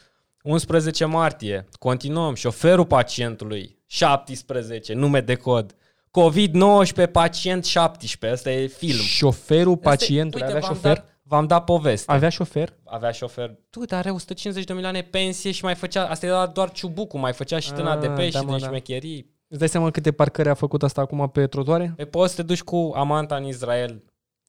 11 0.43 1.05
martie, 1.05 1.69
continuăm, 1.79 2.35
șoferul 2.35 2.87
pacientului, 2.87 3.79
17, 3.87 4.93
nume 4.95 5.21
de 5.21 5.35
cod. 5.35 5.75
COVID-19, 6.11 7.11
pacient 7.13 7.65
17, 7.65 8.33
ăsta 8.33 8.51
e 8.51 8.67
film. 8.67 8.99
Șoferul 8.99 9.73
Asta 9.73 9.89
e- 9.89 9.91
pacientului 9.97 10.47
uite, 10.47 10.57
avea 10.57 10.69
v-am 10.69 10.77
șofer? 10.77 10.95
Dat, 10.97 11.20
v-am 11.31 11.47
dat 11.47 11.65
poveste. 11.65 12.13
Avea 12.13 12.29
șofer? 12.29 12.75
Avea 12.85 13.11
șofer. 13.11 13.55
Tu, 13.71 13.85
dar 13.85 13.99
are 13.99 14.11
150 14.11 14.65
de 14.65 14.73
milioane 14.73 15.03
pensie 15.03 15.51
și 15.51 15.65
mai 15.65 15.75
făcea, 15.75 16.07
asta 16.09 16.27
era 16.27 16.47
doar 16.47 16.71
ciubucul, 16.71 17.21
mai 17.21 17.33
făcea 17.33 17.59
și 17.59 17.73
în 17.77 17.87
Ah, 17.87 17.93
ADP 17.93 18.17
da, 18.17 18.23
și 18.23 18.45
mă, 18.45 18.53
de 18.53 18.59
da. 18.61 18.67
șmecherii. 18.67 19.31
Îți 19.49 19.59
dai 19.59 19.69
seama 19.69 19.91
câte 19.91 20.13
parcări 20.13 20.49
a 20.49 20.55
făcut 20.55 20.83
asta 20.83 21.01
acum 21.01 21.29
pe 21.29 21.47
trotuare? 21.47 21.93
Pe 21.97 22.05
poți 22.05 22.31
să 22.35 22.37
te 22.41 22.47
duci 22.47 22.63
cu 22.63 22.93
amanta 22.95 23.37
în 23.37 23.45
Israel 23.45 24.05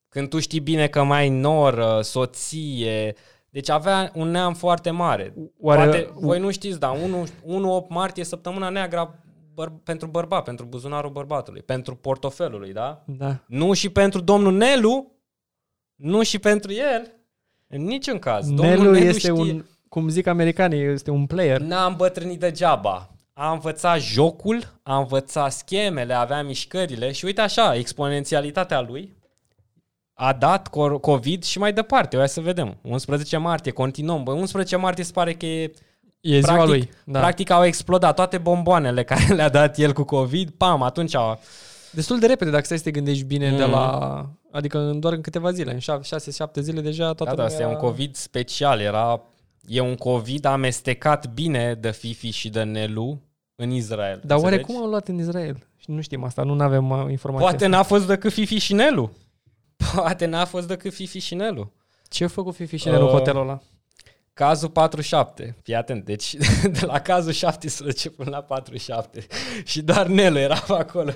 când 0.09 0.29
tu 0.29 0.39
știi 0.39 0.59
bine 0.59 0.87
că 0.87 1.03
mai 1.03 1.19
ai 1.19 1.29
noră, 1.29 1.99
soție. 2.03 3.15
Deci 3.49 3.69
avea 3.69 4.11
un 4.15 4.27
neam 4.29 4.53
foarte 4.53 4.89
mare. 4.89 5.33
Oare- 5.59 5.83
Poate 5.83 6.09
voi 6.13 6.39
nu 6.39 6.51
știți, 6.51 6.79
dar 6.79 6.97
1-8 7.43 7.87
martie 7.89 8.21
e 8.21 8.25
săptămâna 8.25 8.69
neagră 8.69 9.19
băr- 9.53 9.83
pentru 9.83 10.07
bărbat, 10.07 10.43
pentru 10.43 10.65
buzunarul 10.65 11.11
bărbatului, 11.11 11.61
pentru 11.61 11.95
portofelului, 11.95 12.73
da? 12.73 13.03
Da. 13.05 13.43
Nu 13.47 13.73
și 13.73 13.89
pentru 13.89 14.21
domnul 14.21 14.53
Nelu, 14.53 15.10
nu 16.01 16.23
și 16.23 16.39
pentru 16.39 16.73
el, 16.73 17.11
în 17.67 17.83
niciun 17.83 18.19
caz. 18.19 18.47
Domnul 18.47 18.91
Nelu 18.91 18.97
este 18.97 19.19
știe. 19.19 19.31
un, 19.31 19.65
cum 19.89 20.09
zic 20.09 20.27
americanii, 20.27 20.83
este 20.83 21.11
un 21.11 21.25
player. 21.25 21.59
N-a 21.59 21.85
îmbătrânit 21.85 22.39
degeaba. 22.39 23.09
A 23.33 23.51
învățat 23.51 23.99
jocul, 23.99 24.79
a 24.83 24.97
învățat 24.97 25.51
schemele, 25.51 26.13
avea 26.13 26.43
mișcările 26.43 27.11
și 27.11 27.25
uite 27.25 27.41
așa, 27.41 27.75
exponențialitatea 27.75 28.81
lui 28.81 29.19
a 30.23 30.33
dat 30.33 30.69
cor- 30.69 30.99
COVID 31.01 31.43
și 31.43 31.59
mai 31.59 31.73
departe. 31.73 32.17
Hai 32.17 32.29
să 32.29 32.41
vedem. 32.41 32.77
11 32.81 33.37
martie, 33.37 33.71
continuăm. 33.71 34.23
Bă, 34.23 34.31
11 34.31 34.75
martie 34.75 35.03
se 35.03 35.11
pare 35.11 35.33
că 35.33 35.45
e... 35.45 35.71
E 36.21 36.39
ziua 36.39 36.53
practic, 36.53 36.67
lui. 36.67 36.89
Da. 37.03 37.19
Practic 37.19 37.49
au 37.49 37.65
explodat 37.65 38.15
toate 38.15 38.37
bomboanele 38.37 39.03
care 39.13 39.33
le-a 39.33 39.49
dat 39.49 39.77
el 39.77 39.93
cu 39.93 40.03
COVID. 40.03 40.49
Pam, 40.49 40.81
atunci 40.81 41.15
au... 41.15 41.39
Destul 41.91 42.19
de 42.19 42.25
repede 42.25 42.49
dacă 42.51 42.63
stai 42.65 42.77
să 42.77 42.83
te 42.83 42.91
gândești 42.91 43.23
bine 43.23 43.49
de 43.57 43.63
Mhm. 43.63 43.71
la... 43.71 44.29
Adică 44.51 44.77
în 44.79 44.99
doar 44.99 45.13
în 45.13 45.21
câteva 45.21 45.51
zile, 45.51 45.71
în 45.73 45.79
6-7 45.79 46.61
zile 46.61 46.81
deja 46.81 47.03
toată 47.13 47.23
Da, 47.23 47.29
da, 47.29 47.31
lumea 47.31 47.45
asta 47.45 47.61
e 47.61 47.65
un 47.65 47.71
era- 47.71 47.79
COVID 47.79 48.15
special. 48.15 48.79
Era... 48.79 49.21
E 49.67 49.79
un 49.79 49.95
COVID 49.95 50.45
amestecat 50.45 51.33
bine 51.33 51.73
de 51.73 51.91
Fifi 51.91 52.29
și 52.29 52.49
de 52.49 52.63
Nelu 52.63 53.19
în 53.55 53.71
Israel. 53.71 54.21
Dar 54.25 54.37
oare 54.37 54.49
înțelegi? 54.55 54.71
cum 54.73 54.81
au 54.83 54.89
luat 54.89 55.07
în 55.07 55.17
Israel? 55.19 55.57
Și 55.77 55.91
nu 55.91 56.01
știm 56.01 56.23
asta, 56.23 56.43
nu 56.43 56.63
avem 56.63 56.89
uh, 56.89 57.05
informații. 57.09 57.47
Poate 57.47 57.67
n-a 57.67 57.83
fost 57.83 58.07
decât 58.07 58.31
Fifi 58.31 58.57
și 58.57 58.73
Nelu. 58.73 59.11
Poate 59.95 60.25
n-a 60.25 60.45
fost 60.45 60.67
decât 60.67 60.93
Fifi 60.93 61.19
și 61.19 61.35
Nelu. 61.35 61.71
Ce 62.09 62.23
a 62.23 62.27
făcut 62.27 62.55
Fifi 62.55 62.75
și 62.75 62.87
Nelu 62.89 63.05
Uh, 63.05 63.11
hotelul 63.11 63.41
ăla? 63.41 63.61
Cazul 64.41 64.69
47. 64.69 65.55
Fii 65.63 65.75
atent. 65.75 66.05
Deci 66.05 66.35
de 66.79 66.85
la 66.85 66.99
cazul 66.99 67.31
17 67.31 68.09
până 68.09 68.29
la 68.29 68.41
47. 68.41 69.27
Și 69.65 69.81
doar 69.81 70.07
Nelu 70.07 70.37
era 70.37 70.59
pe 70.59 70.73
acolo. 70.73 71.11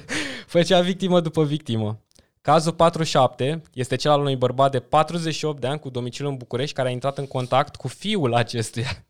Făcea 0.47 0.81
victimă 0.81 1.19
după 1.19 1.43
victimă. 1.43 1.99
Cazul 2.41 2.73
47 2.73 3.61
este 3.73 3.95
cel 3.95 4.11
al 4.11 4.19
unui 4.19 4.35
bărbat 4.35 4.71
de 4.71 4.79
48 4.79 5.59
de 5.59 5.67
ani 5.67 5.79
cu 5.79 5.89
domiciliu 5.89 6.29
în 6.29 6.37
București 6.37 6.75
care 6.75 6.87
a 6.87 6.91
intrat 6.91 7.17
în 7.17 7.27
contact 7.27 7.75
cu 7.75 7.87
fiul 7.87 8.33
acestuia. 8.33 9.05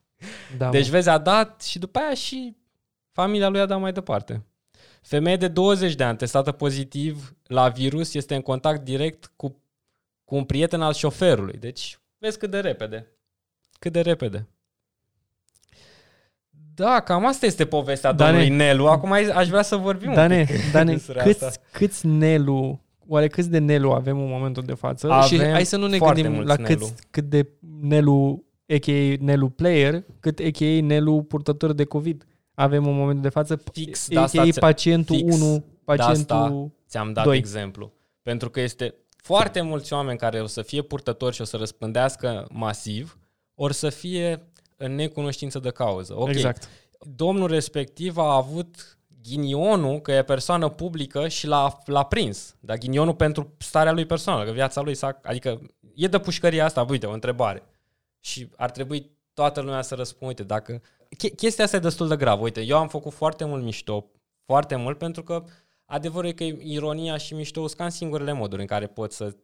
Da, 0.58 0.70
Deci 0.70 0.86
mă. 0.86 0.92
vezi, 0.92 1.10
a 1.10 1.18
dat 1.18 1.62
și 1.62 1.80
după 1.80 2.00
aia 2.00 2.14
și 2.14 2.56
familia 3.12 3.48
lui 3.48 3.60
a 3.60 3.66
dat 3.66 3.80
mai 3.80 3.92
departe. 3.92 4.46
Femeie 5.02 5.38
de 5.38 5.48
20 5.48 5.96
de 5.96 6.04
ani 6.04 6.18
testată 6.18 6.52
pozitiv 6.52 7.36
la 7.48 7.70
virus 7.70 8.14
este 8.14 8.36
în 8.36 8.42
contact 8.42 8.84
direct 8.84 9.32
cu, 9.36 9.62
cu 10.24 10.36
un 10.36 10.44
prieten 10.44 10.82
al 10.82 10.94
șoferului. 10.94 11.58
Deci 11.58 12.00
vezi 12.18 12.38
cât 12.38 12.52
de 12.52 12.60
repede. 12.60 13.15
Cât 13.86 13.94
de 13.94 14.02
repede. 14.02 14.48
Da, 16.76 17.00
cam 17.00 17.26
asta 17.26 17.46
este 17.46 17.66
povestea 17.66 18.12
Dane. 18.12 18.32
domnului 18.32 18.56
Nelu. 18.58 18.86
Acum 18.88 19.12
ai- 19.12 19.30
aș 19.30 19.48
vrea 19.48 19.62
să 19.62 19.76
vorbim 19.76 20.10
un 20.10 20.16
Dane, 20.16 20.44
pic 20.44 20.72
Dane 20.72 20.92
despre 20.92 21.20
asta. 21.32 21.46
câți, 21.46 21.60
câți 21.72 22.08
Nelu, 22.08 22.82
oare 23.08 23.28
câți 23.28 23.50
de 23.50 23.58
Nelu 23.58 23.92
avem 23.92 24.20
în 24.20 24.30
momentul 24.30 24.64
de 24.64 24.74
față? 24.74 25.12
Avem 25.12 25.28
și 25.38 25.46
hai 25.46 25.66
să 25.66 25.78
nu 25.78 25.88
ne 25.88 25.98
foarte 25.98 26.22
gândim 26.22 26.42
mulți 26.42 26.58
la 26.58 26.68
Nelu. 26.68 26.80
câți, 26.80 26.94
cât 27.12 27.24
de 27.24 27.50
Nelu, 27.82 28.44
a.k.a. 28.68 29.16
Nelu 29.20 29.50
player, 29.50 30.04
cât 30.20 30.40
a.k.a. 30.40 30.82
Nelu 30.82 31.24
purtător 31.24 31.74
de 31.74 31.84
COVID. 31.84 32.26
Avem 32.54 32.88
în 32.88 32.96
momentul 32.96 33.22
de 33.24 33.30
față 33.30 33.62
Fix 33.72 34.08
de 34.08 34.16
a.k.a. 34.16 34.24
asta 34.24 34.44
ți- 34.50 34.60
pacientul 34.60 35.16
fix 35.16 35.36
1, 35.42 35.54
de 35.58 35.64
pacientul... 35.84 36.36
asta 36.36 36.68
ți-am 36.90 37.14
dat 37.14 37.24
Doi. 37.24 37.38
exemplu. 37.38 37.92
Pentru 38.22 38.50
că 38.50 38.62
este 38.62 38.94
foarte 39.16 39.62
mulți 39.62 39.94
oameni 39.94 40.18
care 40.18 40.42
o 40.42 40.46
să 40.48 40.62
fie 40.62 40.82
purtători 40.82 41.36
și 41.36 41.42
o 41.42 41.46
să 41.46 41.58
răspândească 41.58 42.48
masiv, 42.52 43.18
ori 43.56 43.74
să 43.74 43.90
fie 43.90 44.48
în 44.78 44.96
necunoștință 44.96 45.60
de 45.60 45.70
cauză. 45.70 46.14
Ok, 46.18 46.30
Exact. 46.30 46.70
domnul 47.16 47.48
respectiv 47.48 48.18
a 48.18 48.36
avut 48.36 48.98
ghinionul 49.24 50.02
că 50.02 50.12
e 50.12 50.24
persoană 50.24 50.70
publică 50.70 51.28
și 51.28 51.48
l-a, 51.48 51.78
l-a 51.86 52.04
prins. 52.04 52.56
Dar 52.60 52.78
ghinionul 52.78 53.16
pentru 53.16 53.54
starea 53.58 53.92
lui 53.92 54.06
personală, 54.06 54.46
că 54.46 54.52
viața 54.52 54.82
lui 54.82 54.96
s-a... 54.96 55.20
Adică 55.24 55.62
e 55.96 56.08
de 56.08 56.20
pușcăria 56.20 56.66
asta, 56.66 56.86
uite, 56.90 57.06
o 57.06 57.12
întrebare. 57.12 57.64
Și 58.20 58.50
ar 58.56 58.72
trebui 58.72 59.12
toată 59.34 59.62
lumea 59.62 59.82
să 59.82 59.96
răspundă, 59.96 60.28
uite, 60.28 60.44
dacă... 60.44 60.82
Che- 61.18 61.36
Chestia 61.36 61.64
asta 61.64 61.76
e 61.76 61.80
destul 61.80 62.08
de 62.08 62.16
gravă. 62.16 62.42
Uite, 62.44 62.62
eu 62.62 62.78
am 62.78 62.88
făcut 62.88 63.14
foarte 63.14 63.46
mult 63.46 63.64
mișto, 63.64 64.06
foarte 64.46 64.76
mult, 64.76 64.98
pentru 64.98 65.24
că 65.24 65.44
adevărul 65.86 66.30
e 66.30 66.34
că 66.34 66.44
ironia 66.44 67.18
și 67.18 67.34
mișto 67.34 67.60
sunt 67.60 67.80
cam 67.80 67.90
singurele 67.90 68.32
moduri 68.32 68.62
în 68.62 68.68
care 68.68 68.88
poți 68.88 69.16
să 69.16 69.36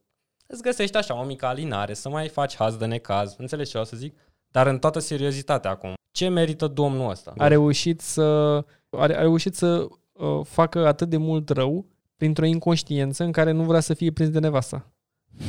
îți 0.51 0.61
găsești 0.61 0.97
așa 0.97 1.19
o 1.19 1.23
mică 1.23 1.45
alinare, 1.45 1.93
să 1.93 2.09
mai 2.09 2.27
faci 2.27 2.55
haz 2.55 2.75
de 2.75 2.85
necaz, 2.85 3.35
înțelegi 3.37 3.69
ce 3.71 3.77
o 3.77 3.83
să 3.83 3.95
zic? 3.97 4.17
Dar 4.51 4.67
în 4.67 4.79
toată 4.79 4.99
seriozitatea 4.99 5.71
acum, 5.71 5.93
ce 6.11 6.27
merită 6.27 6.67
domnul 6.67 7.09
ăsta? 7.09 7.33
A 7.37 7.47
reușit 7.47 8.01
să, 8.01 8.21
a, 8.89 9.01
a 9.01 9.05
reușit 9.05 9.55
să 9.55 9.87
uh, 10.11 10.39
facă 10.43 10.87
atât 10.87 11.09
de 11.09 11.17
mult 11.17 11.49
rău 11.49 11.85
printr-o 12.17 12.45
inconștiență 12.45 13.23
în 13.23 13.31
care 13.31 13.51
nu 13.51 13.63
vrea 13.63 13.79
să 13.79 13.93
fie 13.93 14.11
prins 14.11 14.29
de 14.29 14.39
nevasta. 14.39 14.91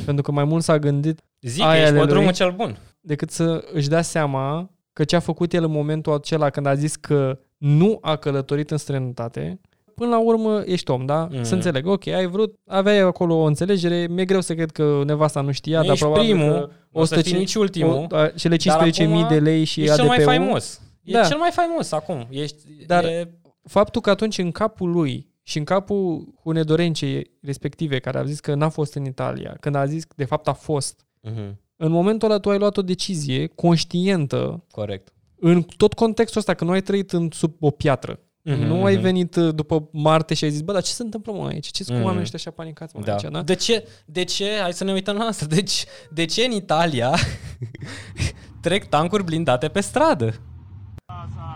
Pentru 0.05 0.23
că 0.23 0.31
mai 0.31 0.43
mult 0.43 0.63
s-a 0.63 0.79
gândit 0.79 1.21
Zic 1.41 1.61
că 1.63 1.67
aia 1.69 1.81
ești 1.81 1.91
de 1.93 1.97
pe 1.99 2.03
lui. 2.03 2.13
drumul 2.13 2.33
cel 2.33 2.51
bun. 2.51 2.77
decât 3.01 3.29
să 3.31 3.63
își 3.73 3.89
dea 3.89 4.01
seama 4.01 4.69
că 4.93 5.03
ce 5.03 5.15
a 5.15 5.19
făcut 5.19 5.53
el 5.53 5.63
în 5.63 5.71
momentul 5.71 6.13
acela 6.13 6.49
când 6.49 6.65
a 6.65 6.73
zis 6.75 6.95
că 6.95 7.39
nu 7.57 7.97
a 8.01 8.15
călătorit 8.15 8.71
în 8.71 8.77
străinătate, 8.77 9.59
până 9.95 10.09
la 10.09 10.19
urmă 10.19 10.61
ești 10.65 10.91
om, 10.91 11.05
da? 11.05 11.27
Mhm. 11.31 11.43
Să 11.43 11.53
înțeleg, 11.55 11.87
ok, 11.87 12.07
ai 12.07 12.27
vrut, 12.27 12.55
aveai 12.67 12.97
acolo 12.99 13.35
o 13.35 13.43
înțelegere, 13.43 14.07
mi-e 14.09 14.25
greu 14.25 14.41
să 14.41 14.53
cred 14.55 14.71
că 14.71 15.01
nevasta 15.05 15.41
nu 15.41 15.51
știa, 15.51 15.77
Nu 15.77 15.83
dar 15.83 15.93
ești 15.93 16.05
probabil 16.05 16.35
primul, 16.35 16.51
că 16.51 16.69
nu 16.89 17.01
o 17.01 17.05
să 17.05 17.15
fii 17.21 17.33
ci- 17.33 17.37
nici 17.37 17.55
ultimul, 17.55 18.07
o, 18.11 18.15
a, 18.15 18.27
cele 18.27 18.55
dar 18.65 18.89
15.000 18.91 19.01
acum 19.05 19.27
de 19.27 19.39
lei 19.39 19.63
și 19.63 19.81
Ești 19.81 19.95
cel 19.95 20.05
mai 20.05 20.15
ADP-ul, 20.17 20.33
faimos. 20.33 20.81
E 21.03 21.11
Da. 21.11 21.23
cel 21.27 21.37
mai 21.37 21.49
faimos 21.53 21.91
acum. 21.91 22.27
Ești, 22.29 22.57
Dar- 22.85 23.03
e, 23.03 23.39
faptul 23.63 24.01
că 24.01 24.09
atunci 24.09 24.37
în 24.37 24.51
capul 24.51 24.91
lui 24.91 25.31
și 25.43 25.57
în 25.57 25.63
capul 25.63 26.33
Hunedorencei 26.43 27.31
respective, 27.41 27.99
care 27.99 28.17
a 28.17 28.23
zis 28.23 28.39
că 28.39 28.53
n-a 28.55 28.69
fost 28.69 28.93
în 28.93 29.05
Italia, 29.05 29.57
când 29.59 29.75
a 29.75 29.85
zis 29.85 30.03
că 30.03 30.13
de 30.15 30.25
fapt 30.25 30.47
a 30.47 30.53
fost, 30.53 31.05
Mhm, 31.21 31.59
în 31.77 31.91
momentul 31.91 32.29
ăla 32.29 32.39
tu 32.39 32.49
ai 32.49 32.57
luat 32.57 32.77
o 32.77 32.81
decizie 32.81 33.47
conștientă 33.87 34.63
corect. 34.71 35.13
în 35.39 35.61
tot 35.77 35.93
contextul 35.93 36.39
ăsta, 36.39 36.53
că 36.53 36.63
nu 36.63 36.71
ai 36.71 36.81
trăit 36.81 37.11
în, 37.11 37.27
sub 37.31 37.53
o 37.59 37.69
piatră. 37.69 38.19
Mhm, 38.45 38.61
Nu 38.63 38.83
ai 38.83 38.93
mhm. 38.93 39.01
venit 39.01 39.35
uh, 39.35 39.55
după 39.55 39.89
Marte 39.91 40.33
și 40.33 40.43
ai 40.43 40.49
zis, 40.49 40.61
bă, 40.61 40.71
dar 40.73 40.81
ce 40.81 40.91
se 40.91 41.03
întâmplă 41.03 41.33
mă 41.33 41.47
aici? 41.47 41.67
Ce 41.67 41.83
sunt 41.83 41.87
Mhm. 41.89 41.97
cu 41.97 42.03
oamenii 42.03 42.21
ăștia 42.21 42.39
așa 42.41 42.51
panicați 42.51 42.95
mă 42.95 43.01
Da. 43.03 43.11
aici, 43.11 43.21
da? 43.31 43.41
De, 43.41 43.53
ce, 43.55 43.87
de 44.05 44.23
ce, 44.23 44.57
hai 44.61 44.73
să 44.73 44.83
ne 44.83 44.91
uităm 44.91 45.15
la 45.15 45.23
asta, 45.23 45.45
deci, 45.45 45.85
de 46.11 46.25
ce 46.25 46.43
în 46.45 46.51
Italia 46.51 47.13
trec 48.65 48.85
tancuri 48.89 49.23
blindate 49.23 49.67
pe 49.67 49.81
stradă? 49.81 50.25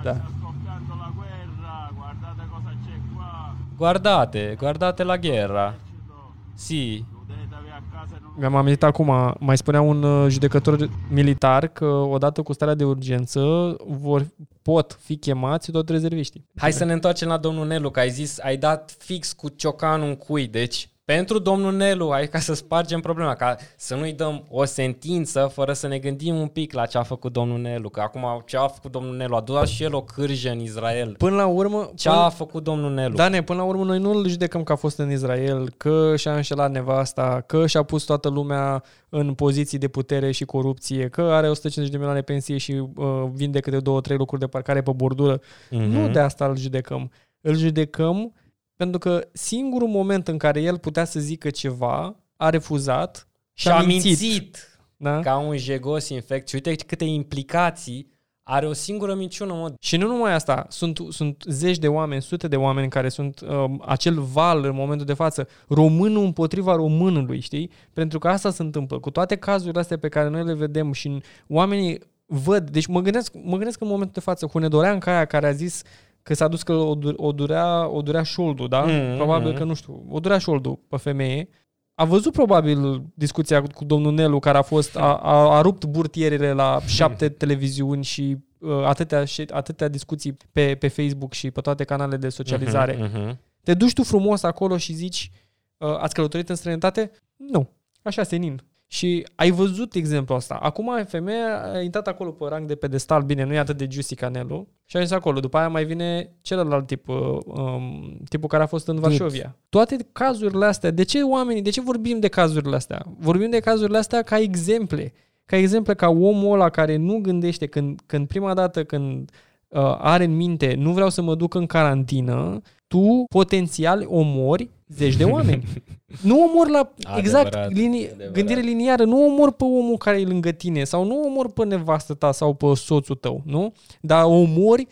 Da. 0.04 0.14
Sta 0.14 0.26
scoppiando 0.40 0.94
la 1.04 1.14
guerra, 1.16 1.92
guardate 1.98 2.48
cosa 2.52 2.72
c'è 2.84 2.96
qua. 3.16 3.56
Guardate, 3.78 4.56
guardate 4.58 5.04
la 5.04 5.18
guerra. 5.18 5.68
Esercito, 5.76 6.34
Si, 6.54 7.06
Chiudetevi 7.12 7.70
a 7.80 7.82
casa 7.94 8.16
e 8.16 8.20
non 8.22 8.27
Mi-am 8.40 8.56
amintit 8.56 8.84
acum, 8.84 9.36
mai 9.40 9.58
spunea 9.58 9.82
un 9.82 10.04
uh, 10.04 10.30
judecător 10.30 10.90
militar 11.10 11.68
că 11.68 11.86
odată 11.86 12.42
cu 12.42 12.54
starea 12.54 12.74
de 12.74 12.84
urgență 12.84 13.76
vor, 13.86 14.28
pot 14.62 14.98
fi 15.02 15.18
chemați 15.18 15.72
tot 15.72 15.90
rezerviștii. 15.90 16.46
hai 16.56 16.74
să 16.74 16.84
ne 16.84 16.94
întoarcem 16.94 17.28
la 17.28 17.38
domnul 17.38 17.68
Nelu, 17.68 17.90
că 17.90 18.00
ai 18.00 18.10
zis, 18.10 18.40
ai 18.40 18.58
dat 18.58 18.96
fix 19.00 19.34
cu 19.34 19.50
ciocanul 19.50 20.08
în 20.08 20.16
cui, 20.16 20.48
deci 20.48 20.90
pentru 21.14 21.40
domnul 21.40 21.74
Nelu, 21.74 22.10
hai 22.12 22.28
ca 22.28 22.40
să 22.40 22.54
spargem 22.54 23.00
problema, 23.00 23.36
ca 23.36 23.56
să 23.78 23.96
nu-i 23.96 24.14
dăm 24.14 24.46
o 24.50 24.66
sentință 24.66 25.50
fără 25.54 25.74
să 25.74 25.88
ne 25.88 25.98
gândim 25.98 26.36
un 26.36 26.48
pic 26.48 26.74
la 26.74 26.86
ce 26.86 26.98
a 26.98 27.04
făcut 27.04 27.34
domnul 27.34 27.60
Nelu, 27.60 27.90
că 27.90 28.00
acum 28.00 28.44
ce 28.46 28.58
a 28.58 28.68
făcut 28.68 28.92
domnul 28.92 29.16
Nelu, 29.16 29.36
a 29.36 29.42
dat 29.42 29.68
și 29.68 29.84
el 29.84 29.96
o 29.96 30.02
cârjă 30.02 30.50
în 30.50 30.60
Israel. 30.60 31.16
Până 31.18 31.36
la 31.36 31.46
urmă, 31.46 31.92
Ce 31.96 32.10
până, 32.10 32.22
a 32.22 32.30
făcut 32.30 32.64
domnul 32.64 32.94
Nelu? 32.94 33.16
Dane, 33.16 33.44
până 33.44 33.60
la 33.60 33.66
urmă 33.66 33.84
noi 33.84 34.00
nu 34.00 34.12
îl 34.12 34.28
judecăm 34.28 34.64
că 34.64 34.72
a 34.72 34.76
fost 34.76 34.98
în 34.98 35.12
Israel, 35.12 35.70
că 35.78 36.16
și-a 36.16 36.36
înșelat 36.36 36.72
nevasta, 36.72 37.44
că 37.46 37.68
și-a 37.68 37.84
pus 37.84 38.04
toată 38.04 38.30
lumea 38.30 38.84
în 39.10 39.34
poziții 39.34 39.78
de 39.78 39.88
putere 39.88 40.32
și 40.32 40.46
corupție, 40.46 41.08
că 41.08 41.22
are 41.22 41.50
150 41.50 41.92
de 41.92 41.98
milioane 41.98 42.22
pensie 42.22 42.58
și 42.58 42.72
uh, 42.96 43.06
vinde 43.34 43.60
câte 43.60 43.80
două, 43.80 44.02
trei 44.02 44.18
locuri 44.18 44.40
de 44.40 44.48
parcare 44.48 44.82
pe 44.82 44.92
bordură. 44.96 45.40
Mhm. 45.70 45.82
Nu 45.82 46.10
de 46.10 46.20
asta 46.20 46.46
îl 46.46 46.58
judecăm. 46.58 47.12
Îl 47.42 47.56
judecăm 47.56 48.34
pentru 48.78 49.00
că 49.00 49.28
singurul 49.32 49.88
moment 49.88 50.28
în 50.28 50.38
care 50.38 50.62
el 50.62 50.78
putea 50.78 51.06
să 51.06 51.20
zică 51.20 51.50
ceva, 51.50 52.16
a 52.36 52.50
refuzat 52.50 53.28
și, 53.54 53.68
și 53.68 53.70
a 53.70 53.82
mințit. 53.82 54.20
mințit 54.20 54.80
Da? 54.98 55.20
ca 55.20 55.38
un 55.38 55.58
jegos 55.58 56.10
infect 56.10 56.48
și 56.48 56.56
uite 56.56 56.76
câte 56.76 57.04
implicații 57.04 58.16
are 58.50 58.68
o 58.68 58.74
singură 58.74 59.14
minciună, 59.14 59.54
mă. 59.54 59.74
Și 59.80 59.98
nu 59.98 60.08
numai 60.08 60.34
asta, 60.34 60.66
sunt, 60.70 61.00
sunt 61.10 61.44
zeci 61.48 61.78
de 61.78 61.88
oameni, 61.88 62.22
sute 62.22 62.48
de 62.48 62.56
oameni 62.56 62.90
care 62.90 63.10
sunt 63.10 63.40
um, 63.40 63.84
acel 63.86 64.20
val 64.20 64.64
în 64.64 64.76
momentul 64.76 65.06
de 65.06 65.14
față, 65.14 65.48
românul 65.68 66.24
împotriva 66.24 66.76
românului, 66.76 67.40
știi? 67.40 67.72
Pentru 67.94 68.20
că 68.20 68.28
asta 68.28 68.52
se 68.52 68.62
întâmplă. 68.62 69.00
Cu 69.00 69.10
toate 69.12 69.36
cazurile 69.36 69.80
astea 69.80 69.98
pe 69.98 70.10
care 70.10 70.30
noi 70.30 70.44
le 70.44 70.54
vedem 70.54 70.92
și 70.92 71.22
oamenii 71.48 72.00
văd, 72.26 72.70
deci 72.70 72.86
mă 72.86 73.02
gândesc, 73.02 73.34
mă 73.34 73.56
gândesc 73.56 73.82
în 73.82 73.88
momentul 73.88 74.14
de 74.14 74.20
față 74.20 74.46
cu 74.46 74.58
Nedorean 74.58 75.00
Caia 75.00 75.26
care 75.26 75.48
a 75.48 75.52
zis 75.52 75.82
că 76.28 76.34
s-a 76.34 76.48
dus 76.48 76.64
că 76.64 76.74
o, 76.74 76.96
du- 76.96 77.14
o 77.18 77.32
durea, 77.32 77.88
o 77.90 78.02
durea 78.02 78.24
șoldul, 78.24 78.68
da? 78.68 78.82
Mm, 78.82 79.16
Probabil 79.16 79.50
mm. 79.50 79.58
că, 79.58 79.64
nu 79.64 79.74
știu, 79.74 80.06
o 80.10 80.20
durea 80.20 80.38
șoldul 80.38 80.80
pe 80.88 80.98
femeie. 80.98 81.50
A 81.94 82.06
văzut 82.06 82.34
probabil 82.34 83.04
discuția 83.14 83.62
cu 83.62 83.86
domnul 83.86 84.14
Nelu 84.14 84.40
care 84.40 84.58
a 84.58 84.62
fost, 84.62 84.98
a, 84.98 85.16
a, 85.16 85.58
a 85.58 85.62
rupt 85.62 85.86
burtierele 85.86 86.52
la 86.54 86.80
șapte 86.86 87.30
televiziuni 87.30 88.04
și 88.04 88.38
uh, 88.60 88.84
atâtea, 88.86 89.26
și 89.26 89.46
atâtea 89.52 89.88
discuții 89.88 90.38
pe, 90.52 90.76
pe 90.76 90.88
Facebook 90.88 91.34
și 91.34 91.52
pe 91.52 91.62
toate 91.62 91.84
canalele 91.84 92.18
de 92.18 92.30
socializare. 92.30 92.98
Mhm, 93.00 93.20
mhm. 93.20 93.40
Te 93.64 93.74
duci 93.74 93.94
tu 93.94 94.04
frumos 94.04 94.44
acolo 94.44 94.78
și 94.78 94.94
zici, 94.94 95.32
uh, 95.78 95.98
ați 96.00 96.14
călătorit 96.14 96.50
în 96.50 96.56
străinătate? 96.56 97.12
Nu. 97.36 97.70
Așa 98.02 98.24
senin. 98.24 98.62
Și 98.88 99.28
ai 99.36 99.52
văzut 99.52 99.94
exemplul 99.94 100.38
ăsta. 100.38 100.56
Acum 100.56 101.06
femeia 101.06 101.72
a 101.74 101.82
intrat 101.82 102.08
acolo 102.08 102.32
pe 102.32 102.46
rang 102.50 102.68
de 102.68 102.76
pedestal, 102.76 103.22
bine, 103.22 103.44
nu 103.44 103.54
e 103.54 103.58
atât 103.58 103.78
de 103.78 103.88
juicy 103.90 104.16
ca 104.16 104.30
Nelu, 104.30 104.68
și 104.86 104.96
a 104.96 105.00
ajuns 105.00 105.18
acolo. 105.20 105.40
După 105.40 105.58
aia 105.58 105.68
mai 105.68 105.86
vine 105.86 106.36
celălalt 106.42 106.88
tip, 106.88 107.08
uh, 107.08 107.38
um, 107.46 108.18
tipul 108.30 108.48
care 108.48 108.64
a 108.64 108.68
fost 108.68 108.88
în 108.88 109.00
Varșovia. 109.00 109.56
Toate 109.70 109.98
cazurile 110.12 110.66
astea, 110.66 110.92
de 110.92 111.04
ce 111.04 111.22
oamenii, 111.22 111.62
de 111.62 111.70
ce 111.70 111.82
vorbim 111.82 112.20
de 112.20 112.28
cazurile 112.28 112.76
astea? 112.76 113.06
Vorbim 113.18 113.50
de 113.50 113.60
cazurile 113.60 113.98
astea 113.98 114.22
ca 114.22 114.40
exemple. 114.40 115.14
Ca 115.46 115.58
exemple 115.58 115.94
ca 115.94 116.10
omul 116.10 116.54
ăla 116.54 116.70
care 116.70 116.96
nu 116.96 117.20
gândește 117.20 117.66
când, 117.66 118.02
când 118.06 118.28
prima 118.28 118.54
dată 118.54 118.84
când 118.84 119.32
uh, 119.68 119.98
are 119.98 120.24
în 120.24 120.36
minte 120.36 120.76
nu 120.78 120.92
vreau 120.92 121.10
să 121.10 121.22
mă 121.22 121.36
duc 121.36 121.54
în 121.54 121.66
carantină, 121.66 122.62
tu 122.88 123.24
potențial 123.30 124.06
omori 124.08 124.70
zeci 124.88 125.16
de 125.16 125.24
oameni. 125.24 125.64
nu 126.22 126.44
omori 126.44 126.72
la 126.72 126.94
exact 127.18 127.46
Adevărat, 127.46 127.72
linii, 127.72 128.06
adevărat. 128.06 128.34
gândire 128.34 128.60
liniară, 128.60 129.04
nu 129.04 129.26
omori 129.26 129.54
pe 129.54 129.64
omul 129.64 129.98
care 129.98 130.20
e 130.20 130.26
lângă 130.26 130.52
tine 130.52 130.84
sau 130.84 131.04
nu 131.06 131.24
omori 131.26 131.54
pe 131.54 131.66
nevastă 131.66 132.14
ta 132.14 132.32
sau 132.32 132.54
pe 132.54 132.66
soțul 132.76 133.16
tău, 133.16 133.42
nu? 133.46 133.74
Dar 134.02 134.24
omori 134.24 134.88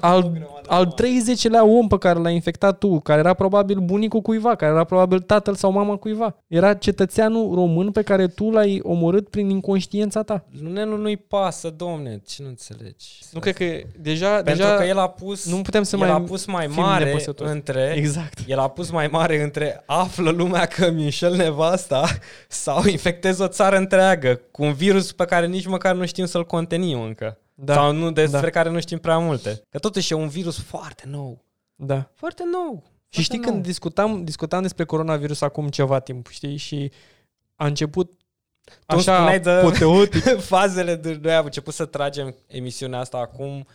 al, 0.00 0.48
al 0.66 0.94
30-lea 0.94 1.62
om 1.62 1.88
pe 1.88 1.98
care 1.98 2.18
l-ai 2.18 2.34
infectat 2.34 2.78
tu, 2.78 3.00
care 3.00 3.18
era 3.18 3.34
probabil 3.34 3.78
bunicul 3.78 4.20
cuiva, 4.20 4.54
care 4.54 4.72
era 4.72 4.84
probabil 4.84 5.20
tatăl 5.20 5.54
sau 5.54 5.72
mama 5.72 5.96
cuiva. 5.96 6.36
Era 6.46 6.74
cetățeanul 6.74 7.54
român 7.54 7.90
pe 7.90 8.02
care 8.02 8.26
tu 8.26 8.50
l-ai 8.50 8.80
omorât 8.82 9.28
prin 9.28 9.50
inconștiența 9.50 10.22
ta. 10.22 10.44
Lui 10.60 10.72
Nelu 10.72 10.96
nu-i 10.96 11.16
pasă, 11.16 11.70
domne, 11.70 12.20
ce 12.26 12.42
nu 12.42 12.48
înțelegi? 12.48 13.18
Nu 13.32 13.40
cred 13.40 13.54
că 13.54 13.64
deja... 14.00 14.28
Pentru 14.28 14.52
deja 14.54 14.74
că 14.74 14.84
el 14.84 14.98
a 14.98 15.08
pus, 15.08 15.50
nu 15.50 15.62
putem 15.62 15.82
să 15.82 15.96
el 15.96 16.02
mai 16.02 16.10
a 16.10 16.20
pus 16.20 16.44
mai 16.44 16.66
fim 16.68 16.82
mare 16.82 17.04
nepăsători. 17.04 17.50
între 17.50 17.92
Exact. 17.96 18.38
El 18.46 18.58
a 18.58 18.68
pus 18.68 18.90
mai 18.90 19.06
mare 19.06 19.42
între 19.42 19.82
află 19.86 20.30
lumea 20.30 20.66
că 20.66 20.90
mi 20.90 21.04
înșel 21.04 21.34
nevasta 21.34 22.04
sau 22.48 22.86
infectez 22.86 23.38
o 23.38 23.48
țară 23.48 23.76
întreagă 23.76 24.40
cu 24.50 24.62
un 24.62 24.72
virus 24.72 25.12
pe 25.12 25.24
care 25.24 25.46
nici 25.46 25.66
măcar 25.66 25.94
nu 25.94 26.06
știm 26.06 26.24
să-l 26.24 26.46
contenim 26.46 27.00
încă. 27.00 27.38
Da. 27.54 27.74
Sau 27.74 27.92
nu 27.92 28.10
despre 28.10 28.40
Da. 28.40 28.50
care 28.50 28.70
nu 28.70 28.80
știm 28.80 28.98
prea 28.98 29.18
multe. 29.18 29.62
Că 29.70 29.78
totuși 29.78 30.12
e 30.12 30.16
un 30.16 30.28
virus 30.28 30.58
foarte 30.62 31.04
nou. 31.06 31.44
Da. 31.74 32.10
Foarte 32.14 32.42
nou. 32.52 32.82
Și 33.08 33.22
știi 33.22 33.24
Foarte 33.36 33.44
când 33.44 33.54
nou. 33.54 33.64
discutam, 33.70 34.24
discutam 34.24 34.62
despre 34.62 34.84
coronavirus 34.84 35.40
acum 35.40 35.68
ceva 35.68 35.98
timp, 35.98 36.28
știi? 36.28 36.56
Și 36.56 36.92
a 37.54 37.66
început 37.66 38.12
Tu 38.64 38.96
așa 38.96 39.14
spuneai 39.16 39.40
de 39.40 39.58
poteotic 39.62 40.40
fazele 40.54 40.94
de 40.94 41.18
noi 41.22 41.34
am 41.34 41.44
început 41.44 41.74
să 41.74 41.84
tragem 41.84 42.34
emisiunea 42.46 42.98
asta 42.98 43.18
acum 43.18 43.66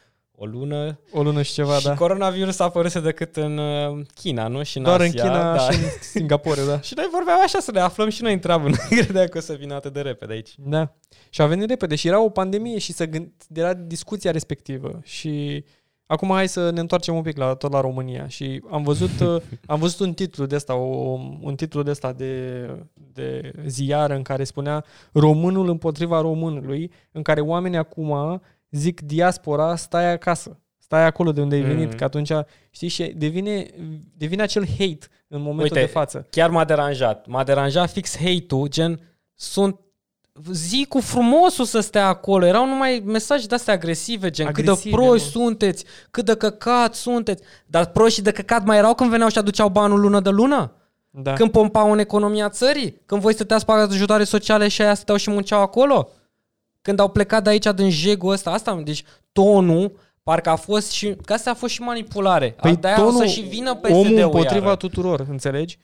o 0.41 0.45
lună 0.45 0.99
o 1.11 1.23
lună 1.23 1.41
și 1.41 1.53
ceva, 1.53 1.77
și 1.77 1.85
da. 1.85 1.93
coronavirus 1.93 2.59
a 2.59 2.63
apărut 2.63 2.97
decât 2.97 3.35
în 3.35 3.57
uh, 3.57 4.05
China, 4.13 4.47
nu? 4.47 4.63
Și 4.63 4.77
în 4.77 4.83
Doar 4.83 4.99
Asia, 4.99 5.23
în 5.23 5.29
China 5.29 5.55
da. 5.55 5.69
și 5.69 5.79
în 5.79 5.89
Singapore, 6.01 6.61
da. 6.65 6.81
Și 6.87 6.93
noi 6.95 7.07
vorbeam 7.11 7.39
așa 7.43 7.59
să 7.59 7.71
ne 7.71 7.79
aflăm 7.79 8.09
și 8.09 8.21
noi 8.21 8.33
în 8.33 8.39
treabă. 8.39 8.67
Nu 8.69 8.75
credeam 8.89 9.27
că 9.27 9.37
o 9.37 9.41
să 9.41 9.53
vină 9.53 9.73
atât 9.73 9.93
de 9.93 10.01
repede 10.01 10.33
aici. 10.33 10.53
Da. 10.57 10.95
Și 11.29 11.41
a 11.41 11.45
venit 11.45 11.69
repede 11.69 11.95
și 11.95 12.07
era 12.07 12.21
o 12.21 12.29
pandemie 12.29 12.77
și 12.77 12.93
să 12.93 13.05
gând, 13.05 13.31
era 13.53 13.73
discuția 13.73 14.31
respectivă 14.31 14.99
și 15.03 15.63
acum 16.05 16.29
hai 16.29 16.47
să 16.47 16.69
ne 16.69 16.79
întoarcem 16.79 17.15
un 17.15 17.21
pic 17.21 17.37
la 17.37 17.53
tot 17.53 17.71
la 17.71 17.81
România 17.81 18.27
și 18.27 18.61
am 18.69 18.83
văzut 18.83 19.19
uh, 19.27 19.41
am 19.65 19.79
văzut 19.79 20.07
un 20.07 20.13
titlu 20.13 20.45
de 20.45 20.55
ăsta, 20.55 20.75
o, 20.75 21.19
un 21.41 21.55
titlu 21.55 21.83
de 21.83 21.89
ăsta 21.89 22.13
de, 22.13 22.65
de 23.13 23.51
ziar 23.65 24.11
în 24.11 24.21
care 24.21 24.43
spunea 24.43 24.85
Românul 25.13 25.69
împotriva 25.69 26.21
românului, 26.21 26.91
în 27.11 27.21
care 27.21 27.41
oamenii 27.41 27.77
acum 27.77 28.41
zic 28.71 29.01
diaspora, 29.01 29.75
stai 29.75 30.11
acasă. 30.11 30.59
Stai 30.77 31.05
acolo 31.05 31.31
de 31.31 31.41
unde 31.41 31.55
ai 31.55 31.61
venit, 31.61 31.89
Mm. 31.91 31.95
că 31.97 32.03
atunci, 32.03 32.31
știi, 32.69 32.87
și 32.87 33.03
devine, 33.03 33.65
devine 34.17 34.41
acel 34.41 34.65
hate 34.67 35.07
în 35.27 35.41
momentul 35.41 35.63
Uite, 35.63 35.79
de 35.79 35.85
față. 35.85 36.27
Chiar 36.29 36.49
m-a 36.49 36.65
deranjat. 36.65 37.27
M-a 37.27 37.43
deranjat 37.43 37.91
fix 37.91 38.17
hate-ul, 38.17 38.67
gen, 38.67 38.99
sunt 39.35 39.79
zi 40.51 40.85
cu 40.89 40.99
frumosul 40.99 41.65
să 41.65 41.79
stea 41.79 42.07
acolo. 42.07 42.45
Erau 42.45 42.65
numai 42.67 43.01
mesaje 43.05 43.47
de-astea 43.47 43.73
agresive, 43.73 44.29
gen 44.29 44.45
cât 44.51 44.67
Agresive, 44.67 44.89
de 44.95 44.95
proști 45.01 45.37
mă. 45.37 45.43
sunteți, 45.43 45.85
cât 46.11 46.25
de 46.25 46.35
căcat 46.35 46.95
sunteți. 46.95 47.43
Dar 47.65 47.85
proști 47.85 48.15
și 48.17 48.21
de 48.21 48.31
căcat 48.31 48.65
mai 48.65 48.77
erau 48.77 48.93
când 48.95 49.09
veneau 49.09 49.29
și 49.29 49.37
aduceau 49.37 49.69
banul 49.69 49.99
lună 49.99 50.19
de 50.19 50.29
lună? 50.29 50.73
Da. 51.09 51.33
Când 51.33 51.51
pompau 51.51 51.91
în 51.91 51.99
economia 51.99 52.49
țării? 52.49 53.01
Când 53.05 53.21
voi 53.21 53.33
stăteați 53.33 53.65
pe 53.65 53.71
ajutoare 53.71 54.23
sociale 54.23 54.67
și 54.67 54.81
aia 54.81 54.93
stăteau 54.93 55.17
și 55.17 55.29
munceau 55.29 55.61
acolo? 55.61 56.09
Când 56.81 56.99
au 56.99 57.09
plecat 57.09 57.43
de 57.43 57.49
aici 57.49 57.67
din 57.75 57.89
jegul 57.89 58.31
ăsta? 58.31 58.51
Asta, 58.51 58.81
deci 58.83 59.03
tonul 59.31 59.91
parcă 60.23 60.49
a 60.49 60.55
fost 60.55 60.91
și, 60.91 61.15
că 61.25 61.33
asta 61.33 61.49
a 61.49 61.53
fost 61.53 61.73
și 61.73 61.81
manipulare. 61.81 62.55
Păi 62.61 62.75
de-aia 62.75 63.05
o 63.05 63.11
să 63.11 63.25
și 63.25 63.41
vină 63.41 63.75
PSD-ul 63.75 63.95
omul 63.95 64.17
împotriva 64.21 64.65
iară. 64.65 64.75
tuturor, 64.75 65.25
înțelegi? 65.29 65.77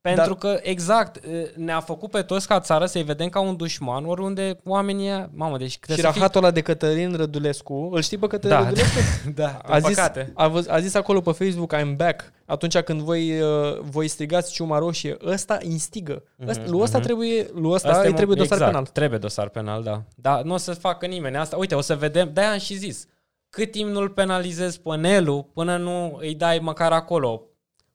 Pentru 0.00 0.34
că, 0.34 0.58
exact, 0.62 1.20
ne-a 1.56 1.80
făcut 1.80 2.10
pe 2.10 2.22
toți 2.22 2.46
ca 2.46 2.60
țară 2.60 2.86
să-i 2.86 3.02
vedem 3.02 3.28
ca 3.28 3.40
un 3.40 3.56
dușman, 3.56 4.04
oriunde 4.04 4.56
oamenii, 4.64 5.08
ăia- 5.10 5.28
mamă, 5.34 5.56
deci 5.58 5.70
Și 5.70 5.78
trebuie 5.78 6.04
să 6.04 6.10
fii... 6.10 6.20
rahatul 6.20 6.42
ăla 6.42 6.50
de 6.52 6.60
Cătălin 6.60 7.14
Rădulescu, 7.16 7.88
îl 7.92 8.02
știi 8.02 8.18
pe 8.18 8.26
Cătălin 8.26 8.56
Da, 8.56 8.62
Rădulescu? 8.64 8.98
da, 9.34 9.58
A 9.66 9.78
zis, 9.78 9.88
păcate. 9.94 10.32
a, 10.34 10.48
văz, 10.48 10.68
a 10.68 10.80
zis 10.80 10.94
acolo 10.94 11.20
pe 11.20 11.32
Facebook, 11.32 11.74
I'm 11.76 11.96
back, 11.96 12.32
atunci 12.52 12.78
când 12.78 13.00
voi, 13.00 13.40
uh, 13.40 13.78
voi 13.80 14.08
strigați 14.08 14.52
ciuma 14.52 14.78
roșie, 14.78 15.16
ăsta 15.24 15.58
instigă. 15.62 16.22
Ăsta, 16.48 16.64
lui 16.66 16.80
ăsta 16.80 17.00
trebuie, 17.00 17.50
lui 17.52 17.70
ăsta 17.70 17.88
Asta 17.88 18.04
e 18.04 18.08
îi 18.08 18.14
trebuie 18.14 18.36
mo- 18.36 18.40
dosar 18.40 18.56
exact, 18.56 18.72
penal. 18.72 18.86
Trebuie 18.86 19.18
dosar 19.18 19.48
penal, 19.48 19.82
da. 19.82 20.02
Dar 20.14 20.42
nu 20.42 20.52
o 20.52 20.56
să 20.56 20.72
facă 20.72 21.06
nimeni 21.06 21.36
asta. 21.36 21.56
Uite, 21.56 21.74
o 21.74 21.80
să 21.80 21.96
vedem, 21.96 22.30
de-aia 22.32 22.52
am 22.52 22.58
și 22.58 22.74
zis, 22.74 23.06
cât 23.50 23.70
timp 23.70 23.90
nu-l 23.90 24.08
penalizezi 24.08 24.80
pe 24.80 24.96
Nelu 24.96 25.50
până 25.54 25.76
nu 25.76 26.16
îi 26.20 26.34
dai 26.34 26.58
măcar 26.58 26.92
acolo 26.92 27.42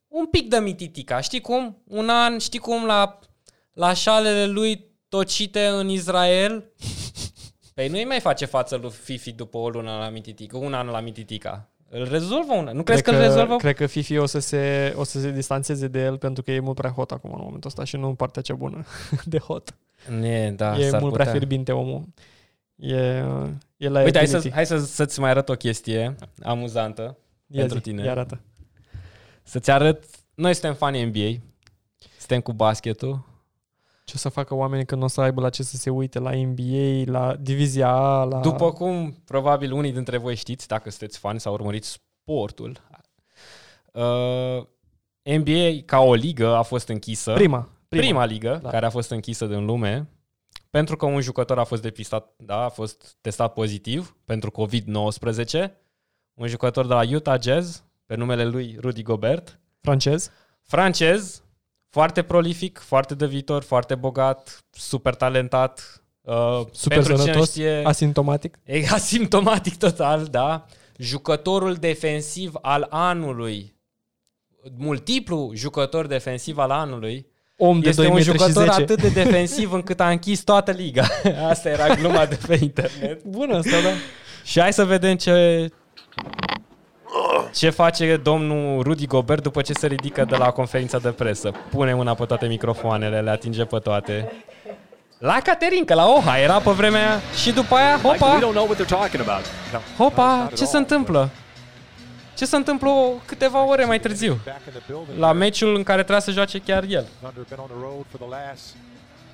un 0.08 0.26
pic 0.26 0.49
de 0.49 0.58
mititica. 0.58 1.20
Știi 1.20 1.41
cum? 1.41 1.82
Un 1.88 2.10
an, 2.10 2.38
știi 2.38 2.60
cum 2.60 2.86
la, 2.86 3.20
la 3.74 3.93
șalele 3.93 4.45
lui 4.45 4.86
tocite 5.10 5.66
în 5.66 5.89
Israel? 5.89 6.72
Păi 7.74 7.88
nu-i 7.88 8.05
mai 8.05 8.20
face 8.20 8.45
față 8.45 8.76
lui 8.76 8.89
Fifi 8.89 9.32
după 9.32 9.58
o 9.58 9.70
lună 9.70 9.97
la 9.99 10.10
mititica, 10.10 10.58
un 10.58 10.74
an 10.74 10.88
la 10.88 10.99
mititica. 10.99 11.70
Îl 11.90 12.08
rezolvă 12.10 12.54
una. 12.54 12.72
Nu 12.72 12.84
crezi 12.84 13.02
că, 13.02 13.12
îl 13.12 13.18
rezolvă? 13.18 13.56
Cred 13.56 13.76
că 13.76 13.86
Fifi 13.86 14.18
o 14.18 14.26
să, 14.26 14.40
se, 14.40 14.94
o 14.98 15.04
să 15.04 15.20
se 15.20 15.32
distanțeze 15.32 15.88
de 15.88 16.00
el 16.00 16.18
pentru 16.18 16.44
că 16.44 16.52
e 16.52 16.60
mult 16.60 16.76
prea 16.76 16.90
hot 16.90 17.12
acum 17.12 17.32
în 17.32 17.40
momentul 17.40 17.70
ăsta 17.70 17.84
și 17.84 17.96
nu 17.96 18.08
în 18.08 18.16
partea 18.16 18.42
cea 18.42 18.54
bună 18.56 18.86
de 19.26 19.38
hot. 19.38 19.76
Ne, 20.20 20.52
da, 20.52 20.78
e 20.78 20.90
s-ar 20.90 21.00
mult 21.00 21.12
putea. 21.12 21.26
prea 21.26 21.32
fierbinte 21.32 21.72
omul. 21.72 22.04
E, 22.76 22.96
e 23.78 23.90
la 23.90 24.02
Uite, 24.04 24.18
hai, 24.18 24.28
să, 24.28 24.36
ability. 24.36 24.56
hai 24.56 24.66
să, 24.66 24.78
să-ți 24.78 25.20
mai 25.20 25.30
arăt 25.30 25.50
o 25.50 25.54
chestie 25.54 26.16
amuzantă 26.44 27.18
Ia 27.48 27.60
pentru 27.60 27.78
zi, 27.78 27.84
tine. 27.84 28.04
Ia 28.04 28.12
arată. 28.12 28.40
Să-ți 29.44 29.72
arăt, 29.72 30.04
noi 30.36 30.54
suntem 30.54 30.74
fani 30.74 31.06
NBA, 31.06 31.42
suntem 32.18 32.40
cu 32.42 32.54
basketul. 32.54 33.26
Ce 34.08 34.14
o 34.16 34.18
să 34.20 34.30
facă 34.30 34.55
oamenii 34.55 34.86
când 34.86 35.03
o 35.03 35.08
să 35.08 35.22
aibă 35.22 35.41
la 35.41 35.49
ce 35.49 35.64
să 35.64 35.76
se 35.76 35.89
uite 35.89 36.20
la 36.20 36.32
NBA, 36.36 37.12
la 37.12 37.36
Divizia 37.36 37.89
A, 37.89 38.24
la... 38.24 38.39
După 38.39 38.72
cum 38.72 39.12
probabil 39.26 39.72
unii 39.72 39.91
dintre 39.91 40.18
voi 40.18 40.36
știți, 40.36 40.68
dacă 40.68 40.89
sunteți 40.89 41.18
fani 41.20 41.39
sau 41.39 41.53
urmăriți 41.53 41.89
sportul, 41.89 42.82
uh, 43.93 44.66
NBA 45.38 45.82
ca 45.86 45.99
o 45.99 46.14
ligă 46.14 46.55
a 46.55 46.62
fost 46.62 46.88
închisă. 46.88 47.34
Prima. 47.34 47.70
prima, 47.88 48.03
Prima. 48.03 48.26
ligă 48.26 48.60
Da. 48.64 48.70
care 48.70 48.86
a 48.86 48.89
fost 48.89 49.10
închisă 49.10 49.45
din 49.45 49.66
lume 49.66 50.10
pentru 50.70 50.95
că 50.97 51.05
un 51.05 51.22
jucător 51.22 51.60
a 51.60 51.64
fost 51.64 51.82
depistat, 51.82 52.34
da, 52.38 52.64
a 52.64 52.70
fost 52.70 53.18
testat 53.22 53.53
pozitiv 53.53 54.16
pentru 54.26 54.51
COVID-19. 54.51 55.72
Un 56.34 56.47
jucător 56.47 56.88
de 56.88 56.93
la 56.93 57.01
Utah 57.16 57.41
Jazz, 57.41 57.84
pe 58.05 58.16
numele 58.16 58.45
lui 58.45 58.78
Rudy 58.80 59.01
Gobert, 59.01 59.60
Francez. 59.82 60.32
francez, 60.62 61.43
foarte 61.90 62.22
prolific, 62.22 62.80
foarte 62.80 63.16
de 63.16 63.26
viitor, 63.26 63.64
foarte 63.64 63.96
bogat, 63.96 64.66
super 64.70 65.16
talentat. 65.16 66.02
Uh, 66.22 66.62
Super 66.72 66.98
pentru 66.98 67.14
cine 67.14 67.26
sănătos, 67.26 67.50
știe, 67.50 67.82
asimptomatic. 67.86 68.60
e 68.64 68.86
asimptomatic 68.90 69.78
total, 69.78 70.26
da. 70.26 70.66
Jucătorul 70.98 71.74
defensiv 71.74 72.54
al 72.62 72.88
anului, 72.90 73.76
multiplu 74.78 75.52
jucător 75.56 76.08
defensiv 76.08 76.58
al 76.58 76.70
anului, 76.70 77.28
Om 77.58 77.80
de 77.80 77.90
este 77.90 78.02
2 78.02 78.10
un 78.10 78.16
metri 78.18 78.32
și 78.32 78.38
jucător 78.38 78.68
10. 78.68 78.82
atât 78.82 79.02
de 79.02 79.10
defensiv 79.24 79.74
încât 79.74 80.00
a 80.00 80.10
închis 80.10 80.42
toată 80.42 80.72
liga. 80.72 81.08
Asta 81.50 81.70
era 81.70 81.96
gluma 81.96 82.26
de 82.26 82.40
pe 82.48 82.60
internet. 82.62 83.24
Bună 83.24 83.58
asta, 83.58 83.82
da. 83.82 83.90
Și 84.44 84.60
hai 84.60 84.74
să 84.74 84.86
vedem 84.86 85.16
ce 85.16 85.68
ce 87.53 87.70
face 87.70 88.18
domnul 88.18 88.84
Rudy 88.84 89.05
Gobert 89.05 89.43
după 89.43 89.61
ce 89.61 89.74
se 89.74 89.88
ridică 89.88 90.26
de 90.26 90.36
la 90.36 90.51
conferința 90.51 90.97
de 90.99 91.09
presă. 91.09 91.51
Pune 91.70 91.93
mâna 91.93 92.13
pe 92.13 92.26
toate 92.26 92.47
microfoanele, 92.47 93.22
le 93.22 93.30
atinge 93.30 93.65
pe 93.65 93.78
toate. 93.80 94.32
La 95.18 95.38
Caterinca, 95.43 95.95
la 95.95 96.05
Oha, 96.07 96.39
era 96.39 96.59
pe 96.59 96.72
vremea 96.72 97.09
aia. 97.09 97.20
și 97.41 97.51
după 97.51 97.76
aia, 97.76 97.95
Like, 97.95 98.07
we 98.07 98.18
hopa, 98.18 98.38
don't 98.39 98.51
know 98.51 98.65
what 98.65 98.82
they're 98.82 98.89
talking 98.89 99.22
about. 99.28 99.45
No, 99.74 99.80
hopa, 100.03 100.36
not 100.36 100.45
at 100.51 100.57
ce 100.57 100.65
se 100.65 100.76
all. 100.76 100.78
întâmplă? 100.80 101.30
Ce 102.36 102.45
se 102.45 102.55
întâmplă 102.55 102.89
câteva 103.26 103.65
ore 103.68 103.86
mai 103.86 103.99
târziu? 103.99 104.39
Back 104.45 104.59
in 104.65 104.72
the 104.72 104.82
building. 104.91 105.18
La 105.20 105.32
meciul 105.32 105.76
în 105.76 105.84
care 105.84 105.97
trebuia 105.99 106.20
să 106.20 106.32
joace 106.32 106.59
chiar 106.59 106.84
el. 106.84 107.05
Thunder 107.22 107.43
been 107.49 107.59
on 107.59 107.68
the 107.68 107.78
road 107.82 108.05
for 108.09 108.20
the 108.20 108.30
last 108.30 108.76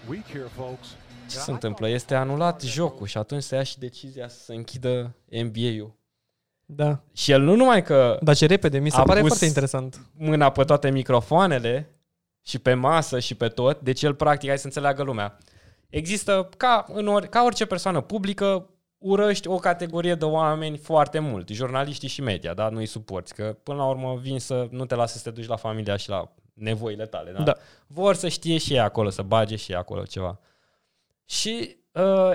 week 0.10 0.26
here, 0.28 0.48
folks. 0.56 0.88
Ce 1.32 1.38
se 1.38 1.52
întâmplă? 1.52 1.90
Este 1.90 2.16
anulat 2.16 2.62
jocul 2.62 3.08
și 3.08 3.18
atunci 3.18 3.44
se 3.44 3.56
ia 3.56 3.64
și 3.64 3.80
decizia 3.80 4.28
să 4.28 4.38
se 4.44 4.54
închidă 4.54 5.16
NBA-ul. 5.30 5.94
Da. 6.76 7.00
Și 7.14 7.32
el 7.32 7.42
nu 7.42 7.56
numai 7.56 7.84
că 7.84 8.18
Dar 8.22 8.36
ce 8.36 8.46
repede, 8.46 8.80
mi 8.80 8.90
se 8.92 8.98
A 9.00 9.04
pare 9.04 9.20
pus- 9.20 9.28
foarte 9.28 9.46
interesant. 9.46 10.00
mâna 10.18 10.50
pe 10.50 10.64
toate 10.64 10.90
microfoanele 10.92 11.90
și 12.42 12.60
pe 12.60 12.74
masă 12.74 13.20
și 13.20 13.36
pe 13.36 13.48
tot, 13.48 13.80
deci 13.82 14.02
el 14.04 14.14
practic, 14.14 14.48
hai 14.50 14.58
să 14.58 14.66
înțeleagă 14.66 15.04
lumea. 15.04 15.38
Există, 15.90 16.50
ca, 16.58 16.86
în 16.94 17.08
ori, 17.08 17.30
ca 17.30 17.44
orice 17.44 17.66
persoană 17.66 18.02
publică, 18.02 18.68
urăști 18.98 19.48
o 19.48 19.56
categorie 19.56 20.16
de 20.16 20.26
oameni 20.26 20.78
foarte 20.78 21.20
mult, 21.20 21.50
jurnaliștii 21.50 22.08
și 22.08 22.22
media, 22.22 22.54
da? 22.54 22.70
Nu-i 22.70 22.86
suporți, 22.86 23.34
că 23.36 23.58
până 23.64 23.78
la 23.78 23.86
urmă 23.86 24.20
vin 24.22 24.40
să 24.40 24.68
nu 24.72 24.86
te 24.86 24.96
lasă 24.96 25.18
să 25.18 25.24
te 25.24 25.30
duci 25.36 25.48
la 25.48 25.56
familia 25.56 25.96
și 25.96 26.10
la 26.10 26.32
nevoile 26.54 27.06
tale, 27.06 27.32
da? 27.32 27.44
Da. 27.44 27.54
Vor 27.88 28.16
să 28.16 28.28
știe 28.28 28.58
și 28.58 28.74
ei 28.74 28.80
acolo, 28.80 29.10
să 29.10 29.22
bage 29.22 29.56
și 29.56 29.72
ei 29.72 29.78
acolo 29.78 30.04
ceva. 30.04 30.40
Și 31.26 31.76
uh, 31.92 32.32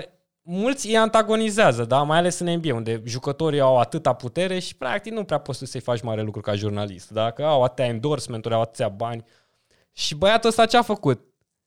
mulți 0.51 0.87
îi 0.87 0.97
antagonizează, 0.97 1.83
da? 1.83 2.01
mai 2.01 2.17
ales 2.17 2.39
în 2.39 2.51
NBA, 2.51 2.73
unde 2.73 3.01
jucătorii 3.05 3.59
au 3.59 3.77
atâta 3.77 4.13
putere 4.13 4.59
și 4.59 4.75
practic 4.75 5.13
nu 5.13 5.23
prea 5.23 5.37
poți 5.37 5.59
tu 5.59 5.65
să-i 5.65 5.81
faci 5.81 6.01
mare 6.01 6.21
lucru 6.21 6.41
ca 6.41 6.55
jurnalist, 6.55 7.09
da? 7.09 7.31
că 7.31 7.43
au 7.43 7.63
atâtea 7.63 7.85
endorsement-uri, 7.85 8.55
au 8.55 8.61
atâția 8.61 8.87
bani. 8.87 9.23
Și 9.91 10.15
băiatul 10.15 10.49
ăsta 10.49 10.65
ce 10.65 10.77
a 10.77 10.81
făcut? 10.81 11.21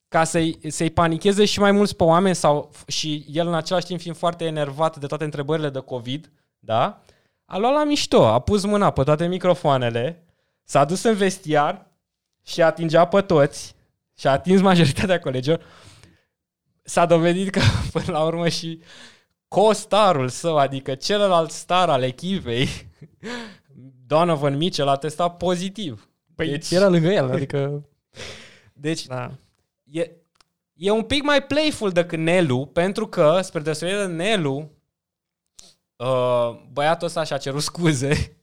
Ca 0.07 0.23
să-i, 0.23 0.59
să-i 0.67 0.89
panicheze 0.89 1.45
și 1.45 1.59
mai 1.59 1.71
mulți 1.71 1.95
pe 1.95 2.03
oameni 2.03 2.35
sau 2.35 2.71
și 2.87 3.25
el 3.29 3.47
în 3.47 3.53
același 3.53 3.85
timp 3.85 3.99
fiind 3.99 4.17
foarte 4.17 4.45
enervat 4.45 4.97
de 4.97 5.07
toate 5.07 5.23
întrebările 5.23 5.69
de 5.69 5.79
COVID, 5.79 6.31
da? 6.59 7.01
A 7.45 7.57
luat 7.57 7.73
la 7.73 7.83
mișto, 7.83 8.27
a 8.27 8.39
pus 8.39 8.65
mâna 8.65 8.91
pe 8.91 9.03
toate 9.03 9.27
microfoanele, 9.27 10.23
s-a 10.63 10.85
dus 10.85 11.03
în 11.03 11.15
vestiar 11.15 11.87
și 12.45 12.61
atingea 12.61 13.05
pe 13.05 13.21
toți 13.21 13.75
și 14.17 14.27
a 14.27 14.31
atins 14.31 14.61
majoritatea 14.61 15.19
colegilor. 15.19 15.61
S-a 16.83 17.05
dovedit 17.05 17.49
că 17.49 17.61
până 17.93 18.05
la 18.07 18.23
urmă 18.23 18.49
și 18.49 18.81
co-starul 19.47 20.29
său, 20.29 20.57
adică 20.57 20.95
celălalt 20.95 21.51
star 21.51 21.89
al 21.89 22.03
echipei, 22.03 22.67
Donovan 24.07 24.57
Mitchell, 24.57 24.87
a 24.87 24.95
testat 24.95 25.37
pozitiv. 25.37 26.09
Păi 26.35 26.49
deci, 26.49 26.71
era 26.71 26.87
lângă 26.87 27.07
el, 27.07 27.31
adică... 27.31 27.89
deci 28.73 29.05
Da. 29.05 29.31
e, 29.83 30.11
e 30.73 30.91
un 30.91 31.03
pic 31.03 31.23
mai 31.23 31.43
playful 31.43 31.91
decât 31.91 32.19
Nelu, 32.19 32.65
pentru 32.65 33.07
că, 33.07 33.39
spre 33.41 33.59
deosebire 33.59 34.05
de 34.05 34.13
Nelu, 34.13 34.71
uh, 35.95 36.61
băiatul 36.71 37.07
ăsta 37.07 37.23
și-a 37.23 37.37
cerut 37.37 37.61
scuze 37.61 38.37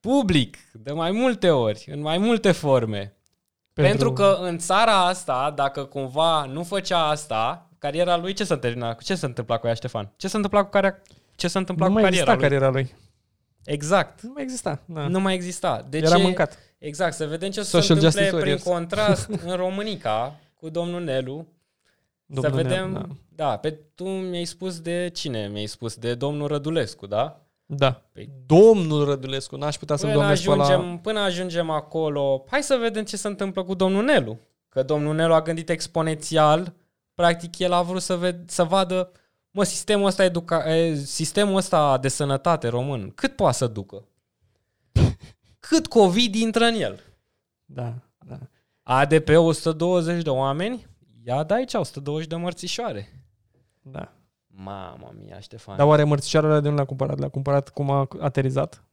public, 0.00 0.56
de 0.72 0.92
mai 0.92 1.10
multe 1.10 1.50
ori, 1.50 1.88
în 1.90 2.00
mai 2.00 2.18
multe 2.18 2.52
forme. 2.52 3.15
Pentru, 3.82 3.96
pentru 3.96 4.12
că 4.12 4.38
în 4.46 4.58
țara 4.58 5.06
asta, 5.06 5.52
dacă 5.56 5.84
cumva 5.84 6.44
nu 6.44 6.62
făcea 6.62 7.06
asta, 7.08 7.68
cariera 7.78 8.16
lui, 8.16 8.32
ce 8.32 8.44
s-a 8.44 8.58
terminat? 8.58 9.02
Ce 9.02 9.14
s-a 9.14 9.26
întâmplat 9.26 9.60
cu 9.60 9.66
ea, 9.66 9.74
Ștefan? 9.74 10.12
Ce 10.16 10.28
s-a 10.28 10.36
întâmplat 10.36 10.64
cu 10.64 10.70
care, 10.70 11.02
ce 11.34 11.48
s-a 11.48 11.58
întâmplat 11.58 11.88
nu 11.88 11.94
cu 11.94 12.00
mai 12.00 12.10
cariera 12.10 12.32
exista 12.32 12.48
lui? 12.48 12.58
cariera 12.60 12.72
lui. 12.72 12.94
Exact. 13.64 14.20
Nu 14.22 14.30
mai 14.34 14.42
exista. 14.42 14.82
Da. 14.84 15.06
Nu 15.06 15.20
mai 15.20 15.34
exista. 15.34 15.86
De 15.88 15.98
Era 15.98 16.16
ce? 16.16 16.22
mâncat. 16.22 16.58
Exact, 16.78 17.14
să 17.14 17.26
vedem 17.26 17.50
ce 17.50 17.62
se 17.62 17.68
Social 17.68 17.96
întâmple 17.96 18.20
justice 18.20 18.26
prin 18.28 18.38
warriors. 18.38 18.62
contrast 18.62 19.28
în 19.50 19.56
Românica 19.56 20.40
cu 20.54 20.68
domnul 20.68 21.02
Nelu. 21.02 21.46
Domnul 22.26 22.50
să 22.52 22.62
vedem, 22.62 22.90
Nelu, 22.90 23.06
da. 23.06 23.44
da, 23.48 23.56
pe 23.56 23.70
tu 23.70 24.08
mi-ai 24.08 24.44
spus 24.44 24.80
de 24.80 25.10
cine? 25.14 25.48
Mi-ai 25.48 25.66
spus 25.66 25.96
de 25.96 26.14
domnul 26.14 26.48
Rădulescu, 26.48 27.06
da? 27.06 27.45
Da. 27.66 28.02
Păi- 28.12 28.28
Domnul 28.46 29.04
Rădulescu, 29.04 29.56
n-aș 29.56 29.76
putea 29.76 29.96
să-l 29.96 30.08
Până 30.08 30.20
domnesc 30.20 30.44
pe 30.44 30.50
ajungem, 30.50 30.90
la... 30.90 30.98
până 30.98 31.20
ajungem 31.20 31.70
acolo, 31.70 32.44
hai 32.50 32.62
să 32.62 32.76
vedem 32.80 33.04
ce 33.04 33.16
se 33.16 33.28
întâmplă 33.28 33.64
cu 33.64 33.74
domnul 33.74 34.04
Nelu. 34.04 34.38
Că 34.68 34.82
domnul 34.82 35.14
Nelu 35.14 35.34
a 35.34 35.42
gândit 35.42 35.68
exponențial, 35.68 36.74
practic 37.14 37.58
el 37.58 37.72
a 37.72 37.82
vrut 37.82 38.02
să, 38.02 38.16
ved, 38.16 38.50
să 38.50 38.64
vadă, 38.64 39.10
mă, 39.50 39.64
sistemul 39.64 40.06
ăsta, 40.06 40.24
educa, 40.24 40.74
e, 40.76 40.94
sistemul 40.94 41.56
ăsta 41.56 41.98
de 41.98 42.08
sănătate 42.08 42.68
român, 42.68 43.10
cât 43.14 43.36
poate 43.36 43.56
să 43.56 43.66
ducă? 43.66 44.08
Cât 45.58 45.86
COVID 45.86 46.34
intră 46.34 46.64
în 46.64 46.74
el? 46.74 47.00
Da, 47.64 47.94
da. 48.26 48.38
ADP 48.82 49.28
120 49.28 50.22
de 50.22 50.30
oameni, 50.30 50.86
ia 51.24 51.44
de 51.44 51.54
aici 51.54 51.74
120 51.74 52.26
de 52.26 52.36
mărțișoare. 52.36 53.26
Da. 53.82 54.12
Mama 54.58 55.14
mia, 55.24 55.40
Ștefan. 55.40 55.76
Dar 55.76 55.86
oare 55.86 56.04
mărțișoarele 56.04 56.52
de 56.60 56.68
unde 56.68 56.70
le-a 56.76 56.84
cumpărat? 56.84 57.18
Le-a 57.18 57.28
cumpărat 57.28 57.68
cum 57.68 57.90
a 57.90 58.08
aterizat? 58.20 58.84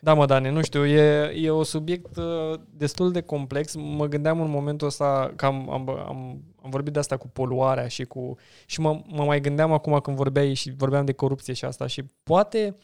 Da, 0.00 0.14
mă, 0.14 0.26
Dani, 0.26 0.50
nu 0.50 0.62
știu, 0.62 0.86
e, 0.86 1.32
e 1.36 1.50
un 1.50 1.64
subiect 1.64 2.16
uh, 2.16 2.60
destul 2.70 3.12
de 3.12 3.20
complex. 3.20 3.74
Mă 3.74 4.06
gândeam 4.06 4.40
în 4.40 4.50
momentul 4.50 4.86
ăsta 4.86 5.32
că 5.36 5.46
am, 5.46 5.70
am, 5.70 5.88
am, 5.88 6.42
am 6.62 6.70
vorbit 6.70 6.92
de 6.92 6.98
asta 6.98 7.16
cu 7.16 7.28
poluarea 7.28 7.88
și 7.88 8.04
cu... 8.04 8.36
Și 8.66 8.80
mă, 8.80 9.00
mă 9.06 9.24
mai 9.24 9.40
gândeam 9.40 9.72
acum 9.72 9.98
când 10.00 10.16
vorbeai 10.16 10.54
și 10.54 10.72
vorbeam 10.76 11.04
de 11.04 11.12
corupție 11.12 11.52
și 11.54 11.64
asta 11.64 11.86
și 11.86 12.04
poate, 12.22 12.76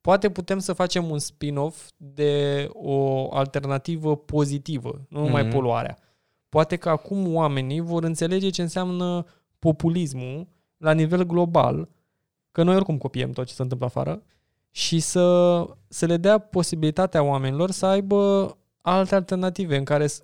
poate 0.00 0.30
putem 0.30 0.58
să 0.58 0.72
facem 0.72 1.10
un 1.10 1.18
spin-off 1.18 1.90
de 1.96 2.68
o 2.72 3.28
alternativă 3.36 4.16
pozitivă, 4.16 5.06
nu 5.08 5.20
numai 5.20 5.42
Mhm. 5.42 5.50
poluarea. 5.52 5.98
Poate 6.48 6.76
că 6.76 6.88
acum 6.88 7.34
oamenii 7.34 7.80
vor 7.80 8.04
înțelege 8.04 8.48
ce 8.50 8.62
înseamnă 8.62 9.26
populismul 9.64 10.46
la 10.76 10.92
nivel 10.92 11.22
global, 11.26 11.88
că 12.52 12.62
noi 12.62 12.74
oricum 12.74 12.98
copiem 12.98 13.30
tot 13.30 13.46
ce 13.46 13.54
se 13.54 13.62
întâmplă 13.62 13.86
afară, 13.86 14.22
și 14.70 15.00
să, 15.00 15.26
să 15.88 16.06
le 16.06 16.16
dea 16.16 16.38
posibilitatea 16.38 17.22
oamenilor 17.22 17.70
să 17.70 17.86
aibă 17.86 18.56
alte 18.80 19.14
alternative 19.14 19.76
în 19.76 19.84
care 19.84 20.06
s- 20.06 20.22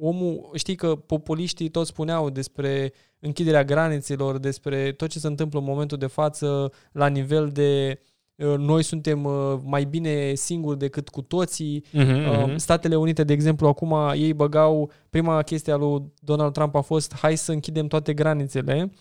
omul, 0.00 0.50
știi 0.54 0.74
că 0.74 0.96
populiștii 0.96 1.68
tot 1.68 1.86
spuneau 1.86 2.30
despre 2.30 2.92
închiderea 3.18 3.64
granițelor, 3.64 4.38
despre 4.38 4.92
tot 4.92 5.08
ce 5.08 5.18
se 5.18 5.26
întâmplă 5.26 5.58
în 5.58 5.64
momentul 5.64 5.98
de 5.98 6.06
față 6.06 6.72
la 6.92 7.06
nivel 7.06 7.48
de 7.48 7.98
uh, 8.00 8.13
noi 8.56 8.82
suntem 8.82 9.24
uh, 9.24 9.58
mai 9.64 9.84
bine 9.84 10.34
singuri 10.34 10.78
decât 10.78 11.08
cu 11.08 11.22
toții, 11.22 11.84
Mhm, 11.92 12.10
Uh, 12.28 12.44
mhm. 12.46 12.56
Statele 12.56 12.96
Unite, 12.96 13.24
de 13.24 13.32
exemplu, 13.32 13.66
acum 13.66 13.94
ei 14.14 14.32
băgau, 14.32 14.90
prima 15.10 15.42
chestie 15.42 15.72
a 15.72 15.76
lui 15.76 16.12
Donald 16.20 16.52
Trump 16.52 16.74
a 16.74 16.80
fost 16.80 17.14
hai 17.16 17.36
să 17.36 17.52
închidem 17.52 17.86
toate 17.86 18.14
granițele 18.14 18.92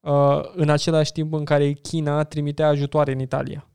uh, 0.00 0.40
în 0.54 0.68
același 0.68 1.12
timp 1.12 1.32
în 1.32 1.44
care 1.44 1.72
China 1.72 2.24
trimitea 2.24 2.68
ajutoare 2.68 3.12
în 3.12 3.20
Italia. 3.20 3.68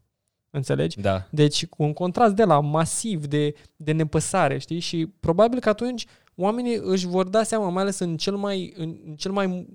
Înțelegi? 0.49 0.99
Da. 1.01 1.27
Deci 1.29 1.65
cu 1.65 1.83
un 1.83 1.93
contrast 1.93 2.35
de 2.35 2.43
la 2.43 2.59
masiv 2.59 3.25
de, 3.25 3.53
de 3.75 3.91
nepăsare, 3.91 4.57
știi? 4.57 4.79
Și 4.79 5.07
probabil 5.19 5.59
că 5.59 5.69
atunci 5.69 6.05
oamenii 6.35 6.79
își 6.81 7.07
vor 7.07 7.27
da 7.27 7.43
seama, 7.43 7.69
mai 7.69 7.81
ales 7.81 7.99
în 7.99 8.17
cel 8.17 8.35
mai, 8.35 8.73
în, 8.77 8.95
în 9.05 9.15
cel 9.15 9.31
mai 9.31 9.67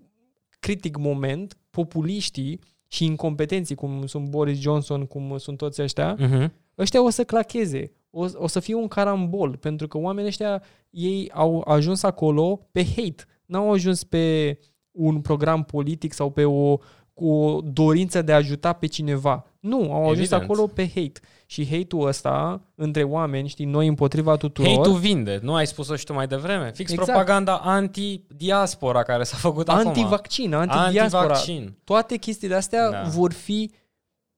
critic 0.59 0.97
moment, 0.97 1.57
populiștii 1.71 2.61
și 2.89 3.05
incompetenții, 3.05 3.75
cum 3.75 4.07
sunt 4.07 4.29
Boris 4.29 4.59
Johnson, 4.59 5.07
cum 5.07 5.39
sunt 5.39 5.57
toți 5.57 5.83
ăștia, 5.83 6.17
Mhm. 6.19 6.53
ăștia 6.79 7.03
o 7.05 7.11
să 7.11 7.25
clacheze, 7.25 7.93
o, 8.11 8.27
o 8.35 8.47
să 8.47 8.61
fie 8.61 8.75
un 8.75 8.89
carambol, 8.89 9.57
pentru 9.57 9.89
că 9.89 9.99
oamenii 9.99 10.29
ăștia, 10.29 10.63
ei 10.91 11.31
au 11.35 11.63
ajuns 11.67 12.03
acolo 12.03 12.61
pe 12.73 12.85
hate, 12.85 13.25
n-au 13.47 13.73
ajuns 13.73 14.05
pe 14.05 14.59
un 14.91 15.21
program 15.21 15.63
politic 15.65 16.13
sau 16.13 16.31
pe 16.31 16.45
o, 16.45 16.77
cu 17.15 17.29
o 17.33 17.61
dorință 17.61 18.23
de 18.23 18.33
a 18.33 18.37
ajuta 18.37 18.73
pe 18.73 18.87
cineva. 18.87 19.47
Nu, 19.61 19.93
au 19.93 20.03
ajuns 20.03 20.19
Evident. 20.19 20.43
acolo 20.43 20.67
pe 20.67 20.83
hate. 20.89 21.21
Și 21.49 21.69
hate-ul 21.69 22.07
ăsta 22.07 22.61
între 22.75 23.03
oameni, 23.03 23.49
știi, 23.49 23.65
noi 23.65 23.87
împotriva 23.87 24.37
tuturor, 24.37 24.71
Hate-ul 24.77 24.97
vinde. 24.97 25.39
Nu 25.43 25.55
ai 25.55 25.67
spus-o 25.67 25.97
și 25.97 26.05
tu 26.05 26.13
mai 26.13 26.27
devreme. 26.27 26.71
Fix 26.75 26.91
Exact. 26.91 27.09
propaganda 27.11 27.57
anti-diaspora 27.59 29.03
care 29.03 29.23
s-a 29.23 29.37
făcut 29.37 29.69
acum. 29.69 29.87
anti-vaccin, 29.87 30.55
anti-diaspora, 30.55 31.23
Anti-vaccin. 31.23 31.75
toate 31.85 32.17
chestiile 32.17 32.55
astea 32.55 32.91
Da. 32.91 33.03
vor 33.03 33.33
fi 33.33 33.71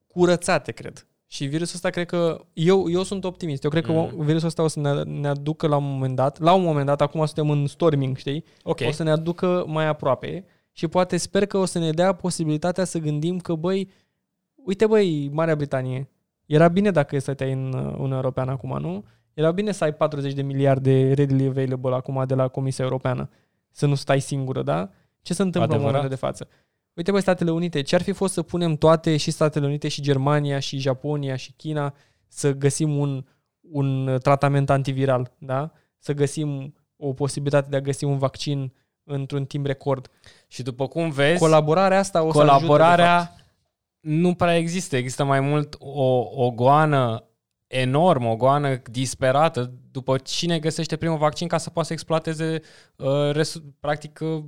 curățate, 0.07 0.73
cred. 0.73 1.07
Și 1.27 1.45
virusul 1.45 1.75
ăsta 1.75 1.91
cred 1.91 2.07
că, 2.07 2.45
eu, 2.53 2.91
eu 2.91 3.03
sunt 3.03 3.25
optimist, 3.25 3.65
eu 3.65 3.71
cred 3.71 3.85
că 3.85 3.93
Mm. 3.93 4.13
virusul 4.25 4.47
ăsta 4.49 4.63
o 4.63 4.69
să 4.69 4.81
ne, 4.81 5.03
ne 5.03 5.29
aducă 5.29 5.67
la 5.67 5.77
un 5.77 5.85
moment 5.85 6.17
dat, 6.17 6.39
la 6.41 6.53
un 6.53 6.63
moment 6.63 6.87
dat, 6.87 7.01
acum 7.01 7.25
suntem 7.27 7.51
în 7.51 7.67
storming, 7.67 8.17
știi? 8.17 8.45
Ok. 8.63 8.81
O 8.89 8.91
să 8.91 9.03
ne 9.03 9.11
aducă 9.11 9.65
mai 9.67 9.87
aproape 9.87 10.45
și 10.73 10.87
poate 10.89 11.17
sper 11.17 11.47
că 11.47 11.59
o 11.59 11.65
să 11.65 11.79
ne 11.79 11.91
dea 11.91 12.13
posibilitatea 12.13 12.85
să 12.85 12.99
gândim 12.99 13.39
că, 13.39 13.55
băi, 13.55 13.91
uite 14.55 14.87
băi, 14.87 15.31
Marea 15.33 15.57
Britanie, 15.57 16.09
era 16.49 16.69
bine 16.69 16.91
dacă 16.91 17.19
stăteai 17.19 17.53
în 17.53 17.73
uh, 17.73 17.81
Uniunea 17.81 18.17
Europeană 18.17 18.51
acum, 18.51 18.79
nu? 18.81 19.05
Era 19.35 19.51
bine 19.51 19.73
să 19.73 19.85
ai 19.85 19.95
40 19.95 20.33
de 20.33 20.43
miliarde 20.43 21.13
readily 21.13 21.47
available 21.47 21.95
acum 21.95 22.25
de 22.27 22.35
la 22.35 22.49
Comisia 22.49 22.85
Europeană, 22.85 23.31
să 23.71 23.87
nu 23.87 23.95
stai 23.95 24.21
singură, 24.21 24.63
da? 24.63 24.91
Ce 25.23 25.35
se 25.35 25.43
întâmplă 25.43 25.75
Adevărat. 25.75 25.95
în 25.95 25.97
momentul 25.97 26.09
de 26.09 26.27
față? 26.27 26.49
Uite, 26.95 27.11
băi, 27.11 27.21
Statele 27.21 27.51
Unite, 27.51 27.81
ce 27.83 27.95
ar 27.95 28.03
fi 28.03 28.13
fost 28.13 28.33
să 28.33 28.43
punem 28.43 28.75
toate, 28.77 29.17
și 29.17 29.31
Statele 29.31 29.67
Unite, 29.67 29.89
și 29.89 30.03
Germania, 30.03 30.59
și 30.59 30.79
Japonia, 30.79 31.37
și 31.37 31.53
China, 31.53 31.95
să 32.29 32.53
găsim 32.53 32.97
un, 32.97 33.25
un 33.61 34.19
tratament 34.23 34.71
antiviral, 34.71 35.33
da? 35.39 35.71
Să 35.99 36.13
găsim 36.13 36.75
o 36.97 37.13
posibilitate 37.13 37.69
de 37.71 37.77
a 37.77 37.81
găsi 37.81 38.05
un 38.05 38.19
vaccin 38.19 38.73
într-un 39.05 39.45
timp 39.45 39.67
record. 39.67 40.11
Și 40.47 40.63
după 40.63 40.87
cum 40.87 41.11
vezi, 41.11 41.39
Colaborarea 41.39 41.99
asta 41.99 42.23
o 42.23 42.33
să 42.33 42.39
ajute, 42.39 42.45
de 42.45 42.51
fapt. 42.51 42.65
colaborarea 42.67 43.33
nu 44.01 44.35
prea 44.35 44.57
există. 44.57 44.97
Există 44.97 45.25
mai 45.25 45.41
mult 45.41 45.77
o, 45.79 46.29
o 46.35 46.51
goană 46.51 47.23
enormă, 47.67 48.29
o 48.29 48.37
goană 48.37 48.83
disperată 48.91 49.73
după 49.91 50.19
cine 50.19 50.59
găsește 50.59 50.97
primul 50.97 51.19
vaccin 51.19 51.49
ca 51.49 51.59
să 51.59 51.71
poată 51.71 51.89
să 51.89 51.95
exploateze 51.95 52.61
uh, 52.97 53.31
resu- 53.33 53.75
practic 53.81 54.19
uh, 54.23 54.45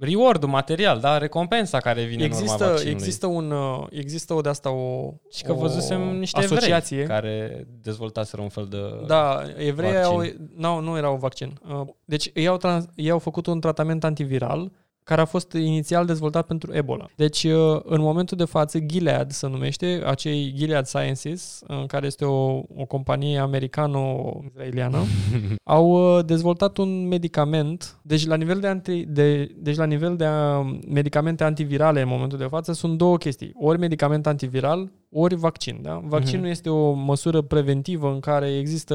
reward 0.00 0.44
material, 0.44 1.00
da? 1.00 1.18
recompensa 1.18 1.78
care 1.78 2.04
vine 2.04 2.24
în 2.24 2.30
urma 2.30 2.42
Există, 2.42 2.64
vaccinului. 2.64 2.92
există, 2.92 3.26
un, 3.26 3.50
uh, 3.50 3.86
există 3.90 4.34
o 4.34 4.40
de 4.40 4.48
asta 4.48 4.70
o 4.70 5.14
și 5.30 5.42
că 5.42 5.52
o 5.52 5.54
văzusem 5.54 6.18
niște 6.18 6.38
asociație. 6.38 7.00
evrei 7.00 7.16
care 7.16 7.66
dezvoltaseră 7.82 8.42
un 8.42 8.48
fel 8.48 8.66
de... 8.66 8.78
Da, 9.06 9.42
evrei 9.56 10.02
au, 10.02 10.16
vaccin. 10.16 10.50
nu, 10.56 10.80
nu 10.80 10.96
era 10.96 11.10
un 11.10 11.18
vaccin. 11.18 11.60
Uh, 11.68 11.86
Deci 12.04 12.30
ei 12.34 12.46
au, 12.46 12.56
trans, 12.56 12.86
ei 12.94 13.10
au 13.10 13.18
făcut 13.18 13.46
un 13.46 13.60
tratament 13.60 14.04
antiviral 14.04 14.72
care 15.10 15.22
a 15.22 15.24
fost 15.24 15.52
inițial 15.52 16.06
dezvoltat 16.06 16.46
pentru 16.46 16.74
Ebola. 16.74 17.06
Deci, 17.16 17.44
uh, 17.44 17.80
în 17.84 18.00
momentul 18.00 18.36
de 18.36 18.44
față, 18.44 18.78
Gilead 18.78 19.30
se 19.30 19.46
numește, 19.48 20.02
acei 20.06 20.52
Gilead 20.56 20.86
Sciences, 20.86 21.60
uh, 21.68 21.86
care 21.86 22.06
este 22.06 22.24
o, 22.24 22.62
o 22.76 22.84
companie 22.88 23.38
americano-israeliană, 23.38 24.98
au 25.76 26.16
uh, 26.16 26.24
dezvoltat 26.24 26.76
un 26.76 27.08
medicament, 27.08 27.98
deci 28.02 28.26
la 28.26 28.34
nivel 28.34 28.60
de, 28.60 28.66
anti, 28.66 29.04
de, 29.04 29.54
deci 29.58 29.76
la 29.76 29.84
nivel 29.84 30.16
de 30.16 30.26
uh, 30.26 30.78
medicamente 30.88 31.44
antivirale 31.44 32.00
în 32.00 32.08
momentul 32.08 32.38
de 32.38 32.46
față 32.50 32.72
sunt 32.72 32.98
două 32.98 33.16
chestii. 33.16 33.52
Ori 33.54 33.78
medicament 33.78 34.26
antiviral, 34.26 34.92
ori 35.10 35.34
vaccin. 35.34 35.78
Da? 35.82 36.00
Vaccinul 36.04 36.42
Mhm. 36.42 36.50
este 36.50 36.68
o 36.68 36.92
măsură 36.92 37.40
preventivă 37.40 38.10
în 38.10 38.20
care 38.20 38.56
există 38.58 38.94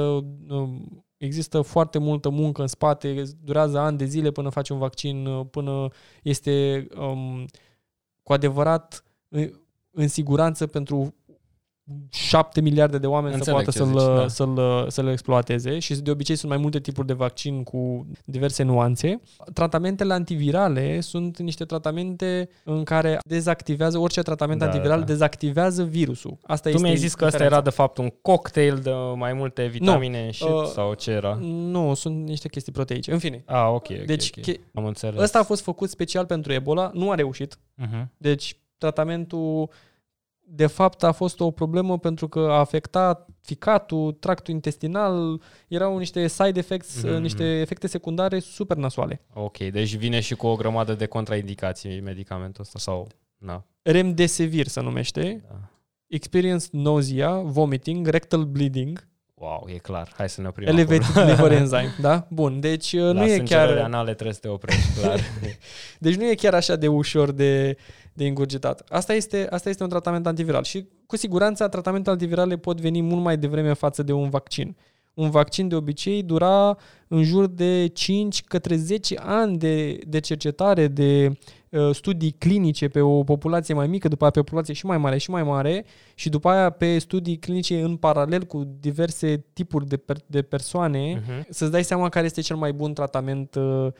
uh, 0.49 0.67
există 1.17 1.61
foarte 1.61 1.97
multă 1.97 2.29
muncă 2.29 2.61
în 2.61 2.67
spate, 2.67 3.23
durează 3.43 3.79
ani 3.79 3.97
de 3.97 4.05
zile 4.05 4.31
până 4.31 4.49
faci 4.49 4.69
un 4.69 4.77
vaccin, 4.77 5.25
uh, 5.25 5.45
până 5.51 5.87
este 6.23 6.87
um, 6.97 7.45
cu 8.23 8.33
adevărat 8.33 9.03
în, 9.29 9.51
în 9.91 10.07
siguranță 10.07 10.67
pentru 10.67 11.15
7 12.09 12.61
miliarde 12.61 12.97
de 12.97 13.07
oameni 13.07 13.33
Înțeleg 13.33 13.63
să 13.65 13.71
ce 13.71 13.77
poată 13.79 13.97
să-l, 13.97 13.99
zici, 14.07 14.17
da. 14.21 14.27
să-l, 14.27 14.89
să-l 14.89 15.07
exploateze 15.07 15.79
și 15.79 15.95
de 15.95 16.11
obicei 16.11 16.35
sunt 16.35 16.51
mai 16.51 16.59
multe 16.61 16.79
tipuri 16.79 17.07
de 17.07 17.13
vaccin 17.13 17.63
cu 17.63 18.07
diverse 18.25 18.63
nuanțe. 18.63 19.21
Tratamentele 19.53 20.13
antivirale 20.13 20.99
sunt 20.99 21.39
niște 21.39 21.65
tratamente 21.65 22.49
în 22.63 22.83
care 22.83 23.17
dezactivează, 23.27 23.97
orice 23.97 24.21
tratament 24.21 24.59
Da, 24.59 24.65
antiviral 24.65 24.99
da. 24.99 25.05
dezactivează 25.05 25.83
virusul. 25.83 26.37
Asta 26.43 26.69
Tu 26.69 26.75
este 26.75 26.81
mi-ai 26.87 26.97
zis 26.97 27.13
că 27.13 27.25
ăsta 27.25 27.37
diferența. 27.37 27.55
era 27.55 27.63
de 27.63 27.69
fapt 27.75 27.97
un 27.97 28.09
cocktail 28.21 28.75
de 28.77 28.91
mai 29.15 29.33
multe 29.33 29.65
vitamine 29.65 30.31
și 30.31 30.43
uh, 30.43 30.65
sau 30.73 30.93
ce 30.93 31.11
era? 31.11 31.37
Nu, 31.41 31.93
sunt 31.93 32.25
niște 32.27 32.47
chestii 32.49 32.71
proteice. 32.71 33.11
În 33.11 33.19
fine. 33.19 33.43
Ah, 33.45 33.67
ok, 33.67 33.87
ok, 33.91 34.05
deci 34.05 34.31
ok. 34.37 34.43
che- 34.43 34.59
Am 34.73 34.85
înțeles. 34.85 35.21
ăsta 35.21 35.39
a 35.39 35.43
fost 35.43 35.61
făcut 35.61 35.89
special 35.89 36.25
pentru 36.25 36.53
Ebola, 36.53 36.91
nu 36.93 37.11
a 37.11 37.15
reușit. 37.15 37.55
Uh-huh. 37.55 38.05
Deci 38.17 38.57
tratamentul 38.77 39.69
de 40.47 40.67
fapt 40.67 41.03
a 41.03 41.11
fost 41.11 41.39
o 41.39 41.51
problemă 41.51 41.97
pentru 41.99 42.27
că 42.27 42.39
a 42.39 42.59
afectat 42.59 43.27
ficatul, 43.41 44.11
tractul 44.11 44.53
intestinal, 44.53 45.41
erau 45.67 45.97
niște 45.97 46.27
side 46.27 46.59
effects, 46.59 47.01
Mhm. 47.03 47.07
mm-hmm. 47.15 47.19
niște 47.21 47.43
efecte 47.59 47.87
secundare 47.87 48.39
super 48.39 48.77
nasoale. 48.77 49.21
Ok, 49.33 49.57
deci 49.57 49.95
vine 49.95 50.19
și 50.19 50.35
cu 50.35 50.47
o 50.47 50.55
grămadă 50.55 50.93
de 50.93 51.05
contraindicații 51.05 51.99
medicamentul 52.01 52.61
ăsta 52.61 52.79
sau... 52.79 53.07
Na, 53.37 53.65
Remdesivir 53.81 54.67
se 54.67 54.81
numește, 54.81 55.43
da. 55.49 55.55
experienced 56.07 56.69
nausea, 56.71 57.29
vomiting, 57.43 58.07
rectal 58.07 58.43
bleeding, 58.43 59.07
Wow, 59.37 59.67
e 59.73 59.77
clar. 59.77 60.11
Hai 60.17 60.29
să 60.29 60.41
ne 60.41 60.47
oprim 60.47 60.67
elevated 60.67 61.05
acolo. 61.17 61.25
liver 61.31 61.51
enzyme, 61.51 61.93
da? 62.01 62.27
Bun, 62.29 62.59
deci 62.59 62.91
uh, 62.93 63.01
La 63.01 63.11
nu 63.11 63.23
e 63.25 63.35
sângerele 63.35 63.73
chiar 63.73 63.83
anale 63.83 64.13
trebuie 64.13 64.33
să 64.33 64.39
te 64.39 64.47
oprești, 64.47 64.99
clar. 64.99 65.19
Deci 65.99 66.15
nu 66.15 66.29
e 66.29 66.35
chiar 66.35 66.53
așa 66.53 66.75
de 66.75 66.87
ușor 66.87 67.31
de, 67.31 67.77
de 68.15 68.25
ingurgitat. 68.25 68.83
Asta 68.89 69.13
este, 69.13 69.47
asta 69.49 69.69
este 69.69 69.83
un 69.83 69.89
tratament 69.89 70.27
antiviral 70.27 70.63
și 70.63 70.87
cu 71.05 71.17
siguranță 71.17 71.67
tratamentul 71.67 72.11
antivirale 72.11 72.57
pot 72.57 72.81
veni 72.81 73.01
mult 73.01 73.23
mai 73.23 73.37
devreme 73.37 73.73
față 73.73 74.03
de 74.03 74.11
un 74.11 74.29
vaccin. 74.29 74.75
un 75.13 75.29
vaccin 75.29 75.67
de 75.67 75.75
obicei 75.75 76.23
dura 76.23 76.77
în 77.07 77.23
jur 77.23 77.45
de 77.47 77.87
5 77.87 78.43
către 78.43 78.75
10 78.75 79.15
ani 79.17 79.57
de, 79.57 79.99
de 80.07 80.19
cercetare, 80.19 80.87
de 80.87 81.31
uh, 81.69 81.89
studii 81.95 82.31
clinice 82.31 82.87
pe 82.87 82.99
o 82.99 83.23
populație 83.23 83.73
mai 83.73 83.87
mică, 83.87 84.07
după 84.07 84.23
aia 84.23 84.31
pe 84.31 84.39
o 84.39 84.43
populație 84.43 84.73
și 84.73 84.85
mai 84.85 84.97
mare 84.97 85.17
și 85.17 85.29
mai 85.29 85.43
mare 85.43 85.85
și 86.15 86.29
după 86.29 86.49
aia 86.49 86.69
pe 86.69 86.97
studii 86.97 87.37
clinice 87.37 87.81
în 87.81 87.95
paralel 87.95 88.43
cu 88.43 88.63
diverse 88.79 89.45
tipuri 89.53 89.87
de, 89.87 89.97
per- 89.97 90.23
de 90.25 90.41
persoane, 90.41 91.23
Mhm. 91.27 91.45
să-ți 91.49 91.71
dai 91.71 91.83
seama 91.83 92.09
care 92.09 92.25
este 92.25 92.41
cel 92.41 92.55
mai 92.55 92.73
bun 92.73 92.93
tratament 92.93 93.55
uh, 93.55 93.63
uh, 93.63 93.91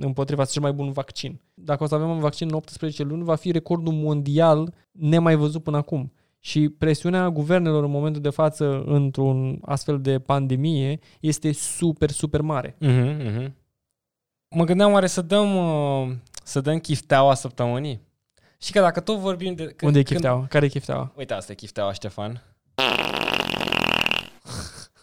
împotriva, 0.00 0.44
cel 0.44 0.62
mai 0.62 0.72
bun 0.72 0.92
vaccin. 0.92 1.40
Dacă 1.54 1.82
o 1.82 1.86
să 1.86 1.94
avem 1.94 2.10
un 2.10 2.18
vaccin 2.18 2.48
în 2.50 2.54
18 2.54 3.02
luni, 3.02 3.24
va 3.24 3.34
fi 3.34 3.50
recordul 3.50 3.92
mondial 3.92 4.74
nemai 4.90 5.34
văzut 5.36 5.62
până 5.62 5.76
acum. 5.76 6.12
Și 6.40 6.68
presiunea 6.68 7.28
guvernelor 7.30 7.84
în 7.84 7.90
momentul 7.90 8.22
de 8.22 8.30
față 8.30 8.82
într-un 8.86 9.58
astfel 9.64 10.00
de 10.00 10.18
pandemie 10.18 10.98
este 11.20 11.52
super, 11.52 12.10
super 12.10 12.40
mare. 12.40 12.76
Mhm, 12.78 13.24
mhm. 13.24 13.54
Mă 14.48 14.64
gândeam 14.64 14.92
oare 14.92 15.06
să 15.06 15.22
dăm, 15.22 15.56
uh, 15.56 16.14
să 16.44 16.60
dăm 16.60 16.78
chifteaua 16.78 17.34
săptămânii? 17.34 18.00
Și 18.58 18.72
că 18.72 18.80
dacă 18.80 19.00
tot 19.00 19.18
vorbim 19.18 19.54
de... 19.54 19.62
Când, 19.64 19.82
Unde 19.82 19.98
e 19.98 20.02
când- 20.02 20.06
chifteaua? 20.20 20.46
Care 20.48 20.64
e 20.64 20.68
chifteaua? 20.68 21.12
Uite, 21.16 21.34
asta 21.34 21.52
e 21.52 21.54
chifteaua, 21.54 21.92
Ștefan. 21.92 22.42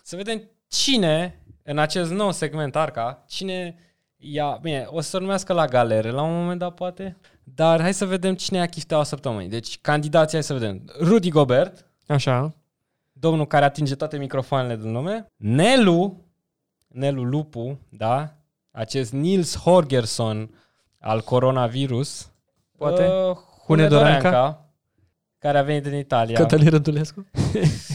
Să 0.04 0.16
vedem 0.16 0.42
cine, 0.68 1.42
în 1.64 1.78
acest 1.78 2.12
nou 2.12 2.32
segment 2.32 2.76
Arca, 2.76 3.24
cine 3.28 3.76
ia... 4.24 4.60
Bine, 4.62 4.88
o 4.90 5.02
să 5.02 5.10
se 5.10 5.18
numească 5.18 5.54
la 5.54 5.66
galere 5.66 6.10
la 6.12 6.22
un 6.22 6.34
moment 6.34 6.60
dat, 6.60 6.74
poate. 6.74 7.18
Dar 7.44 7.82
hai 7.82 7.94
să 7.94 8.06
vedem 8.06 8.36
cine 8.36 8.58
ia 8.58 8.66
chifteaua 8.66 9.04
săptămânii. 9.04 9.50
Deci, 9.50 9.80
candidații, 9.82 10.34
hai 10.34 10.44
să 10.44 10.54
vedem. 10.54 10.82
Rudy 11.00 11.30
Gobert, 11.30 11.86
Așa. 12.08 12.56
domnul 13.12 13.48
care 13.48 13.66
atinge 13.66 13.96
toate 13.96 14.18
microfoanele 14.18 14.76
din 14.76 14.92
lume. 14.92 15.26
Nelu, 15.36 16.24
Nelu 16.88 17.24
Lupu, 17.24 17.80
da? 17.90 18.36
Acest 18.72 19.12
Nils 19.12 19.58
Horgerson 19.58 20.50
al 21.00 21.22
coronavirus. 21.22 22.32
Poate? 22.78 23.08
Uh, 23.08 23.38
Hune 23.66 23.88
Doranca? 23.88 24.22
Doranca, 24.22 24.66
care 25.38 25.58
a 25.58 25.64
venit 25.64 25.84
din 25.84 25.94
Italia. 25.94 26.40
Cătălin 26.40 26.70
Rădulescu? 26.70 27.26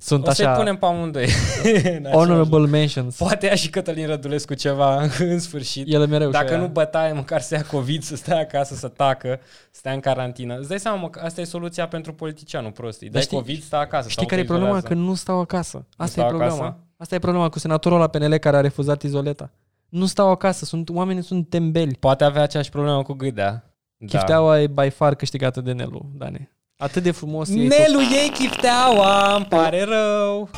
Sunt 0.00 0.26
o 0.26 0.30
să-i 0.30 0.44
așa 0.44 0.56
punem 0.56 0.76
pe 0.76 0.86
amândoi. 0.86 1.24
în 1.64 1.70
același 1.72 2.10
honorable 2.16 2.58
loc. 2.58 2.68
mentions. 2.68 3.16
Poate 3.16 3.46
ia 3.46 3.54
și 3.54 3.70
Cătălin 3.70 4.06
Rădulescu 4.06 4.54
ceva 4.54 5.00
în 5.18 5.38
sfârșit. 5.38 5.92
El 5.92 6.06
mereu 6.06 6.30
Dacă 6.30 6.46
și-a- 6.46 6.56
nu 6.58 6.66
bătaie, 6.68 7.12
măcar 7.12 7.40
să 7.40 7.54
ia 7.54 7.62
COVID, 7.70 8.02
să 8.02 8.16
stea 8.16 8.38
acasă, 8.38 8.74
să 8.74 8.88
tacă, 8.88 9.38
să 9.70 9.78
stea 9.78 9.92
în 9.92 10.00
carantină. 10.00 10.58
Îți 10.58 10.68
dai 10.68 10.78
seama, 10.80 10.96
mă, 11.00 11.10
că 11.10 11.20
asta 11.24 11.40
e 11.40 11.44
soluția 11.44 11.88
pentru 11.88 12.12
politicianul 12.14 12.70
prost. 12.70 13.00
Îi 13.02 13.08
dai 13.10 13.22
știi- 13.22 13.36
COVID, 13.36 13.62
stă 13.62 13.76
acasă. 13.76 14.08
Știi 14.08 14.26
care 14.26 14.40
e 14.40 14.44
problema? 14.44 14.80
Că 14.80 14.94
nu 14.94 15.14
stau 15.14 15.40
acasă. 15.40 15.86
Asta 15.96 16.04
e 16.04 16.08
stau 16.24 16.28
problema. 16.28 16.54
acasă? 16.54 16.76
Asta 16.96 17.14
e 17.14 17.18
problema 17.18 17.48
cu 17.48 17.58
senatorul 17.58 17.98
la 17.98 18.06
PNL 18.06 18.36
care 18.36 18.56
a 18.56 18.60
refuzat 18.60 19.02
izoleta. 19.02 19.50
Nu 19.88 20.06
stau 20.06 20.30
acasă, 20.30 20.64
sunt, 20.64 20.88
oamenii 20.88 21.22
sunt 21.22 21.48
tembeli. 21.48 21.96
Poate 22.00 22.24
avea 22.24 22.42
aceeași 22.42 22.70
problemă 22.70 23.02
cu 23.02 23.12
Gâdea. 23.12 23.70
Da. 23.96 24.06
Chifteaua 24.06 24.60
e 24.60 24.66
by 24.66 24.88
far 24.90 25.14
câștigată 25.14 25.60
de 25.60 25.72
Nelu, 25.72 26.10
Dane. 26.14 26.55
Atât 26.78 27.02
de 27.02 27.10
frumos 27.10 27.48
e. 27.48 27.52
Nelu, 27.52 28.00
iei 28.00 28.30
chifteaua, 28.30 29.34
îmi 29.36 29.44
pare 29.44 29.82
rău. 29.84 30.48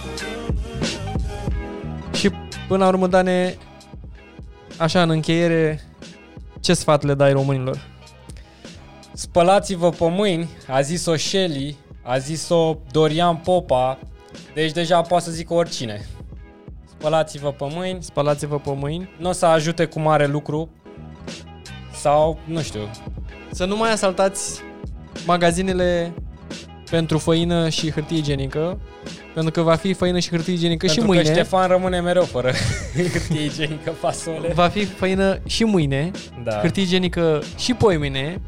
Și 2.12 2.30
până 2.68 2.84
la 2.84 2.88
urmă, 2.90 3.06
Dane, 3.06 3.56
așa 4.76 5.02
în 5.02 5.10
încheiere, 5.10 5.80
ce 6.60 6.74
sfat 6.74 7.02
le 7.02 7.14
dai 7.14 7.32
românilor? 7.32 7.86
Spălați-vă 9.12 9.90
pe 9.90 10.08
mâini, 10.08 10.48
a 10.68 10.80
zis-o 10.80 11.16
Shelly, 11.16 11.76
a 12.02 12.18
zis-o 12.18 12.76
Dorian 12.90 13.36
Popa, 13.36 13.98
deci 14.54 14.72
deja 14.72 15.00
poate 15.02 15.24
să 15.24 15.30
zic 15.30 15.50
oricine. 15.50 16.06
Spălați-vă 16.84 17.52
pe 17.52 17.64
mâini, 17.74 18.02
Spălați-vă 18.02 18.58
pe 18.58 18.74
mâini. 18.74 19.08
nu 19.18 19.28
o 19.28 19.32
să 19.32 19.46
ajute 19.46 19.84
cu 19.84 20.00
mare 20.00 20.26
lucru 20.26 20.68
sau, 21.94 22.38
nu 22.44 22.60
știu, 22.62 22.90
Să 23.50 23.64
nu 23.64 23.76
mai 23.76 23.92
asaltați 23.92 24.60
magazinele 25.26 26.12
pentru 26.90 27.18
făină 27.18 27.68
și 27.68 27.90
hârtie 27.90 28.16
igienică, 28.16 28.80
pentru 29.34 29.52
că 29.52 29.60
va 29.62 29.74
fi 29.74 29.92
făină 29.92 30.18
și 30.18 30.28
hârtie 30.28 30.52
igienică 30.52 30.86
pentru 30.86 31.02
și 31.02 31.08
mâine. 31.08 31.22
că 31.22 31.30
Ștefan 31.32 31.68
rămâne 31.68 32.00
mereu 32.00 32.22
fără 32.24 32.52
hârtie 33.12 33.44
igienică 33.44 33.90
fasole. 33.90 34.52
Va 34.54 34.68
fi 34.68 34.84
făină 34.84 35.38
și 35.46 35.64
mâine, 35.64 36.10
Da. 36.44 36.52
hârtie 36.52 36.82
igienică 36.82 37.42
și 37.56 37.74
poimine. 37.74 38.40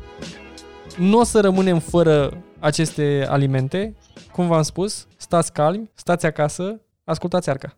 Nu 0.97 1.18
o 1.18 1.24
să 1.24 1.40
rămânem 1.40 1.78
fără 1.78 2.42
aceste 2.59 3.26
alimente. 3.28 3.94
Cum 4.32 4.47
v-am 4.47 4.62
spus, 4.62 5.06
stați 5.16 5.52
calmi, 5.52 5.90
stați 5.94 6.26
acasă, 6.26 6.80
ascultați 7.05 7.51
arca. 7.51 7.76